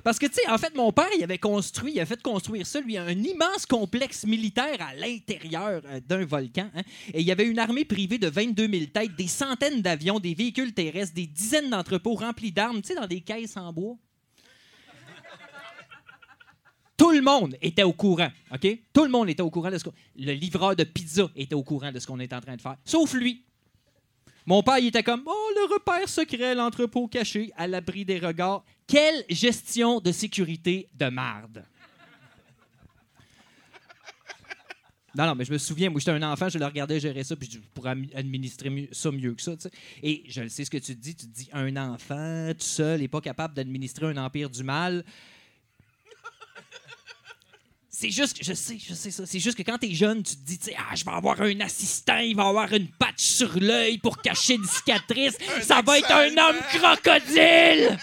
Parce 0.06 0.20
que, 0.20 0.28
tu 0.28 0.34
sais, 0.36 0.48
en 0.52 0.60
fait, 0.60 0.76
mon 0.76 0.92
père, 0.92 1.10
il 1.18 1.24
avait 1.24 1.40
construit, 1.40 1.94
il 1.96 2.00
a 2.00 2.06
fait 2.06 2.22
construire 2.22 2.68
ça, 2.68 2.80
lui, 2.80 2.96
un 2.96 3.10
immense 3.10 3.66
complexe 3.66 4.24
militaire 4.24 4.78
à 4.80 4.94
l'intérieur 4.94 5.82
euh, 5.84 6.00
d'un 6.00 6.24
volcan. 6.26 6.70
hein. 6.76 6.84
Et 7.12 7.22
il 7.22 7.26
y 7.26 7.32
avait 7.32 7.48
une 7.48 7.58
armée 7.58 7.86
privée 7.86 8.20
de 8.20 8.28
22 8.28 8.68
000 8.68 8.86
têtes, 8.94 9.16
des 9.16 9.28
centaines 9.28 9.82
d'avions, 9.82 10.20
des 10.20 10.36
véhicules 10.36 10.76
terrestres, 10.76 11.16
des 11.16 11.26
dizaines 11.26 11.72
d'entrepôts 11.72 12.14
remplis 12.14 12.52
d'armes, 12.52 12.84
tu 12.84 12.90
sais, 12.90 12.94
dans 12.94 13.08
des 13.08 13.22
caisses 13.22 13.58
en 13.58 13.74
bois. 13.74 13.96
Tout 16.98 17.10
le 17.10 17.22
monde 17.22 17.58
était 17.60 17.82
au 17.82 17.92
courant, 17.94 18.30
OK? 18.54 18.80
Tout 18.94 19.06
le 19.06 19.10
monde 19.10 19.28
était 19.28 19.42
au 19.42 19.50
courant 19.50 19.72
de 19.72 19.80
ce 19.80 19.86
qu'on... 19.86 19.94
Le 20.20 20.34
livreur 20.34 20.76
de 20.76 20.84
pizza 20.84 21.32
était 21.36 21.56
au 21.56 21.64
courant 21.64 21.92
de 21.92 21.98
ce 21.98 22.06
qu'on 22.06 22.20
était 22.20 22.36
en 22.36 22.42
train 22.42 22.56
de 22.56 22.62
faire, 22.62 22.78
sauf 22.86 23.12
lui. 23.16 23.44
Mon 24.46 24.62
père, 24.62 24.78
il 24.78 24.86
était 24.86 25.02
comme 25.02 25.24
Oh, 25.26 25.50
le 25.56 25.74
repère 25.74 26.08
secret, 26.08 26.54
l'entrepôt 26.54 27.08
caché, 27.08 27.52
à 27.58 27.68
l'abri 27.68 28.06
des 28.06 28.20
regards. 28.20 28.64
Quelle 28.88 29.24
gestion 29.30 30.00
de 30.00 30.12
sécurité 30.12 30.88
de 30.94 31.08
marde? 31.10 31.66
Non, 35.18 35.28
non, 35.28 35.36
mais 35.36 35.46
je 35.46 35.54
me 35.54 35.58
souviens, 35.58 35.90
moi, 35.90 36.00
j'étais 36.02 36.12
un 36.12 36.22
enfant, 36.30 36.50
je 36.50 36.60
le 36.60 36.66
regardais 36.66 37.00
gérer 37.00 37.24
ça, 37.24 37.38
puis 37.38 37.50
je 37.50 37.58
pourrais 37.74 37.92
administrer 38.16 38.70
mieux- 38.70 38.90
ça 38.92 39.12
mieux 39.12 39.34
que 39.34 39.42
ça, 39.42 39.56
tu 39.56 39.62
sais. 39.62 39.72
Et 40.04 40.24
je 40.28 40.42
le 40.42 40.50
sais 40.50 40.66
ce 40.66 40.70
que 40.70 40.78
tu 40.78 40.94
te 40.94 41.00
dis, 41.02 41.16
tu 41.16 41.26
te 41.26 41.32
dis, 41.34 41.50
un 41.54 41.74
enfant 41.78 42.52
tout 42.54 42.66
seul 42.66 43.00
n'est 43.00 43.08
pas 43.08 43.22
capable 43.22 43.54
d'administrer 43.54 44.08
un 44.08 44.18
empire 44.18 44.50
du 44.50 44.62
mal. 44.64 45.06
C'est 47.90 48.12
juste 48.12 48.38
que, 48.38 48.44
je 48.44 48.52
sais, 48.54 48.78
je 48.78 48.94
sais 48.94 49.10
ça. 49.10 49.26
C'est 49.26 49.40
juste 49.40 49.58
que 49.58 49.64
quand 49.64 49.78
t'es 49.78 49.94
jeune, 49.94 50.22
tu 50.22 50.36
te 50.36 50.42
dis, 50.46 50.58
tu 50.60 50.66
sais, 50.66 50.76
ah, 50.78 50.94
je 50.96 51.06
vais 51.06 51.12
avoir 51.12 51.40
un 51.40 51.62
assistant, 51.62 52.18
il 52.18 52.36
va 52.36 52.50
avoir 52.50 52.74
une 52.74 52.90
patch 52.90 53.24
sur 53.24 53.58
l'œil 53.58 54.00
pour 54.00 54.22
cacher 54.22 54.56
une 54.56 54.66
cicatrice. 54.66 55.38
Ça 55.62 55.82
va 55.82 55.98
être 56.00 56.12
un 56.12 56.28
homme 56.38 56.58
crocodile! 56.74 57.98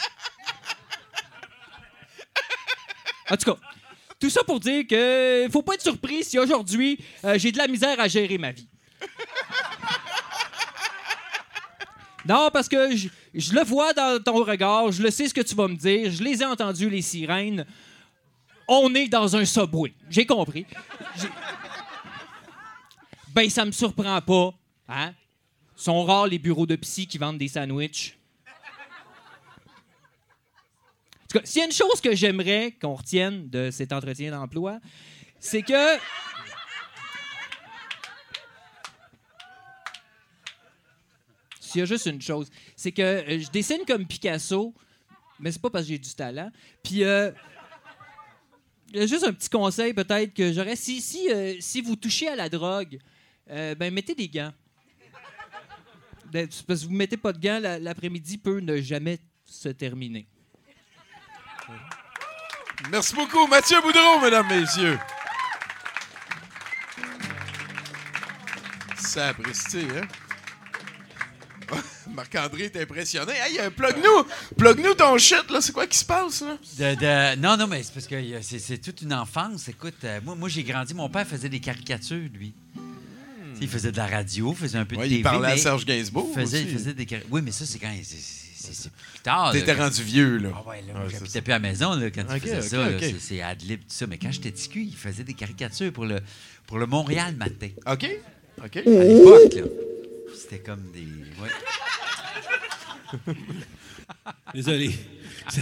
En 3.31 3.37
tout 3.37 3.53
cas, 3.53 3.59
tout 4.19 4.31
ça 4.31 4.45
pour 4.45 4.61
dire 4.61 4.87
que 4.87 5.49
faut 5.51 5.63
pas 5.63 5.75
être 5.75 5.83
surpris 5.83 6.25
si 6.25 6.39
aujourd'hui, 6.39 6.99
euh, 7.25 7.39
j'ai 7.39 7.53
de 7.53 7.59
la 7.59 7.67
misère 7.69 7.99
à 7.99 8.09
gérer 8.09 8.39
ma 8.39 8.53
vie. 8.53 8.69
Non, 12.25 12.51
parce 12.53 12.69
que 12.69 12.95
je, 12.97 13.53
le 13.53 13.65
vois 13.65 13.93
dans 13.93 14.23
ton 14.23 14.45
regard, 14.45 14.93
je 14.93 15.03
le 15.03 15.11
sais 15.11 15.29
ce 15.29 15.35
que 15.35 15.41
tu 15.41 15.55
vas 15.55 15.67
me 15.67 15.75
dire, 15.75 16.11
je 16.11 16.23
les 16.23 16.41
ai 16.41 16.45
entendus, 16.45 16.89
les 16.89 17.03
sirènes. 17.03 17.67
On 18.69 18.95
est 18.95 19.09
dans 19.09 19.37
un 19.37 19.45
subway. 19.45 19.93
J'ai 20.09 20.25
compris. 20.25 20.65
Ben, 23.35 23.51
ça 23.51 23.65
me 23.65 23.73
surprend 23.73 24.21
pas. 24.21 24.55
Hein? 24.89 25.15
Sont 25.75 26.05
rares 26.05 26.29
les 26.29 26.39
bureaux 26.39 26.67
de 26.67 26.77
psy 26.77 27.07
qui 27.07 27.19
vendent 27.19 27.39
des 27.39 27.49
sandwichs. 27.49 28.17
En 31.22 31.22
s'il 31.45 31.61
y 31.61 31.63
a 31.63 31.67
une 31.67 31.73
chose 31.73 32.01
que 32.01 32.15
j'aimerais 32.15 32.73
qu'on 32.81 32.95
retienne 32.95 33.49
de 33.49 33.71
cet 33.71 33.93
entretien 33.93 34.31
d'emploi, 34.31 34.81
c'est 35.41 35.63
que. 35.63 35.99
S'il 41.61 41.79
y 41.79 41.83
a 41.83 41.87
juste 41.87 42.07
une 42.07 42.21
chose, 42.21 42.51
c'est 42.77 42.93
que 42.93 43.03
euh, 43.03 43.39
je 43.41 43.51
dessine 43.51 43.81
comme 43.87 44.07
Picasso, 44.07 44.75
mais 45.41 45.51
c'est 45.53 45.61
pas 45.63 45.71
parce 45.71 45.85
que 45.85 45.89
j'ai 45.93 45.99
du 45.99 46.13
talent. 46.15 46.51
Puis, 46.83 47.03
euh, 47.05 47.31
il 48.93 49.01
y 49.01 49.03
a 49.03 49.07
juste 49.07 49.25
un 49.25 49.33
petit 49.33 49.49
conseil 49.49 49.95
peut-être 49.95 50.35
que 50.35 50.53
j'aurais. 50.53 50.77
Si, 50.77 51.01
si, 51.01 51.31
euh, 51.31 51.55
si 51.61 51.81
vous 51.81 51.97
touchez 51.97 52.29
à 52.29 52.37
la 52.37 52.49
drogue, 52.49 52.99
euh, 53.51 53.75
ben 53.75 53.93
mettez 53.93 54.15
des 54.15 54.29
gants. 54.29 54.53
Ben, 56.31 56.47
Parce 56.67 56.83
que 56.83 56.87
vous 56.87 56.93
mettez 56.95 57.17
pas 57.17 57.33
de 57.33 57.39
gants, 57.39 57.59
la- 57.61 57.79
l'après-midi 57.79 58.39
peut 58.39 58.61
ne 58.61 58.81
jamais 58.81 59.19
se 59.45 59.69
terminer. 59.71 60.27
Merci 62.91 63.15
beaucoup, 63.15 63.47
Mathieu 63.47 63.81
Boudreau, 63.81 64.21
mesdames, 64.23 64.47
messieurs. 64.49 64.99
Sapristi, 68.99 69.87
hein? 69.97 70.07
Marc-André 72.15 72.65
est 72.65 72.77
impressionné. 72.77 73.33
Hey, 73.33 73.59
euh, 73.61 73.71
plug-nous! 73.71 74.25
Plug-nous 74.57 74.95
ton 74.95 75.17
shit, 75.19 75.51
là. 75.51 75.61
C'est 75.61 75.73
quoi 75.73 75.87
qui 75.87 75.97
se 75.99 76.05
passe, 76.05 76.43
là? 76.43 76.59
De- 76.79 76.95
de- 76.97 77.37
non, 77.41 77.57
non, 77.57 77.67
mais 77.67 77.83
c'est 77.83 77.95
parce 77.95 78.07
que 78.07 78.15
euh, 78.15 78.41
c'est, 78.43 78.79
toute 78.79 79.01
une 79.03 79.15
enfance. 79.15 79.69
Écoute, 79.69 79.95
euh, 80.05 80.21
moi, 80.25 80.35
moi 80.35 80.49
j'ai 80.49 80.63
grandi. 80.63 80.93
Mon 80.95 81.09
père 81.09 81.27
faisait 81.27 81.49
des 81.49 81.61
caricatures, 81.61 82.29
lui. 82.35 82.55
Sais, 83.55 83.61
Il 83.63 83.69
faisait 83.69 83.93
de 83.93 83.97
la 83.97 84.07
radio, 84.07 84.53
faisait 84.55 84.79
un 84.79 84.85
peu 84.85 84.97
de 84.97 85.01
Ouais, 85.01 85.07
il 85.07 85.11
TV. 85.11 85.23
parlait 85.23 85.53
à 85.53 85.57
Serge 85.57 85.85
Gainsbourg 85.87 86.29
Il 86.35 86.41
faisait, 86.41 86.59
aussi. 86.59 86.67
il 86.69 86.73
faisait 86.75 86.95
des 86.95 87.07
Oui, 87.31 87.41
mais 87.43 87.53
ça, 87.53 87.65
c'est 87.65 87.79
quand. 87.79 87.93
c'est- 88.03 88.43
c'est 88.73 88.91
plus 88.93 89.21
tard. 89.23 89.47
là, 89.47 89.53
T'étais 89.61 89.75
quand- 89.75 89.83
rendu 89.83 90.03
vieux, 90.03 90.37
là. 90.39 90.51
Ah 90.55 90.69
ouais, 90.69 90.83
là, 90.87 90.95
j'habitais 91.09 91.41
plus 91.43 91.53
à 91.53 91.57
la 91.57 91.61
maison 91.69 91.95
là, 91.95 92.11
quand 92.11 92.23
Ok, 92.23 92.31
il 92.37 92.41
faisait 92.41 92.57
ok, 92.59 92.63
ça. 92.65 92.77
là. 92.77 92.97
ok. 92.97 93.01
C'est, 93.01 93.19
c'est 93.21 93.43
ad 93.43 93.63
lib, 93.63 93.81
tout 93.81 93.87
ça. 93.89 94.07
Mais 94.07 94.19
quand 94.19 94.31
j'étais 94.33 94.51
petit 94.51 94.69
cul, 94.69 94.83
il 94.85 94.97
faisait 94.97 95.25
des 95.25 95.35
caricatures 95.35 95.93
pour 95.93 96.05
le, 96.07 96.21
pour 96.67 96.79
le 96.79 96.87
Montréal 96.87 97.35
Matin. 97.37 97.69
OK. 97.87 98.07
OK. 98.65 98.77
À 98.77 98.81
l'époque, 98.83 99.55
là. 99.55 99.63
C'était 100.37 100.61
comme 100.61 100.91
des. 100.93 101.07
ouais. 101.43 101.51
Désolé. 104.55 104.91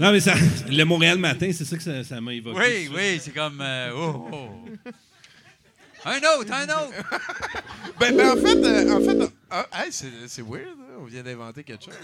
non, 0.00 0.12
mais 0.12 0.20
ça, 0.20 0.34
le 0.68 0.84
Montréal 0.84 1.18
matin, 1.18 1.50
c'est 1.52 1.64
ça 1.64 1.76
que 1.76 1.82
ça, 1.82 2.04
ça 2.04 2.20
m'a 2.20 2.32
évoqué. 2.32 2.58
Oui, 2.58 2.86
ça. 2.86 2.92
oui, 2.94 3.20
c'est 3.22 3.32
comme. 3.34 3.60
euh, 3.60 3.90
oh, 3.94 4.28
oh. 4.32 4.48
Un 6.08 6.18
autre, 6.18 6.52
un 6.52 6.64
autre! 6.64 6.94
Ben, 7.98 8.16
ben, 8.16 8.30
en 8.30 8.36
fait, 8.36 8.56
euh, 8.56 8.96
en 8.96 9.00
fait 9.00 9.32
ah, 9.50 9.66
hey, 9.72 9.90
c'est, 9.90 10.42
weird, 10.42 10.68
hein, 10.68 10.98
on 11.00 11.04
vient 11.04 11.22
d'inventer 11.22 11.64
quelque 11.64 11.86
chose. 11.86 11.94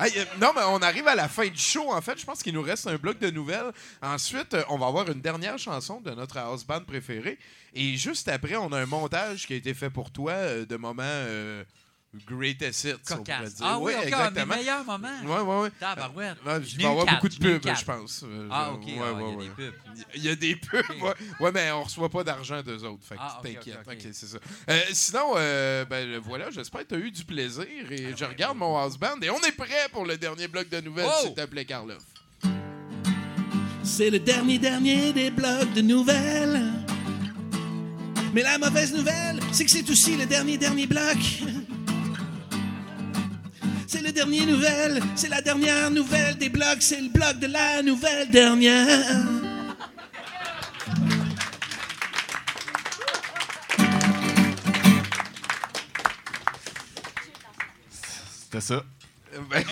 Euh, 0.00 0.24
non, 0.40 0.52
mais 0.54 0.62
on 0.68 0.78
arrive 0.78 1.08
à 1.08 1.16
la 1.16 1.28
fin 1.28 1.48
du 1.48 1.58
show, 1.58 1.90
en 1.90 2.00
fait. 2.00 2.18
Je 2.18 2.24
pense 2.24 2.42
qu'il 2.42 2.54
nous 2.54 2.62
reste 2.62 2.86
un 2.86 2.96
bloc 2.96 3.18
de 3.18 3.28
nouvelles. 3.30 3.72
Ensuite, 4.00 4.54
euh, 4.54 4.62
on 4.68 4.78
va 4.78 4.86
avoir 4.86 5.10
une 5.10 5.20
dernière 5.20 5.58
chanson 5.58 6.00
de 6.00 6.12
notre 6.12 6.38
house 6.38 6.64
band 6.64 6.84
préférée. 6.84 7.38
Et 7.74 7.96
juste 7.96 8.28
après, 8.28 8.54
on 8.56 8.72
a 8.72 8.78
un 8.78 8.86
montage 8.86 9.46
qui 9.46 9.54
a 9.54 9.56
été 9.56 9.74
fait 9.74 9.90
pour 9.90 10.12
toi 10.12 10.32
euh, 10.32 10.64
de 10.64 10.76
moments 10.76 11.02
greatest 12.26 12.84
hits, 12.84 12.94
on 13.12 13.16
pourrait 13.22 13.24
dire. 13.48 13.54
Ah 13.62 13.78
oui, 13.78 13.84
Ouais, 13.92 13.94
encore, 13.96 14.06
exactement. 14.08 14.46
mes 14.46 14.56
meilleurs 14.56 14.84
moments. 14.84 15.08
Ouais, 15.24 15.40
ouais, 15.40 15.62
ouais. 15.62 15.70
Tabarouette. 15.80 16.36
Ouais, 16.46 16.62
Je 16.62 16.74
il 16.74 16.78
n'ai 16.78 16.84
va 16.84 16.88
y 16.90 16.92
eu 16.92 16.98
avoir 17.00 17.14
beaucoup 17.14 17.28
de 17.28 17.34
pubs, 17.36 17.76
je 17.78 17.84
pense. 17.84 18.24
Euh, 18.26 18.48
Ah, 18.50 18.72
OK, 18.72 18.84
ouais, 18.86 18.94
ah, 19.04 19.12
ouais, 19.12 19.24
il 19.34 19.34
y 19.34 19.38
a 19.38 19.44
des 19.46 19.50
pubs. 19.50 19.74
Il 20.14 20.24
y 20.24 20.28
a 20.28 20.36
des 20.36 20.56
pubs, 20.56 21.52
mais 21.54 21.70
on 21.72 21.82
reçoit 21.82 22.08
pas 22.08 22.24
d'argent 22.24 22.62
d'eux 22.62 22.84
autres, 22.84 23.02
fait 23.04 23.14
que 23.16 23.20
Ah, 23.22 23.40
t'inquiète. 23.42 23.78
ok, 23.86 23.98
c'est 24.12 24.26
ça. 24.26 24.38
Euh, 24.70 24.80
sinon, 24.92 25.32
euh, 25.36 25.84
ben 25.84 26.08
le 26.08 26.18
voilà, 26.18 26.50
j'espère 26.50 26.82
que 26.82 26.88
tu 26.88 26.94
as 26.94 26.98
eu 26.98 27.10
du 27.10 27.24
plaisir 27.24 27.64
et 27.90 28.14
je 28.16 28.24
regarde 28.24 28.56
mon 28.56 28.76
house 28.78 28.96
band 28.98 29.20
et 29.22 29.30
on 29.30 29.40
est 29.40 29.52
prêt 29.56 29.88
pour 29.92 30.04
le 30.04 30.16
dernier 30.16 30.48
bloc 30.48 30.68
de 30.68 30.80
nouvelles, 30.80 31.06
Oh! 31.08 31.22
s'il 31.22 31.34
te 31.34 31.44
plaît, 31.46 31.64
Karloff. 31.64 32.02
C'est 33.82 34.10
le 34.10 34.18
dernier 34.18 34.58
dernier 34.58 35.12
des 35.12 35.30
blocs 35.30 35.72
de 35.74 35.80
nouvelles. 35.80 36.72
Mais 38.34 38.42
la 38.42 38.58
mauvaise 38.58 38.92
nouvelle, 38.92 39.40
c'est 39.52 39.64
que 39.64 39.70
c'est 39.70 39.88
aussi 39.88 40.16
le 40.16 40.26
dernier 40.26 40.58
dernier 40.58 40.86
bloc. 40.86 41.16
C'est 43.88 44.02
le 44.02 44.10
dernier 44.10 44.44
nouvelle, 44.44 45.00
c'est 45.14 45.28
la 45.28 45.40
dernière 45.40 45.90
nouvelle 45.90 46.36
des 46.36 46.48
blocs, 46.48 46.80
c'est 46.80 47.00
le 47.00 47.08
bloc 47.08 47.38
de 47.38 47.46
la 47.46 47.82
nouvelle 47.82 48.28
dernière. 48.28 49.22
C'était 58.44 58.60
ça. 58.60 58.82
Ben, 59.50 59.64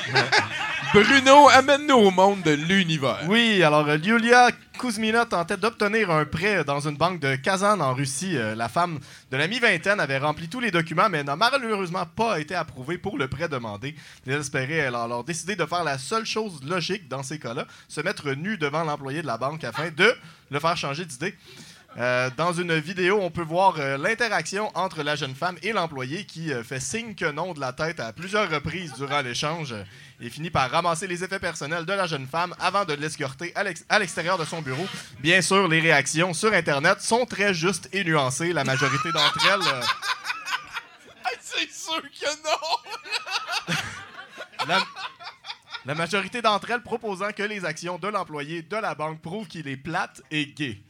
Bruno, 0.95 1.49
amène-nous 1.49 1.97
au 1.97 2.13
monde 2.13 2.43
de 2.43 2.53
l'univers. 2.53 3.19
Oui, 3.27 3.65
alors 3.65 3.89
euh, 3.89 3.97
Yulia 3.97 4.53
Kuzmina 4.79 5.27
tentait 5.27 5.57
d'obtenir 5.57 6.09
un 6.13 6.25
prêt 6.25 6.63
dans 6.63 6.87
une 6.87 6.97
banque 6.97 7.19
de 7.19 7.35
Kazan 7.35 7.81
en 7.81 7.95
Russie. 7.95 8.37
Euh, 8.37 8.55
la 8.55 8.69
femme 8.69 9.01
de 9.33 9.37
la 9.37 9.49
mi-vingtaine 9.49 9.99
avait 9.99 10.19
rempli 10.19 10.49
tous 10.49 10.61
les 10.61 10.71
documents, 10.71 11.09
mais 11.09 11.25
n'a 11.25 11.35
malheureusement 11.35 12.07
pas 12.07 12.39
été 12.39 12.55
approuvée 12.55 12.97
pour 12.97 13.19
le 13.19 13.27
prêt 13.27 13.49
demandé. 13.49 13.97
Désespérée, 14.25 14.77
elle 14.77 14.95
a 14.95 15.03
alors 15.03 15.25
décidé 15.25 15.57
de 15.57 15.67
faire 15.67 15.83
la 15.83 15.99
seule 15.99 16.27
chose 16.27 16.61
logique 16.65 17.09
dans 17.09 17.25
ces 17.25 17.41
cas-là, 17.41 17.67
se 17.89 18.01
mettre 18.01 18.31
nue 18.31 18.57
devant 18.57 18.85
l'employé 18.85 19.21
de 19.21 19.27
la 19.27 19.37
banque 19.37 19.65
afin 19.65 19.91
de 19.91 20.15
le 20.53 20.61
faire 20.61 20.77
changer 20.77 21.05
d'idée. 21.07 21.35
Euh, 21.97 22.29
dans 22.37 22.53
une 22.53 22.75
vidéo, 22.79 23.21
on 23.23 23.31
peut 23.31 23.43
voir 23.45 23.77
euh, 23.79 23.97
l'interaction 23.97 24.73
entre 24.75 25.05
la 25.05 25.15
jeune 25.15 25.35
femme 25.37 25.57
et 25.63 25.73
l'employé 25.73 26.25
qui 26.27 26.53
euh, 26.53 26.65
fait 26.65 26.81
signe 26.81 27.15
que 27.15 27.31
non 27.31 27.55
de 27.55 27.61
la 27.61 27.73
tête 27.73 28.01
à 28.01 28.13
plusieurs 28.13 28.51
reprises 28.51 28.93
durant 28.95 29.21
l'échange 29.21 29.73
et 30.21 30.29
finit 30.29 30.51
par 30.51 30.69
ramasser 30.73 31.07
les 31.07 31.23
effets 31.23 31.39
personnels 31.39 31.87
de 31.87 31.93
la 31.93 32.09
jeune 32.09 32.27
femme 32.27 32.53
avant 32.59 32.85
de 32.85 32.95
l'escorter 32.95 33.53
à 33.55 33.63
l'ex- 33.63 33.85
à 33.89 34.01
l'extérieur 34.01 34.39
de 34.39 34.45
son 34.45 34.61
bureau. 34.61 34.85
Bien 35.21 35.41
sûr, 35.41 35.69
les 35.69 35.79
réactions 35.79 36.35
sur 36.35 36.53
Internet 36.53 37.01
sont 37.01 37.27
très 37.27 37.55
justes 37.55 37.89
et 37.93 38.03
nuancées. 38.03 38.53
La 38.53 38.65
majorité 38.65 39.13
d'entre 39.13 39.47
elles... 39.47 39.61
c'est 41.41 41.71
sûr 41.71 42.03
que 42.03 42.43
non! 42.43 43.75
la, 44.67 44.83
la 45.87 45.95
majorité 45.95 46.43
d'entre 46.43 46.73
elles 46.73 46.83
proposant 46.83 47.31
que 47.31 47.45
les 47.45 47.65
actions 47.65 47.99
de 47.99 48.09
l'employé 48.09 48.63
de 48.63 48.77
la 48.77 48.97
banque 48.97 49.21
prouvent 49.23 49.47
qu'il 49.47 49.69
est 49.69 49.77
plate 49.77 50.23
et 50.33 50.47
gay. 50.47 50.81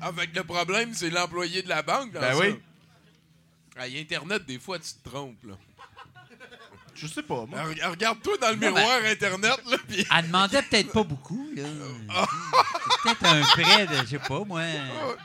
Avec 0.00 0.34
le 0.34 0.44
problème, 0.44 0.92
c'est 0.94 1.10
l'employé 1.10 1.62
de 1.62 1.68
la 1.68 1.82
banque. 1.82 2.12
dans 2.12 2.20
Ben 2.20 2.32
ça. 2.34 2.38
oui. 2.40 2.60
Hey, 3.78 4.00
Internet, 4.00 4.44
des 4.46 4.58
fois, 4.58 4.78
tu 4.78 4.88
te 5.02 5.08
trompes. 5.08 5.42
Là. 5.44 5.54
Je 6.94 7.06
sais 7.06 7.22
pas, 7.22 7.44
moi. 7.44 7.58
Alors, 7.60 7.90
Regarde-toi 7.90 8.38
dans 8.38 8.48
le 8.48 8.54
Non, 8.56 8.60
miroir 8.74 9.00
Internet. 9.04 9.60
Là, 9.70 9.76
puis- 9.86 10.06
Elle 10.16 10.26
demandait 10.26 10.62
peut-être 10.62 10.92
pas 10.92 11.02
beaucoup. 11.02 11.46
Là. 11.54 11.64
Peut-être 13.02 13.24
un 13.26 13.40
prêt 13.42 13.86
de, 13.86 13.94
je 13.96 14.06
sais 14.06 14.18
pas, 14.18 14.44
moi. 14.44 14.62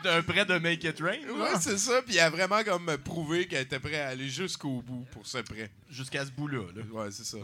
Un 0.03 0.21
prêt 0.21 0.45
de 0.45 0.57
Make 0.59 0.83
It 0.83 0.99
Rain. 0.99 1.19
Ouais, 1.33 1.57
c'est 1.61 1.77
ça. 1.77 2.01
Puis 2.01 2.17
elle 2.17 2.23
a 2.25 2.29
vraiment 2.29 2.61
comme 2.63 2.97
prouvé 2.97 3.47
qu'elle 3.47 3.61
était 3.61 3.79
prête 3.79 3.95
à 3.95 4.09
aller 4.09 4.29
jusqu'au 4.29 4.81
bout 4.81 5.05
pour 5.11 5.25
ce 5.25 5.37
prêt. 5.39 5.71
Jusqu'à 5.89 6.25
ce 6.25 6.31
bout-là. 6.31 6.63
là. 6.75 6.83
Ouais, 6.91 7.09
c'est 7.11 7.25
ça. 7.25 7.37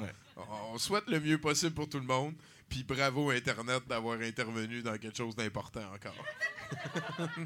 On 0.73 0.77
souhaite 0.77 1.07
le 1.07 1.19
mieux 1.21 1.37
possible 1.39 1.73
pour 1.73 1.87
tout 1.87 1.97
le 1.99 2.05
monde. 2.05 2.33
Puis 2.69 2.83
bravo 2.83 3.31
Internet 3.31 3.87
d'avoir 3.87 4.19
intervenu 4.21 4.81
dans 4.81 4.97
quelque 4.97 5.17
chose 5.17 5.35
d'important 5.35 5.93
encore. 5.93 6.25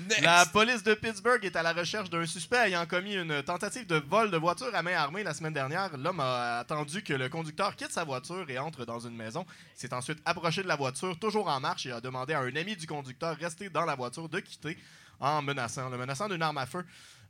Next. 0.00 0.22
La 0.22 0.46
police 0.46 0.82
de 0.82 0.94
Pittsburgh 0.94 1.44
est 1.44 1.54
à 1.56 1.62
la 1.62 1.72
recherche 1.72 2.10
d'un 2.10 2.26
suspect 2.26 2.68
ayant 2.68 2.86
commis 2.86 3.14
une 3.14 3.42
tentative 3.42 3.86
de 3.86 3.96
vol 3.96 4.30
de 4.30 4.36
voiture 4.36 4.74
à 4.74 4.82
main 4.82 4.94
armée 4.94 5.22
la 5.22 5.34
semaine 5.34 5.52
dernière. 5.52 5.96
L'homme 5.96 6.20
a 6.20 6.58
attendu 6.58 7.02
que 7.02 7.12
le 7.12 7.28
conducteur 7.28 7.76
quitte 7.76 7.92
sa 7.92 8.04
voiture 8.04 8.48
et 8.48 8.58
entre 8.58 8.84
dans 8.84 9.00
une 9.00 9.14
maison. 9.14 9.44
Il 9.76 9.80
s'est 9.80 9.94
ensuite 9.94 10.18
approché 10.24 10.62
de 10.62 10.68
la 10.68 10.76
voiture, 10.76 11.18
toujours 11.18 11.48
en 11.48 11.60
marche, 11.60 11.86
et 11.86 11.92
a 11.92 12.00
demandé 12.00 12.32
à 12.32 12.40
un 12.40 12.56
ami 12.56 12.76
du 12.76 12.86
conducteur 12.86 13.36
resté 13.36 13.68
dans 13.70 13.84
la 13.84 13.94
voiture 13.94 14.28
de 14.28 14.40
quitter 14.40 14.78
en 15.20 15.42
menaçant, 15.42 15.88
le 15.90 15.98
menaçant 15.98 16.28
d'une 16.28 16.42
arme 16.42 16.58
à 16.58 16.66
feu. 16.66 16.84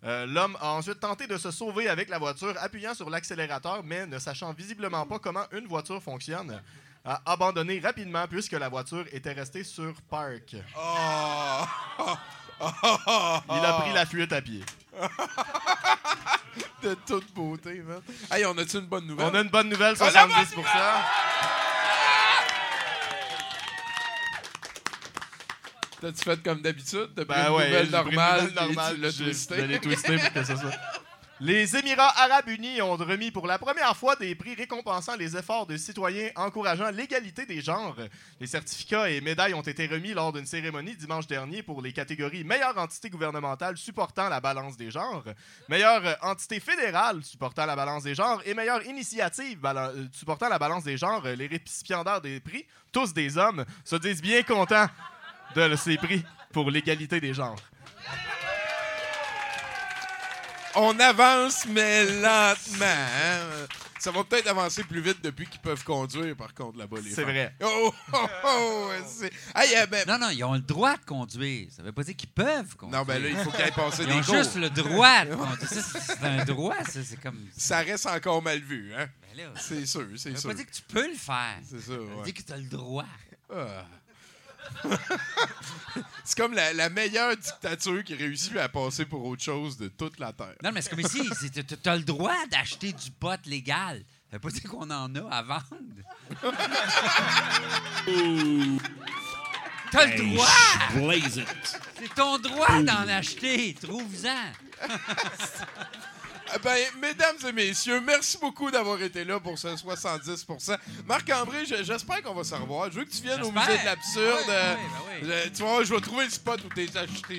Euh, 0.04 0.26
L'homme 0.26 0.56
a 0.60 0.72
ensuite 0.72 1.00
tenté 1.00 1.26
de 1.26 1.36
se 1.36 1.50
sauver 1.50 1.88
avec 1.88 2.08
la 2.08 2.18
voiture, 2.18 2.54
appuyant 2.60 2.94
sur 2.94 3.10
l'accélérateur, 3.10 3.82
mais 3.84 4.06
ne 4.06 4.18
sachant 4.18 4.52
visiblement 4.52 5.04
pas 5.06 5.18
comment 5.18 5.44
une 5.52 5.66
voiture 5.66 6.02
fonctionne, 6.02 6.60
a 7.04 7.20
abandonné 7.26 7.80
rapidement 7.80 8.26
puisque 8.28 8.52
la 8.52 8.68
voiture 8.68 9.04
était 9.12 9.32
restée 9.32 9.64
sur 9.64 9.94
park. 10.08 10.56
Oh! 10.76 11.64
Il 13.50 13.64
a 13.64 13.72
pris 13.80 13.92
la 13.92 14.06
fuite 14.06 14.32
à 14.32 14.42
pied. 14.42 14.64
de 16.82 16.94
toute 17.06 17.32
beauté, 17.32 17.82
man. 17.82 18.00
Hey, 18.30 18.44
on 18.46 18.56
a-tu 18.58 18.78
une 18.78 18.86
bonne 18.86 19.06
nouvelle? 19.06 19.26
On 19.30 19.34
a 19.34 19.40
une 19.40 19.48
bonne 19.48 19.68
nouvelle, 19.68 19.94
Ah, 20.00 20.10
la 20.10 20.26
70%. 20.26 20.56
T'as-tu 26.00 26.24
fait 26.24 26.42
comme 26.42 26.62
d'habitude? 26.62 27.10
T'as 27.14 27.24
pris 27.24 27.40
Ben 27.40 27.48
une 27.48 27.54
ouais, 27.54 27.70
pris 27.76 27.84
une 27.84 27.90
normale, 27.90 28.52
normale, 28.54 28.94
tu 28.94 29.00
l'as 29.00 29.12
twisté. 29.12 29.54
je 29.56 29.78
pour 29.78 30.32
que 30.34 30.44
ça 30.44 30.56
soit- 30.56 30.70
Les 31.42 31.74
Émirats 31.74 32.12
arabes 32.20 32.48
unis 32.48 32.82
ont 32.82 32.96
remis 32.96 33.30
pour 33.30 33.46
la 33.46 33.58
première 33.58 33.96
fois 33.96 34.14
des 34.14 34.34
prix 34.34 34.54
récompensant 34.54 35.16
les 35.16 35.38
efforts 35.38 35.66
de 35.66 35.78
citoyens 35.78 36.28
encourageant 36.36 36.90
l'égalité 36.90 37.46
des 37.46 37.62
genres. 37.62 37.96
Les 38.38 38.46
certificats 38.46 39.08
et 39.08 39.22
médailles 39.22 39.54
ont 39.54 39.62
été 39.62 39.86
remis 39.86 40.12
lors 40.12 40.34
d'une 40.34 40.44
cérémonie 40.44 40.94
dimanche 40.96 41.26
dernier 41.26 41.62
pour 41.62 41.80
les 41.80 41.94
catégories 41.94 42.44
meilleure 42.44 42.76
entité 42.76 43.08
gouvernementale 43.08 43.78
supportant 43.78 44.28
la 44.28 44.38
balance 44.38 44.76
des 44.76 44.90
genres, 44.90 45.24
meilleure 45.66 46.18
entité 46.20 46.60
fédérale 46.60 47.24
supportant 47.24 47.64
la 47.64 47.74
balance 47.74 48.02
des 48.02 48.14
genres 48.14 48.42
et 48.44 48.52
meilleure 48.52 48.84
initiative 48.84 49.60
euh, 49.64 50.04
supportant 50.12 50.50
la 50.50 50.58
balance 50.58 50.84
des 50.84 50.98
genres. 50.98 51.24
Les 51.26 51.46
récipiendaires 51.46 52.20
des 52.20 52.40
prix, 52.40 52.66
tous 52.92 53.14
des 53.14 53.38
hommes, 53.38 53.64
se 53.82 53.96
disent 53.96 54.20
bien 54.20 54.42
contents 54.42 54.88
de 55.54 55.76
ces 55.76 55.96
prix 55.96 56.24
pour 56.52 56.70
l'égalité 56.70 57.20
des 57.20 57.34
genres. 57.34 57.56
On 60.76 60.98
avance, 61.00 61.66
mais 61.66 62.04
lentement. 62.04 62.84
hein. 62.86 63.66
Ça 63.98 64.10
va 64.12 64.24
peut-être 64.24 64.46
avancer 64.46 64.82
plus 64.84 65.00
vite 65.02 65.18
depuis 65.22 65.46
qu'ils 65.46 65.60
peuvent 65.60 65.82
conduire, 65.84 66.34
par 66.34 66.54
contre, 66.54 66.78
là-bas, 66.78 66.98
les 67.04 67.10
C'est 67.10 67.24
vrai. 67.24 67.54
Oh, 67.62 67.92
oh, 68.14 68.26
oh, 68.44 68.88
ouais, 68.88 69.30
Hey, 69.54 69.76
euh, 69.76 69.86
ben- 69.86 70.06
Non, 70.08 70.16
non, 70.18 70.30
ils 70.30 70.42
ont 70.42 70.54
le 70.54 70.60
droit 70.60 70.96
de 70.96 71.04
conduire. 71.04 71.68
Ça 71.76 71.82
veut 71.82 71.92
pas 71.92 72.02
dire 72.04 72.16
qu'ils 72.16 72.30
peuvent 72.30 72.76
conduire. 72.76 73.00
Non, 73.00 73.04
ben 73.04 73.20
là, 73.22 73.28
il 73.28 73.36
faut 73.36 73.50
qu'ils 73.50 73.60
aillent 73.62 73.72
passer 73.72 74.04
Ils 74.04 74.08
des 74.08 74.14
ont 74.14 74.22
cours. 74.22 74.34
juste 74.36 74.54
le 74.56 74.70
droit 74.70 75.24
de 75.26 75.34
conduire. 75.34 75.68
C'est 75.68 76.22
un 76.24 76.44
droit, 76.46 76.82
ça. 76.84 77.00
C'est 77.04 77.20
comme. 77.20 77.38
Ça 77.58 77.78
reste 77.80 78.06
encore 78.06 78.40
mal 78.40 78.60
vu, 78.60 78.94
hein? 78.96 79.06
Ben 79.36 79.44
là, 79.44 79.50
C'est 79.60 79.84
sûr, 79.84 80.06
c'est 80.16 80.18
Ça 80.18 80.28
veut 80.30 80.36
sûr. 80.38 80.48
pas 80.50 80.54
dire 80.54 80.66
que 80.66 80.72
tu 80.72 80.82
peux 80.82 81.06
le 81.06 81.16
faire. 81.16 81.58
C'est 81.68 81.80
ça, 81.80 81.86
Ça 81.88 81.92
veut 81.92 82.14
ouais. 82.14 82.24
dire 82.24 82.34
que 82.34 82.42
tu 82.42 82.52
as 82.52 82.56
le 82.56 82.62
droit. 82.62 83.04
Ah. 83.54 83.84
c'est 86.24 86.36
comme 86.36 86.54
la, 86.54 86.72
la 86.72 86.88
meilleure 86.88 87.36
dictature 87.36 88.02
qui 88.04 88.14
réussit 88.14 88.56
à 88.56 88.68
passer 88.68 89.04
pour 89.04 89.24
autre 89.24 89.42
chose 89.42 89.76
de 89.76 89.88
toute 89.88 90.18
la 90.18 90.32
Terre. 90.32 90.54
Non, 90.62 90.70
mais 90.72 90.80
c'est 90.82 90.90
comme 90.90 91.00
ici. 91.00 91.22
Tu 91.50 91.88
as 91.88 91.96
le 91.96 92.02
droit 92.02 92.46
d'acheter 92.50 92.92
du 92.92 93.10
pot 93.10 93.40
légal. 93.46 94.02
Ça 94.30 94.36
veut 94.36 94.40
pas 94.40 94.50
dire 94.50 94.70
qu'on 94.70 94.90
en 94.90 95.14
a 95.14 95.28
à 95.30 95.42
vendre. 95.42 95.64
T'as 99.90 100.06
le 100.06 100.12
Hey, 100.12 100.34
droit! 100.34 100.46
blaze 100.94 101.36
it. 101.38 101.80
C'est 101.98 102.14
ton 102.14 102.38
droit 102.38 102.80
d'en 102.82 103.08
acheter. 103.08 103.74
Trouve-en. 103.74 104.52
Ah 106.52 106.58
Ben, 106.58 106.76
mesdames 107.00 107.36
et 107.48 107.52
messieurs, 107.52 108.00
merci 108.00 108.36
beaucoup 108.40 108.70
d'avoir 108.70 109.00
été 109.02 109.24
là 109.24 109.38
pour 109.38 109.56
ce 109.58 109.68
70% 109.68 110.76
Marc-André, 111.06 111.64
je- 111.64 111.82
j'espère 111.84 112.22
qu'on 112.22 112.34
va 112.34 112.42
se 112.44 112.54
revoir. 112.54 112.90
Je 112.90 112.98
veux 112.98 113.04
que 113.04 113.10
tu 113.10 113.22
viennes 113.22 113.42
au 113.42 113.52
musée 113.52 113.78
de 113.78 113.84
l'absurde. 113.84 114.48
Ouais, 114.48 114.54
Euh, 114.54 114.74
ouais, 114.74 114.80
ben 115.20 115.26
oui. 115.26 115.30
euh, 115.32 115.44
tu 115.54 115.62
vois, 115.62 115.84
je 115.84 115.94
vais 115.94 116.00
trouver 116.00 116.24
le 116.24 116.30
spot 116.30 116.60
où 116.64 116.68
t'es 116.74 116.86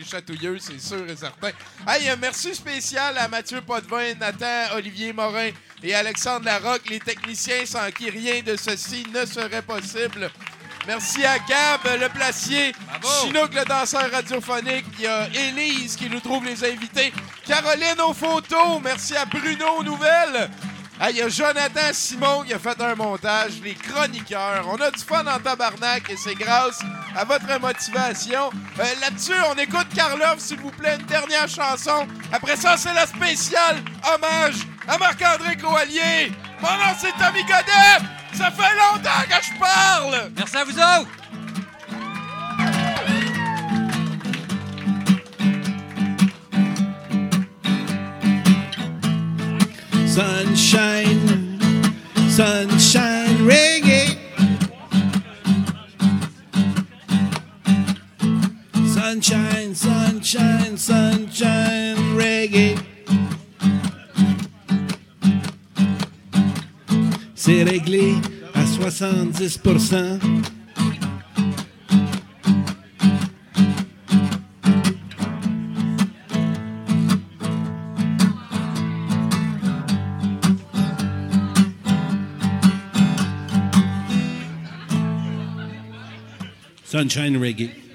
chatouilleux, 0.10 0.58
c'est 0.60 0.80
sûr 0.80 1.10
et 1.10 1.16
certain. 1.16 1.50
Hey, 1.88 2.10
euh, 2.10 2.16
merci 2.20 2.56
spécial 2.56 3.18
à 3.18 3.28
Mathieu 3.28 3.62
Potvin, 3.62 4.14
Nathan, 4.16 4.76
Olivier 4.76 5.12
Morin 5.14 5.50
et 5.84 5.94
Alexandre 5.94 6.46
Larocque, 6.46 6.90
les 6.90 7.00
techniciens 7.00 7.66
sans 7.66 7.92
qui 7.92 8.10
rien 8.10 8.42
de 8.42 8.56
ceci 8.56 9.06
ne 9.14 9.26
serait 9.26 9.62
possible. 9.62 10.32
Merci 10.88 11.24
à 11.26 11.38
Gab 11.40 11.82
Le 12.00 12.10
Placier, 12.10 12.74
Chinook 13.22 13.54
le 13.54 13.64
danseur 13.66 14.10
radiophonique, 14.12 14.86
il 14.98 15.04
y 15.04 15.08
a 15.08 15.28
Élise 15.28 15.96
qui 15.96 16.10
nous 16.10 16.20
trouve 16.20 16.44
les 16.46 16.64
invités, 16.64 17.14
Caroline 17.46 18.02
aux 18.08 18.14
photos, 18.14 18.80
merci 18.84 19.16
à 19.16 19.26
Bruno 19.26 19.66
aux 19.78 19.84
nouvelles. 19.84 20.50
Ah, 21.04 21.10
Il 21.10 21.18
y 21.18 21.22
a 21.22 21.30
Jonathan 21.30 21.90
Simon 21.94 22.44
qui 22.46 22.54
a 22.54 22.60
fait 22.60 22.80
un 22.80 22.94
montage, 22.94 23.54
les 23.64 23.74
chroniqueurs. 23.74 24.68
On 24.72 24.76
a 24.80 24.92
du 24.92 25.00
fun 25.04 25.26
en 25.26 25.40
tabarnak 25.40 26.08
et 26.12 26.16
c'est 26.16 26.36
grâce 26.36 26.80
à 27.16 27.24
votre 27.26 27.60
motivation. 27.60 28.52
Euh, 28.80 28.84
Là-dessus, 29.02 29.34
on 29.50 29.56
écoute 29.58 29.88
Karlov, 29.96 30.38
s'il 30.38 30.60
vous 30.60 30.70
plaît, 30.70 30.98
une 31.00 31.06
dernière 31.08 31.48
chanson. 31.48 32.08
Après 32.32 32.56
ça, 32.56 32.78
c'est 32.78 32.94
la 32.94 33.08
spéciale 33.08 33.82
hommage 34.14 34.58
à 34.88 35.00
Marc-André 35.00 35.58
Coallier. 35.58 36.32
Mon 36.62 36.70
nom, 36.70 36.94
c'est 37.00 37.14
Tommy 37.14 37.42
Godet. 37.46 38.06
Ça 38.34 38.50
fait 38.52 38.76
longtemps 38.76 39.24
que 39.28 39.46
je 39.46 39.60
parle. 39.60 40.32
Merci 40.36 40.58
à 40.58 40.64
vous 40.64 40.78
autres. 40.78 41.08
Sunshine, 50.08 51.60
sunshine 52.30 53.46
reggae. 53.46 54.18
Sunshine, 58.94 59.74
sunshine, 59.74 60.22
sunshine 60.24 60.61
70%. 68.90 70.20
Sunshine 86.84 87.38
reggae. 87.40 87.91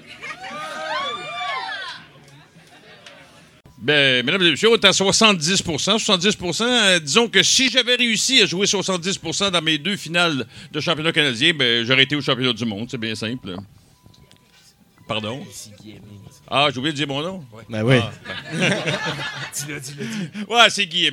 Ben, 3.87 4.25
mesdames 4.25 4.41
et 4.41 4.51
messieurs, 4.51 4.69
on 4.69 4.75
est 4.75 4.83
à 4.83 4.91
70% 4.91 5.97
70% 5.97 6.63
euh, 6.63 6.99
Disons 6.99 7.29
que 7.29 7.41
si 7.41 7.69
j'avais 7.69 7.95
réussi 7.95 8.41
à 8.41 8.45
jouer 8.45 8.65
70% 8.65 9.49
dans 9.49 9.61
mes 9.61 9.77
deux 9.77 9.95
finales 9.95 10.45
de 10.73 10.79
championnat 10.81 11.13
canadien, 11.13 11.53
ben, 11.53 11.85
j'aurais 11.85 12.03
été 12.03 12.13
au 12.17 12.21
championnat 12.21 12.51
du 12.51 12.65
monde. 12.65 12.89
C'est 12.91 12.97
bien 12.97 13.15
simple. 13.15 13.55
Pardon? 15.07 15.41
Ah, 16.49 16.67
j'ai 16.69 16.79
oublié 16.79 16.91
de 16.91 16.97
dire 16.97 17.07
mon 17.07 17.21
nom? 17.21 17.45
Ben 17.69 17.81
oui. 17.83 17.99
Ah, 18.01 18.11
ben. 18.51 18.75
Dis-le, 19.53 19.79
dis-le, 19.79 20.05
dis-le. 20.05 20.53
Ouais, 20.53 20.69
c'est 20.69 20.85
Guy 20.85 21.09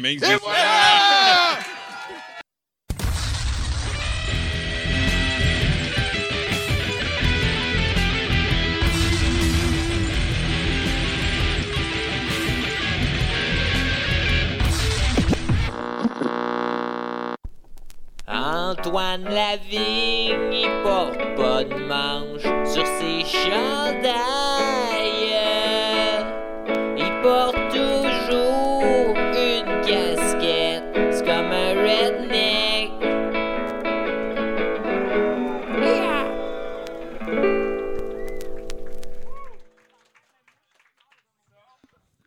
Antoine 18.77 19.23
Lavigne, 19.23 20.53
il 20.53 20.83
porte 20.83 21.37
pas 21.37 21.63
de 21.63 21.75
manche 21.87 22.43
sur 22.69 22.85
ses 22.85 23.25
chandails. 23.25 24.15
Il 26.97 27.21
porte 27.23 27.55
toujours 27.71 29.15
une 29.37 29.81
casquette, 29.81 31.13
c'est 31.13 31.25
comme 31.25 31.53
un 31.53 31.75
redneck. 31.85 32.91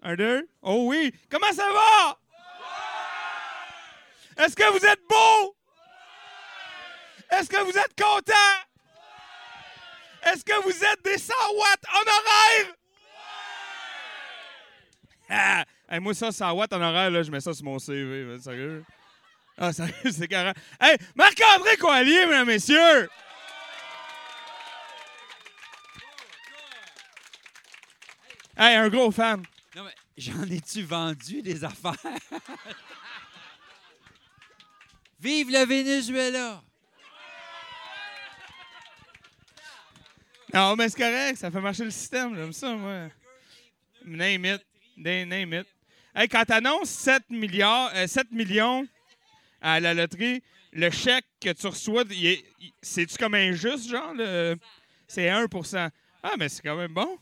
Un, 0.02 0.16
deux. 0.16 0.48
Oh 0.62 0.86
oui. 0.88 1.12
Comment 1.30 1.52
ça 1.52 1.66
va? 1.74 2.18
Est-ce 4.46 4.56
que 4.56 4.72
vous 4.72 4.86
êtes 4.86 5.02
beau? 5.10 5.57
Est-ce 7.32 7.50
que 7.50 7.64
vous 7.64 7.78
êtes 7.78 7.96
content? 8.00 8.34
Est-ce 10.24 10.44
que 10.44 10.62
vous 10.64 10.84
êtes 10.84 11.04
des 11.04 11.18
100 11.18 11.34
watts 11.34 11.86
honoraires? 11.94 12.76
Ah! 15.30 15.66
Hey, 15.90 16.00
moi, 16.00 16.14
ça, 16.14 16.32
100 16.32 16.52
watts 16.54 16.74
en 16.74 16.82
horaire, 16.82 17.12
là, 17.12 17.24
je 17.24 17.32
mets 17.32 17.40
ça 17.40 17.54
sur 17.54 17.66
mon 17.66 17.80
CV. 17.80 18.24
là, 18.26 18.40
Sérieux? 18.40 18.84
Ah, 19.58 19.74
sérieux, 19.74 20.12
c'est 20.12 20.28
carré. 20.28 20.54
Hey, 20.80 20.98
Marc-André 21.16 21.78
Coallier, 21.78 22.26
mesdames, 22.28 22.48
messieurs! 22.48 23.10
Hey, 28.56 28.76
un 28.76 28.90
gros 28.90 29.12
fan. 29.12 29.44
Non, 29.76 29.84
mais 29.84 29.94
j'en 30.18 30.44
ai-tu 30.44 30.84
vendu 30.84 31.42
des 31.42 31.64
affaires? 31.64 31.94
Vive 35.20 35.52
le 35.52 35.66
Venezuela! 35.66 36.62
Non, 40.54 40.76
mais 40.76 40.90
c'est 40.90 40.98
correct, 40.98 41.38
ça 41.38 41.52
fait 41.52 41.60
marcher 41.62 41.84
le 41.84 41.92
système, 41.92 42.36
j'aime 42.36 42.54
ça, 42.54 42.74
moi. 42.74 43.08
Name 44.06 44.46
it. 44.46 44.62
Name 44.96 45.54
it. 45.54 45.68
Hey, 46.16 46.28
quand 46.28 46.46
t'annonces 46.46 46.90
7 46.90 47.30
milliards, 47.30 47.92
euh, 47.96 48.08
7 48.08 48.32
millions 48.32 48.88
à 49.62 49.80
la 49.80 49.94
loterie, 49.94 50.42
le 50.72 50.90
chèque 50.90 51.26
que 51.42 51.52
tu 51.52 51.68
reçois, 51.68 52.04
c'est-tu 52.82 53.18
comme 53.18 53.36
injuste, 53.36 53.90
genre? 53.90 54.14
le- 54.14 54.56
C'est 55.08 55.30
1 55.30 55.46
Ah, 55.76 55.90
Ah, 56.24 56.32
mais 56.40 56.50
c'est 56.50 56.62
quand 56.64 56.76
même 56.76 56.94
bon. 56.94 57.18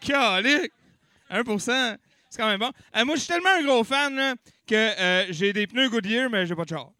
Calique! 0.00 0.72
1% 1.30 1.96
c'est 2.28 2.40
quand 2.40 2.48
même 2.48 2.60
bon. 2.60 2.70
Euh, 2.96 3.04
moi, 3.04 3.16
je 3.16 3.20
suis 3.22 3.28
tellement 3.28 3.50
un 3.50 3.62
gros 3.64 3.82
fan 3.82 4.14
là, 4.14 4.34
que 4.66 4.74
euh, 4.74 5.26
j'ai 5.30 5.52
des 5.52 5.66
pneus 5.66 5.88
Goodyear, 5.90 6.30
mais 6.30 6.46
j'ai 6.46 6.54
pas 6.54 6.64
de 6.64 6.68
char. 6.68 6.90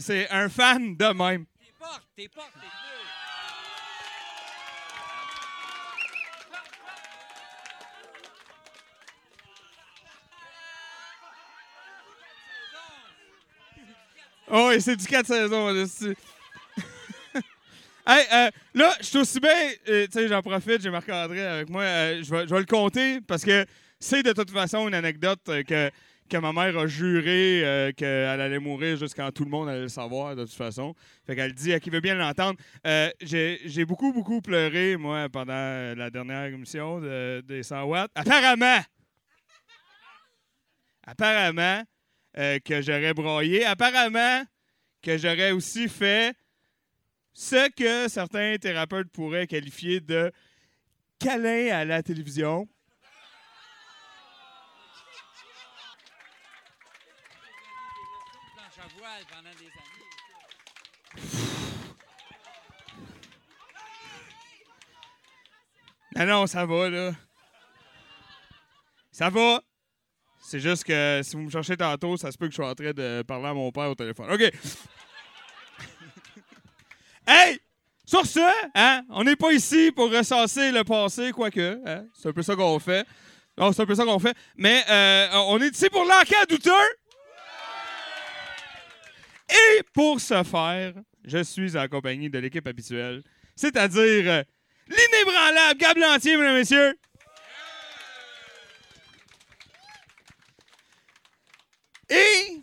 C'est 0.00 0.30
un 0.30 0.48
fan 0.48 0.96
de 0.96 1.04
même. 1.12 1.44
T'es 1.44 1.66
t'es 1.66 1.72
portes, 1.78 2.06
t'es 2.16 2.28
pneus. 2.28 2.99
Oh, 14.52 14.66
oui, 14.70 14.80
c'est 14.80 14.96
du 14.96 15.06
4 15.06 15.26
saisons, 15.26 15.68
là, 15.68 15.84
hey, 18.06 18.26
euh, 18.32 18.50
là, 18.74 18.94
je 19.00 19.06
suis 19.06 19.18
aussi 19.18 19.38
bien. 19.38 19.50
euh, 19.88 20.06
tu 20.06 20.12
sais, 20.12 20.26
j'en 20.28 20.42
profite, 20.42 20.82
j'ai 20.82 20.90
Marc-André 20.90 21.46
avec 21.46 21.68
moi. 21.70 21.82
euh, 21.82 22.22
je 22.22 22.34
vais 22.34 22.58
le 22.58 22.64
compter 22.64 23.20
parce 23.20 23.44
que 23.44 23.64
c'est 24.00 24.24
de 24.24 24.32
toute 24.32 24.50
façon 24.50 24.88
une 24.88 24.94
anecdote 24.94 25.38
euh, 25.48 25.62
que, 25.62 25.90
que 26.28 26.36
ma 26.38 26.52
mère 26.52 26.76
a 26.78 26.86
juré 26.88 27.92
qu'elle 27.96 28.40
allait 28.40 28.58
mourir 28.58 28.96
jusqu'à 28.96 29.30
tout 29.30 29.44
le 29.44 29.50
monde 29.50 29.68
allait 29.68 29.82
le 29.82 29.88
savoir, 29.88 30.34
de 30.34 30.44
toute 30.44 30.54
façon. 30.54 30.94
Fait 31.26 31.36
qu'elle 31.36 31.52
dit 31.54 31.72
à 31.72 31.78
qui 31.78 31.90
veut 31.90 32.00
bien 32.00 32.16
l'entendre. 32.16 32.58
J'ai 33.20 33.84
beaucoup, 33.84 34.12
beaucoup 34.12 34.40
pleuré, 34.40 34.96
moi, 34.96 35.28
pendant 35.28 35.94
la 35.96 36.10
dernière 36.10 36.46
émission 36.46 36.98
de, 37.00 37.40
des 37.46 37.62
100 37.62 37.84
watts. 37.84 38.10
Apparemment! 38.16 38.80
Apparemment 41.06 41.82
euh, 42.38 42.58
que 42.60 42.82
j'aurais 42.82 43.14
broyé. 43.14 43.64
Apparemment 43.64 44.44
que 45.02 45.16
j'aurais 45.18 45.52
aussi 45.52 45.88
fait 45.88 46.36
ce 47.32 47.70
que 47.70 48.08
certains 48.08 48.56
thérapeutes 48.58 49.10
pourraient 49.10 49.46
qualifier 49.46 50.00
de 50.00 50.32
câlin 51.18 51.68
à 51.72 51.84
la 51.84 52.02
télévision. 52.02 52.68
Non, 66.16 66.26
non, 66.26 66.46
ça 66.46 66.66
va, 66.66 66.90
là. 66.90 67.12
Ça 69.12 69.30
va. 69.30 69.62
C'est 70.40 70.60
juste 70.60 70.84
que 70.84 71.20
si 71.22 71.36
vous 71.36 71.42
me 71.42 71.50
cherchez 71.50 71.76
tantôt, 71.76 72.16
ça 72.16 72.32
se 72.32 72.38
peut 72.38 72.46
que 72.46 72.52
je 72.52 72.56
sois 72.56 72.70
en 72.70 72.74
train 72.74 72.92
de 72.92 73.22
parler 73.22 73.48
à 73.48 73.54
mon 73.54 73.70
père 73.70 73.90
au 73.90 73.94
téléphone. 73.94 74.32
OK. 74.32 74.40
hey! 77.26 77.60
Sur 78.10 78.26
ce, 78.26 78.40
hein, 78.74 79.02
on 79.10 79.22
n'est 79.22 79.36
pas 79.36 79.52
ici 79.52 79.92
pour 79.94 80.10
recenser 80.10 80.72
le 80.72 80.82
passé, 80.82 81.30
quoique. 81.30 81.78
Hein, 81.86 82.06
c'est 82.12 82.28
un 82.28 82.32
peu 82.32 82.42
ça 82.42 82.56
qu'on 82.56 82.80
fait. 82.80 83.06
Non, 83.56 83.72
c'est 83.72 83.82
un 83.82 83.86
peu 83.86 83.94
ça 83.94 84.04
qu'on 84.04 84.18
fait. 84.18 84.36
Mais 84.56 84.82
euh, 84.90 85.28
on 85.46 85.60
est 85.60 85.68
ici 85.68 85.88
pour 85.90 86.04
l'enquête 86.04 86.48
douteux. 86.48 86.72
Et 89.48 89.82
pour 89.94 90.20
ce 90.20 90.42
faire, 90.42 90.94
je 91.24 91.42
suis 91.44 91.76
en 91.76 91.86
compagnie 91.86 92.28
de 92.28 92.38
l'équipe 92.40 92.66
habituelle, 92.66 93.22
c'est-à-dire 93.54 94.24
euh, 94.28 94.42
l'inébranlable 94.88 95.78
Gab 95.78 95.96
Lantier, 95.96 96.36
mesdames 96.36 96.56
et 96.56 96.58
messieurs. 96.58 96.98
Et 102.10 102.60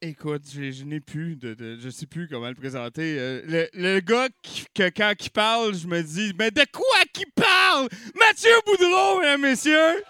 écoute, 0.00 0.42
je, 0.52 0.84
n'ai 0.84 1.00
plus 1.00 1.36
de, 1.36 1.78
je 1.80 1.88
sais 1.88 2.06
plus 2.06 2.28
comment 2.28 2.48
le 2.48 2.54
présenter. 2.54 3.16
Euh, 3.18 3.66
le, 3.72 4.00
gars 4.00 4.28
que 4.74 4.90
quand 4.90 5.14
il 5.18 5.30
parle, 5.30 5.74
je 5.74 5.86
me 5.86 6.02
dis, 6.02 6.32
mais 6.38 6.50
de 6.50 6.64
quoi 6.72 7.02
qu'il 7.12 7.30
parle? 7.32 7.88
Mathieu 8.18 8.50
Boudreau, 8.66 9.20
mesdames 9.20 9.40
messieurs. 9.42 10.02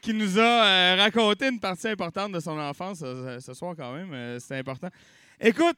qui 0.00 0.14
nous 0.14 0.38
a 0.38 0.64
euh, 0.64 0.96
raconté 0.96 1.48
une 1.48 1.60
partie 1.60 1.88
importante 1.88 2.32
de 2.32 2.40
son 2.40 2.58
enfance 2.58 3.00
euh, 3.02 3.40
ce 3.40 3.52
soir 3.52 3.74
quand 3.76 3.92
même. 3.92 4.12
euh, 4.12 4.38
C'était 4.38 4.56
important. 4.56 4.88
Écoute. 5.40 5.76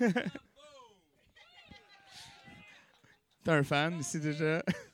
T'es 3.44 3.50
un 3.50 3.64
fan 3.64 3.98
ici 3.98 4.18
déjà. 4.20 4.62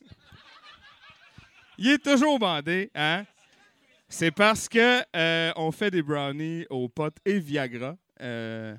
Il 1.78 1.88
est 1.92 2.02
toujours 2.02 2.38
bandé, 2.38 2.90
hein? 2.94 3.24
C'est 4.08 4.30
parce 4.30 4.68
que 4.68 5.02
euh, 5.14 5.52
on 5.56 5.70
fait 5.70 5.90
des 5.90 6.02
brownies 6.02 6.66
aux 6.70 6.88
potes 6.88 7.18
et 7.24 7.38
Viagra. 7.38 7.94
Euh, 8.20 8.74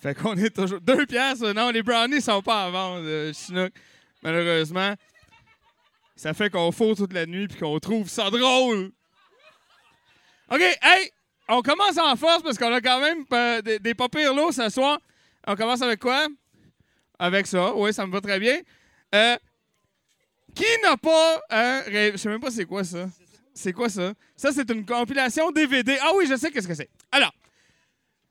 Fait 0.00 0.14
qu'on 0.14 0.36
est 0.36 0.54
toujours. 0.54 0.80
Deux 0.80 1.04
piastres, 1.06 1.52
non, 1.52 1.70
les 1.70 1.82
brownies 1.82 2.20
sont 2.22 2.42
pas 2.42 2.64
à 2.64 2.70
vendre, 2.70 3.02
euh, 3.04 3.32
Chinook, 3.32 3.72
malheureusement. 4.22 4.94
Ça 6.16 6.32
fait 6.32 6.50
qu'on 6.50 6.72
faut 6.72 6.94
toute 6.94 7.12
la 7.12 7.26
nuit 7.26 7.48
puis 7.48 7.58
qu'on 7.58 7.78
trouve 7.78 8.08
ça 8.08 8.30
drôle. 8.30 8.92
OK, 10.50 10.60
hey, 10.60 11.10
on 11.48 11.62
commence 11.62 11.98
en 11.98 12.16
force 12.16 12.42
parce 12.42 12.58
qu'on 12.58 12.72
a 12.72 12.80
quand 12.80 13.00
même 13.00 13.62
des, 13.62 13.78
des 13.78 13.94
pas 13.94 14.08
lourds 14.34 14.52
ce 14.52 14.68
soir. 14.68 14.98
On 15.46 15.54
commence 15.56 15.82
avec 15.82 16.00
quoi? 16.00 16.28
Avec 17.18 17.46
ça, 17.46 17.74
oui, 17.74 17.92
ça 17.92 18.06
me 18.06 18.12
va 18.12 18.20
très 18.20 18.38
bien. 18.38 18.60
Euh, 19.14 19.36
qui 20.54 20.64
n'a 20.82 20.96
pas 20.96 21.42
un 21.50 21.80
rêve? 21.80 22.12
Je 22.12 22.16
sais 22.18 22.28
même 22.28 22.40
pas 22.40 22.50
c'est 22.50 22.64
quoi 22.64 22.84
ça. 22.84 23.08
C'est 23.54 23.72
quoi 23.72 23.88
ça? 23.88 24.14
Ça, 24.36 24.50
c'est 24.52 24.70
une 24.70 24.84
compilation 24.84 25.50
DVD. 25.50 25.98
Ah 26.00 26.12
oui, 26.14 26.26
je 26.28 26.36
sais 26.36 26.50
qu'est-ce 26.50 26.68
que 26.68 26.74
c'est. 26.74 26.88
Alors, 27.10 27.32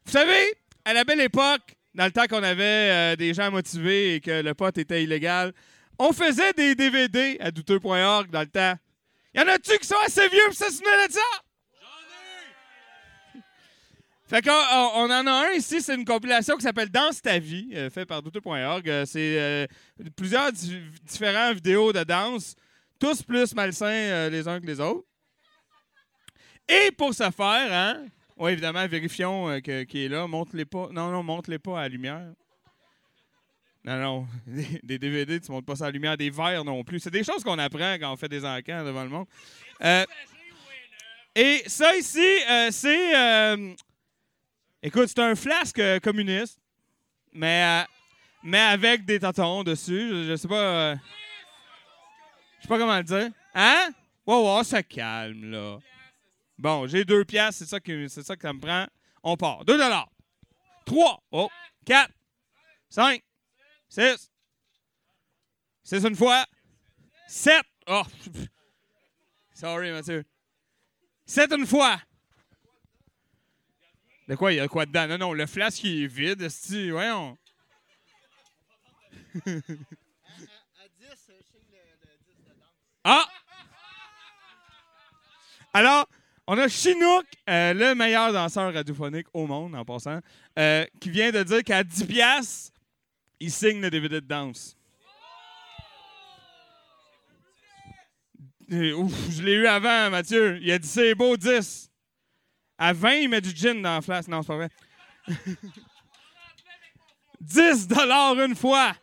vous 0.06 0.12
savez, 0.12 0.54
à 0.84 0.94
la 0.94 1.04
belle 1.04 1.22
époque, 1.22 1.76
dans 1.94 2.06
le 2.06 2.12
temps 2.12 2.26
qu'on 2.28 2.42
avait 2.44 2.64
euh, 2.64 3.16
des 3.16 3.34
gens 3.34 3.52
motivés 3.52 4.16
et 4.16 4.20
que 4.20 4.42
le 4.42 4.54
pot 4.54 4.76
était 4.78 5.04
illégal, 5.04 5.54
on 6.00 6.12
faisait 6.12 6.54
des 6.54 6.74
DVD 6.74 7.38
à 7.40 7.52
douteux.org 7.52 8.32
dans 8.32 8.42
le 8.42 8.48
temps. 8.48 8.74
Y 9.36 9.42
en 9.42 9.48
a-tu 9.48 9.78
qui 9.78 9.88
sont 9.88 9.96
assez 10.06 10.28
vieux 10.28 10.46
pour 10.46 10.56
se 10.56 10.72
souvenir 10.72 11.08
de 11.08 11.14
ça? 11.14 11.20
Fait 14.32 14.42
qu'on 14.42 14.50
on- 14.52 15.12
en 15.12 15.28
a 15.28 15.48
un 15.50 15.52
ici, 15.56 15.82
c'est 15.82 15.94
une 15.94 16.06
compilation 16.06 16.56
qui 16.56 16.62
s'appelle 16.64 16.90
Danse 16.90 17.22
ta 17.22 17.38
vie, 17.38 17.70
euh, 17.76 17.90
fait 17.90 18.06
par 18.06 18.22
douteux.org. 18.24 18.90
Euh, 18.90 19.06
c'est 19.06 19.38
euh, 19.38 19.68
plusieurs 20.16 20.54
di- 20.54 20.80
différents 21.04 21.52
vidéos 21.54 21.92
de 21.92 22.02
danse, 22.06 22.56
tous 22.98 23.24
plus 23.24 23.54
malsains 23.54 24.30
les 24.30 24.48
uns 24.48 24.62
que 24.62 24.68
les 24.68 24.80
autres. 24.80 25.06
Et 26.70 26.92
pour 26.98 27.14
ce 27.14 27.30
faire, 27.30 27.74
hein, 27.74 28.06
oui, 28.38 28.54
évidemment, 28.54 28.88
vérifions 28.88 29.60
que- 29.60 29.84
qu'il 29.84 30.00
est 30.00 30.08
là. 30.08 30.26
Montre-les 30.28 30.64
pas. 30.64 30.88
Non, 30.94 31.12
non, 31.12 31.24
montre-les 31.24 31.60
pas 31.60 31.80
à 31.80 31.82
la 31.82 31.90
lumière. 31.90 32.32
Non, 33.84 33.98
non. 34.00 34.28
Des, 34.84 34.98
DVD, 34.98 35.42
tu 35.42 35.52
montres 35.52 35.66
pas 35.66 35.76
ça 35.76 35.84
à 35.84 35.88
la 35.88 35.92
lumière. 35.92 36.16
Des 36.16 36.30
verres 36.30 36.64
non 36.64 36.86
plus. 36.86 37.02
C'est 37.02 37.12
des 37.12 37.26
choses 37.26 37.44
qu'on 37.44 37.60
apprend 37.60 37.96
quand 38.00 38.14
on 38.14 38.16
fait 38.16 38.30
des 38.30 38.46
encans 38.46 38.86
devant 38.86 39.04
le 39.04 39.10
monde. 39.10 39.28
Et 41.36 41.64
ça 41.68 41.98
ici, 41.98 42.26
c'est. 42.72 43.76
Écoute, 44.84 45.08
c'est 45.08 45.20
un 45.20 45.36
flasque 45.36 45.80
euh, 45.80 46.00
communiste, 46.00 46.60
mais, 47.34 47.64
euh, 47.64 47.86
mais 48.44 48.60
avec 48.60 49.06
des 49.06 49.20
tatons 49.20 49.64
dessus. 49.64 50.10
Je, 50.10 50.30
je 50.30 50.36
sais 50.36 50.48
pas. 50.48 50.56
euh, 50.92 50.96
je 52.58 52.62
sais 52.64 52.68
pas 52.68 52.78
comment 52.78 52.98
le 52.98 53.04
dire. 53.04 53.30
Hein? 53.54 53.90
Wow, 54.26 54.64
ça 54.64 54.84
calme, 54.84 55.52
là. 55.52 55.80
Bon, 56.58 56.88
j'ai 56.88 57.04
deux 57.04 57.26
piastres, 57.26 57.60
c'est 57.60 57.70
ça, 57.70 57.80
que, 57.80 58.08
c'est 58.08 58.24
ça 58.24 58.36
que 58.36 58.48
me 58.48 58.60
prend. 58.60 58.86
On 59.24 59.36
part. 59.36 59.66
Deux 59.66 59.78
dollars. 59.78 60.10
Trois. 60.86 61.24
Oh. 61.32 61.50
Quatre. 61.86 62.14
Cinq. 62.90 63.24
Six. 63.90 64.32
Six 65.84 66.06
une 66.06 66.16
fois. 66.16 66.46
Sept. 67.28 67.64
Oh. 67.88 68.04
Sorry, 69.54 69.92
Mathieu. 69.92 70.24
Sept 71.26 71.52
une 71.52 71.66
fois. 71.66 72.00
De 74.28 74.36
quoi? 74.36 74.54
Il 74.54 74.58
y 74.58 74.60
a 74.60 74.68
quoi 74.68 74.86
dedans? 74.86 75.08
Non, 75.08 75.18
non, 75.18 75.34
le 75.34 75.46
flasque 75.46 75.84
il 75.84 76.04
est 76.04 76.08
vide, 76.08 76.42
esti. 76.42 76.90
Voyons. 76.90 77.38
ah! 83.04 83.26
Alors, 85.74 86.08
on 86.48 86.58
a 86.58 86.68
Chinook, 86.68 87.26
euh, 87.50 87.74
le 87.74 87.96
meilleur 87.96 88.34
danseur 88.34 88.74
radiophonique 88.74 89.28
au 89.34 89.48
monde, 89.48 89.76
en 89.76 89.86
passant, 89.86 90.20
euh, 90.60 90.86
qui 91.00 91.10
vient 91.10 91.32
de 91.32 91.44
dire 91.44 91.64
qu'à 91.64 91.84
10 91.84 92.06
piastres, 92.06 92.74
il 93.40 93.52
signe 93.52 93.82
le 93.82 93.90
DVD 93.90 94.22
de 94.22 94.28
danse. 94.28 94.76
Euh, 98.72 98.94
ouf, 98.94 99.14
je 99.30 99.44
l'ai 99.44 99.54
eu 99.54 99.68
avant, 99.68 100.10
Mathieu. 100.10 100.58
Il 100.62 100.72
a 100.72 100.80
dit 100.80 100.88
c'est 100.88 101.14
beau, 101.14 101.36
10. 101.36 101.91
À 102.84 102.94
20, 102.94 103.12
il 103.12 103.30
met 103.30 103.42
du 103.42 103.52
gin 103.52 103.80
dans 103.80 103.94
la 103.94 104.02
flasque. 104.02 104.28
Non, 104.28 104.42
c'est 104.42 104.48
pas 104.48 104.56
vrai. 104.56 104.70
10 107.42 107.88
dollars 107.88 108.40
une 108.40 108.56
fois. 108.56 108.94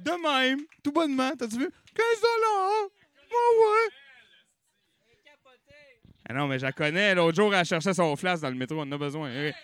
De 0.00 0.10
même, 0.10 0.66
tout 0.82 0.90
bonnement. 0.90 1.36
T'as-tu 1.36 1.58
vu? 1.58 1.70
15 1.94 2.06
dollars. 2.20 2.88
Oh 3.30 3.60
ouais. 3.60 3.90
Ah 6.28 6.34
non, 6.34 6.48
mais 6.48 6.58
je 6.58 6.64
la 6.64 6.72
connais. 6.72 7.14
L'autre 7.14 7.36
jour, 7.36 7.54
elle 7.54 7.64
cherchait 7.64 7.94
son 7.94 8.16
flash 8.16 8.40
dans 8.40 8.50
le 8.50 8.56
métro. 8.56 8.76
On 8.76 8.82
en 8.82 8.90
a 8.92 8.98
besoin. 8.98 9.30
Ok. 9.30 9.54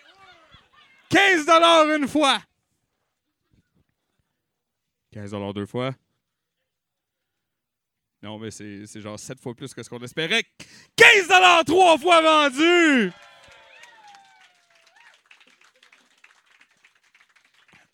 15 1.15 1.47
dollars 1.47 1.89
une 1.97 2.09
fois. 2.09 2.43
15 5.13 5.31
dollars 5.31 5.55
deux 5.55 5.67
fois. 5.67 5.95
Non, 8.21 8.39
mais 8.39 8.51
c'est 8.51 9.01
genre 9.01 9.19
7 9.19 9.39
fois 9.39 9.55
plus 9.55 9.73
que 9.73 9.83
ce 9.83 9.89
qu'on 9.89 10.01
espérait. 10.01 10.43
15 10.97 11.29
dollars 11.29 11.65
trois 11.65 11.99
fois 11.99 12.21
vendu. 12.21 13.13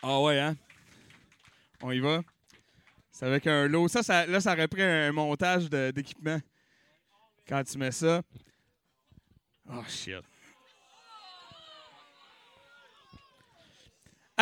Ah 0.03 0.21
ouais, 0.23 0.39
hein? 0.39 0.57
On 1.83 1.91
y 1.91 1.99
va? 2.01 2.23
C'est 3.11 3.27
avec 3.27 3.47
un 3.47 3.67
lot. 3.69 3.89
Ça, 3.89 4.03
ça- 4.03 4.25
là, 4.27 4.41
ça 4.41 4.55
aurait 4.55 4.69
pris 4.69 4.83
un 4.83 5.13
montage 5.13 5.69
d'équipement. 5.69 6.41
Quand 7.47 7.63
tu 7.65 7.77
mets 7.77 7.93
ça. 7.93 8.23
Oh, 9.71 9.83
shit. 9.89 10.25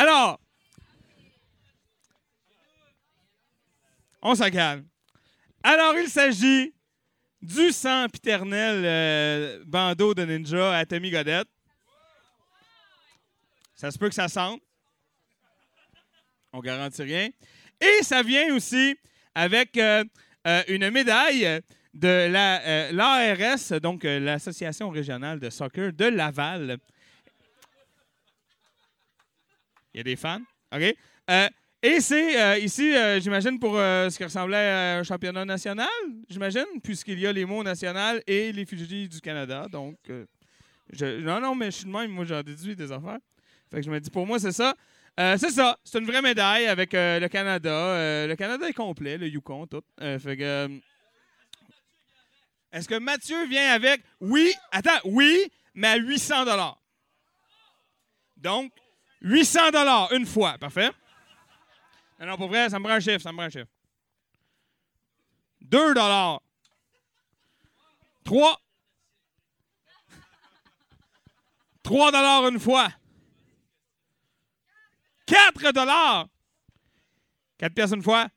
Alors, 0.01 0.39
on 4.21 4.33
s'en 4.33 4.49
calme. 4.49 4.87
Alors, 5.61 5.93
il 5.99 6.07
s'agit 6.07 6.73
du 7.41 7.73
sempiternel 7.73 8.81
euh, 8.85 9.63
bandeau 9.65 10.13
de 10.13 10.23
ninja 10.23 10.77
à 10.77 10.85
Tommy 10.85 11.11
Godette. 11.11 11.49
Ça 13.75 13.91
se 13.91 13.99
peut 13.99 14.07
que 14.07 14.15
ça 14.15 14.29
sente. 14.29 14.61
On 16.53 16.61
garantit 16.61 17.03
rien. 17.03 17.27
Et 17.81 18.01
ça 18.01 18.23
vient 18.23 18.55
aussi 18.55 18.97
avec 19.35 19.75
euh, 19.75 20.05
euh, 20.47 20.63
une 20.69 20.91
médaille 20.91 21.61
de 21.93 22.29
la, 22.31 22.93
l'ARS, 22.93 23.81
donc 23.81 24.03
l'Association 24.05 24.91
régionale 24.91 25.41
de 25.41 25.49
soccer 25.49 25.91
de 25.91 26.05
Laval. 26.05 26.77
Il 29.99 30.07
y 30.07 30.11
a 30.11 30.15
des 30.15 30.15
fans. 30.15 30.39
OK? 30.73 30.95
Euh, 31.29 31.49
et 31.83 31.99
c'est 31.99 32.41
euh, 32.41 32.57
ici, 32.57 32.95
euh, 32.95 33.19
j'imagine, 33.19 33.59
pour 33.59 33.73
ce 33.73 34.15
qui 34.15 34.23
ressemblait 34.23 34.55
à 34.55 34.99
un 34.99 35.03
championnat 35.03 35.43
national, 35.43 35.89
j'imagine, 36.29 36.65
puisqu'il 36.81 37.19
y 37.19 37.27
a 37.27 37.33
les 37.33 37.43
mots 37.43 37.63
national 37.63 38.23
et 38.25 38.53
les 38.53 38.65
fusils 38.65 39.09
du 39.09 39.19
Canada. 39.19 39.67
Donc, 39.69 39.97
non, 41.01 41.41
non, 41.41 41.53
mais 41.53 41.65
je 41.65 41.77
suis 41.77 41.85
de 41.85 41.91
même. 41.91 42.11
Moi, 42.11 42.23
j'en 42.23 42.41
déduis 42.41 42.77
des 42.77 42.89
affaires. 42.93 43.19
Fait 43.69 43.77
que 43.77 43.81
je 43.81 43.91
me 43.91 43.99
dis, 43.99 44.09
pour 44.09 44.25
moi, 44.25 44.39
c'est 44.39 44.53
ça. 44.53 44.73
C'est 45.17 45.51
ça. 45.51 45.77
C'est 45.83 45.99
une 45.99 46.05
vraie 46.05 46.21
médaille 46.21 46.67
avec 46.67 46.93
le 46.93 47.27
Canada. 47.27 48.25
Le 48.25 48.35
Canada 48.35 48.69
est 48.69 48.73
complet, 48.73 49.17
le 49.17 49.27
Yukon, 49.27 49.67
tout. 49.67 49.83
Fait 49.99 50.37
que. 50.37 50.79
Est-ce 52.71 52.87
que 52.87 52.99
Mathieu 52.99 53.45
vient 53.47 53.73
avec? 53.73 54.01
Oui, 54.21 54.53
attends, 54.71 54.99
oui, 55.03 55.51
mais 55.73 55.87
à 55.89 55.97
800 55.97 56.45
Donc, 58.37 58.71
800 59.21 60.11
une 60.11 60.25
fois. 60.25 60.57
Parfait. 60.57 60.91
Non, 62.19 62.27
non, 62.27 62.37
pour 62.37 62.47
vrai, 62.47 62.69
ça 62.69 62.79
me 62.79 62.83
prend 62.83 62.93
un 62.93 62.99
chiffre, 62.99 63.21
ça 63.21 63.31
me 63.31 63.37
prend 63.37 63.45
un 63.45 63.49
chiffre. 63.49 63.71
2 65.61 65.93
3 68.23 68.61
3 71.83 72.49
une 72.49 72.59
fois. 72.59 72.89
4 75.25 75.71
dollars. 75.71 76.27
4 77.57 77.73
pièces 77.73 77.91
une 77.91 78.03
fois. 78.03 78.27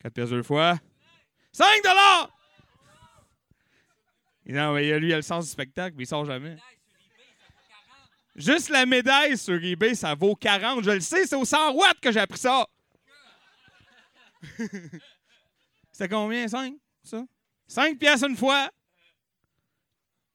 4 0.00 0.12
pièces 0.12 0.30
deux 0.30 0.42
fois. 0.42 0.78
5 1.52 1.82
dollars. 1.82 2.30
Non, 4.46 4.74
mais 4.74 4.98
lui, 4.98 5.08
il 5.08 5.12
a 5.12 5.16
le 5.16 5.22
sens 5.22 5.44
du 5.44 5.50
spectacle, 5.50 5.96
mais 5.96 6.04
il 6.04 6.06
sort 6.06 6.24
jamais. 6.24 6.56
Juste 8.34 8.70
la 8.70 8.86
médaille 8.86 9.36
sur 9.36 9.62
eBay, 9.62 9.94
ça 9.94 10.14
vaut 10.14 10.34
40. 10.34 10.84
Je 10.84 10.90
le 10.90 11.00
sais, 11.00 11.26
c'est 11.26 11.36
au 11.36 11.44
100 11.44 11.74
watts 11.74 12.00
que 12.00 12.10
j'ai 12.10 12.20
appris 12.20 12.38
ça. 12.38 12.66
C'était 15.92 16.08
combien, 16.08 16.48
5? 16.48 16.74
Ça? 17.02 17.24
5 17.68 17.98
pièces 17.98 18.22
une 18.22 18.36
fois. 18.36 18.70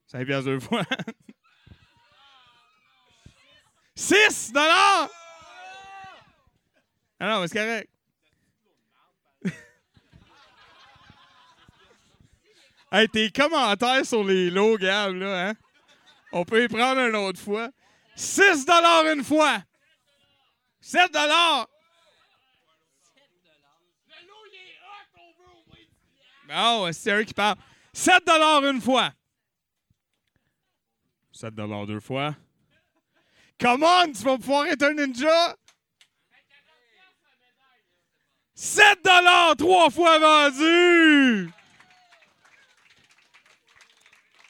5 0.08 0.26
pièces 0.26 0.46
deux 0.46 0.60
fois. 0.60 0.84
6 3.96 4.52
dollars! 4.54 5.10
Ah 7.20 7.30
non, 7.30 7.42
mais 7.42 7.48
c'est 7.48 7.58
correct. 7.58 7.90
hey, 12.92 13.10
tes 13.10 13.32
commentaires 13.32 14.06
sur 14.06 14.24
les 14.24 14.52
lots, 14.52 14.78
Gab, 14.78 15.16
là, 15.16 15.50
hein? 15.50 15.56
On 16.32 16.46
peut 16.46 16.64
y 16.64 16.68
prendre 16.68 17.02
une 17.02 17.16
autre 17.16 17.40
fois. 17.40 17.72
6 18.18 18.66
dollars 18.66 19.06
une 19.14 19.24
fois. 19.24 19.60
7 20.82 21.14
dollars. 21.14 21.68
Ah 26.50 26.82
ouais, 26.82 26.94
c'est 26.94 27.14
eux 27.14 27.24
qui 27.24 27.34
parle. 27.34 27.58
7 27.94 28.26
dollars 28.26 28.66
une 28.66 28.82
fois. 28.82 29.12
7 31.32 31.54
dollars 31.54 31.86
deux 31.86 32.00
fois. 32.00 32.36
Come 33.60 33.84
on, 33.84 34.12
tu 34.12 34.24
vas 34.24 34.38
pouvoir 34.38 34.66
être 34.66 34.84
un 34.84 34.94
ninja. 34.94 35.56
7 38.56 39.04
dollars 39.04 39.56
trois 39.58 39.92
fois 39.92 40.18
vendu. 40.18 41.52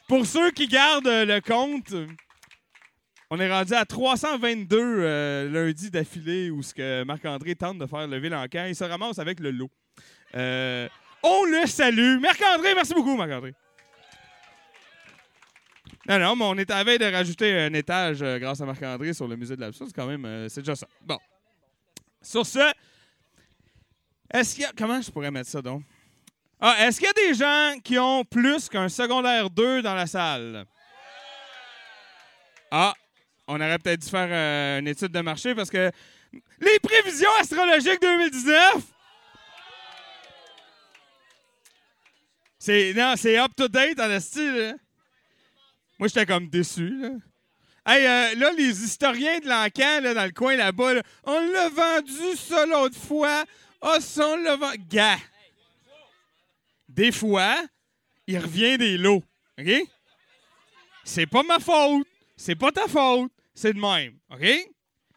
Pour 0.08 0.26
ceux 0.26 0.52
qui 0.52 0.68
gardent 0.68 1.06
le 1.06 1.42
compte, 1.42 1.94
on 3.30 3.40
est 3.40 3.52
rendu 3.52 3.74
à 3.74 3.86
322 3.86 4.78
euh, 4.80 5.50
lundi 5.50 5.90
d'affilée 5.92 6.50
où 6.50 6.64
ce 6.64 6.74
que 6.74 7.04
Marc-André 7.04 7.56
tente 7.56 7.78
de 7.78 7.86
faire 7.86 8.08
lever 8.08 8.30
l'encan. 8.30 8.66
Il 8.68 8.76
se 8.76 8.84
ramasse 8.84 9.20
avec 9.20 9.40
le 9.40 9.52
lot. 9.52 9.70
Euh, 10.36 10.88
on 11.24 11.44
le 11.46 11.66
salue. 11.68 12.20
Marc-André, 12.20 12.74
merci 12.76 12.94
beaucoup, 12.94 13.16
Marc-André. 13.16 13.54
Non, 16.08 16.20
non, 16.20 16.36
mais 16.38 16.46
on 16.46 16.56
est 16.56 16.72
à 16.72 16.84
veille 16.86 17.00
de 17.00 17.06
rajouter 17.06 17.60
un 17.60 17.74
étage 17.74 18.22
euh, 18.22 18.40
grâce 18.40 18.62
à 18.62 18.66
Marc-André 18.66 19.14
sur 19.14 19.28
le 19.28 19.36
musée 19.36 19.58
de 19.58 19.62
l'absurde. 19.62 19.92
Quand 19.94 20.08
même, 20.08 20.24
euh, 20.24 20.48
c'est 20.48 20.62
déjà 20.62 20.76
ça. 20.76 20.88
Bon. 21.02 21.18
Sur 22.22 22.46
ce, 22.46 22.72
est-ce 24.34 24.56
qu'il 24.56 24.64
y 24.64 24.66
a. 24.66 24.72
Comment 24.78 25.02
je 25.02 25.12
pourrais 25.12 25.32
mettre 25.32 25.50
ça 25.50 25.62
donc? 25.62 25.84
Ah, 26.60 26.76
est-ce 26.80 27.00
qu'il 27.00 27.08
y 27.08 27.10
a 27.10 27.28
des 27.28 27.34
gens 27.34 27.80
qui 27.84 28.00
ont 28.00 28.24
plus 28.24 28.70
qu'un 28.70 28.90
secondaire 28.90 29.50
2 29.50 29.82
dans 29.82 29.96
la 29.96 30.08
salle? 30.08 30.66
Ah, 32.72 32.94
on 33.48 33.56
aurait 33.56 33.80
peut-être 33.80 34.02
dû 34.02 34.10
faire 34.10 34.28
euh, 34.30 34.80
une 34.80 34.88
étude 34.88 35.12
de 35.12 35.22
marché 35.22 35.56
parce 35.56 35.70
que 35.70 35.92
les 36.60 36.80
prévisions 36.82 37.30
astrologiques 37.40 38.02
2019. 38.02 38.84
C'est 42.60 42.94
non, 42.94 43.14
c'est 43.16 43.40
up 43.40 43.52
to 43.56 43.68
date 43.68 44.00
en 44.00 44.10
esti, 44.12 44.46
là. 44.46 44.74
Moi, 45.98 46.08
j'étais 46.10 46.26
comme 46.26 46.50
déçu, 46.50 46.90
là. 47.00 47.10
Hey, 47.86 48.06
euh, 48.06 48.36
là, 48.40 48.52
les 48.52 48.84
historiens 48.84 49.40
de 49.40 49.48
l'encan, 49.48 50.02
là, 50.02 50.14
dans 50.14 50.26
le 50.26 50.32
coin 50.32 50.58
là-bas, 50.58 50.96
là, 50.96 51.04
on 51.24 51.40
l'a 51.40 51.70
vendu 51.70 52.36
ça 52.36 52.66
l'autre 52.66 52.98
fois. 52.98 53.46
Ah, 53.82 54.00
ça, 54.02 54.28
on 54.28 54.36
l'a 54.36 54.58
vendu. 54.58 54.84
Gars! 54.90 55.18
Des 56.90 57.14
fois, 57.14 57.56
il 58.28 58.38
revient 58.40 58.78
des 58.78 58.98
lots. 58.98 59.24
OK? 59.58 59.72
C'est 61.06 61.28
pas 61.28 61.44
ma 61.44 61.60
faute. 61.60 62.06
C'est 62.36 62.56
pas 62.56 62.72
ta 62.72 62.88
faute. 62.88 63.32
C'est 63.58 63.74
de 63.74 63.80
même. 63.80 64.20
OK? 64.30 64.46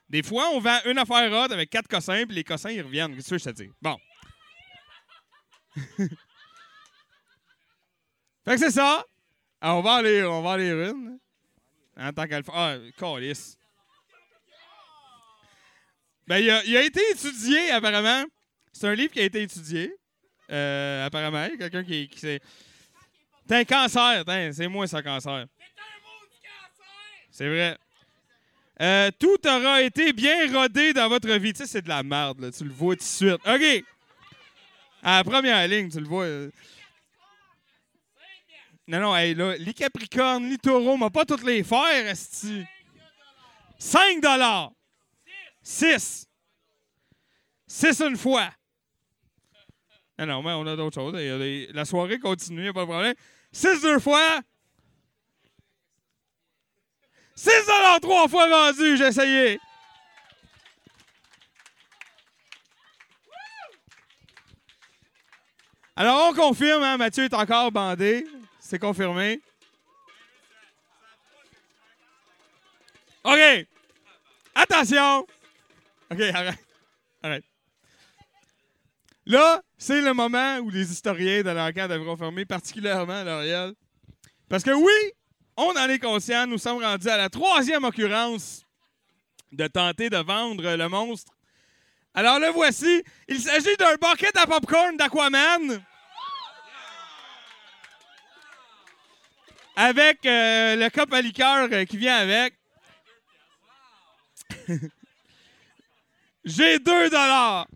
Des 0.09 0.23
fois, 0.23 0.49
on 0.55 0.61
vend 0.61 0.79
une 0.87 0.97
affaire 0.97 1.31
hot 1.31 1.53
avec 1.53 1.69
quatre 1.69 1.87
cossins, 1.87 2.25
puis 2.25 2.35
les 2.35 2.43
cossins, 2.43 2.71
ils 2.71 2.81
reviennent. 2.81 3.15
Qu'est-ce 3.15 3.31
que 3.31 3.39
je 3.39 3.45
te 3.45 3.51
dis? 3.51 3.71
Bon. 3.83 3.99
fait 5.77 6.09
que 8.47 8.57
c'est 8.57 8.71
ça. 8.71 9.05
Ah, 9.61 9.77
on 9.77 9.83
va 9.83 9.97
aller, 9.97 10.25
on 10.25 10.41
va 10.41 10.53
aller 10.53 10.71
une. 10.71 11.19
En 11.99 12.13
tant 12.15 12.27
qu'elle 12.27 12.43
Ah, 12.51 12.79
calice. 12.99 13.59
Ben, 16.27 16.39
il 16.39 16.51
a, 16.51 16.65
il 16.65 16.77
a 16.79 16.83
été 16.83 17.01
étudié, 17.11 17.71
apparemment. 17.73 18.25
C'est 18.73 18.89
un 18.89 18.95
livre 18.95 19.13
qui 19.13 19.21
a 19.21 19.25
été 19.25 19.43
étudié. 19.43 19.95
Euh, 20.51 21.05
apparemment, 21.05 21.45
il 21.45 21.51
y 21.51 21.55
a 21.55 21.59
quelqu'un 21.59 21.85
qui, 21.85 22.09
qui 22.09 22.19
s'est. 22.19 22.41
T'as 23.47 23.59
un 23.59 23.65
cancer, 23.65 24.25
c'est 24.55 24.69
moi, 24.69 24.87
ça, 24.87 25.03
cancer. 25.03 25.45
C'est 27.31 27.47
vrai. 27.47 27.77
Euh, 28.81 29.11
tout 29.19 29.37
aura 29.47 29.83
été 29.83 30.13
bien 30.13 30.51
rodé 30.53 30.95
dans 30.95 31.09
votre 31.09 31.31
vie. 31.33 31.53
Tu 31.53 31.59
sais, 31.59 31.67
c'est 31.67 31.83
de 31.83 31.89
la 31.89 32.03
merde, 32.03 32.41
là. 32.41 32.51
Tu 32.51 32.65
le 32.65 32.71
vois 32.71 32.95
tout 32.95 33.01
de 33.01 33.05
suite. 33.05 33.41
OK. 33.47 33.85
À 35.03 35.19
la 35.19 35.25
première 35.25 35.69
ligne, 35.69 35.91
tu 35.91 36.01
le 36.01 36.07
vois. 36.07 36.27
Non, 38.89 39.01
non, 39.01 39.15
les 39.15 39.75
Capricornes, 39.75 40.49
les 40.49 40.59
Taureaux, 40.59 40.97
mais 40.97 41.11
pas 41.11 41.25
toutes 41.25 41.45
les 41.45 41.63
faire, 41.63 42.07
esti. 42.09 42.65
5 43.79 44.21
dollars. 44.21 44.73
6. 45.63 46.27
6 47.67 48.01
une 48.01 48.17
fois. 48.17 48.51
Non, 50.19 50.27
non, 50.27 50.43
mais 50.43 50.53
on 50.53 50.67
a 50.67 50.77
d'autres 50.77 50.95
choses. 50.95 51.15
La 51.73 51.85
soirée 51.85 52.19
continue, 52.19 52.73
pas 52.73 52.81
de 52.81 52.87
problème. 52.87 53.15
6 53.53 53.83
deux 53.83 54.01
fois. 54.01 54.41
6 57.41 57.51
trois 58.03 58.29
fois 58.29 58.47
vendu, 58.49 58.99
j'ai 58.99 59.07
essayé. 59.07 59.59
Alors, 65.97 66.29
on 66.29 66.35
confirme, 66.35 66.83
hein, 66.83 66.99
Mathieu 66.99 67.25
est 67.25 67.33
encore 67.33 67.73
bandé. 67.73 68.27
C'est 68.59 68.79
confirmé. 68.79 69.41
OK. 73.25 73.67
Attention. 74.55 75.27
OK, 76.11 76.21
arrête. 76.21 76.59
Arrête. 77.23 77.45
Là, 79.25 79.63
c'est 79.79 80.03
le 80.03 80.13
moment 80.13 80.59
où 80.59 80.69
les 80.69 80.93
historiens 80.93 81.43
de 81.43 81.51
l'enquête 81.51 81.91
avaient 81.91 82.05
confirmé, 82.05 82.45
particulièrement 82.45 83.25
L'Oréal. 83.25 83.73
Parce 84.51 84.63
que 84.63 84.73
oui, 84.73 85.13
on 85.61 85.77
en 85.77 85.89
est 85.89 85.99
conscient, 85.99 86.47
nous 86.47 86.59
sommes 86.59 86.83
rendus 86.83 87.09
à 87.09 87.17
la 87.17 87.29
troisième 87.29 87.85
occurrence 87.85 88.65
de 89.53 89.67
tenter 89.67 90.09
de 90.09 90.17
vendre 90.17 90.75
le 90.75 90.89
monstre. 90.89 91.33
Alors 92.15 92.39
le 92.39 92.49
voici. 92.49 93.03
Il 93.29 93.39
s'agit 93.41 93.77
d'un 93.77 93.95
bucket 93.97 94.37
à 94.37 94.47
popcorn 94.47 94.97
d'Aquaman. 94.97 95.85
Avec 99.77 100.27
euh, 100.27 100.77
le 100.77 100.89
cup 100.91 101.13
à 101.13 101.23
liqueur 101.23 101.69
euh, 101.73 101.85
qui 101.85 101.97
vient 101.97 102.17
avec. 102.17 102.55
J'ai 106.45 106.79
2 106.79 107.11
dollars. 107.11 107.67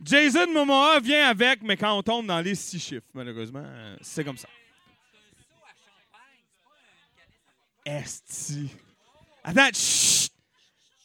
Jason 0.00 0.52
Momoa 0.52 1.00
vient 1.00 1.28
avec, 1.28 1.62
mais 1.62 1.76
quand 1.76 1.96
on 1.96 2.02
tombe 2.02 2.26
dans 2.26 2.40
les 2.40 2.54
six 2.54 2.78
chiffres, 2.78 3.06
malheureusement, 3.14 3.64
euh, 3.64 3.96
c'est 4.00 4.24
comme 4.24 4.36
ça. 4.36 4.48
Esti. 7.88 8.70
Attends, 9.42 9.72
chut! 9.72 10.30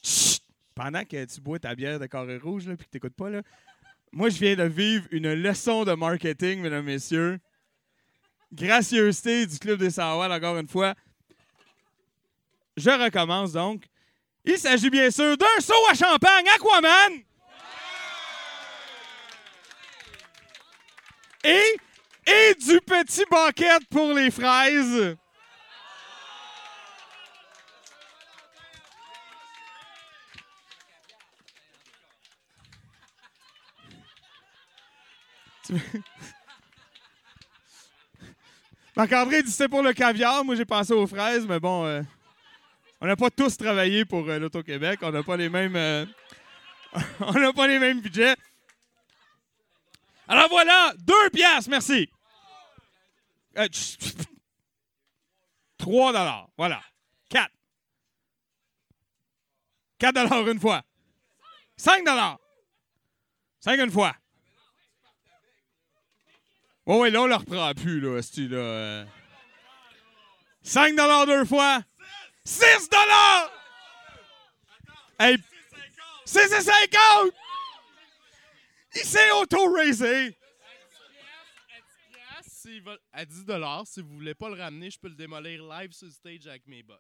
Chut! 0.04 0.42
Pendant 0.76 1.06
que 1.06 1.24
tu 1.26 1.40
bois 1.40 1.60
ta 1.60 1.76
bière 1.76 2.00
de 2.00 2.08
carré 2.08 2.38
rouge 2.38 2.68
là, 2.68 2.76
puis 2.76 2.86
que 2.86 2.92
t'écoutes 2.92 3.16
pas, 3.16 3.30
là, 3.30 3.42
moi, 4.12 4.30
je 4.30 4.38
viens 4.38 4.56
de 4.56 4.64
vivre 4.64 5.06
une 5.12 5.34
leçon 5.34 5.86
de 5.86 5.94
marketing, 5.94 6.62
mesdames, 6.62 6.86
messieurs. 6.86 7.40
Gracieuseté 8.52 9.48
du 9.48 9.58
Club 9.58 9.80
des 9.80 9.90
Savoirs, 9.90 10.30
encore 10.30 10.58
une 10.58 10.68
fois. 10.68 10.94
Je 12.78 12.90
recommence 12.90 13.54
donc. 13.54 13.86
Il 14.46 14.58
s'agit 14.58 14.90
bien 14.90 15.10
sûr 15.10 15.38
d'un 15.38 15.62
saut 15.62 15.74
à 15.90 15.94
champagne 15.94 16.46
Aquaman. 16.54 17.24
Et, 21.46 21.78
et 22.28 22.56
du 22.56 22.80
petit 22.82 23.24
bucket 23.30 23.88
pour 23.90 24.14
les 24.14 24.30
fraises. 24.30 25.18
Marc-André 38.96 39.44
dit 39.44 39.52
c'est 39.52 39.68
pour 39.68 39.82
le 39.82 39.94
caviar. 39.94 40.46
Moi, 40.46 40.56
j'ai 40.56 40.66
pensé 40.66 40.94
aux 40.94 41.08
fraises, 41.08 41.46
mais 41.48 41.60
bon, 41.60 41.86
euh, 41.86 42.02
on 43.02 43.08
n'a 43.08 43.16
pas 43.16 43.30
tous 43.30 43.58
travaillé 43.58 44.06
pour 44.06 44.30
euh, 44.30 44.40
l'Auto-Québec. 44.40 45.00
On 45.02 45.12
n'a 45.12 45.24
pas 45.24 45.36
les 45.38 45.50
mêmes. 45.50 45.76
euh, 45.76 46.06
on 47.20 47.34
n'a 47.34 47.52
pas 47.54 47.68
les 47.68 47.80
mêmes 47.80 48.02
budgets. 48.02 48.36
Alors 50.28 50.48
voilà, 50.50 50.94
deux 51.00 51.30
piastres, 51.32 51.70
merci. 51.70 52.10
Trois 55.78 56.14
dollars, 56.14 56.48
voilà. 56.58 56.82
Quatre. 57.30 57.52
Quatre 59.98 60.16
dollars 60.16 60.48
une 60.48 60.60
fois. 60.60 60.82
Cinq 61.76 62.06
dollars. 62.06 62.40
Cinq 63.60 63.80
une 63.80 63.92
fois. 63.92 64.16
Ouais, 66.86 66.98
ouais, 67.00 67.10
là, 67.12 67.22
on 67.22 67.28
le 67.28 67.36
reprend 67.36 67.74
plus, 67.74 68.02
là, 68.02 68.18
esti, 68.18 68.48
là. 68.48 68.58
euh. 68.58 69.06
5 70.64 70.96
deux 71.26 71.46
fois. 71.46 71.82
6 72.44 72.90
Hey, 75.20 75.38
6 76.26 76.38
et 76.40 76.62
50! 76.62 77.32
Il 78.96 79.02
s'est 79.02 79.32
auto-raisé. 79.32 80.36
À 83.12 83.26
10 83.26 83.46
si 83.86 84.02
vous 84.02 84.14
voulez 84.16 84.34
pas 84.34 84.50
le 84.50 84.56
ramener, 84.56 84.90
je 84.90 85.00
peux 85.00 85.08
le 85.10 85.16
démolir 85.16 85.64
live 85.64 85.92
sur 85.92 86.08
le 86.08 86.14
stage 86.14 86.48
avec 86.48 86.68
mes 86.68 86.82
bottes. 86.84 87.00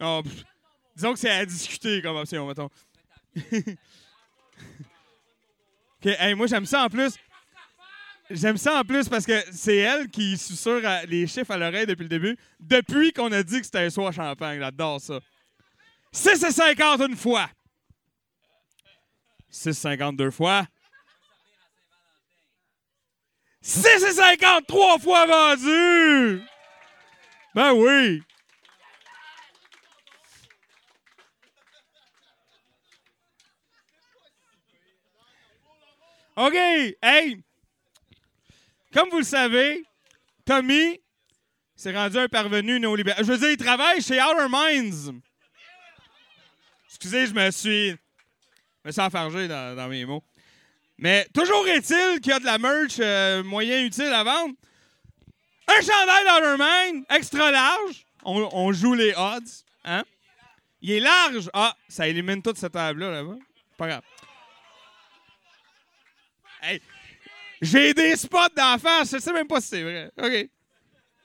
Non, 0.00 0.22
pff, 0.22 0.44
disons 0.96 1.12
que 1.12 1.18
c'est 1.18 1.30
à 1.30 1.44
discuter 1.46 2.02
comme 2.02 2.16
option, 2.16 2.46
mettons. 2.46 2.70
OK, 6.04 6.14
hey, 6.18 6.34
moi, 6.34 6.46
j'aime 6.46 6.66
ça 6.66 6.84
en 6.84 6.88
plus. 6.88 7.14
J'aime 8.30 8.56
ça 8.56 8.80
en 8.80 8.84
plus 8.84 9.08
parce 9.08 9.24
que 9.24 9.42
c'est 9.52 9.76
elle 9.76 10.08
qui 10.08 10.36
susurre 10.36 10.82
les 11.06 11.26
chiffres 11.26 11.50
à 11.50 11.56
l'oreille 11.56 11.86
depuis 11.86 12.02
le 12.02 12.08
début. 12.08 12.36
Depuis 12.60 13.12
qu'on 13.12 13.32
a 13.32 13.42
dit 13.42 13.60
que 13.60 13.64
c'était 13.64 13.80
un 13.80 13.90
soir 13.90 14.12
champagne. 14.12 14.58
J'adore 14.58 15.00
ça. 15.00 15.20
6,50 16.14 17.08
une 17.08 17.16
fois. 17.16 17.48
6,50 19.50 20.16
deux 20.16 20.30
fois. 20.30 20.66
6,50 23.62 24.66
trois 24.66 24.98
fois 24.98 25.26
vendu. 25.26 26.42
Ben 27.54 27.72
oui. 27.72 28.22
OK. 36.36 36.54
Hey. 37.02 37.38
Comme 38.92 39.10
vous 39.10 39.18
le 39.18 39.24
savez, 39.24 39.84
Tommy 40.44 41.00
s'est 41.74 41.92
rendu 41.92 42.18
un 42.18 42.28
parvenu 42.28 42.78
néolibéral. 42.78 43.24
Je 43.24 43.32
veux 43.32 43.38
dire, 43.38 43.50
il 43.50 43.56
travaille 43.56 44.00
chez 44.00 44.20
Outer 44.22 44.48
Minds. 44.48 45.12
Excusez, 46.88 47.26
je 47.26 47.34
me 47.34 47.50
suis. 47.50 47.90
Je 47.90 47.96
me 48.88 48.92
suis 48.92 49.00
enfargé 49.00 49.48
dans, 49.48 49.88
mes 49.88 50.04
mots. 50.04 50.22
Mais 50.98 51.26
toujours 51.34 51.66
est-il 51.66 52.20
qu'il 52.20 52.30
y 52.30 52.34
a 52.34 52.38
de 52.38 52.44
la 52.44 52.58
merch 52.58 52.96
euh, 53.00 53.42
moyen 53.42 53.82
utile 53.82 54.12
à 54.12 54.22
vendre. 54.22 54.54
Un 55.66 55.80
chandail 55.80 56.24
d'Outer 56.24 56.62
Mind, 56.62 57.04
extra 57.10 57.50
large. 57.50 58.06
On, 58.24 58.48
on 58.52 58.72
joue 58.72 58.94
les 58.94 59.12
odds. 59.16 59.64
Hein? 59.84 60.04
Il 60.82 60.92
est 60.92 61.00
large. 61.00 61.50
Ah, 61.52 61.74
ça 61.88 62.06
élimine 62.06 62.42
toute 62.42 62.58
cette 62.58 62.72
table-là, 62.72 63.10
là-bas. 63.10 63.36
Pas 63.76 63.88
grave. 63.88 64.02
Hey, 66.66 66.80
j'ai 67.60 67.92
des 67.92 68.16
spots 68.16 68.54
d'en 68.56 68.78
face, 68.78 69.12
je 69.12 69.18
sais 69.18 69.32
même 69.34 69.46
pas 69.46 69.60
si 69.60 69.68
c'est 69.68 69.82
vrai. 69.82 70.10
OK. 70.16 70.50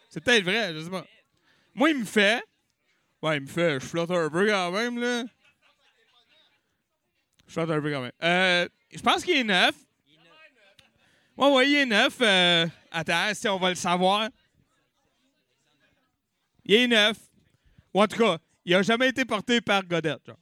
C'est 0.10 0.22
peut-être 0.22 0.44
vrai, 0.44 0.74
je 0.74 0.84
sais 0.84 0.90
pas. 0.90 1.06
Moi, 1.74 1.92
il 1.92 2.00
me 2.00 2.06
fait. 2.06 2.44
Ouais, 3.22 3.38
il 3.38 3.44
me 3.44 3.48
fait. 3.48 3.80
Je 3.80 3.86
flotte 3.86 4.12
un 4.12 4.30
peu 4.30 4.48
quand 4.48 4.72
même, 4.72 5.00
là. 5.00 5.24
Je 7.48 7.54
flotte 7.54 7.70
un 7.70 7.82
peu 7.82 7.90
quand 7.90 8.02
même. 8.02 8.12
Euh, 8.22 8.68
je 8.94 9.00
pense 9.00 9.24
qu'il 9.24 9.38
est 9.38 9.44
neuf. 9.46 9.76
Ouais, 11.38 11.52
ouais, 11.54 11.70
il 11.70 11.76
est 11.78 11.86
neuf. 11.86 12.18
Euh, 12.20 12.68
attends, 12.92 13.34
si 13.34 13.48
on 13.48 13.58
va 13.58 13.70
le 13.70 13.76
savoir. 13.76 14.28
Il 16.66 16.76
est 16.76 16.88
neuf. 16.88 17.18
Ou 17.94 18.02
en 18.02 18.08
tout 18.08 18.18
cas, 18.18 18.40
il 18.66 18.76
a 18.76 18.82
jamais 18.82 19.08
été 19.08 19.24
porté 19.24 19.62
par 19.62 19.86
Godette. 19.86 20.26
genre. 20.28 20.38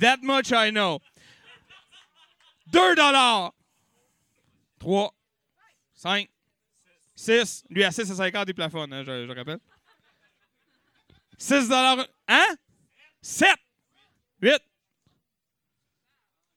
That 0.00 0.18
much 0.22 0.50
I 0.50 0.70
know. 0.70 0.98
2 2.72 2.94
dollars. 2.96 3.52
3, 4.78 5.14
5, 5.94 6.28
6. 7.14 7.64
Lui, 7.70 7.84
à 7.84 7.92
6 7.92 8.10
à 8.10 8.14
50, 8.14 8.48
il 8.48 8.54
plafonne, 8.54 8.92
hein, 8.92 9.04
je, 9.04 9.26
je 9.26 9.32
rappelle. 9.32 9.60
6 11.38 11.68
dollars. 11.68 12.06
Hein? 12.28 12.56
7. 13.20 13.48
8. 14.40 14.58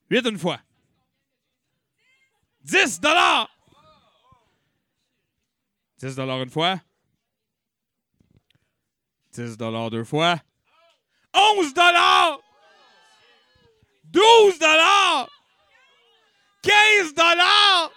8 0.09 0.25
une 0.27 0.39
fois. 0.39 0.59
10 2.61 2.99
dollars. 2.99 3.49
10 5.99 6.15
dollars 6.15 6.41
une 6.41 6.49
fois. 6.49 6.79
10 9.33 9.57
dollars 9.57 9.89
deux 9.91 10.03
fois. 10.03 10.39
11 11.33 11.73
dollars. 11.73 12.39
12 14.05 14.59
dollars. 14.59 15.29
15 16.65 17.13
dollars! 17.13 17.91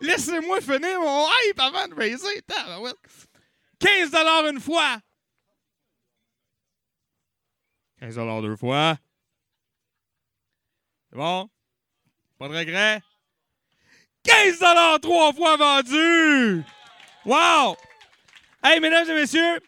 Laissez-moi 0.00 0.60
finir 0.60 1.00
mon 1.00 1.26
hype 1.26 1.58
avant 1.60 1.88
de 1.88 1.94
raiser. 1.94 2.42
tabarouette. 2.42 2.96
15 3.78 4.10
dollars 4.10 4.46
une 4.48 4.60
fois. 4.60 4.98
15 8.00 8.16
deux 8.42 8.56
fois. 8.56 8.98
C'est 11.10 11.16
bon? 11.16 11.48
Pas 12.38 12.48
de 12.48 12.54
regret? 12.58 13.00
15 14.24 14.58
trois 15.00 15.32
fois 15.32 15.56
vendu! 15.56 16.62
Wow! 17.24 17.76
Hey, 18.62 18.80
mesdames 18.80 19.08
et 19.08 19.14
messieurs, 19.14 19.60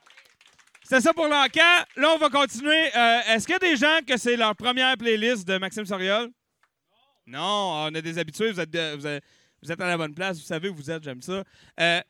c'est 0.83 1.01
ça 1.01 1.13
pour 1.15 1.29
l'encan. 1.29 1.85
Là, 1.97 2.13
on 2.15 2.19
va 2.19 2.29
continuer. 2.29 2.95
Euh, 2.95 3.21
Est-ce 3.29 3.47
qu'il 3.47 3.55
y 3.55 3.57
a 3.57 3.59
des 3.59 3.77
gens 3.77 4.01
que 4.07 4.17
c'est 4.17 4.37
leur 4.37 4.55
première 4.55 4.97
playlist 4.97 5.47
de 5.47 5.59
Maxime 5.59 5.87
Soriol? 5.87 6.31
Non, 7.27 7.87
on 7.89 7.95
a 7.95 8.01
des 8.01 8.19
habitués. 8.19 8.53
Vous 8.53 8.61
êtes, 8.61 8.71
vous 8.71 9.07
êtes, 9.07 9.25
vous 9.63 9.73
êtes 9.73 9.81
à 9.81 9.89
la 9.89 9.97
bonne 9.97 10.15
place. 10.15 10.39
Vous 10.39 10.45
savez 10.45 10.69
où 10.69 10.75
vous 10.75 10.91
êtes. 10.91 11.03
J'aime 11.03 11.23
ça. 11.23 11.43
Euh, 11.81 12.01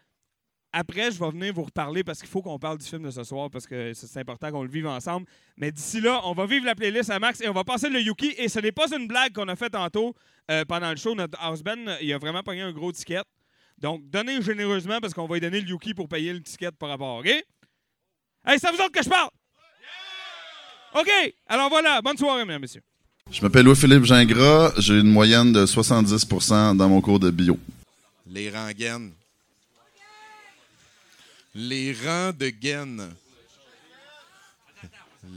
après, 0.72 1.10
je 1.10 1.18
vais 1.18 1.30
venir 1.30 1.54
vous 1.54 1.62
reparler 1.62 2.04
parce 2.04 2.18
qu'il 2.20 2.28
faut 2.28 2.42
qu'on 2.42 2.58
parle 2.58 2.76
du 2.76 2.84
film 2.84 3.04
de 3.04 3.10
ce 3.10 3.24
soir 3.24 3.50
parce 3.50 3.66
que 3.66 3.94
c'est 3.94 4.20
important 4.20 4.50
qu'on 4.50 4.62
le 4.62 4.68
vive 4.68 4.86
ensemble. 4.86 5.26
Mais 5.56 5.72
d'ici 5.72 6.00
là, 6.02 6.20
on 6.24 6.34
va 6.34 6.44
vivre 6.44 6.66
la 6.66 6.74
playlist 6.74 7.08
à 7.08 7.18
Max 7.18 7.40
et 7.40 7.48
on 7.48 7.54
va 7.54 7.64
passer 7.64 7.88
le 7.88 8.00
Yuki. 8.00 8.34
Et 8.36 8.48
ce 8.48 8.60
n'est 8.60 8.72
pas 8.72 8.94
une 8.94 9.06
blague 9.06 9.32
qu'on 9.32 9.48
a 9.48 9.56
fait 9.56 9.70
tantôt 9.70 10.14
euh, 10.50 10.66
pendant 10.66 10.90
le 10.90 10.96
show. 10.96 11.14
Notre 11.14 11.40
house 11.40 11.62
il 12.02 12.12
a 12.12 12.18
vraiment 12.18 12.42
pogné 12.42 12.60
un 12.60 12.72
gros 12.72 12.92
ticket. 12.92 13.22
Donc, 13.78 14.08
donnez 14.10 14.42
généreusement 14.42 15.00
parce 15.00 15.14
qu'on 15.14 15.26
va 15.26 15.36
lui 15.36 15.40
donner 15.40 15.60
le 15.60 15.68
Yuki 15.68 15.94
pour 15.94 16.08
payer 16.08 16.34
le 16.34 16.42
ticket 16.42 16.72
par 16.72 16.90
rapport. 16.90 17.18
OK? 17.18 17.26
Hey, 17.26 17.44
à 18.44 18.70
vous 18.70 18.80
autres 18.80 18.92
que 18.92 19.02
je 19.02 19.08
parle! 19.08 19.30
OK! 20.94 21.10
Alors 21.46 21.68
voilà, 21.68 22.00
bonne 22.02 22.16
soirée, 22.16 22.44
mesdames 22.44 22.58
et 22.58 22.60
messieurs. 22.60 22.82
Je 23.30 23.42
m'appelle 23.42 23.64
Louis-Philippe 23.64 24.04
Gingras, 24.04 24.72
j'ai 24.78 24.94
une 25.00 25.10
moyenne 25.10 25.52
de 25.52 25.66
70% 25.66 26.76
dans 26.76 26.88
mon 26.88 27.00
cours 27.00 27.18
de 27.18 27.30
bio. 27.30 27.58
Les 28.30 28.50
rengaines. 28.50 29.12
Les 31.54 31.92
rangs 31.92 32.32
de 32.38 32.48
gaines. 32.50 33.10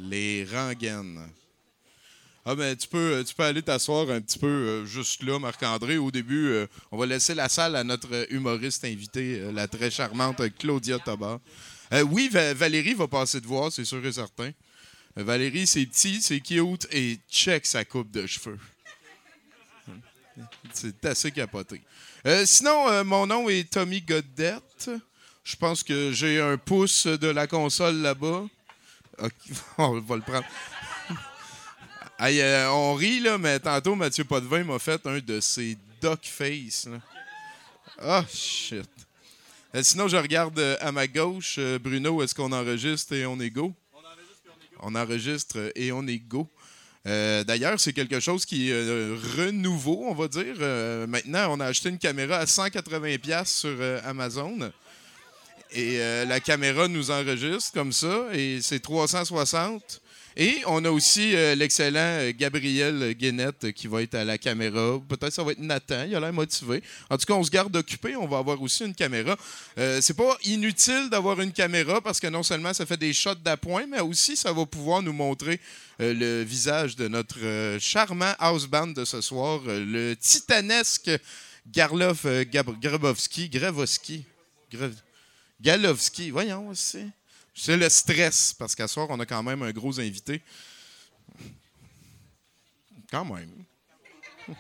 Les 0.10 0.46
rengaines. 0.52 1.20
Ah 2.46 2.56
ben 2.56 2.76
tu 2.76 2.88
peux, 2.88 3.24
tu 3.28 3.34
peux 3.36 3.44
aller 3.44 3.62
t'asseoir 3.62 4.10
un 4.10 4.22
petit 4.22 4.40
peu 4.40 4.48
euh, 4.48 4.86
juste 4.86 5.24
là, 5.24 5.40
Marc-André. 5.40 5.98
Au 5.98 6.10
début, 6.10 6.48
euh, 6.48 6.68
on 6.92 6.98
va 6.98 7.06
laisser 7.06 7.36
la 7.36 7.50
salle 7.50 7.76
à 7.76 7.84
notre 7.84 8.32
humoriste 8.32 8.86
invité, 8.86 9.40
euh, 9.40 9.52
la 9.52 9.68
très 9.68 9.92
charmante 9.92 10.42
Claudia 10.58 11.00
Tobar. 11.00 11.40
Euh, 11.94 12.02
oui, 12.04 12.30
Va- 12.32 12.54
Valérie 12.54 12.94
va 12.94 13.08
passer 13.08 13.42
de 13.42 13.46
voir, 13.48 13.72
c'est 13.72 13.86
sûr 13.86 14.04
et 14.06 14.12
certain. 14.12 14.52
Valérie, 15.16 15.68
c'est 15.68 15.86
petit, 15.86 16.22
c'est 16.22 16.40
cute 16.40 16.88
et 16.92 17.20
check 17.30 17.66
sa 17.66 17.84
coupe 17.84 18.12
de 18.12 18.26
cheveux. 18.26 18.60
C'est 20.74 21.06
assez 21.06 21.32
capoté. 21.32 21.82
Euh, 22.26 22.46
sinon, 22.46 22.88
euh, 22.90 23.04
mon 23.04 23.28
nom 23.28 23.50
est 23.50 23.70
Tommy 23.70 24.02
Godette. 24.02 24.90
Je 25.44 25.56
pense 25.56 25.84
que 25.84 26.12
j'ai 26.12 26.40
un 26.40 26.58
pouce 26.58 27.08
de 27.08 27.28
la 27.28 27.48
console 27.48 27.98
là-bas. 27.98 28.46
On 29.78 30.00
va 30.00 30.16
le 30.16 30.22
prendre. 30.22 30.46
Euh, 32.22 32.68
on 32.68 32.96
rit, 32.96 33.22
là, 33.22 33.38
mais 33.38 33.62
tantôt, 33.62 33.96
Mathieu 33.96 34.26
Potvin 34.26 34.66
m'a 34.66 34.78
fait 34.78 35.08
un 35.08 35.20
de 35.20 35.40
ses 35.40 35.78
duck 36.02 36.26
face. 36.26 36.90
Ah, 37.98 38.26
shit. 38.30 38.90
Sinon, 39.82 40.10
je 40.10 40.18
regarde 40.18 40.60
à 40.82 40.92
ma 40.92 41.08
gauche, 41.08 41.58
Bruno, 41.80 42.22
est-ce 42.22 42.36
qu'on 42.36 42.52
enregistre 42.52 43.14
et 43.14 43.26
on 43.26 43.40
est 43.40 43.50
go? 43.50 43.74
On 44.82 44.96
enregistre 44.96 45.72
et 45.76 45.92
on 45.92 46.06
est 46.08 46.20
go. 46.20 46.50
Euh, 47.08 47.44
D'ailleurs, 47.44 47.80
c'est 47.80 47.94
quelque 47.94 48.20
chose 48.20 48.46
qui 48.46 48.70
est 48.70 48.74
euh, 48.74 49.18
renouveau, 49.38 50.06
on 50.06 50.14
va 50.14 50.28
dire. 50.28 50.56
Euh, 50.60 51.08
maintenant, 51.08 51.48
on 51.56 51.60
a 51.60 51.66
acheté 51.66 51.90
une 51.90 51.98
caméra 51.98 52.38
à 52.38 52.46
180$ 52.46 53.46
sur 53.46 53.78
Amazon. 54.06 54.72
Et 55.72 56.00
la 56.00 56.40
caméra 56.40 56.88
nous 56.88 57.12
enregistre 57.12 57.72
comme 57.74 57.94
ça. 57.94 58.28
Et 58.34 58.60
c'est 58.62 58.80
360. 58.80 60.02
Et 60.42 60.62
on 60.68 60.86
a 60.86 60.90
aussi 60.90 61.36
euh, 61.36 61.54
l'excellent 61.54 62.00
euh, 62.00 62.32
Gabriel 62.34 63.14
Guénette 63.14 63.74
qui 63.74 63.88
va 63.88 64.02
être 64.02 64.16
à 64.16 64.24
la 64.24 64.38
caméra. 64.38 64.98
Peut-être 65.10 65.34
ça 65.34 65.44
va 65.44 65.52
être 65.52 65.60
Nathan, 65.60 66.06
il 66.08 66.16
a 66.16 66.20
l'air 66.22 66.32
motivé. 66.32 66.82
En 67.10 67.18
tout 67.18 67.26
cas, 67.26 67.34
on 67.34 67.44
se 67.44 67.52
garde 67.52 67.76
occupé, 67.76 68.16
on 68.16 68.26
va 68.26 68.38
avoir 68.38 68.62
aussi 68.62 68.86
une 68.86 68.96
caméra. 68.96 69.36
Euh, 69.78 70.00
c'est 70.02 70.16
pas 70.16 70.38
inutile 70.46 71.10
d'avoir 71.12 71.42
une 71.42 71.52
caméra 71.52 72.00
parce 72.00 72.22
que 72.22 72.28
non 72.28 72.42
seulement 72.42 72.74
ça 72.74 72.86
fait 72.86 72.96
des 72.96 73.12
shots 73.12 73.36
d'appoint, 73.36 73.86
mais 73.86 74.00
aussi 74.00 74.38
ça 74.38 74.54
va 74.54 74.66
pouvoir 74.66 75.02
nous 75.02 75.12
montrer 75.12 75.60
euh, 76.00 76.14
le 76.14 76.44
visage 76.44 76.96
de 76.96 77.10
notre 77.10 77.78
charmant 77.82 78.34
house 78.40 78.66
band 78.66 78.88
de 78.88 79.04
ce 79.04 79.20
soir, 79.20 79.60
le 79.66 80.14
titanesque 80.16 81.12
Garlov 81.68 82.26
Grabowski, 82.82 83.50
Gravowski, 83.50 84.24
Gra- 84.72 84.90
Galovski, 85.60 86.30
voyons, 86.30 86.74
c'est. 86.74 87.08
C'est 87.54 87.78
le 87.78 87.90
stress, 87.90 88.54
parce 88.54 88.76
qu'à 88.76 88.88
soir, 88.88 89.08
on 89.10 89.20
a 89.20 89.26
quand 89.26 89.44
même 89.44 89.62
un 89.64 89.72
gros 89.72 90.00
invité. 90.00 90.42
Quand 93.12 93.26
même. 93.26 93.52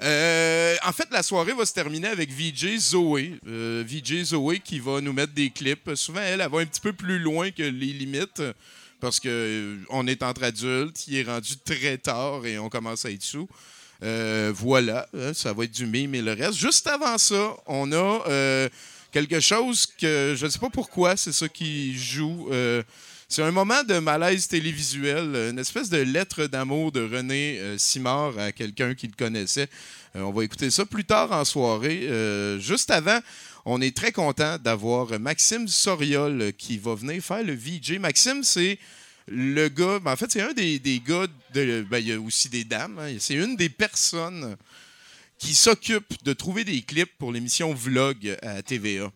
Euh, 0.00 0.76
en 0.84 0.92
fait, 0.92 1.08
la 1.10 1.24
soirée 1.24 1.52
va 1.52 1.66
se 1.66 1.72
terminer 1.72 2.06
avec 2.06 2.30
VJ 2.30 2.78
Zoé. 2.78 3.40
Euh, 3.48 3.82
VJ 3.84 4.26
Zoé 4.26 4.60
qui 4.60 4.78
va 4.78 5.00
nous 5.00 5.12
mettre 5.12 5.32
des 5.32 5.50
clips. 5.50 5.90
Souvent, 5.96 6.20
elle, 6.20 6.40
elle 6.40 6.48
va 6.48 6.60
un 6.60 6.66
petit 6.66 6.80
peu 6.80 6.92
plus 6.92 7.18
loin 7.18 7.50
que 7.50 7.64
les 7.64 7.92
limites 7.92 8.40
parce 9.00 9.18
que 9.18 9.28
euh, 9.90 10.06
est 10.06 10.22
entre 10.22 10.44
adultes, 10.44 11.08
il 11.08 11.16
est 11.16 11.22
rendu 11.24 11.56
très 11.56 11.98
tard 11.98 12.46
et 12.46 12.60
on 12.60 12.68
commence 12.68 13.04
à 13.06 13.10
être 13.10 13.24
sous. 13.24 13.48
Euh, 14.04 14.52
voilà, 14.54 15.08
hein, 15.14 15.34
ça 15.34 15.52
va 15.52 15.64
être 15.64 15.72
du 15.72 15.86
mime 15.86 16.14
et 16.14 16.22
le 16.22 16.32
reste. 16.32 16.58
Juste 16.58 16.86
avant 16.86 17.18
ça, 17.18 17.56
on 17.66 17.90
a 17.92 18.68
quelque 19.12 19.40
chose 19.40 19.86
que 19.86 20.34
je 20.36 20.46
ne 20.46 20.50
sais 20.50 20.58
pas 20.58 20.70
pourquoi, 20.70 21.16
c'est 21.16 21.32
ça 21.32 21.48
qui 21.48 21.96
joue. 21.96 22.48
Euh, 22.52 22.82
c'est 23.28 23.42
un 23.42 23.50
moment 23.50 23.82
de 23.84 23.98
malaise 23.98 24.48
télévisuel, 24.48 25.50
une 25.50 25.58
espèce 25.58 25.90
de 25.90 25.98
lettre 25.98 26.46
d'amour 26.46 26.92
de 26.92 27.00
René 27.00 27.58
euh, 27.58 27.78
Simard 27.78 28.38
à 28.38 28.52
quelqu'un 28.52 28.94
qu'il 28.94 29.14
connaissait. 29.14 29.68
Euh, 30.16 30.22
on 30.22 30.32
va 30.32 30.44
écouter 30.44 30.70
ça 30.70 30.86
plus 30.86 31.04
tard 31.04 31.32
en 31.32 31.44
soirée. 31.44 32.08
Juste 32.60 32.90
avant, 32.90 33.18
on 33.64 33.80
est 33.80 33.94
très 33.94 34.12
content 34.12 34.56
d'avoir 34.58 35.18
Maxime 35.20 35.68
Soriol 35.68 36.52
qui 36.56 36.78
va 36.78 36.94
venir 36.94 37.22
faire 37.22 37.42
le 37.42 37.54
VJ. 37.54 37.98
Maxime, 37.98 38.42
c'est 38.42 38.78
le 39.30 39.68
gars, 39.68 39.98
ben, 39.98 40.12
en 40.12 40.16
fait, 40.16 40.30
c'est 40.30 40.40
un 40.40 40.54
des, 40.54 40.78
des 40.78 41.00
gars, 41.00 41.26
de, 41.52 41.84
ben, 41.88 41.98
il 41.98 42.08
y 42.08 42.12
a 42.12 42.20
aussi 42.20 42.48
des 42.48 42.64
dames, 42.64 42.98
hein. 42.98 43.14
c'est 43.18 43.34
une 43.34 43.56
des 43.56 43.68
personnes 43.68 44.56
qui 45.38 45.54
s'occupe 45.54 46.22
de 46.24 46.32
trouver 46.32 46.64
des 46.64 46.82
clips 46.82 47.16
pour 47.18 47.32
l'émission 47.32 47.72
Vlog 47.72 48.36
à 48.42 48.62
TVA. 48.62 49.10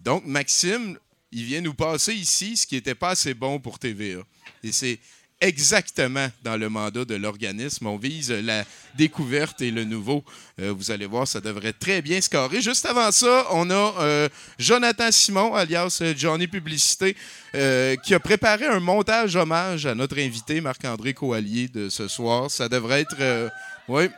Donc, 0.00 0.24
Maxime, 0.24 0.98
il 1.32 1.44
vient 1.44 1.60
nous 1.60 1.74
passer 1.74 2.14
ici 2.14 2.56
ce 2.56 2.66
qui 2.66 2.74
n'était 2.74 2.94
pas 2.94 3.10
assez 3.10 3.34
bon 3.34 3.60
pour 3.60 3.78
TVA. 3.78 4.22
Et 4.64 4.72
c'est 4.72 4.98
exactement 5.40 6.28
dans 6.42 6.56
le 6.56 6.68
mandat 6.68 7.04
de 7.04 7.14
l'organisme. 7.14 7.86
On 7.86 7.96
vise 7.96 8.30
la 8.30 8.64
découverte 8.96 9.62
et 9.62 9.70
le 9.70 9.84
nouveau. 9.84 10.22
Euh, 10.60 10.72
vous 10.72 10.90
allez 10.90 11.06
voir, 11.06 11.26
ça 11.26 11.40
devrait 11.40 11.72
très 11.72 12.02
bien 12.02 12.20
scorer. 12.20 12.60
Juste 12.60 12.84
avant 12.84 13.10
ça, 13.10 13.46
on 13.50 13.70
a 13.70 13.94
euh, 14.00 14.28
Jonathan 14.58 15.10
Simon, 15.10 15.54
alias 15.54 16.02
Johnny 16.16 16.46
Publicité, 16.46 17.16
euh, 17.54 17.96
qui 17.96 18.14
a 18.14 18.20
préparé 18.20 18.66
un 18.66 18.80
montage 18.80 19.36
hommage 19.36 19.86
à 19.86 19.94
notre 19.94 20.18
invité 20.18 20.60
Marc-André 20.60 21.14
Coallier 21.14 21.68
de 21.68 21.88
ce 21.88 22.06
soir. 22.08 22.50
Ça 22.50 22.68
devrait 22.68 23.02
être... 23.02 23.50
oui, 23.88 24.08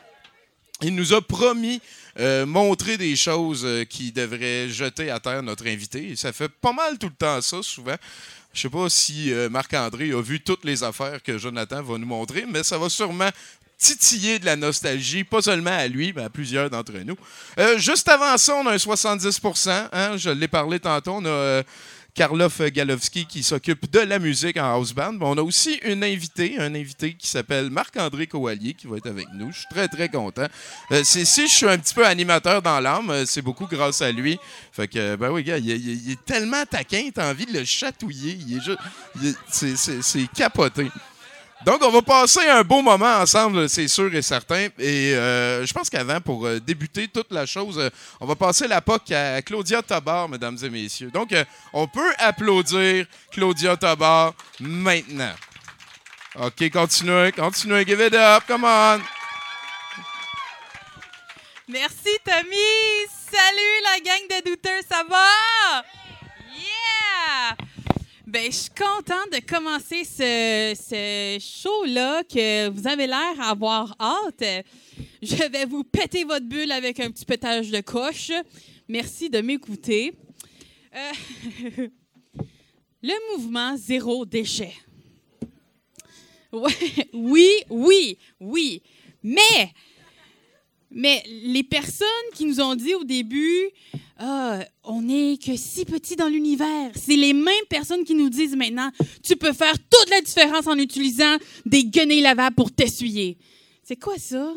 il 0.83 0.95
nous 0.95 1.13
a 1.13 1.21
promis 1.21 1.81
euh, 2.19 2.45
montrer 2.45 2.99
des 2.99 3.17
choses 3.17 3.63
euh, 3.65 3.85
qui 3.85 4.13
devraient 4.13 4.69
jeter 4.69 5.11
à 5.11 5.19
terre 5.21 5.43
notre 5.43 5.67
invité. 5.67 6.15
Ça 6.17 6.33
fait 6.33 6.49
pas 6.49 6.73
mal 6.73 6.99
tout 6.99 7.09
le 7.09 7.15
temps 7.15 7.41
ça, 7.41 7.63
souvent. 7.63 7.97
Je 8.53 8.61
sais 8.61 8.69
pas 8.69 8.89
si 8.91 9.33
euh, 9.33 9.49
Marc-André 9.49 10.13
a 10.13 10.21
vu 10.21 10.41
toutes 10.41 10.65
les 10.65 10.83
affaires 10.83 11.23
que 11.23 11.39
Jonathan 11.39 11.83
va 11.83 11.97
nous 11.97 12.07
montrer, 12.07 12.45
mais 12.47 12.63
ça 12.63 12.77
va 12.77 12.91
sûrement 12.91 13.31
titiller 13.79 14.39
de 14.39 14.45
la 14.45 14.57
nostalgie, 14.57 15.25
pas 15.25 15.43
seulement 15.43 15.77
à 15.77 15.89
lui, 15.89 16.13
mais 16.15 16.23
à 16.23 16.31
plusieurs 16.31 16.71
d'entre 16.71 16.93
nous. 17.05 17.17
Euh, 17.59 17.79
juste 17.79 18.09
avant 18.09 18.37
ça, 18.37 18.55
on 18.55 18.67
a 18.67 18.73
un 18.73 18.77
70% 18.77 19.89
hein, 19.93 20.17
je 20.17 20.31
l'ai 20.31 20.49
parlé 20.49 20.79
tantôt. 20.79 21.15
On 21.15 21.25
a 21.25 21.63
Karloff 22.15 22.61
Galowski 22.61 23.25
qui 23.27 23.43
s'occupe 23.43 23.91
de 23.91 24.01
la 24.01 24.19
musique 24.19 24.59
en 24.59 24.65
house 24.75 24.93
band. 24.93 25.17
On 25.21 25.39
a 25.39 25.43
aussi 25.43 25.81
une 25.85 26.05
invitée, 26.05 26.57
un 26.59 26.75
invité 26.75 27.15
qui 27.15 27.27
s'appelle 27.27 27.71
Marc-André 27.71 28.27
Coallier 28.27 28.75
qui 28.75 28.87
va 28.87 28.99
être 28.99 29.09
avec 29.09 29.27
nous. 29.35 29.51
Je 29.51 29.59
suis 29.59 29.67
très, 29.71 29.89
très 29.89 30.09
content. 30.11 30.47
Euh, 30.91 31.03
si 31.05 31.25
je 31.25 31.53
suis 31.53 31.67
un 31.69 31.79
petit 31.79 31.95
peu 31.95 32.07
animateur 32.07 32.61
dans 32.61 32.81
l'âme, 32.81 33.09
euh, 33.11 33.25
c'est 33.27 33.41
beaucoup 33.43 33.67
grâce 33.67 34.03
à 34.03 34.13
lui. 34.13 34.39
Fait 34.73 34.89
que, 34.89 35.17
ben 35.17 35.31
oui, 35.31 35.43
gars, 35.43 35.57
il, 35.59 35.71
est- 36.11 36.25
tellement 36.27 36.65
taquin, 36.67 37.09
t'as 37.15 37.31
envie 37.31 37.47
de 37.47 37.59
le 37.59 37.65
chatouiller. 37.65 38.39
Il 38.47 38.57
est 38.59 38.61
juste, 38.61 38.79
c'est 39.49 40.29
capoté. 40.35 40.91
Donc, 41.65 41.81
on 41.83 41.91
va 41.91 42.03
passer 42.03 42.49
un 42.49 42.63
beau 42.63 42.83
moment 42.83 43.19
ensemble, 43.19 43.69
c'est 43.69 43.87
sûr 43.87 44.13
et 44.15 44.23
certain. 44.23 44.69
Et 44.79 45.15
euh, 45.15 45.65
je 45.65 45.73
pense 45.73 45.89
qu'avant, 45.89 46.21
pour 46.21 46.45
euh, 46.45 46.59
débuter 46.59 47.07
toute 47.07 47.31
la 47.31 47.47
chose, 47.47 47.79
euh, 47.79 47.89
on 48.21 48.27
va 48.27 48.35
passer 48.35 48.67
la 48.67 48.81
POC 48.81 49.13
à 49.13 49.43
Claudia 49.43 49.81
Tabar, 49.81 50.29
mesdames 50.29 50.59
et 50.63 50.71
messieurs. 50.71 51.11
Donc, 51.13 51.33
on 51.73 51.87
peut 51.87 52.13
applaudir 52.19 53.07
Claudia 53.31 53.77
Tabar 53.77 54.35
maintenant. 54.59 55.35
OK, 56.35 56.71
continuez, 56.71 57.31
continuez, 57.31 57.85
give 57.85 58.01
it 58.01 58.15
up, 58.15 58.43
come 58.47 58.65
on. 58.65 59.01
Merci, 61.69 62.19
Tommy! 62.25 63.07
Salut, 63.31 63.83
la 63.85 64.01
gang 64.01 64.29
de 64.29 64.51
douteurs, 64.51 64.83
ça 64.89 65.05
va? 65.09 65.83
Ben, 68.33 68.47
je 68.47 68.57
suis 68.57 68.71
contente 68.71 69.31
de 69.31 69.47
commencer 69.47 70.05
ce, 70.05 70.73
ce 70.75 71.39
show-là 71.39 72.23
que 72.25 72.71
vous 72.71 72.89
avez 72.89 73.07
l'air 73.07 73.39
avoir 73.39 73.95
hâte. 74.01 74.65
Je 75.21 75.51
vais 75.51 75.67
vous 75.67 75.85
péter 75.85 76.25
votre 76.25 76.47
bulle 76.47 76.73
avec 76.73 76.99
un 77.01 77.11
petit 77.11 77.27
pétage 77.27 77.71
de 77.71 77.83
coche. 77.83 78.33
Merci 78.89 79.29
de 79.29 79.43
m'écouter. 79.43 80.15
Euh, 80.97 81.89
le 83.03 83.37
mouvement 83.37 83.77
zéro 83.77 84.25
déchet. 84.25 84.73
Oui, 86.51 87.65
oui, 87.69 88.17
oui. 88.41 88.83
Mais, 89.23 89.75
mais 90.95 91.23
les 91.45 91.63
personnes 91.63 92.07
qui 92.35 92.45
nous 92.45 92.61
ont 92.61 92.75
dit 92.75 92.95
au 92.95 93.05
début, 93.05 93.71
ah, 94.19 94.61
on 94.85 95.03
n'est 95.03 95.37
que 95.37 95.57
si 95.57 95.85
petit 95.85 96.17
dans 96.17 96.29
l'univers, 96.29 96.93
c'est 96.95 97.17
les 97.17 97.33
mêmes 97.33 97.67
personnes 97.69 98.05
qui 98.05 98.15
nous 98.15 98.29
disent 98.29 98.57
maintenant, 98.57 98.91
tu 99.23 99.37
peux 99.37 99.53
faire 99.53 99.75
toute 99.75 100.11
la 100.11 100.21
différence 100.21 100.67
en 100.67 100.77
utilisant 100.79 101.37
des 101.67 101.85
guenilles 101.85 102.21
lavables 102.21 102.55
pour 102.55 102.71
t'essuyer. 102.71 103.37
C'est 103.83 103.97
quoi 103.97 104.19
ça? 104.19 104.55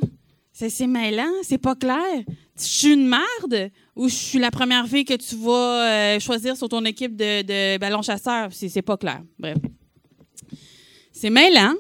C'est, 0.52 0.88
mêlant? 0.88 1.32
C'est 1.44 1.58
pas 1.58 1.76
clair? 1.76 2.24
Je 2.58 2.64
suis 2.64 2.94
une 2.94 3.08
marde? 3.08 3.72
Ou 3.96 4.08
je 4.08 4.14
suis 4.14 4.40
la 4.40 4.52
première 4.52 4.88
fille 4.88 5.04
que 5.04 5.16
tu 5.16 5.36
vas 5.36 6.16
euh, 6.16 6.20
choisir 6.20 6.56
sur 6.56 6.70
ton 6.70 6.84
équipe 6.86 7.16
de, 7.16 7.42
de 7.42 7.78
ballon 7.78 8.02
chasseur? 8.02 8.50
C'est 8.52 8.82
pas 8.82 8.98
clair. 8.98 9.22
Bref. 9.38 9.58
C'est 11.12 11.30
mêlant. 11.30 11.74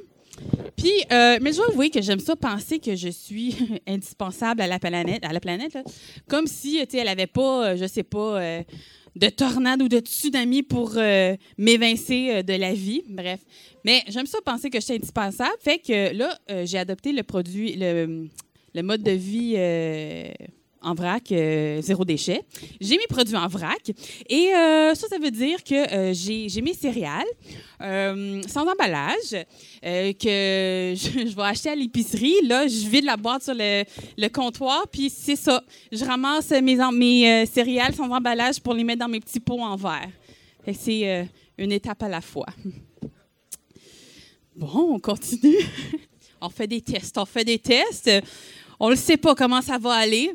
Puis, 0.77 0.91
euh, 1.11 1.37
mais 1.41 1.51
je 1.51 1.57
dois 1.57 1.67
avouer 1.69 1.89
que 1.89 2.01
j'aime 2.01 2.19
ça 2.19 2.35
penser 2.35 2.79
que 2.79 2.95
je 2.95 3.09
suis 3.09 3.55
indispensable 3.87 4.61
à 4.61 4.67
la 4.67 4.79
planète, 4.79 5.23
à 5.23 5.33
la 5.33 5.39
planète 5.39 5.73
là. 5.73 5.83
comme 6.27 6.47
si, 6.47 6.85
elle 6.93 7.07
avait 7.07 7.27
pas, 7.27 7.69
euh, 7.69 7.77
je 7.77 7.85
sais 7.85 8.03
pas, 8.03 8.41
euh, 8.41 8.63
de 9.15 9.27
tornade 9.29 9.81
ou 9.81 9.87
de 9.87 9.99
tsunami 9.99 10.63
pour 10.63 10.93
euh, 10.97 11.35
m'évincer 11.57 12.43
de 12.43 12.53
la 12.53 12.73
vie. 12.73 13.03
Bref, 13.07 13.39
mais 13.85 14.03
j'aime 14.09 14.25
ça 14.25 14.39
penser 14.43 14.69
que 14.69 14.79
je 14.79 14.85
suis 14.85 14.95
indispensable. 14.95 15.55
Fait 15.61 15.79
que 15.79 16.13
là, 16.13 16.37
j'ai 16.65 16.77
adopté 16.77 17.13
le 17.13 17.23
produit, 17.23 17.75
le 17.77 18.81
mode 18.81 19.03
de 19.03 19.11
vie. 19.11 19.55
En 20.85 20.93
vrac, 20.93 21.31
euh, 21.31 21.81
zéro 21.81 22.05
déchet. 22.05 22.43
J'ai 22.79 22.97
mes 22.97 23.07
produits 23.09 23.35
en 23.35 23.47
vrac. 23.47 23.91
Et 24.29 24.53
euh, 24.53 24.93
ça, 24.93 25.07
ça 25.07 25.17
veut 25.17 25.31
dire 25.31 25.63
que 25.63 25.73
euh, 25.93 26.13
j'ai 26.13 26.61
mes 26.61 26.73
céréales 26.73 27.25
sans 28.47 28.61
emballage 28.61 29.31
que 29.81 30.93
je, 30.95 31.27
je 31.27 31.35
vais 31.35 31.43
acheter 31.43 31.69
à 31.69 31.75
l'épicerie. 31.75 32.35
Là, 32.43 32.67
je 32.67 32.87
vide 32.87 33.05
la 33.05 33.17
boîte 33.17 33.43
sur 33.43 33.55
le, 33.55 34.27
comptoir, 34.29 34.87
puis 34.87 35.09
c'est 35.09 35.35
ça. 35.35 35.61
Je 35.91 36.05
ramasse 36.05 36.51
mes, 36.51 36.77
mes 36.93 37.45
céréales 37.45 37.93
sans 37.93 38.09
emballage 38.09 38.59
pour 38.59 38.73
les 38.73 38.83
mettre 38.83 38.99
dans 38.99 39.09
mes 39.09 39.19
petits 39.19 39.39
pots 39.39 39.59
en 39.59 39.75
verre. 39.75 40.09
C'est 40.73 41.27
une 41.57 41.71
étape 41.71 42.01
à 42.03 42.09
la 42.09 42.21
fois. 42.21 42.47
Bon, 44.57 44.93
on 44.93 44.99
continue. 44.99 45.57
on 46.41 46.47
fait 46.47 46.65
des 46.65 46.79
tests, 46.79 47.17
on 47.17 47.25
fait 47.25 47.43
des 47.43 47.59
tests. 47.59 48.09
On 48.79 48.89
ne 48.89 48.95
sait 48.95 49.17
pas 49.17 49.35
comment 49.35 49.61
ça 49.61 49.77
va 49.77 49.91
aller. 49.95 50.31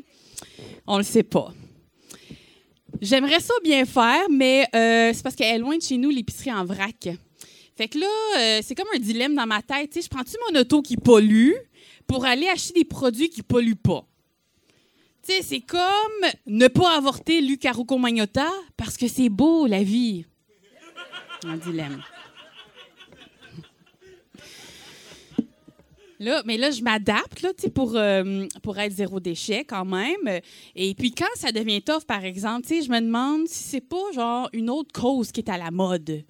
On 0.87 0.97
le 0.97 1.03
sait 1.03 1.23
pas. 1.23 1.53
J'aimerais 3.01 3.39
ça 3.39 3.53
bien 3.63 3.85
faire, 3.85 4.29
mais 4.29 4.67
euh, 4.75 5.11
c'est 5.13 5.23
parce 5.23 5.35
qu'elle 5.35 5.55
est 5.55 5.59
loin 5.59 5.77
de 5.77 5.81
chez 5.81 5.97
nous, 5.97 6.09
l'épicerie 6.09 6.51
en 6.51 6.65
vrac. 6.65 7.09
Fait 7.75 7.87
que 7.87 7.97
là, 7.97 8.07
euh, 8.37 8.59
c'est 8.63 8.75
comme 8.75 8.87
un 8.93 8.99
dilemme 8.99 9.35
dans 9.35 9.47
ma 9.47 9.61
tête. 9.61 9.91
Tu 9.91 10.01
sais, 10.01 10.05
je 10.05 10.09
prends-tu 10.09 10.35
mon 10.49 10.59
auto 10.59 10.81
qui 10.81 10.97
pollue 10.97 11.53
pour 12.05 12.25
aller 12.25 12.47
acheter 12.47 12.73
des 12.73 12.85
produits 12.85 13.29
qui 13.29 13.41
polluent 13.41 13.75
pas? 13.75 14.05
C'est 15.23 15.61
comme 15.61 15.79
ne 16.45 16.67
pas 16.67 16.97
avorter 16.97 17.41
Luc 17.41 17.63
Aruco 17.65 17.97
Magnotta 17.97 18.49
parce 18.75 18.97
que 18.97 19.07
c'est 19.07 19.29
beau, 19.29 19.65
la 19.65 19.81
vie. 19.81 20.25
Un 21.45 21.57
dilemme. 21.57 22.03
Là, 26.21 26.43
mais 26.45 26.55
là, 26.55 26.69
je 26.69 26.83
m'adapte 26.83 27.41
là, 27.41 27.49
pour, 27.73 27.93
euh, 27.95 28.45
pour 28.61 28.77
être 28.77 28.93
zéro 28.93 29.19
déchet 29.19 29.63
quand 29.63 29.85
même. 29.85 30.39
Et 30.75 30.93
puis 30.93 31.11
quand 31.11 31.25
ça 31.33 31.51
devient 31.51 31.81
tough, 31.81 32.03
par 32.07 32.23
exemple, 32.23 32.67
je 32.69 32.91
me 32.91 33.01
demande 33.01 33.47
si 33.47 33.63
c'est 33.63 33.81
pas 33.81 34.11
genre 34.13 34.47
une 34.53 34.69
autre 34.69 34.91
cause 34.93 35.31
qui 35.31 35.41
est 35.41 35.49
à 35.49 35.57
la 35.57 35.71
mode. 35.71 36.23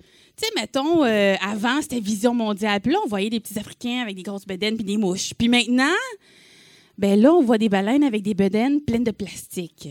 Mettons, 0.56 1.04
euh, 1.04 1.36
avant, 1.46 1.82
c'était 1.82 2.00
Vision 2.00 2.34
mondiale. 2.34 2.80
Puis 2.80 2.94
là, 2.94 3.00
on 3.04 3.08
voyait 3.10 3.30
des 3.30 3.42
petits 3.42 3.60
Africains 3.60 4.00
avec 4.02 4.16
des 4.16 4.24
grosses 4.24 4.48
bedaines 4.48 4.76
puis 4.76 4.86
des 4.86 4.96
mouches. 4.96 5.34
Puis 5.38 5.50
maintenant, 5.50 5.94
ben 6.98 7.20
là, 7.20 7.34
on 7.34 7.44
voit 7.44 7.58
des 7.58 7.70
baleines 7.70 8.04
avec 8.04 8.22
des 8.24 8.34
bedaines 8.34 8.80
pleines 8.82 9.04
de 9.04 9.12
plastique. 9.12 9.90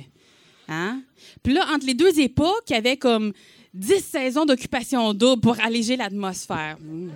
Hein? 0.66 1.02
Puis 1.42 1.52
là, 1.52 1.66
entre 1.74 1.84
les 1.84 1.94
deux 1.94 2.18
époques, 2.18 2.64
il 2.70 2.72
y 2.72 2.76
avait 2.76 2.96
comme 2.96 3.32
10 3.74 4.00
saisons 4.02 4.46
d'occupation 4.46 5.12
double 5.12 5.42
pour 5.42 5.60
alléger 5.60 5.96
l'atmosphère. 5.96 6.78
Mmh. 6.80 7.10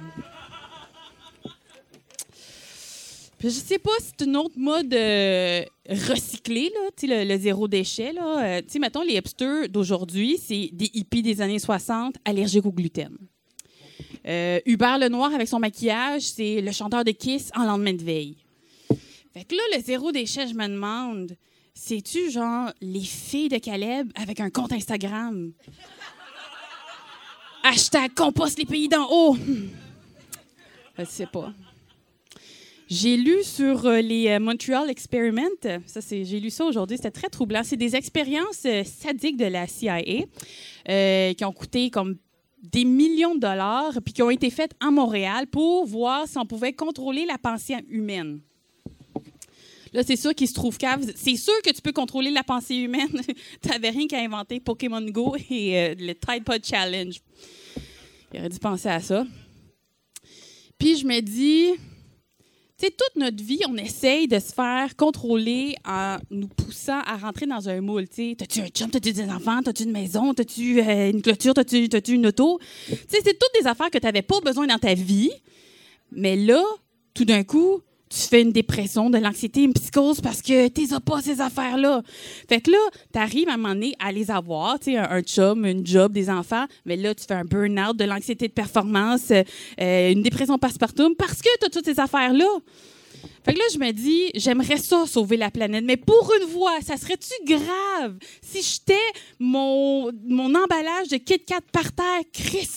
Puis 3.45 3.53
je 3.53 3.59
sais 3.59 3.79
pas 3.79 3.91
si 4.01 4.07
c'est 4.17 4.25
une 4.25 4.39
autre 4.39 4.59
mode 4.59 4.95
euh, 4.95 5.63
recyclée, 5.87 6.73
là, 6.73 6.89
le, 7.03 7.29
le 7.29 7.39
zéro 7.39 7.69
déchet. 7.69 8.11
Là. 8.15 8.43
Euh, 8.43 8.63
mettons, 8.81 9.03
les 9.03 9.17
hipsters 9.17 9.69
d'aujourd'hui, 9.69 10.39
c'est 10.43 10.71
des 10.73 10.91
hippies 10.95 11.21
des 11.21 11.43
années 11.43 11.59
60 11.59 12.15
allergiques 12.25 12.65
au 12.65 12.73
gluten. 12.73 13.15
Euh, 14.27 14.61
Hubert 14.65 14.97
Lenoir, 14.97 15.35
avec 15.35 15.47
son 15.47 15.59
maquillage, 15.59 16.23
c'est 16.23 16.63
le 16.63 16.73
chanteur 16.73 17.05
de 17.05 17.11
Kiss 17.11 17.51
en 17.55 17.65
lendemain 17.65 17.93
de 17.93 18.03
veille. 18.03 18.39
Fait 19.35 19.45
que 19.45 19.55
là, 19.55 19.63
le 19.77 19.83
zéro 19.83 20.11
déchet, 20.11 20.49
je 20.49 20.55
me 20.55 20.67
demande, 20.67 21.37
c'est-tu 21.75 22.31
genre 22.31 22.73
les 22.81 23.03
filles 23.03 23.51
de 23.51 23.59
Caleb 23.59 24.11
avec 24.15 24.41
un 24.41 24.49
compte 24.49 24.73
Instagram? 24.73 25.53
Hashtag 27.63 28.15
compost 28.15 28.59
les 28.59 28.65
pays 28.65 28.89
d'en 28.89 29.07
haut. 29.07 29.35
Hmm. 29.35 29.69
Je 30.99 31.05
sais 31.05 31.27
pas. 31.27 31.53
J'ai 32.95 33.17
lu 33.17 33.43
sur 33.43 33.87
euh, 33.87 34.01
les 34.01 34.29
euh, 34.29 34.39
Montreal 34.39 34.89
Experiment, 34.89 35.51
ça 35.85 35.99
j'ai 36.01 36.39
lu 36.39 36.49
ça 36.49 36.65
aujourd'hui, 36.65 36.97
c'était 36.97 37.11
très 37.11 37.29
troublant. 37.29 37.63
C'est 37.65 37.77
des 37.77 37.97
expériences 37.97 38.63
euh, 38.67 38.85
sadiques 38.85 39.37
de 39.37 39.47
la 39.47 39.67
CIA 39.67 40.03
qui 41.35 41.45
ont 41.45 41.53
coûté 41.53 41.91
comme 41.91 42.19
des 42.63 42.85
millions 42.85 43.35
de 43.35 43.41
dollars 43.41 43.95
puis 44.05 44.15
qui 44.15 44.23
ont 44.23 44.31
été 44.31 44.49
faites 44.49 44.77
en 44.81 44.93
Montréal 44.93 45.49
pour 45.49 45.87
voir 45.87 46.29
si 46.29 46.39
on 46.39 46.47
pouvait 46.47 46.73
contrôler 46.73 47.27
la 47.27 47.37
pensée 47.37 47.75
humaine. 47.89 48.39
Là, 49.93 50.05
c'est 50.05 50.15
sûr 50.15 50.33
qu'il 50.33 50.47
se 50.47 50.55
trouve 50.55 50.79
cave. 50.79 51.05
C'est 51.17 51.35
sûr 51.35 51.61
que 51.65 51.71
tu 51.73 51.83
peux 51.83 51.93
contrôler 51.93 52.31
la 52.31 52.45
pensée 52.45 52.77
humaine. 52.77 53.11
tu 53.61 53.71
n'avais 53.71 53.91
rien 53.91 54.07
qu'à 54.07 54.21
inventer 54.21 54.61
Pokémon 54.61 55.03
Go 55.03 55.35
et 55.51 55.97
le 55.99 56.13
Tide 56.13 56.45
Pod 56.45 56.65
Challenge. 56.65 57.17
Il 58.33 58.39
aurait 58.39 58.49
dû 58.51 58.59
penser 58.61 58.89
à 58.89 59.01
ça. 59.01 59.27
Puis 60.79 60.99
je 60.99 61.07
me 61.07 61.21
dis, 61.21 61.73
toute 62.79 63.17
notre 63.17 63.43
vie, 63.43 63.61
on 63.69 63.77
essaye 63.77 64.27
de 64.29 64.39
se 64.39 64.53
faire 64.53 64.97
contrôler 64.97 65.77
en 65.85 66.17
nous 66.31 66.49
poussant 66.49 67.01
à 67.07 67.17
rentrer 67.17 67.47
dans 67.47 67.69
un 67.69 67.81
moule. 67.81 68.09
T'as-tu 68.09 68.61
un 68.61 68.67
chum, 68.69 68.91
t'as-tu 68.91 69.13
des 69.13 69.31
enfants, 69.31 69.63
t'as-tu 69.63 69.85
une 69.85 69.93
maison, 69.93 70.35
t'as-tu 70.35 70.81
euh, 70.81 71.11
une 71.11 71.23
clôture, 71.23 71.55
t'as-tu, 71.55 72.13
une 72.13 72.27
auto? 72.27 72.59
C'est 73.09 73.23
toutes 73.23 73.61
des 73.61 73.67
affaires 73.67 73.91
que 73.91 73.99
tu 73.99 74.05
n'avais 74.05 74.23
pas 74.23 74.41
besoin 74.41 74.67
dans 74.67 74.79
ta 74.79 74.95
vie. 74.95 75.31
Mais 76.13 76.37
là, 76.37 76.63
tout 77.15 77.25
d'un 77.25 77.45
coup, 77.45 77.81
tu 78.15 78.29
fais 78.29 78.43
une 78.43 78.53
dépression, 78.53 79.11
de 79.11 79.19
l'anxiété, 79.19 79.63
une 79.63 79.73
psychose 79.73 80.21
parce 80.21 80.41
que 80.41 80.69
tu 80.69 80.87
n'as 80.87 81.01
pas 81.01 81.21
ces 81.21 81.41
affaires-là. 81.41 82.03
Fait 82.49 82.61
que 82.61 82.71
là, 82.71 82.79
tu 83.13 83.19
arrives 83.19 83.49
à 83.49 83.55
un 83.55 83.57
moment 83.57 83.75
donné 83.75 83.95
à 83.99 84.13
les 84.13 84.31
avoir, 84.31 84.79
tu 84.79 84.93
sais, 84.93 84.99
un, 84.99 85.23
chum, 85.23 85.65
une 85.67 85.87
job, 85.87 86.13
des 86.13 86.31
enfants, 86.31 86.65
mais 86.85 86.97
là, 86.97 87.15
tu 87.15 87.25
fais 87.27 87.35
un 87.35 87.45
burn-out, 87.45 87.97
de 87.97 88.05
l'anxiété 88.05 88.49
de 88.49 88.53
performance, 88.53 89.31
euh, 89.31 90.13
une 90.13 90.23
dépression 90.23 90.59
passe-partout 90.59 91.15
parce 91.17 91.43
que 91.43 91.49
tu 91.59 91.67
as 91.67 91.71
toutes 91.71 91.87
ces 91.87 91.99
affaires-là. 91.99 92.47
Fait 93.45 93.53
que 93.53 93.59
là, 93.59 93.65
je 93.73 93.79
me 93.79 93.91
dis, 93.93 94.31
j'aimerais 94.35 94.79
ça 94.79 95.07
sauver 95.07 95.37
la 95.37 95.51
planète, 95.51 95.85
mais 95.85 95.97
pour 95.97 96.33
une 96.41 96.49
fois, 96.49 96.79
ça 96.83 96.97
serait-tu 96.97 97.33
grave? 97.45 98.17
Si 98.43 98.63
j'étais 98.63 98.95
mon, 99.39 100.11
mon 100.27 100.55
emballage 100.55 101.09
de 101.11 101.17
Kit 101.17 101.41
Kat 101.41 101.61
par 101.73 101.93
terre, 101.93 102.23
Chris? 102.33 102.69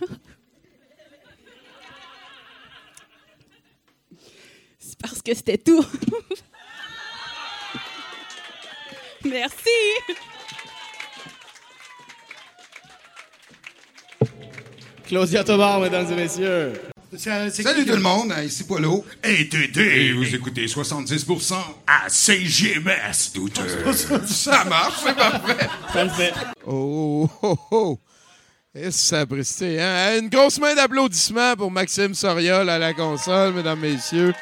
C'est 4.78 4.98
parce 5.00 5.20
que 5.22 5.34
c'était 5.34 5.58
tout. 5.58 5.84
Merci. 9.24 9.70
Claudia 15.06 15.44
Tobar, 15.44 15.80
mesdames 15.80 16.10
et 16.12 16.16
messieurs. 16.16 16.72
Salut 17.16 17.86
tout 17.86 17.94
le 17.94 18.00
monde, 18.00 18.34
ici 18.44 18.64
Polo. 18.64 19.04
Et 19.22 19.48
Tété. 19.48 20.12
Vous 20.12 20.34
écoutez 20.34 20.66
70% 20.66 21.54
à 21.86 22.08
CGMS, 22.08 23.32
douteux. 23.32 23.62
Ça 24.26 24.64
marche, 24.64 24.96
c'est 25.04 25.14
parfait. 25.14 25.68
Ça 25.92 26.04
le 26.04 26.10
fait. 26.10 26.32
Oh, 26.66 27.28
oh, 27.42 27.58
oh. 27.70 27.98
Et 28.78 28.90
sapristi, 28.90 29.78
hein? 29.80 30.18
Une 30.20 30.28
grosse 30.28 30.58
main 30.58 30.74
d'applaudissements 30.74 31.56
pour 31.56 31.70
Maxime 31.70 32.14
Soriol 32.14 32.68
à 32.68 32.78
la 32.78 32.92
console, 32.92 33.54
mesdames, 33.54 33.80
messieurs. 33.80 34.34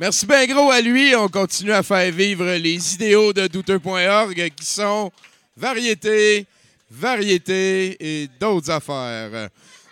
Merci 0.00 0.26
bien 0.26 0.44
gros 0.46 0.72
à 0.72 0.80
lui. 0.80 1.14
On 1.14 1.28
continue 1.28 1.70
à 1.70 1.84
faire 1.84 2.10
vivre 2.10 2.44
les 2.56 2.94
idéaux 2.94 3.32
de 3.32 3.46
douteux.org 3.46 4.50
qui 4.56 4.66
sont 4.66 5.12
variété, 5.56 6.46
variété 6.90 7.96
et 8.00 8.28
d'autres 8.40 8.72
affaires. 8.72 9.48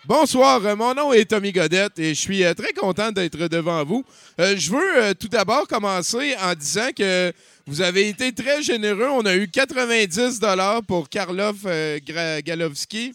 Bonsoir, 0.06 0.62
euh, 0.66 0.76
mon 0.76 0.92
nom 0.92 1.14
est 1.14 1.24
Tommy 1.24 1.50
Godette 1.50 1.98
et 1.98 2.10
je 2.10 2.20
suis 2.20 2.44
euh, 2.44 2.52
très 2.52 2.74
content 2.74 3.10
d'être 3.10 3.48
devant 3.48 3.82
vous. 3.86 4.04
Euh, 4.38 4.54
je 4.54 4.70
veux 4.70 5.14
tout 5.14 5.28
d'abord 5.28 5.66
commencer 5.66 6.36
en 6.42 6.52
disant 6.54 6.90
que 6.94 7.32
vous 7.66 7.80
avez 7.80 8.10
été 8.10 8.30
très 8.34 8.62
généreux. 8.62 9.08
On 9.08 9.24
a 9.24 9.34
eu 9.34 9.48
90 9.48 10.40
dollars 10.40 10.82
pour 10.82 11.08
Karloff 11.08 11.64
Galowski. 12.44 13.14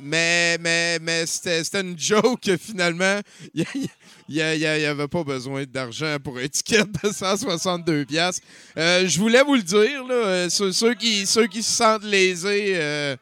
Mais, 0.00 0.56
mais, 0.60 0.98
mais 0.98 1.26
c'était 1.26 1.82
une 1.82 1.98
joke 1.98 2.50
finalement. 2.58 3.20
Il 3.54 3.66
n'y 4.26 4.40
avait 4.40 5.08
pas 5.08 5.24
besoin 5.24 5.64
d'argent 5.64 6.16
pour 6.24 6.40
étiquette 6.40 6.88
de 7.04 7.12
162 7.12 8.06
pièces. 8.06 8.40
je 8.76 9.18
voulais 9.18 9.42
vous 9.42 9.56
le 9.56 9.62
dire, 9.62 10.06
là, 10.06 10.48
ceux, 10.48 10.94
qui, 10.94 11.26
ceux 11.26 11.48
qui 11.48 11.62
se 11.62 11.72
sentent 11.72 12.04
lésés, 12.04 13.16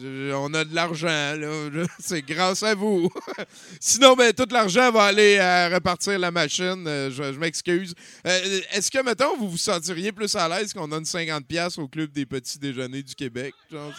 on 0.00 0.54
a 0.54 0.64
de 0.64 0.74
l'argent. 0.74 1.34
C'est 1.98 2.22
grâce 2.22 2.62
à 2.62 2.74
vous. 2.74 3.10
Sinon, 3.80 4.14
ben, 4.14 4.32
tout 4.32 4.46
l'argent 4.50 4.90
va 4.90 5.04
aller 5.04 5.38
à 5.38 5.68
repartir 5.68 6.18
la 6.18 6.30
machine. 6.30 6.84
Euh, 6.86 7.10
je 7.10 7.38
m'excuse. 7.38 7.94
Euh, 8.26 8.60
Est-ce 8.72 8.90
que, 8.90 9.02
mettons, 9.02 9.36
vous 9.36 9.50
vous 9.50 9.58
sentiriez 9.58 10.12
plus 10.12 10.34
à 10.36 10.48
l'aise 10.48 10.72
qu'on 10.72 10.88
donne 10.88 11.04
50$ 11.04 11.42
piastres 11.44 11.80
au 11.80 11.88
Club 11.88 12.10
des 12.10 12.26
petits 12.26 12.58
déjeuners 12.58 13.02
du 13.02 13.14
Québec? 13.14 13.54
Genre, 13.70 13.92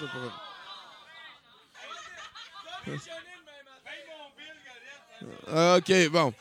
Ah, 5.52 5.78
OK, 5.78 6.10
bon. 6.12 6.34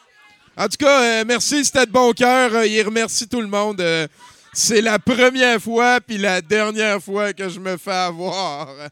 En 0.57 0.69
tout 0.69 0.77
cas, 0.79 1.03
euh, 1.21 1.25
merci, 1.27 1.65
c'était 1.65 1.87
de 1.87 1.91
bon 1.91 2.13
cœur. 2.13 2.65
Il 2.65 2.83
remercie 2.83 3.29
tout 3.29 3.41
le 3.41 3.47
monde. 3.49 3.81
C'est 4.61 4.81
la 4.81 4.99
première 4.99 5.63
fois 5.63 6.01
puis 6.01 6.19
la 6.19 6.41
dernière 6.41 7.01
fois 7.01 7.33
que 7.33 7.49
je 7.49 7.61
me 7.61 7.77
fais 7.77 7.93
avoir. 7.93 8.69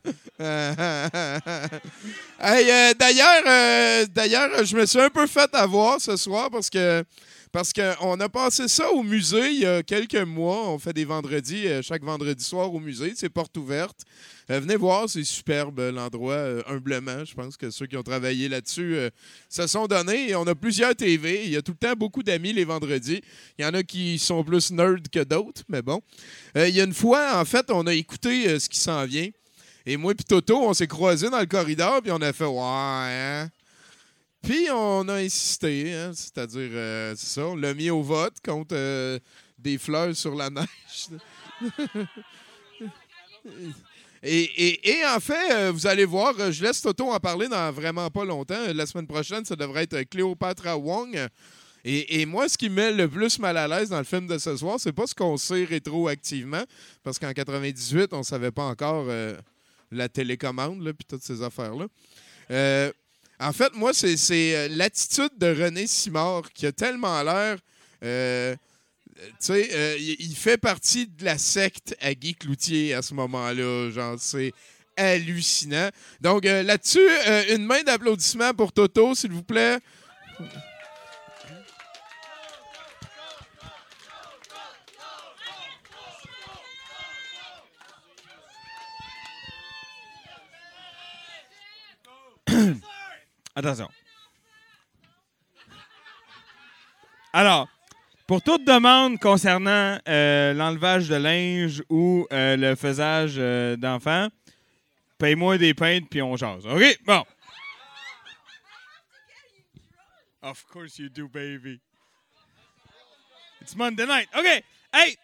Euh, 2.39 2.93
d'ailleurs, 2.99 3.43
euh, 3.47 4.07
d'ailleurs, 4.15 4.63
je 4.63 4.77
me 4.77 4.85
suis 4.85 5.01
un 5.01 5.09
peu 5.09 5.27
fait 5.27 5.53
avoir 5.55 5.99
ce 5.99 6.17
soir 6.17 6.51
parce 6.51 6.69
que 6.69 7.03
parce 7.51 7.73
qu'on 7.73 8.21
a 8.21 8.29
passé 8.29 8.69
ça 8.69 8.91
au 8.91 9.03
musée 9.03 9.53
il 9.53 9.61
y 9.61 9.67
a 9.67 9.83
quelques 9.83 10.15
mois. 10.17 10.69
On 10.69 10.79
fait 10.79 10.93
des 10.93 11.07
vendredis, 11.07 11.67
euh, 11.67 11.81
chaque 11.81 12.05
vendredi 12.05 12.45
soir 12.45 12.73
au 12.73 12.79
musée. 12.79 13.15
C'est 13.17 13.31
porte 13.31 13.57
ouverte. 13.57 14.05
Euh, 14.49 14.61
venez 14.61 14.77
voir, 14.77 15.09
c'est 15.09 15.25
superbe 15.25 15.81
euh, 15.81 15.91
l'endroit, 15.91 16.35
euh, 16.35 16.63
humblement. 16.69 17.25
Je 17.25 17.35
pense 17.35 17.57
que 17.57 17.71
ceux 17.71 17.87
qui 17.87 17.97
ont 17.97 18.05
travaillé 18.05 18.49
là-dessus 18.49 18.97
se 19.49 19.67
sont 19.67 19.87
donnés. 19.87 20.35
On 20.37 20.47
a 20.47 20.55
plusieurs 20.55 20.95
TV. 20.95 21.45
Il 21.45 21.51
y 21.51 21.57
a 21.57 21.63
tout 21.63 21.73
le 21.73 21.89
temps 21.89 21.97
beaucoup 21.97 22.23
d'amis 22.23 22.53
les 22.53 22.65
vendredis. 22.65 23.23
Il 23.59 23.65
y 23.65 23.69
en 23.69 23.75
a 23.75 23.83
qui 23.83 24.19
sont 24.19 24.45
plus 24.45 24.71
nerds 24.71 25.11
que 25.13 25.25
d'autres, 25.25 25.63
mais 25.69 25.83
bon. 25.83 26.01
Il 26.55 26.69
y 26.69 26.81
a 26.81 26.85
une 26.85 26.95
fois, 26.95 27.41
en 27.41 27.45
fait, 27.45 27.71
on 27.71 27.87
a 27.87 27.95
écouté 27.95 28.59
ce 28.59 28.69
qui 28.69 28.79
s'en 28.79 29.05
vient. 29.05 29.29
Et 29.85 29.97
moi 29.97 30.13
et 30.13 30.17
Toto, 30.17 30.63
on 30.63 30.75
s'est 30.75 30.87
croisés 30.87 31.31
dans 31.31 31.41
le 31.41 31.47
corridor, 31.47 32.03
puis 32.03 32.13
on 32.13 32.21
a 32.21 32.33
fait 32.33 32.45
«Ouais, 32.45 32.61
hein? 32.61 33.49
Puis 34.43 34.69
on 34.73 35.09
a 35.09 35.15
insisté, 35.15 35.95
hein, 35.95 36.13
c'est-à-dire, 36.15 36.71
c'est 37.17 37.27
ça, 37.27 37.47
on 37.47 37.57
l'a 37.57 37.75
mis 37.75 37.91
au 37.91 38.03
vote 38.03 38.35
contre 38.45 39.21
des 39.59 39.79
fleurs 39.79 40.15
sur 40.15 40.35
la 40.35 40.51
neige. 40.51 41.09
et, 44.23 45.03
en 45.15 45.21
fait, 45.21 45.53
euh, 45.53 45.73
vous 45.73 45.87
allez 45.87 46.05
voir, 46.05 46.35
euh, 46.39 46.51
je 46.51 46.63
laisse 46.63 46.81
Toto 46.81 47.11
en 47.11 47.21
parler 47.21 47.49
dans 47.49 47.71
vraiment 47.73 48.11
pas 48.11 48.25
longtemps. 48.25 48.55
Euh, 48.55 48.73
La 48.73 48.87
semaine 48.87 49.07
prochaine, 49.07 49.45
ça 49.45 49.57
devrait 49.57 49.85
être 49.85 50.03
Cléopatra 50.05 50.77
Wong. 50.77 51.19
Et, 51.89 52.27
moi, 52.27 52.49
ce 52.49 52.59
qui 52.59 52.69
me 52.69 52.75
met 52.75 52.93
le 52.93 53.09
plus 53.09 53.39
mal 53.39 53.57
à 53.57 53.69
l'aise 53.69 53.91
dans 53.91 53.99
le 53.99 54.05
film 54.05 54.27
de 54.27 54.39
ce 54.39 54.57
soir, 54.57 54.77
c'est 54.81 54.93
pas 54.93 55.07
ce 55.07 55.15
qu'on 55.15 55.37
sait 55.37 55.63
rétroactivement, 55.63 56.65
parce 57.05 57.17
qu'en 57.17 57.33
98, 57.33 58.13
on 58.13 58.25
savait 58.25 58.51
pas 58.51 58.65
encore 58.65 59.07
euh, 59.09 59.37
la 59.93 60.09
télécommande, 60.09 60.83
puis 60.93 61.07
toutes 61.09 61.23
ces 61.23 61.43
affaires-là. 61.43 61.87
Euh, 62.51 62.91
en 63.39 63.53
fait, 63.53 63.73
moi, 63.75 63.93
c'est 63.95 64.17
euh, 64.57 64.69
l'attitude 64.73 65.31
de 65.39 65.47
René 65.47 65.87
Simard 65.87 66.51
qui 66.53 66.67
a 66.67 66.73
tellement 66.73 67.23
l'air. 67.23 67.59
euh, 68.03 68.57
tu 69.17 69.23
sais, 69.39 69.69
euh, 69.73 69.97
il 69.99 70.37
fait 70.37 70.59
partie 70.59 71.07
de 71.07 71.25
la 71.25 71.39
secte 71.39 71.97
à 72.01 72.15
Guy 72.15 72.35
Cloutier 72.35 72.95
à 72.95 73.03
ce 73.03 73.15
moment-là. 73.15 73.91
Genre, 73.91 74.17
c'est 74.19 74.53
hallucinant. 74.97 75.89
Donc, 76.21 76.47
euh, 76.47 76.63
là-dessus, 76.63 77.09
euh, 77.27 77.57
une 77.57 77.65
main 77.65 77.83
d'applaudissement 77.83 78.53
pour 78.55 78.73
Toto, 78.73 79.15
s'il 79.15 79.33
vous 79.33 79.43
plaît. 79.43 79.79
Attention. 93.55 93.89
Alors, 97.33 97.69
pour 98.27 98.43
toute 98.43 98.65
demande 98.65 99.21
concernant 99.21 99.99
euh, 100.09 100.53
l'enlevage 100.53 101.09
de 101.09 101.15
linge 101.15 101.83
ou 101.89 102.27
euh, 102.33 102.57
le 102.57 102.75
faisage 102.75 103.37
euh, 103.39 103.77
d'enfants, 103.77 104.29
paye-moi 105.19 105.59
des 105.59 105.75
peintes 105.75 106.09
puis 106.11 106.23
on 106.23 106.37
jase. 106.37 106.67
OK? 106.67 106.99
Bon. 107.05 107.25
Of 110.43 110.65
course 110.67 110.99
you 110.99 111.09
do, 111.09 111.29
baby. 111.29 111.81
It's 113.61 113.77
Monday 113.77 114.07
night. 114.07 114.29
OK. 114.37 114.63
Hey! 114.93 115.17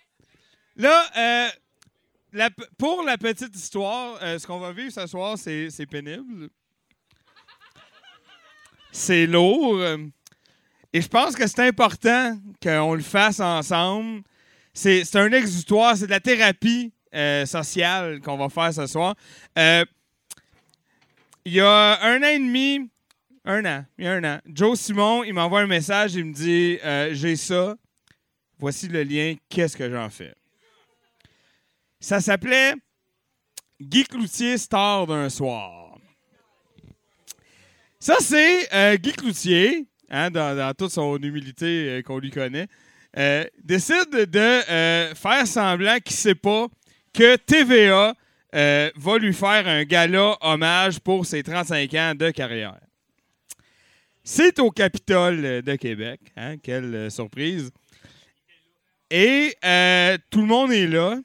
Là, 0.76 2.48
pour 2.78 3.02
la 3.02 3.18
petite 3.18 3.54
histoire, 3.54 4.18
ce 4.20 4.46
qu'on 4.46 4.58
va 4.58 4.72
vivre 4.72 4.92
ce 4.92 5.06
soir, 5.06 5.36
c'est 5.36 5.86
pénible. 5.86 6.48
C'est 8.90 9.26
lourd. 9.26 9.80
Et 10.92 11.00
je 11.00 11.08
pense 11.08 11.34
que 11.34 11.46
c'est 11.46 11.66
important 11.66 12.38
qu'on 12.62 12.94
le 12.94 13.02
fasse 13.02 13.40
ensemble. 13.40 14.22
C'est 14.74 15.16
un 15.16 15.32
exutoire, 15.32 15.96
c'est 15.96 16.06
de 16.06 16.10
la 16.10 16.20
thérapie 16.20 16.92
euh, 17.14 17.46
sociale 17.46 18.20
qu'on 18.20 18.36
va 18.36 18.48
faire 18.48 18.72
ce 18.72 18.86
soir. 18.86 19.14
Euh, 19.58 19.84
il 21.44 21.54
y 21.54 21.60
a 21.60 22.02
un 22.02 22.22
an 22.22 22.26
et 22.26 22.38
demi, 22.38 22.90
un 23.44 23.64
an, 23.64 23.84
il 23.98 24.04
y 24.04 24.08
a 24.08 24.12
un 24.12 24.24
an, 24.24 24.38
Joe 24.46 24.78
Simon, 24.78 25.24
il 25.24 25.34
m'envoie 25.34 25.60
un 25.60 25.66
message, 25.66 26.14
il 26.14 26.26
me 26.26 26.32
dit 26.32 26.78
euh, 26.84 27.10
J'ai 27.12 27.36
ça, 27.36 27.74
voici 28.58 28.88
le 28.88 29.02
lien, 29.02 29.34
qu'est-ce 29.48 29.76
que 29.76 29.90
j'en 29.90 30.08
fais? 30.08 30.34
Ça 32.00 32.20
s'appelait 32.20 32.74
Guy 33.80 34.04
Cloutier, 34.04 34.56
star 34.58 35.06
d'un 35.06 35.28
soir. 35.28 35.98
Ça, 37.98 38.16
c'est 38.20 38.98
Guy 38.98 39.12
Cloutier, 39.12 39.86
hein, 40.12 40.30
dans, 40.30 40.72
toute 40.74 40.92
son 40.92 41.16
humilité 41.16 41.88
euh, 41.88 42.02
qu'on 42.02 42.18
lui 42.18 42.30
connaît, 42.30 42.68
euh, 43.18 43.44
décide 43.64 44.10
de 44.12 44.70
euh, 44.70 45.14
faire 45.14 45.46
semblant 45.46 45.98
qu'il 45.98 46.14
ne 46.14 46.18
sait 46.18 46.34
pas 46.34 46.68
que 47.12 47.36
TVA 47.36 48.14
va 48.54 49.18
lui 49.18 49.32
faire 49.32 49.66
un 49.66 49.82
gala 49.84 50.36
hommage 50.42 51.00
pour 51.00 51.24
ses 51.24 51.42
35 51.42 51.94
ans 51.94 52.14
de 52.14 52.30
carrière. 52.30 52.78
C'est 54.22 54.58
au 54.58 54.70
Capitole 54.70 55.62
de 55.62 55.76
Québec. 55.76 56.20
Hein, 56.36 56.58
quelle 56.58 57.10
surprise. 57.10 57.70
Et 59.10 59.54
tout 60.30 60.42
le 60.42 60.46
monde 60.46 60.70
est 60.70 60.86
là. 60.86 61.18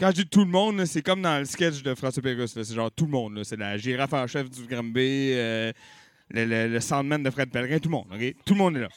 Quand 0.00 0.08
je 0.08 0.22
dis 0.22 0.26
tout 0.26 0.46
le 0.46 0.50
monde, 0.50 0.86
c'est 0.86 1.02
comme 1.02 1.20
dans 1.20 1.38
le 1.38 1.44
sketch 1.44 1.82
de 1.82 1.94
François 1.94 2.22
Pérusse. 2.22 2.52
C'est 2.54 2.74
genre 2.74 2.90
tout 2.90 3.04
le 3.04 3.10
monde. 3.10 3.44
C'est 3.44 3.58
la 3.58 3.76
girafe 3.76 4.14
en 4.14 4.26
chef 4.26 4.48
du 4.48 4.66
Granby, 4.66 5.34
le, 6.30 6.44
le, 6.44 6.68
le 6.68 6.80
Sandman 6.80 7.22
de 7.22 7.30
Fred 7.30 7.50
Pellerin, 7.50 7.78
tout 7.78 7.88
le 7.88 7.94
monde. 7.96 8.06
ok? 8.12 8.34
Tout 8.44 8.54
le 8.54 8.58
monde 8.58 8.76
est 8.76 8.80
là. 8.80 8.88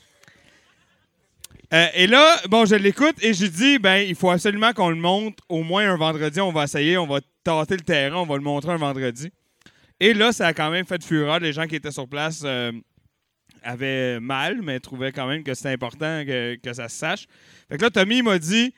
Euh, 1.72 1.88
et 1.94 2.08
là, 2.08 2.36
bon, 2.50 2.66
je 2.66 2.74
l'écoute 2.76 3.16
et 3.22 3.34
je 3.34 3.46
dis, 3.46 3.78
ben, 3.78 3.98
il 3.98 4.16
faut 4.16 4.32
absolument 4.32 4.74
qu'on 4.74 4.90
le 4.90 4.96
montre 4.96 5.44
au 5.50 5.62
moins 5.64 5.88
un 5.92 5.98
vendredi. 5.98 6.42
On 6.42 6.52
va 6.52 6.64
essayer, 6.64 6.98
on 6.98 7.06
va 7.06 7.20
tâter 7.44 7.76
le 7.76 7.82
terrain, 7.84 8.18
on 8.18 8.26
va 8.26 8.36
le 8.38 8.42
montrer 8.42 8.72
un 8.72 8.78
vendredi. 8.78 9.30
Et 10.00 10.14
là, 10.14 10.32
ça 10.32 10.48
a 10.48 10.54
quand 10.54 10.72
même 10.72 10.86
fait 10.86 11.04
fureur. 11.04 11.40
Les 11.40 11.54
gens 11.54 11.68
qui 11.68 11.76
étaient 11.76 11.92
sur 11.92 12.08
place 12.08 12.42
euh, 12.44 12.72
avaient 13.62 14.20
mal, 14.20 14.62
mais 14.64 14.80
trouvaient 14.80 15.12
quand 15.12 15.28
même 15.28 15.44
que 15.44 15.54
c'était 15.54 15.70
important 15.70 16.24
que, 16.26 16.56
que 16.56 16.74
ça 16.74 16.90
se 16.90 16.98
sache. 16.98 17.26
Fait 17.70 17.78
que 17.78 17.84
là, 17.84 17.92
Tommy 17.92 18.24
m'a 18.24 18.40
dit, 18.40 18.74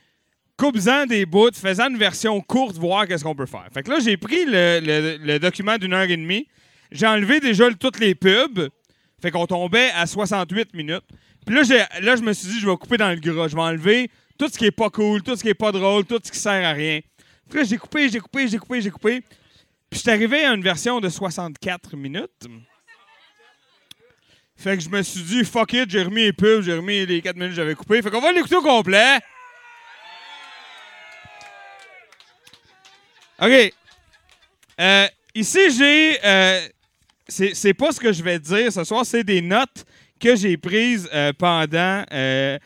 coupe-en 0.57 1.05
des 1.05 1.25
bouts, 1.25 1.51
fais-en 1.53 1.89
une 1.91 1.97
version 1.97 2.41
courte, 2.41 2.75
voir 2.77 3.07
qu'est-ce 3.07 3.23
qu'on 3.23 3.35
peut 3.35 3.45
faire. 3.45 3.67
Fait 3.73 3.83
que 3.83 3.89
là, 3.91 3.99
j'ai 4.03 4.17
pris 4.17 4.43
le, 4.45 4.81
le- 4.83 5.17
le 5.17 5.39
document 5.39 5.77
d'une 5.77 5.93
heure 5.93 6.09
et 6.09 6.17
demie. 6.17 6.47
J'ai 6.91 7.07
enlevé 7.07 7.39
déjà 7.39 7.71
toutes 7.73 7.99
les 7.99 8.15
pubs. 8.15 8.69
Fait 9.21 9.31
qu'on 9.31 9.45
tombait 9.45 9.91
à 9.91 10.07
68 10.07 10.73
minutes. 10.73 11.03
Puis 11.45 11.55
là, 11.55 11.87
là, 12.01 12.15
je 12.15 12.21
me 12.21 12.33
suis 12.33 12.49
dit, 12.49 12.59
je 12.59 12.67
vais 12.67 12.75
couper 12.75 12.97
dans 12.97 13.09
le 13.09 13.15
gras. 13.15 13.47
Je 13.47 13.55
vais 13.55 13.61
enlever 13.61 14.11
tout 14.37 14.47
ce 14.49 14.57
qui 14.57 14.65
est 14.65 14.71
pas 14.71 14.89
cool, 14.89 15.21
tout 15.21 15.35
ce 15.35 15.43
qui 15.43 15.49
est 15.49 15.53
pas 15.53 15.71
drôle, 15.71 16.05
tout 16.05 16.19
ce 16.23 16.31
qui 16.31 16.39
sert 16.39 16.65
à 16.65 16.73
rien. 16.73 17.01
cas, 17.51 17.63
j'ai 17.63 17.77
coupé, 17.77 18.09
j'ai 18.09 18.19
coupé, 18.19 18.47
j'ai 18.47 18.57
coupé, 18.57 18.81
j'ai 18.81 18.89
coupé. 18.89 19.21
Puis 19.21 19.97
je 19.97 19.99
suis 19.99 20.09
arrivé 20.09 20.43
à 20.43 20.53
une 20.53 20.63
version 20.63 20.99
de 20.99 21.09
64 21.09 21.95
minutes. 21.95 22.47
Fait 24.55 24.77
que 24.77 24.83
je 24.83 24.89
me 24.89 25.01
suis 25.01 25.21
dit, 25.21 25.43
fuck 25.43 25.73
it, 25.73 25.89
j'ai 25.89 26.03
remis 26.03 26.23
les 26.23 26.33
pubs, 26.33 26.61
j'ai 26.61 26.73
remis 26.73 27.05
les 27.05 27.21
4 27.21 27.35
minutes 27.35 27.51
que 27.51 27.55
j'avais 27.55 27.75
coupées. 27.75 28.01
Fait 28.01 28.11
qu'on 28.11 28.21
va 28.21 28.31
l'écouter 28.31 28.55
au 28.55 28.61
complet. 28.61 29.19
OK. 33.41 33.73
Euh, 34.79 35.07
ici, 35.33 35.59
j'ai. 35.77 36.19
euh, 36.23 36.67
c'est 37.31 37.73
pas 37.73 37.91
ce 37.91 37.99
que 37.99 38.11
je 38.11 38.21
vais 38.21 38.39
dire 38.39 38.71
ce 38.71 38.83
soir, 38.83 39.05
c'est 39.05 39.23
des 39.23 39.41
notes 39.41 39.85
que 40.19 40.35
j'ai 40.35 40.57
prises 40.57 41.09
euh, 41.13 41.31
pendant 41.33 42.03
euh, 42.11 42.59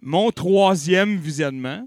mon 0.00 0.30
troisième 0.30 1.16
visionnement. 1.16 1.86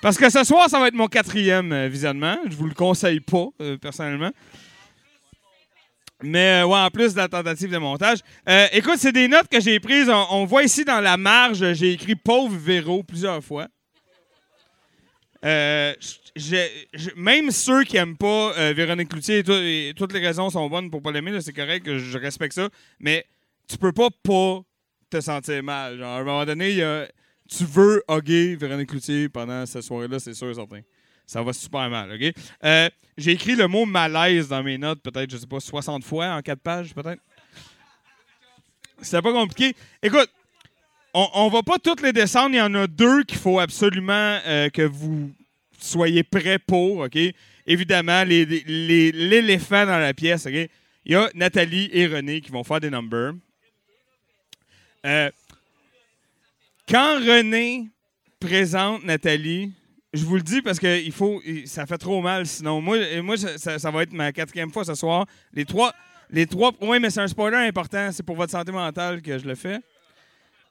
Parce 0.00 0.18
que 0.18 0.28
ce 0.30 0.44
soir, 0.44 0.68
ça 0.68 0.78
va 0.78 0.88
être 0.88 0.94
mon 0.94 1.08
quatrième 1.08 1.72
euh, 1.72 1.88
visionnement. 1.88 2.36
Je 2.48 2.56
vous 2.56 2.66
le 2.66 2.74
conseille 2.74 3.20
pas, 3.20 3.48
personnellement. 3.80 4.30
Mais 6.22 6.62
ouais, 6.62 6.78
en 6.78 6.90
plus 6.90 7.14
de 7.14 7.18
la 7.18 7.28
tentative 7.28 7.70
de 7.70 7.78
montage. 7.78 8.18
Écoute, 8.72 8.98
c'est 8.98 9.12
des 9.12 9.26
notes 9.26 9.48
que 9.48 9.60
j'ai 9.60 9.80
prises. 9.80 10.08
On, 10.08 10.26
on 10.30 10.44
voit 10.44 10.62
ici 10.62 10.84
dans 10.84 11.00
la 11.00 11.16
marge, 11.16 11.72
j'ai 11.72 11.92
écrit 11.92 12.14
pauvre 12.14 12.54
Véro 12.56 13.02
plusieurs 13.02 13.42
fois. 13.42 13.66
Euh, 15.44 15.92
même 17.16 17.50
ceux 17.50 17.82
qui 17.84 17.96
aiment 17.96 18.16
pas 18.16 18.52
euh, 18.56 18.72
Véronique 18.74 19.08
Cloutier, 19.08 19.38
et 19.38 19.44
tout- 19.44 19.52
et 19.52 19.92
toutes 19.96 20.12
les 20.12 20.20
raisons 20.20 20.48
sont 20.50 20.68
bonnes 20.68 20.90
pour 20.90 21.02
pas 21.02 21.10
l'aimer, 21.10 21.40
c'est 21.40 21.52
correct, 21.52 21.98
je 21.98 22.18
respecte 22.18 22.54
ça. 22.54 22.68
Mais 23.00 23.26
tu 23.68 23.76
peux 23.76 23.92
pas 23.92 24.08
pas 24.22 24.60
te 25.10 25.20
sentir 25.20 25.62
mal. 25.62 26.02
À 26.02 26.16
un 26.18 26.24
moment 26.24 26.44
donné, 26.44 26.76
tu 27.48 27.64
veux 27.64 28.02
hugger 28.08 28.56
Véronique 28.56 28.88
Cloutier 28.90 29.28
pendant 29.28 29.66
cette 29.66 29.82
soirée-là, 29.82 30.18
c'est 30.18 30.34
sûr 30.34 30.50
et 30.50 30.54
certain. 30.54 30.80
Ça 31.26 31.42
va 31.42 31.52
super 31.52 31.88
mal? 31.90 32.18
Euh, 32.64 32.88
j'ai 33.16 33.32
écrit 33.32 33.54
le 33.56 33.66
mot 33.68 33.84
malaise 33.84 34.48
dans 34.48 34.62
mes 34.62 34.78
notes, 34.78 35.02
peut-être, 35.02 35.30
je 35.30 35.36
sais 35.36 35.46
pas, 35.46 35.60
60 35.60 36.04
fois 36.04 36.28
en 36.34 36.40
4 36.40 36.60
pages, 36.60 36.94
peut-être? 36.94 37.20
C'était 39.00 39.22
pas 39.22 39.32
compliqué. 39.32 39.74
Écoute, 40.02 40.30
on, 41.14 41.26
on 41.34 41.48
va 41.48 41.62
pas 41.62 41.78
toutes 41.78 42.02
les 42.02 42.12
descendre. 42.12 42.50
Il 42.54 42.58
y 42.58 42.60
en 42.62 42.74
a 42.74 42.86
deux 42.86 43.22
qu'il 43.24 43.38
faut 43.38 43.58
absolument 43.60 44.38
euh, 44.46 44.68
que 44.70 44.82
vous 44.82 45.30
soyez 45.78 46.22
prêts 46.22 46.58
pour, 46.58 46.98
OK? 46.98 47.18
Évidemment, 47.66 48.24
l'éléphant 48.24 49.86
dans 49.86 49.98
la 49.98 50.14
pièce, 50.14 50.46
OK? 50.46 50.54
Il 51.04 51.12
y 51.12 51.14
a 51.14 51.28
Nathalie 51.34 51.90
et 51.92 52.06
René 52.06 52.40
qui 52.40 52.50
vont 52.50 52.62
faire 52.64 52.80
des 52.80 52.90
numbers. 52.90 53.32
Euh, 55.04 55.30
quand 56.88 57.16
René 57.18 57.88
présente 58.38 59.04
Nathalie, 59.04 59.72
je 60.12 60.24
vous 60.24 60.36
le 60.36 60.42
dis 60.42 60.62
parce 60.62 60.78
que 60.78 61.00
il 61.02 61.12
faut, 61.12 61.40
ça 61.64 61.86
fait 61.86 61.98
trop 61.98 62.20
mal 62.20 62.46
sinon. 62.46 62.80
Moi, 62.80 62.98
moi 63.22 63.36
ça- 63.36 63.78
ça 63.78 63.90
va 63.90 64.02
être 64.02 64.12
ma 64.12 64.30
quatrième 64.32 64.70
fois 64.70 64.84
ce 64.84 64.94
soir. 64.94 65.26
Les 65.52 65.64
trois, 65.64 65.92
les 66.30 66.46
trois, 66.46 66.72
oui, 66.80 66.98
mais 67.00 67.10
c'est 67.10 67.20
un 67.20 67.28
spoiler 67.28 67.56
important. 67.66 68.10
C'est 68.12 68.22
pour 68.22 68.36
votre 68.36 68.52
santé 68.52 68.70
mentale 68.72 69.22
que 69.22 69.38
je 69.38 69.44
le 69.44 69.54
fais. 69.54 69.78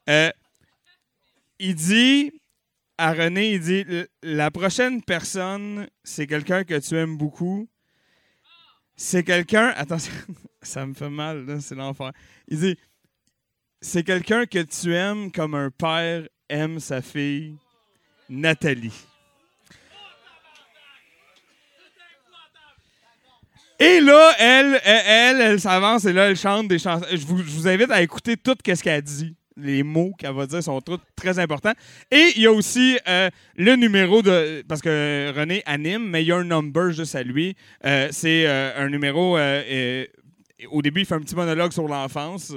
Euh, 0.08 0.30
il 1.58 1.74
dit 1.74 2.32
à 2.98 3.12
René, 3.12 3.52
il 3.52 3.60
dit 3.60 3.84
la 4.22 4.50
prochaine 4.50 5.02
personne, 5.02 5.88
c'est 6.04 6.26
quelqu'un 6.26 6.64
que 6.64 6.78
tu 6.78 6.96
aimes 6.96 7.16
beaucoup. 7.16 7.68
C'est 8.96 9.24
quelqu'un. 9.24 9.68
Attention, 9.76 10.12
ça 10.62 10.86
me 10.86 10.94
fait 10.94 11.10
mal, 11.10 11.60
c'est 11.60 11.74
l'enfer. 11.74 12.12
Il 12.48 12.60
dit 12.60 12.76
c'est 13.80 14.04
quelqu'un 14.04 14.46
que 14.46 14.60
tu 14.62 14.94
aimes 14.94 15.32
comme 15.32 15.54
un 15.54 15.70
père 15.70 16.28
aime 16.48 16.78
sa 16.78 17.02
fille, 17.02 17.56
Nathalie. 18.28 19.06
Et 23.78 24.00
là, 24.00 24.32
elle, 24.38 24.80
elle, 24.84 25.02
elle, 25.06 25.40
elle 25.40 25.60
s'avance 25.60 26.04
et 26.04 26.12
là, 26.12 26.30
elle 26.30 26.36
chante 26.36 26.68
des 26.68 26.78
chansons. 26.78 27.04
Je 27.10 27.26
vous, 27.26 27.38
je 27.38 27.50
vous 27.50 27.66
invite 27.66 27.90
à 27.90 28.00
écouter 28.00 28.36
tout 28.36 28.54
ce 28.64 28.80
qu'elle 28.80 29.02
dit. 29.02 29.34
Les 29.62 29.82
mots 29.82 30.12
qu'elle 30.18 30.34
va 30.34 30.46
dire 30.46 30.62
sont 30.62 30.80
très 31.14 31.38
importants. 31.38 31.72
Et 32.10 32.32
il 32.36 32.42
y 32.42 32.46
a 32.46 32.52
aussi 32.52 32.98
euh, 33.08 33.30
le 33.56 33.76
numéro 33.76 34.20
de. 34.22 34.64
Parce 34.66 34.82
que 34.82 35.32
René 35.36 35.62
anime, 35.66 36.08
mais 36.08 36.22
il 36.22 36.28
y 36.28 36.32
a 36.32 36.36
un 36.36 36.44
number 36.44 36.90
juste 36.90 37.14
à 37.14 37.22
lui. 37.22 37.56
Euh, 37.84 38.08
C'est 38.10 38.46
euh, 38.46 38.72
un 38.76 38.88
numéro. 38.88 39.38
au 40.70 40.82
début, 40.82 41.00
il 41.00 41.06
fait 41.06 41.14
un 41.14 41.20
petit 41.20 41.36
monologue 41.36 41.72
sur 41.72 41.86
l'enfance. 41.86 42.54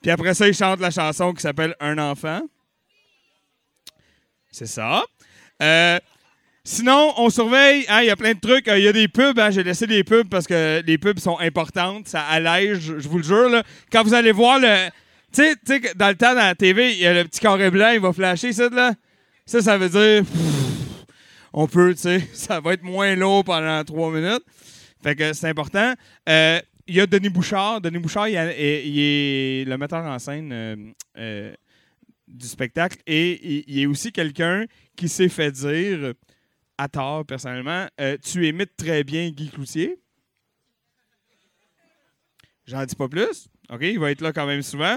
Puis 0.00 0.10
après 0.10 0.34
ça, 0.34 0.48
il 0.48 0.54
chante 0.54 0.80
la 0.80 0.90
chanson 0.90 1.32
qui 1.32 1.42
s'appelle 1.42 1.74
Un 1.80 1.98
enfant. 1.98 2.42
C'est 4.50 4.66
ça. 4.66 5.04
Sinon, 6.64 7.12
on 7.16 7.28
surveille. 7.30 7.84
hein, 7.88 8.00
Il 8.02 8.06
y 8.06 8.10
a 8.10 8.16
plein 8.16 8.34
de 8.34 8.40
trucs. 8.40 8.68
Euh, 8.68 8.78
Il 8.78 8.84
y 8.84 8.88
a 8.88 8.92
des 8.92 9.08
pubs. 9.08 9.38
hein, 9.38 9.50
J'ai 9.50 9.64
laissé 9.64 9.86
des 9.86 10.04
pubs 10.04 10.28
parce 10.28 10.46
que 10.46 10.82
les 10.86 10.98
pubs 10.98 11.18
sont 11.18 11.38
importantes. 11.38 12.08
Ça 12.08 12.22
allège, 12.22 12.78
je 12.98 13.08
vous 13.08 13.18
le 13.18 13.24
jure. 13.24 13.48
là. 13.48 13.62
Quand 13.90 14.02
vous 14.04 14.14
allez 14.14 14.32
voir 14.32 14.58
le. 14.60 14.88
Tu 15.32 15.42
sais- 15.64 15.94
dans 15.96 16.08
le 16.08 16.14
temps, 16.14 16.34
dans 16.34 16.40
la 16.40 16.54
TV, 16.54 16.92
il 16.92 16.98
y 16.98 17.06
a 17.06 17.14
le 17.14 17.24
petit 17.24 17.40
carré 17.40 17.70
blanc, 17.70 17.90
il 17.94 18.00
va 18.00 18.12
flasher 18.12 18.52
ça, 18.52 18.68
là. 18.68 18.92
Ça, 19.46 19.60
ça 19.62 19.78
veut 19.78 19.88
dire. 19.88 20.24
on 21.52 21.66
peut, 21.66 21.94
tu 21.94 22.02
sais, 22.02 22.20
ça 22.32 22.60
va 22.60 22.74
être 22.74 22.82
moins 22.82 23.14
lourd 23.16 23.42
pendant 23.44 23.82
trois 23.84 24.10
minutes. 24.12 24.44
Fait 25.02 25.16
que 25.16 25.32
c'est 25.32 25.48
important. 25.48 25.94
Euh, 26.28 26.60
il 26.86 26.94
y 26.96 27.00
a 27.00 27.06
Denis 27.06 27.28
Bouchard. 27.30 27.80
Denis 27.80 27.98
Bouchard, 27.98 28.28
il, 28.28 28.36
est 28.36 29.64
le 29.66 29.76
metteur 29.78 30.04
en 30.04 30.18
scène 30.18 30.84
euh, 31.18 31.52
du 32.28 32.46
spectacle 32.46 32.98
et 33.06 33.64
il 33.66 33.80
est 33.80 33.86
aussi 33.86 34.12
quelqu'un 34.12 34.64
qui 34.96 35.08
s'est 35.08 35.28
fait 35.28 35.50
dire, 35.50 36.12
à 36.78 36.88
tort 36.88 37.24
personnellement, 37.24 37.86
euh, 38.00 38.16
tu 38.22 38.46
imites 38.46 38.76
très 38.76 39.04
bien 39.04 39.30
Guy 39.30 39.50
Cloutier. 39.50 39.98
J'en 42.66 42.84
dis 42.84 42.94
pas 42.94 43.08
plus. 43.08 43.48
OK, 43.70 43.80
il 43.82 43.98
va 43.98 44.10
être 44.10 44.20
là 44.20 44.32
quand 44.32 44.46
même 44.46 44.62
souvent. 44.62 44.96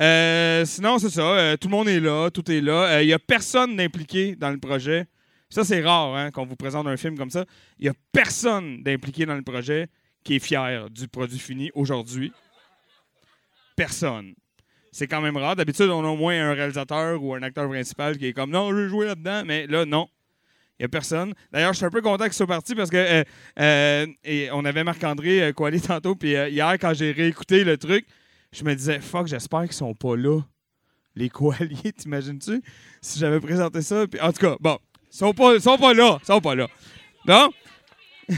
Euh, 0.00 0.64
sinon, 0.64 0.98
c'est 0.98 1.10
ça. 1.10 1.22
euh, 1.22 1.56
tout 1.56 1.68
le 1.68 1.72
monde 1.72 1.88
est 1.88 2.00
là, 2.00 2.30
tout 2.30 2.50
est 2.50 2.60
là. 2.60 3.02
Il 3.02 3.06
n'y 3.06 3.12
a 3.12 3.18
personne 3.18 3.76
d'impliqué 3.76 4.36
dans 4.36 4.50
le 4.50 4.58
projet. 4.58 5.06
Ça, 5.48 5.64
c'est 5.64 5.82
rare 5.82 6.14
hein, 6.14 6.30
qu'on 6.30 6.44
vous 6.44 6.56
présente 6.56 6.86
un 6.86 6.96
film 6.96 7.16
comme 7.16 7.30
ça. 7.30 7.44
Il 7.78 7.84
n'y 7.84 7.88
a 7.88 7.94
personne 8.12 8.82
d'impliqué 8.82 9.26
dans 9.26 9.36
le 9.36 9.42
projet 9.42 9.88
qui 10.24 10.36
est 10.36 10.38
fier 10.40 10.90
du 10.90 11.08
produit 11.08 11.38
fini 11.38 11.70
aujourd'hui. 11.74 12.32
Personne. 13.76 14.34
C'est 14.90 15.06
quand 15.06 15.20
même 15.20 15.36
rare. 15.36 15.54
D'habitude, 15.56 15.90
on 15.90 16.04
a 16.04 16.08
au 16.08 16.16
moins 16.16 16.50
un 16.50 16.54
réalisateur 16.54 17.22
ou 17.22 17.34
un 17.34 17.42
acteur 17.42 17.68
principal 17.68 18.18
qui 18.18 18.26
est 18.26 18.32
comme 18.32 18.50
non, 18.50 18.70
je 18.70 18.76
veux 18.76 18.88
jouer 18.88 19.06
là-dedans, 19.06 19.42
mais 19.44 19.66
là, 19.66 19.84
non. 19.84 20.08
Il 20.78 20.82
n'y 20.82 20.84
a 20.84 20.88
personne. 20.88 21.32
D'ailleurs, 21.52 21.72
je 21.72 21.78
suis 21.78 21.86
un 21.86 21.90
peu 21.90 22.02
content 22.02 22.24
qu'ils 22.24 22.34
soient 22.34 22.46
partis 22.46 22.74
parce 22.74 22.90
que 22.90 22.96
euh, 22.98 23.24
euh, 23.58 24.06
on 24.52 24.64
avait 24.66 24.84
Marc-André 24.84 25.42
euh, 25.42 25.52
Coalé 25.52 25.80
tantôt, 25.80 26.14
puis 26.14 26.32
hier, 26.32 26.72
quand 26.78 26.92
j'ai 26.92 27.12
réécouté 27.12 27.64
le 27.64 27.78
truc, 27.78 28.06
je 28.52 28.62
me 28.62 28.74
disais, 28.74 29.00
fuck, 29.00 29.26
j'espère 29.26 29.62
qu'ils 29.62 29.72
sont 29.72 29.94
pas 29.94 30.16
là. 30.16 30.40
Les 31.14 31.30
coaliers, 31.30 31.92
t'imagines-tu? 31.96 32.62
Si 33.00 33.18
j'avais 33.18 33.40
présenté 33.40 33.80
ça. 33.80 34.06
Puis, 34.06 34.20
en 34.20 34.32
tout 34.32 34.40
cas, 34.40 34.56
bon, 34.60 34.78
ils 35.12 35.16
sont 35.16 35.32
pas, 35.32 35.58
sont 35.60 35.78
pas 35.78 35.94
là. 35.94 36.18
Ils 36.22 36.26
sont 36.26 36.40
pas 36.40 36.54
là. 36.54 36.68
Bon? 37.24 37.50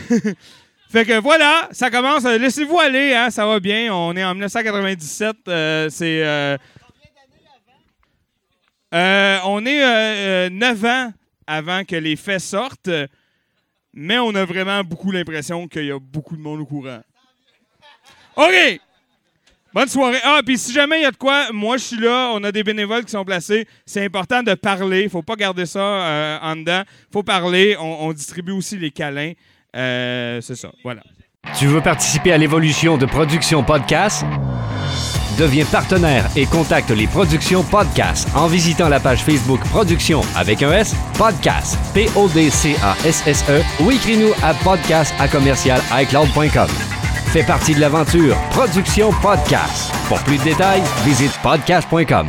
fait 0.89 1.05
que 1.05 1.20
voilà, 1.20 1.69
ça 1.73 1.90
commence. 1.90 2.23
Laissez-vous 2.24 2.78
aller, 2.78 3.15
hein, 3.15 3.31
ça 3.31 3.47
va 3.47 3.59
bien. 3.59 3.93
On 3.93 4.16
est 4.16 4.24
en 4.24 4.32
1997. 4.35 5.36
euh, 5.48 5.90
c'est. 5.90 6.23
euh, 6.24 6.56
on 9.44 9.66
est 9.66 9.82
euh, 9.82 10.51
9 10.51 10.85
ans 10.85 11.12
avant 11.48 11.84
que 11.84 11.96
les 11.96 12.14
faits 12.14 12.40
sortent, 12.40 12.90
mais 13.92 14.18
on 14.18 14.34
a 14.36 14.44
vraiment 14.44 14.84
beaucoup 14.84 15.10
l'impression 15.10 15.66
qu'il 15.66 15.86
y 15.86 15.90
a 15.90 15.98
beaucoup 15.98 16.36
de 16.36 16.42
monde 16.42 16.60
au 16.60 16.66
courant. 16.66 17.00
OK! 18.36 18.80
Bonne 19.74 19.88
soirée. 19.88 20.18
Ah, 20.24 20.40
puis 20.44 20.56
si 20.56 20.72
jamais 20.72 21.00
il 21.00 21.02
y 21.02 21.06
a 21.06 21.10
de 21.10 21.16
quoi, 21.16 21.52
moi 21.52 21.76
je 21.76 21.84
suis 21.84 22.00
là, 22.00 22.30
on 22.32 22.42
a 22.42 22.50
des 22.50 22.64
bénévoles 22.64 23.04
qui 23.04 23.10
sont 23.10 23.24
placés. 23.24 23.66
C'est 23.84 24.04
important 24.04 24.42
de 24.42 24.54
parler. 24.54 25.08
Faut 25.08 25.22
pas 25.22 25.36
garder 25.36 25.66
ça 25.66 25.80
euh, 25.80 26.38
en 26.40 26.56
dedans. 26.56 26.82
Faut 27.12 27.22
parler. 27.22 27.76
On, 27.78 28.12
distribue 28.12 28.52
aussi 28.52 28.78
les 28.78 28.90
câlins. 28.90 29.32
Euh, 29.76 30.40
c'est 30.40 30.56
ça. 30.56 30.70
Voilà. 30.82 31.02
Tu 31.58 31.66
veux 31.66 31.80
participer 31.80 32.32
à 32.32 32.38
l'évolution 32.38 32.96
de 32.96 33.06
Production 33.06 33.62
Podcast? 33.62 34.24
Deviens 35.39 35.65
partenaire 35.66 36.28
et 36.35 36.47
contacte 36.47 36.90
les 36.90 37.06
Productions 37.06 37.62
Podcast 37.62 38.28
en 38.35 38.48
visitant 38.48 38.89
la 38.89 38.98
page 38.98 39.23
Facebook 39.23 39.60
Productions 39.70 40.23
avec 40.35 40.62
un 40.65 40.73
S, 40.73 40.97
Podcast, 41.16 41.78
P-O-D-C-A-S-S-E 41.94 43.62
ou 43.85 43.90
écris-nous 43.93 44.32
à 44.43 44.52
podcast 44.55 45.15
à 45.20 45.28
commercial 45.28 45.81
iCloud.com. 45.93 46.69
Fais 47.32 47.44
partie 47.44 47.74
de 47.74 47.81
l'aventure 47.81 48.36
Production 48.51 49.12
Podcast. 49.23 49.93
Pour 50.09 50.19
plus 50.20 50.39
de 50.39 50.44
détails, 50.44 50.82
visite 51.05 51.32
podcast.com. 51.43 52.28